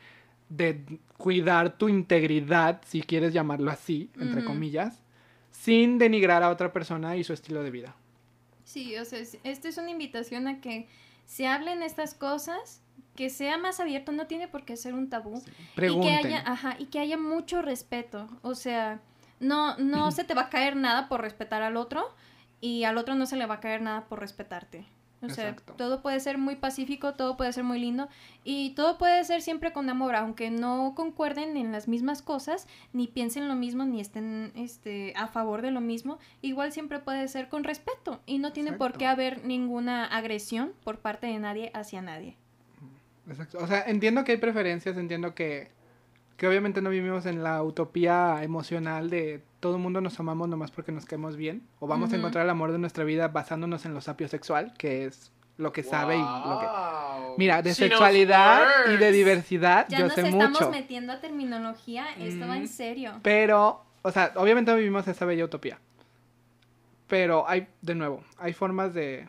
de 0.48 0.80
cuidar 1.20 1.78
tu 1.78 1.88
integridad, 1.88 2.80
si 2.84 3.02
quieres 3.02 3.32
llamarlo 3.32 3.70
así, 3.70 4.10
entre 4.20 4.44
comillas, 4.44 5.02
sin 5.52 5.98
denigrar 5.98 6.42
a 6.42 6.50
otra 6.50 6.72
persona 6.72 7.16
y 7.16 7.22
su 7.24 7.32
estilo 7.32 7.62
de 7.62 7.70
vida. 7.70 7.94
Sí, 8.64 8.96
o 8.96 9.04
sea, 9.04 9.18
es- 9.20 9.38
esta 9.44 9.68
es 9.68 9.76
una 9.78 9.90
invitación 9.90 10.48
a 10.48 10.60
que 10.60 10.88
se 11.26 11.46
hablen 11.46 11.82
estas 11.82 12.14
cosas, 12.14 12.82
que 13.16 13.30
sea 13.30 13.58
más 13.58 13.80
abierto, 13.80 14.12
no 14.12 14.26
tiene 14.26 14.48
por 14.48 14.64
qué 14.64 14.76
ser 14.76 14.94
un 14.94 15.08
tabú. 15.10 15.42
Pregunten. 15.74 16.10
Y 16.18 16.20
que 16.22 16.28
haya, 16.28 16.42
ajá, 16.46 16.76
y 16.78 16.86
que 16.86 16.98
haya 17.00 17.16
mucho 17.18 17.62
respeto. 17.62 18.28
O 18.42 18.54
sea, 18.54 19.00
no, 19.40 19.76
no 19.78 20.10
se 20.12 20.24
te 20.24 20.34
va 20.34 20.42
a 20.42 20.50
caer 20.50 20.76
nada 20.76 21.08
por 21.08 21.20
respetar 21.20 21.62
al 21.62 21.76
otro 21.76 22.04
y 22.60 22.84
al 22.84 22.96
otro 22.98 23.14
no 23.14 23.26
se 23.26 23.36
le 23.36 23.46
va 23.46 23.54
a 23.56 23.60
caer 23.60 23.82
nada 23.82 24.06
por 24.08 24.20
respetarte. 24.20 24.86
O 25.22 25.28
sea, 25.28 25.54
todo 25.76 26.00
puede 26.00 26.18
ser 26.20 26.38
muy 26.38 26.56
pacífico, 26.56 27.14
todo 27.14 27.36
puede 27.36 27.52
ser 27.52 27.62
muy 27.62 27.78
lindo 27.78 28.08
y 28.42 28.70
todo 28.70 28.96
puede 28.96 29.22
ser 29.24 29.42
siempre 29.42 29.72
con 29.72 29.90
amor, 29.90 30.16
aunque 30.16 30.50
no 30.50 30.94
concuerden 30.96 31.56
en 31.58 31.72
las 31.72 31.88
mismas 31.88 32.22
cosas, 32.22 32.66
ni 32.92 33.06
piensen 33.06 33.46
lo 33.46 33.54
mismo, 33.54 33.84
ni 33.84 34.00
estén 34.00 34.52
este, 34.54 35.12
a 35.16 35.26
favor 35.26 35.60
de 35.60 35.70
lo 35.70 35.82
mismo, 35.82 36.18
igual 36.40 36.72
siempre 36.72 37.00
puede 37.00 37.28
ser 37.28 37.48
con 37.48 37.64
respeto 37.64 38.22
y 38.24 38.38
no 38.38 38.52
tiene 38.52 38.72
por 38.72 38.96
qué 38.96 39.06
haber 39.06 39.44
ninguna 39.44 40.06
agresión 40.06 40.72
por 40.84 41.00
parte 41.00 41.26
de 41.26 41.38
nadie 41.38 41.70
hacia 41.74 42.00
nadie. 42.00 42.36
Exacto. 43.28 43.58
O 43.58 43.66
sea, 43.66 43.82
entiendo 43.82 44.24
que 44.24 44.32
hay 44.32 44.38
preferencias, 44.38 44.96
entiendo 44.96 45.34
que, 45.34 45.70
que 46.40 46.48
obviamente 46.48 46.80
no 46.80 46.88
vivimos 46.88 47.26
en 47.26 47.42
la 47.42 47.62
utopía 47.62 48.42
emocional 48.42 49.10
de 49.10 49.42
todo 49.60 49.76
el 49.76 49.82
mundo 49.82 50.00
nos 50.00 50.18
amamos 50.20 50.48
nomás 50.48 50.70
porque 50.70 50.90
nos 50.90 51.04
caemos 51.04 51.36
bien, 51.36 51.60
o 51.80 51.86
vamos 51.86 52.14
a 52.14 52.16
encontrar 52.16 52.44
el 52.44 52.50
amor 52.50 52.72
de 52.72 52.78
nuestra 52.78 53.04
vida 53.04 53.28
basándonos 53.28 53.84
en 53.84 53.92
lo 53.92 54.00
sapio 54.00 54.26
sexual, 54.26 54.72
que 54.78 55.04
es 55.04 55.32
lo 55.58 55.70
que 55.74 55.82
sabe 55.82 56.16
y 56.16 56.20
lo 56.22 56.58
que... 56.58 56.66
Mira, 57.36 57.60
de 57.60 57.74
She 57.74 57.88
sexualidad 57.90 58.62
y 58.90 58.96
de 58.96 59.12
diversidad 59.12 59.84
Ya 59.90 59.98
yo 59.98 60.04
nos 60.06 60.14
sé 60.14 60.22
estamos 60.22 60.50
mucho. 60.52 60.70
metiendo 60.70 61.12
a 61.12 61.20
terminología, 61.20 62.06
esto 62.18 62.48
va 62.48 62.56
en 62.56 62.62
Mm. 62.62 62.68
serio. 62.68 63.12
Pero, 63.22 63.84
o 64.00 64.10
sea, 64.10 64.32
obviamente 64.36 64.70
no 64.70 64.78
vivimos 64.78 65.06
esa 65.08 65.26
bella 65.26 65.44
utopía. 65.44 65.78
Pero 67.06 67.46
hay, 67.46 67.66
de 67.82 67.94
nuevo, 67.94 68.24
hay 68.38 68.54
formas 68.54 68.94
de, 68.94 69.28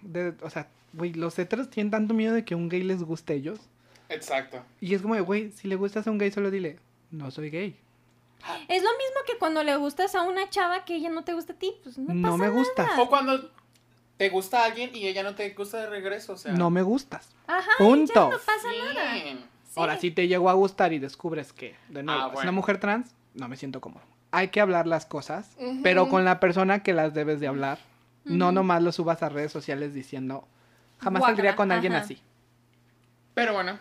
de 0.00 0.32
o 0.40 0.48
sea, 0.48 0.68
güey, 0.94 1.12
los 1.12 1.38
heteros 1.38 1.68
tienen 1.68 1.90
tanto 1.90 2.14
miedo 2.14 2.32
de 2.32 2.46
que 2.46 2.54
un 2.54 2.70
gay 2.70 2.82
les 2.82 3.02
guste 3.02 3.34
a 3.34 3.36
ellos. 3.36 3.60
Exacto. 4.08 4.62
Y 4.80 4.94
es 4.94 5.02
como, 5.02 5.14
de, 5.14 5.20
güey, 5.20 5.50
si 5.52 5.68
le 5.68 5.76
gustas 5.76 6.06
a 6.06 6.10
un 6.10 6.18
gay, 6.18 6.30
solo 6.30 6.50
dile, 6.50 6.78
no 7.10 7.30
soy 7.30 7.50
gay. 7.50 7.78
Es 8.68 8.82
lo 8.82 8.90
mismo 8.90 9.20
que 9.26 9.36
cuando 9.38 9.62
le 9.64 9.76
gustas 9.76 10.14
a 10.14 10.22
una 10.22 10.48
chava 10.48 10.84
que 10.84 10.94
ella 10.94 11.10
no 11.10 11.24
te 11.24 11.34
gusta 11.34 11.52
a 11.54 11.56
ti, 11.56 11.74
pues 11.82 11.98
no, 11.98 12.14
No, 12.14 12.30
pasa 12.30 12.36
me 12.44 12.48
gustas. 12.50 12.86
nada. 12.86 13.02
O 13.02 13.08
cuando 13.08 13.50
te 14.16 14.28
gusta 14.30 14.64
alguien 14.64 14.94
y 14.94 15.06
ella 15.06 15.22
no 15.22 15.34
te 15.34 15.50
gusta 15.50 15.78
de 15.78 15.90
regreso, 15.90 16.34
o 16.34 16.36
sea. 16.36 16.52
No 16.52 16.70
me 16.70 16.82
gustas. 16.82 17.28
Ajá, 17.46 17.68
Punto. 17.78 18.12
ya 18.14 18.36
no 18.36 18.42
pasa 18.44 18.68
nada. 18.94 19.14
Sí. 19.14 19.20
Sí. 19.64 19.74
Ahora, 19.80 19.98
si 19.98 20.10
te 20.10 20.26
llegó 20.28 20.48
a 20.48 20.54
gustar 20.54 20.92
y 20.92 20.98
descubres 20.98 21.52
que, 21.52 21.74
de 21.88 22.02
nuevo, 22.02 22.20
Ah, 22.22 22.30
es 22.34 22.42
una 22.42 22.52
mujer 22.52 22.78
trans, 22.80 23.14
no 23.34 23.48
me 23.48 23.56
siento 23.56 23.80
cómodo. 23.80 24.02
Hay 24.30 24.48
que 24.48 24.60
hablar 24.60 24.86
las 24.86 25.04
cosas, 25.04 25.56
pero 25.82 26.08
con 26.08 26.24
la 26.24 26.38
persona 26.40 26.82
que 26.82 26.92
las 26.94 27.12
debes 27.14 27.40
de 27.40 27.48
hablar. 27.48 27.78
No 28.24 28.52
nomás 28.52 28.82
lo 28.82 28.92
subas 28.92 29.22
a 29.22 29.28
redes 29.30 29.50
sociales 29.52 29.94
diciendo, 29.94 30.46
jamás 30.98 31.22
saldría 31.24 31.56
con 31.56 31.72
alguien 31.72 31.94
ajá. 31.94 32.04
así. 32.04 32.20
Pero 33.34 33.54
bueno, 33.54 33.78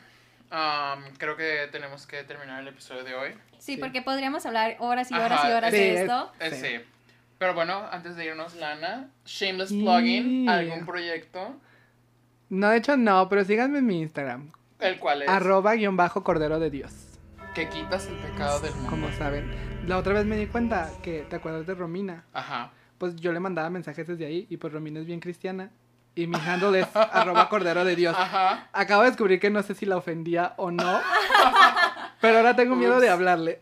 am, 0.50 1.04
creo 1.18 1.36
que 1.36 1.68
tenemos 1.72 2.06
que 2.08 2.24
terminar 2.24 2.62
el 2.62 2.68
episodio 2.70 3.04
de 3.04 3.16
hoy. 3.16 3.32
Sí, 3.60 3.76
Sí. 3.76 3.78
porque 3.78 4.02
podríamos 4.02 4.45
hablar 4.45 4.76
horas 4.80 5.12
y 5.12 5.14
Ajá, 5.16 5.26
horas 5.26 5.45
y 5.45 5.52
horas 5.52 5.72
sí, 5.72 5.78
de 5.78 5.93
es- 5.93 6.00
esto. 6.02 6.32
Eh, 6.39 6.52
Sí. 6.52 6.62
sí. 6.62 6.84
Pero 7.38 7.54
bueno, 7.54 7.86
antes 7.91 8.16
de 8.16 8.26
irnos, 8.26 8.56
Lana, 8.56 9.10
shameless 9.26 9.72
Y- 9.72 9.82
plugin, 9.84 10.50
algún 10.50 10.86
proyecto, 10.86 11.56
No, 12.50 12.70
de 12.70 12.78
hecho 12.78 12.95
no, 12.98 13.28
pero 13.30 13.43
síganme 13.43 13.80
en 13.80 13.86
mi 13.86 14.02
Instagram. 14.02 14.52
el 14.80 15.00
cual 15.00 15.24
es 15.24 15.30
Arroba 15.30 15.74
guion 15.76 15.98
bajo 15.98 16.24
cordero 16.24 16.60
de 16.60 16.70
Dios. 16.70 16.93
que 17.54 17.68
quitas 17.70 18.06
el 18.08 18.16
pecado 18.18 18.60
del 18.60 18.74
mundo. 18.76 18.89
Como 18.89 19.12
saben. 19.14 19.52
La 19.88 19.98
otra 19.98 20.14
vez 20.14 20.26
me 20.26 20.38
di 20.38 20.45
cuenta 20.48 20.91
que, 21.02 21.26
¿te 21.30 21.36
acuerdas 21.38 21.66
de 21.66 21.74
Romina? 21.74 22.24
Ajá. 22.34 22.72
Pues 23.00 23.16
yo 23.16 23.32
le 23.32 23.39
mandaba 23.39 23.70
mensajes 23.72 24.08
desde 24.08 24.26
ahí 24.28 24.45
y 24.50 24.58
pues 24.58 24.72
Romina 24.74 25.00
es 25.00 25.06
bien 25.08 25.20
cristiana. 25.20 25.72
Y 26.18 26.26
mi 26.26 26.36
handle 26.39 26.80
es 26.80 26.88
arroba 26.95 27.47
cordero 27.47 27.86
de 27.86 27.95
Dios. 27.95 28.15
Ajá. 28.18 28.68
Acabo 28.74 29.03
de 29.03 29.09
descubrir 29.09 29.39
que 29.39 29.51
no 29.51 29.61
sé 29.61 29.76
si 29.76 29.86
la 29.86 29.97
ofendía 29.97 30.53
o 30.57 30.72
no. 30.72 30.99
pero 32.22 32.38
ahora 32.38 32.55
tengo 32.55 32.76
miedo 32.76 32.99
de 32.99 33.07
hablarle. 33.07 33.61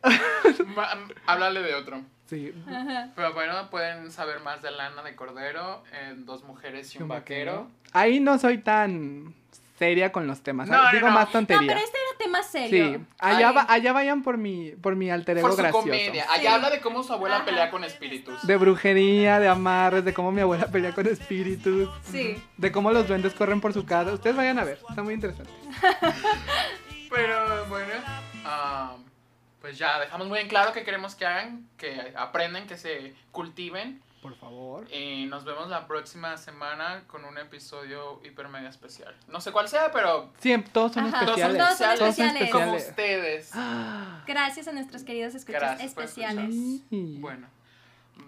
Háblale 1.25 1.61
de 1.61 1.75
otro. 1.75 2.01
sí. 2.29 2.53
Ajá. 2.65 3.09
Pero 3.13 3.33
bueno, 3.33 3.69
pueden 3.69 4.09
saber 4.09 4.39
más 4.39 4.61
de 4.61 4.71
Lana 4.71 5.03
de 5.03 5.17
Cordero 5.17 5.83
en 5.91 6.25
Dos 6.25 6.45
Mujeres 6.45 6.95
y 6.95 7.01
un 7.03 7.09
Vaquero. 7.09 7.67
Ahí 7.91 8.21
no 8.21 8.39
soy 8.39 8.59
tan 8.59 9.35
seria 9.77 10.11
con 10.11 10.25
los 10.27 10.41
temas. 10.41 10.69
No, 10.69 10.91
Digo 10.91 11.07
no. 11.07 11.13
más 11.13 11.33
No, 11.33 11.45
pero 11.45 11.59
este 11.59 11.69
era 11.75 12.17
tema 12.17 12.43
serio. 12.43 12.93
Sí, 12.99 13.05
allá, 13.19 13.51
va- 13.51 13.65
allá 13.69 13.91
vayan 13.93 14.23
por 14.23 14.37
mi, 14.37 14.71
por 14.71 14.95
mi 14.95 15.09
alter 15.09 15.37
ego 15.39 15.47
Por 15.47 15.55
su 15.55 15.61
gracioso. 15.61 15.83
comedia. 15.85 16.25
Allá 16.29 16.41
Sí. 16.41 16.47
habla 16.47 16.69
de 16.69 16.79
cómo 16.81 17.03
su 17.03 17.11
abuela 17.13 17.37
Ajá. 17.37 17.45
pelea 17.45 17.69
con 17.69 17.83
espíritus. 17.83 18.45
De 18.47 18.55
brujería, 18.57 19.39
de 19.39 19.47
amarres, 19.49 20.05
de 20.05 20.13
cómo 20.13 20.31
mi 20.31 20.41
abuela 20.41 20.67
pelea 20.67 20.93
con 20.93 21.07
espíritus, 21.07 21.89
Sí. 22.03 22.41
de 22.57 22.71
cómo 22.71 22.91
los 22.91 23.07
duendes 23.07 23.33
corren 23.33 23.59
por 23.61 23.73
su 23.73 23.85
casa. 23.85 24.13
Ustedes 24.13 24.35
vayan 24.35 24.59
a 24.59 24.63
ver, 24.63 24.79
está 24.89 25.03
muy 25.03 25.13
interesante. 25.13 25.51
Pero 27.09 27.65
bueno, 27.67 27.93
ah, 28.45 28.95
pues 29.61 29.77
ya 29.77 29.99
dejamos 29.99 30.27
muy 30.27 30.39
en 30.39 30.47
claro 30.47 30.73
que 30.73 30.83
queremos 30.83 31.15
que 31.15 31.25
hagan, 31.25 31.67
que 31.77 32.13
aprendan, 32.15 32.67
que 32.67 32.77
se 32.77 33.13
cultiven. 33.31 34.01
Por 34.25 34.35
favor. 34.37 34.91
Y 34.91 35.25
nos 35.27 35.45
vemos 35.45 35.69
la 35.69 35.85
próxima 35.85 36.35
semana 36.37 37.03
con 37.05 37.25
un 37.25 37.37
episodio 37.37 38.19
hiper 38.25 38.47
mega 38.49 38.69
especial. 38.69 39.15
No 39.27 39.39
sé 39.39 39.51
cuál 39.51 39.67
sea, 39.67 39.91
pero 39.91 40.33
Siempre, 40.39 40.71
todos 40.73 40.93
son 40.93 41.05
Ajá, 41.05 41.25
todos 41.25 41.39
son 41.39 41.51
especiales. 41.55 41.99
todos 41.99 42.15
son 42.15 42.25
especiales. 42.25 42.51
como 42.51 42.75
especiales. 42.75 43.49
ustedes. 43.49 43.51
Gracias 44.25 44.67
a 44.67 44.71
nuestros 44.71 45.03
queridos 45.03 45.35
escuchas 45.35 45.61
Gracias 45.61 45.87
especiales. 45.89 46.55
sí. 46.55 47.17
Bueno. 47.19 47.47
Bye. 48.15 48.27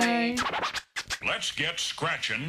Bye. 0.00 0.34
Bye. 0.36 1.30
Let's 1.30 1.52
get 1.54 1.78
scratching. 1.78 2.48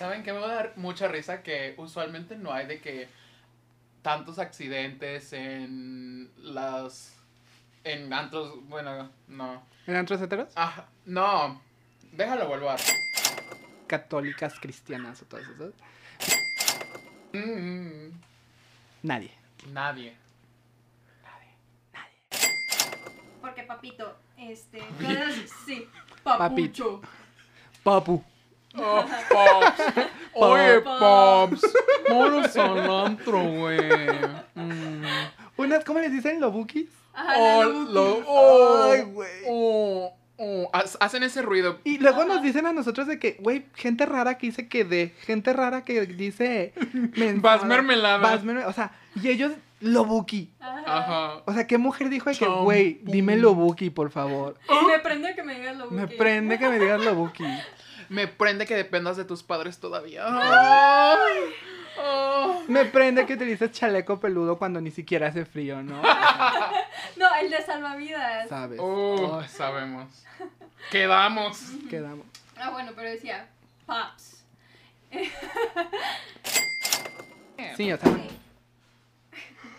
¿Saben 0.00 0.22
qué 0.22 0.32
me 0.32 0.38
va 0.38 0.50
a 0.50 0.54
dar 0.54 0.72
mucha 0.76 1.08
risa? 1.08 1.42
Que 1.42 1.74
usualmente 1.76 2.34
no 2.34 2.50
hay 2.54 2.66
de 2.66 2.80
que 2.80 3.06
tantos 4.00 4.38
accidentes 4.38 5.34
en 5.34 6.30
las... 6.38 7.14
En 7.84 8.10
antros, 8.10 8.66
bueno, 8.66 9.10
no. 9.28 9.62
¿En 9.86 9.96
antros 9.96 10.22
heteros? 10.22 10.54
Ah, 10.56 10.86
no. 11.04 11.60
Déjalo 12.12 12.48
volver. 12.48 12.80
Católicas, 13.86 14.58
cristianas 14.58 15.20
o 15.20 15.26
todas 15.26 15.44
esas. 15.46 15.74
Mm, 17.34 18.12
Nadie. 19.02 19.34
nadie. 19.70 20.16
Porque 23.42 23.64
papito, 23.64 24.16
este, 24.38 24.82
sí, 25.66 25.86
Papito. 26.24 27.02
Papu. 27.84 28.24
Oh, 28.76 29.04
Pops. 29.30 29.82
Oye, 30.34 30.80
Pops. 30.80 31.60
Pops. 31.60 31.74
Vámonos 32.08 32.56
al 32.56 32.90
antro, 33.06 33.42
güey. 33.42 33.78
Mm. 34.54 35.02
Unas, 35.56 35.84
¿cómo 35.84 35.98
les 35.98 36.12
dicen? 36.12 36.40
¿Lobukis? 36.40 36.88
Ajá, 37.12 37.34
Oh, 37.36 37.64
lo- 37.64 38.22
oh, 38.26 38.90
Ay, 38.92 39.02
güey. 39.02 39.28
oh, 39.48 40.12
oh. 40.36 40.70
Ha- 40.72 40.84
Hacen 41.00 41.22
ese 41.24 41.42
ruido. 41.42 41.78
Y 41.84 41.98
luego 41.98 42.24
nos 42.24 42.42
dicen 42.42 42.64
a 42.66 42.72
nosotros 42.72 43.06
de 43.08 43.18
que, 43.18 43.36
güey, 43.40 43.66
gente 43.74 44.06
rara 44.06 44.38
que 44.38 44.46
dice 44.46 44.68
que 44.68 44.84
de, 44.84 45.14
gente 45.22 45.52
rara 45.52 45.82
que 45.84 46.06
dice... 46.06 46.72
Vas 47.36 47.64
mermelada. 47.64 48.18
Vas 48.18 48.44
mermelada. 48.44 48.70
O 48.70 48.72
sea, 48.72 48.92
y 49.20 49.28
ellos, 49.28 49.52
Lobuki. 49.80 50.52
Ajá. 50.60 50.82
Ajá. 50.86 51.42
O 51.46 51.52
sea, 51.52 51.66
¿qué 51.66 51.76
mujer 51.76 52.08
dijo 52.08 52.30
de 52.30 52.36
que, 52.36 52.46
güey, 52.46 53.00
dime 53.02 53.36
Lobuki, 53.36 53.90
por 53.90 54.10
favor? 54.10 54.56
Me 54.86 54.98
prende 55.00 55.34
que 55.34 55.42
me 55.42 55.58
digas 55.58 55.76
lo 55.76 55.90
Me 55.90 56.06
prende 56.06 56.58
que 56.58 56.68
me 56.68 56.78
digas 56.78 57.04
Lobuki. 57.04 57.44
Me 58.10 58.26
prende 58.26 58.66
que 58.66 58.74
dependas 58.74 59.16
de 59.16 59.24
tus 59.24 59.44
padres 59.44 59.78
todavía. 59.78 60.26
Oh. 62.02 62.62
Me 62.66 62.84
prende 62.84 63.24
que 63.24 63.34
utilices 63.34 63.70
chaleco 63.70 64.18
peludo 64.18 64.58
cuando 64.58 64.80
ni 64.80 64.90
siquiera 64.90 65.28
hace 65.28 65.44
frío, 65.44 65.82
¿no? 65.82 66.02
No, 67.16 67.26
el 67.40 67.50
de 67.50 67.62
salvavidas. 67.62 68.48
¿Sabes? 68.48 68.78
Oh, 68.82 69.42
sabemos. 69.48 70.24
Quedamos. 70.90 71.60
Quedamos. 71.88 72.26
Ah, 72.56 72.70
bueno, 72.70 72.92
pero 72.96 73.10
decía 73.10 73.46
Pops. 73.86 74.44
Sí, 77.76 77.92
o 77.92 77.96
sea, 77.98 78.12
Sí. 78.12 78.28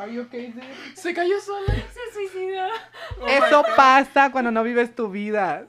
Are 0.02 0.10
you 0.12 0.22
okay, 0.22 0.48
dude? 0.48 0.64
Se 0.96 1.14
cayó 1.14 1.40
sola. 1.40 1.76
Se 1.94 2.12
suicidó. 2.12 2.68
Oh 3.22 3.28
Eso 3.28 3.64
pasa 3.76 4.32
cuando 4.32 4.50
no 4.50 4.64
vives 4.64 4.96
tu 4.96 5.10
vida. 5.12 5.68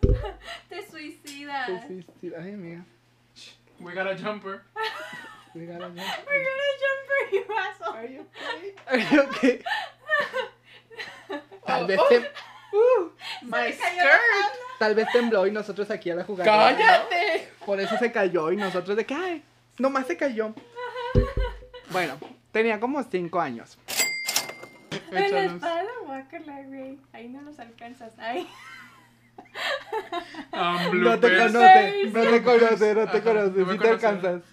Te 0.70 0.86
suicidas. 0.90 1.68
Sí, 1.86 2.02
sí. 2.18 2.32
Ay, 2.34 2.54
amiga. 2.54 2.82
We 3.78 3.92
got 3.92 4.06
a 4.06 4.16
jumper. 4.16 4.62
We 5.54 5.66
gotta 5.66 5.90
go. 5.90 6.00
We're 6.00 6.44
gonna 6.48 6.72
jump 6.80 7.00
for 7.08 7.34
you, 7.34 7.44
asshole. 7.60 7.94
Are 7.94 8.08
you 8.08 8.20
okay? 8.22 8.74
Are 8.86 8.98
you 8.98 9.20
okay? 9.28 9.62
Tal 11.66 11.86
vez, 11.86 12.00
Oh, 12.72 13.10
My 13.42 13.70
Se 13.70 13.78
cayó 13.82 14.02
la 14.02 14.16
skirt. 14.16 14.78
tal 14.78 14.94
vez 14.94 15.08
tembló 15.12 15.46
y 15.46 15.50
nosotros 15.50 15.90
aquí 15.90 16.10
a 16.10 16.14
la 16.14 16.24
jugada. 16.24 16.74
¡Cállate! 16.74 17.48
Por 17.66 17.78
eso 17.78 17.98
se 17.98 18.10
cayó 18.10 18.50
y 18.50 18.56
nosotros 18.56 18.96
de 18.96 19.04
que, 19.04 19.14
ay, 19.14 19.42
nomás 19.76 20.06
se 20.06 20.16
cayó. 20.16 20.54
Bueno, 21.90 22.16
tenía 22.52 22.80
como 22.80 23.02
cinco 23.02 23.38
años. 23.38 23.76
En 25.10 25.32
la 25.32 25.44
espalda, 25.44 25.90
guácala, 26.04 26.62
güey. 26.62 26.98
Ahí 27.12 27.28
no 27.28 27.42
los 27.42 27.58
alcanzas. 27.58 28.12
Ay. 28.18 28.48
Um, 30.52 30.92
No 31.02 31.18
te 31.20 31.36
conoce, 31.36 32.04
no 32.12 32.22
te 32.22 32.42
conoce, 32.42 32.94
no 32.94 33.10
te 33.10 33.22
conoce, 33.22 33.64
si 33.72 33.78
te 33.78 33.88
alcanzas. 33.88 34.42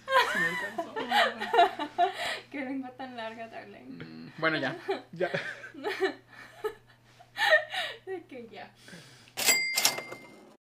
Qué 2.50 2.60
lengua 2.64 2.90
tan 2.90 3.16
larga, 3.16 3.48
darling. 3.48 3.98
Mm, 3.98 4.32
Bueno, 4.38 4.58
ya. 4.58 4.76
Ya. 5.12 5.30
De 8.06 8.22
que 8.24 8.48
ya. 8.50 8.70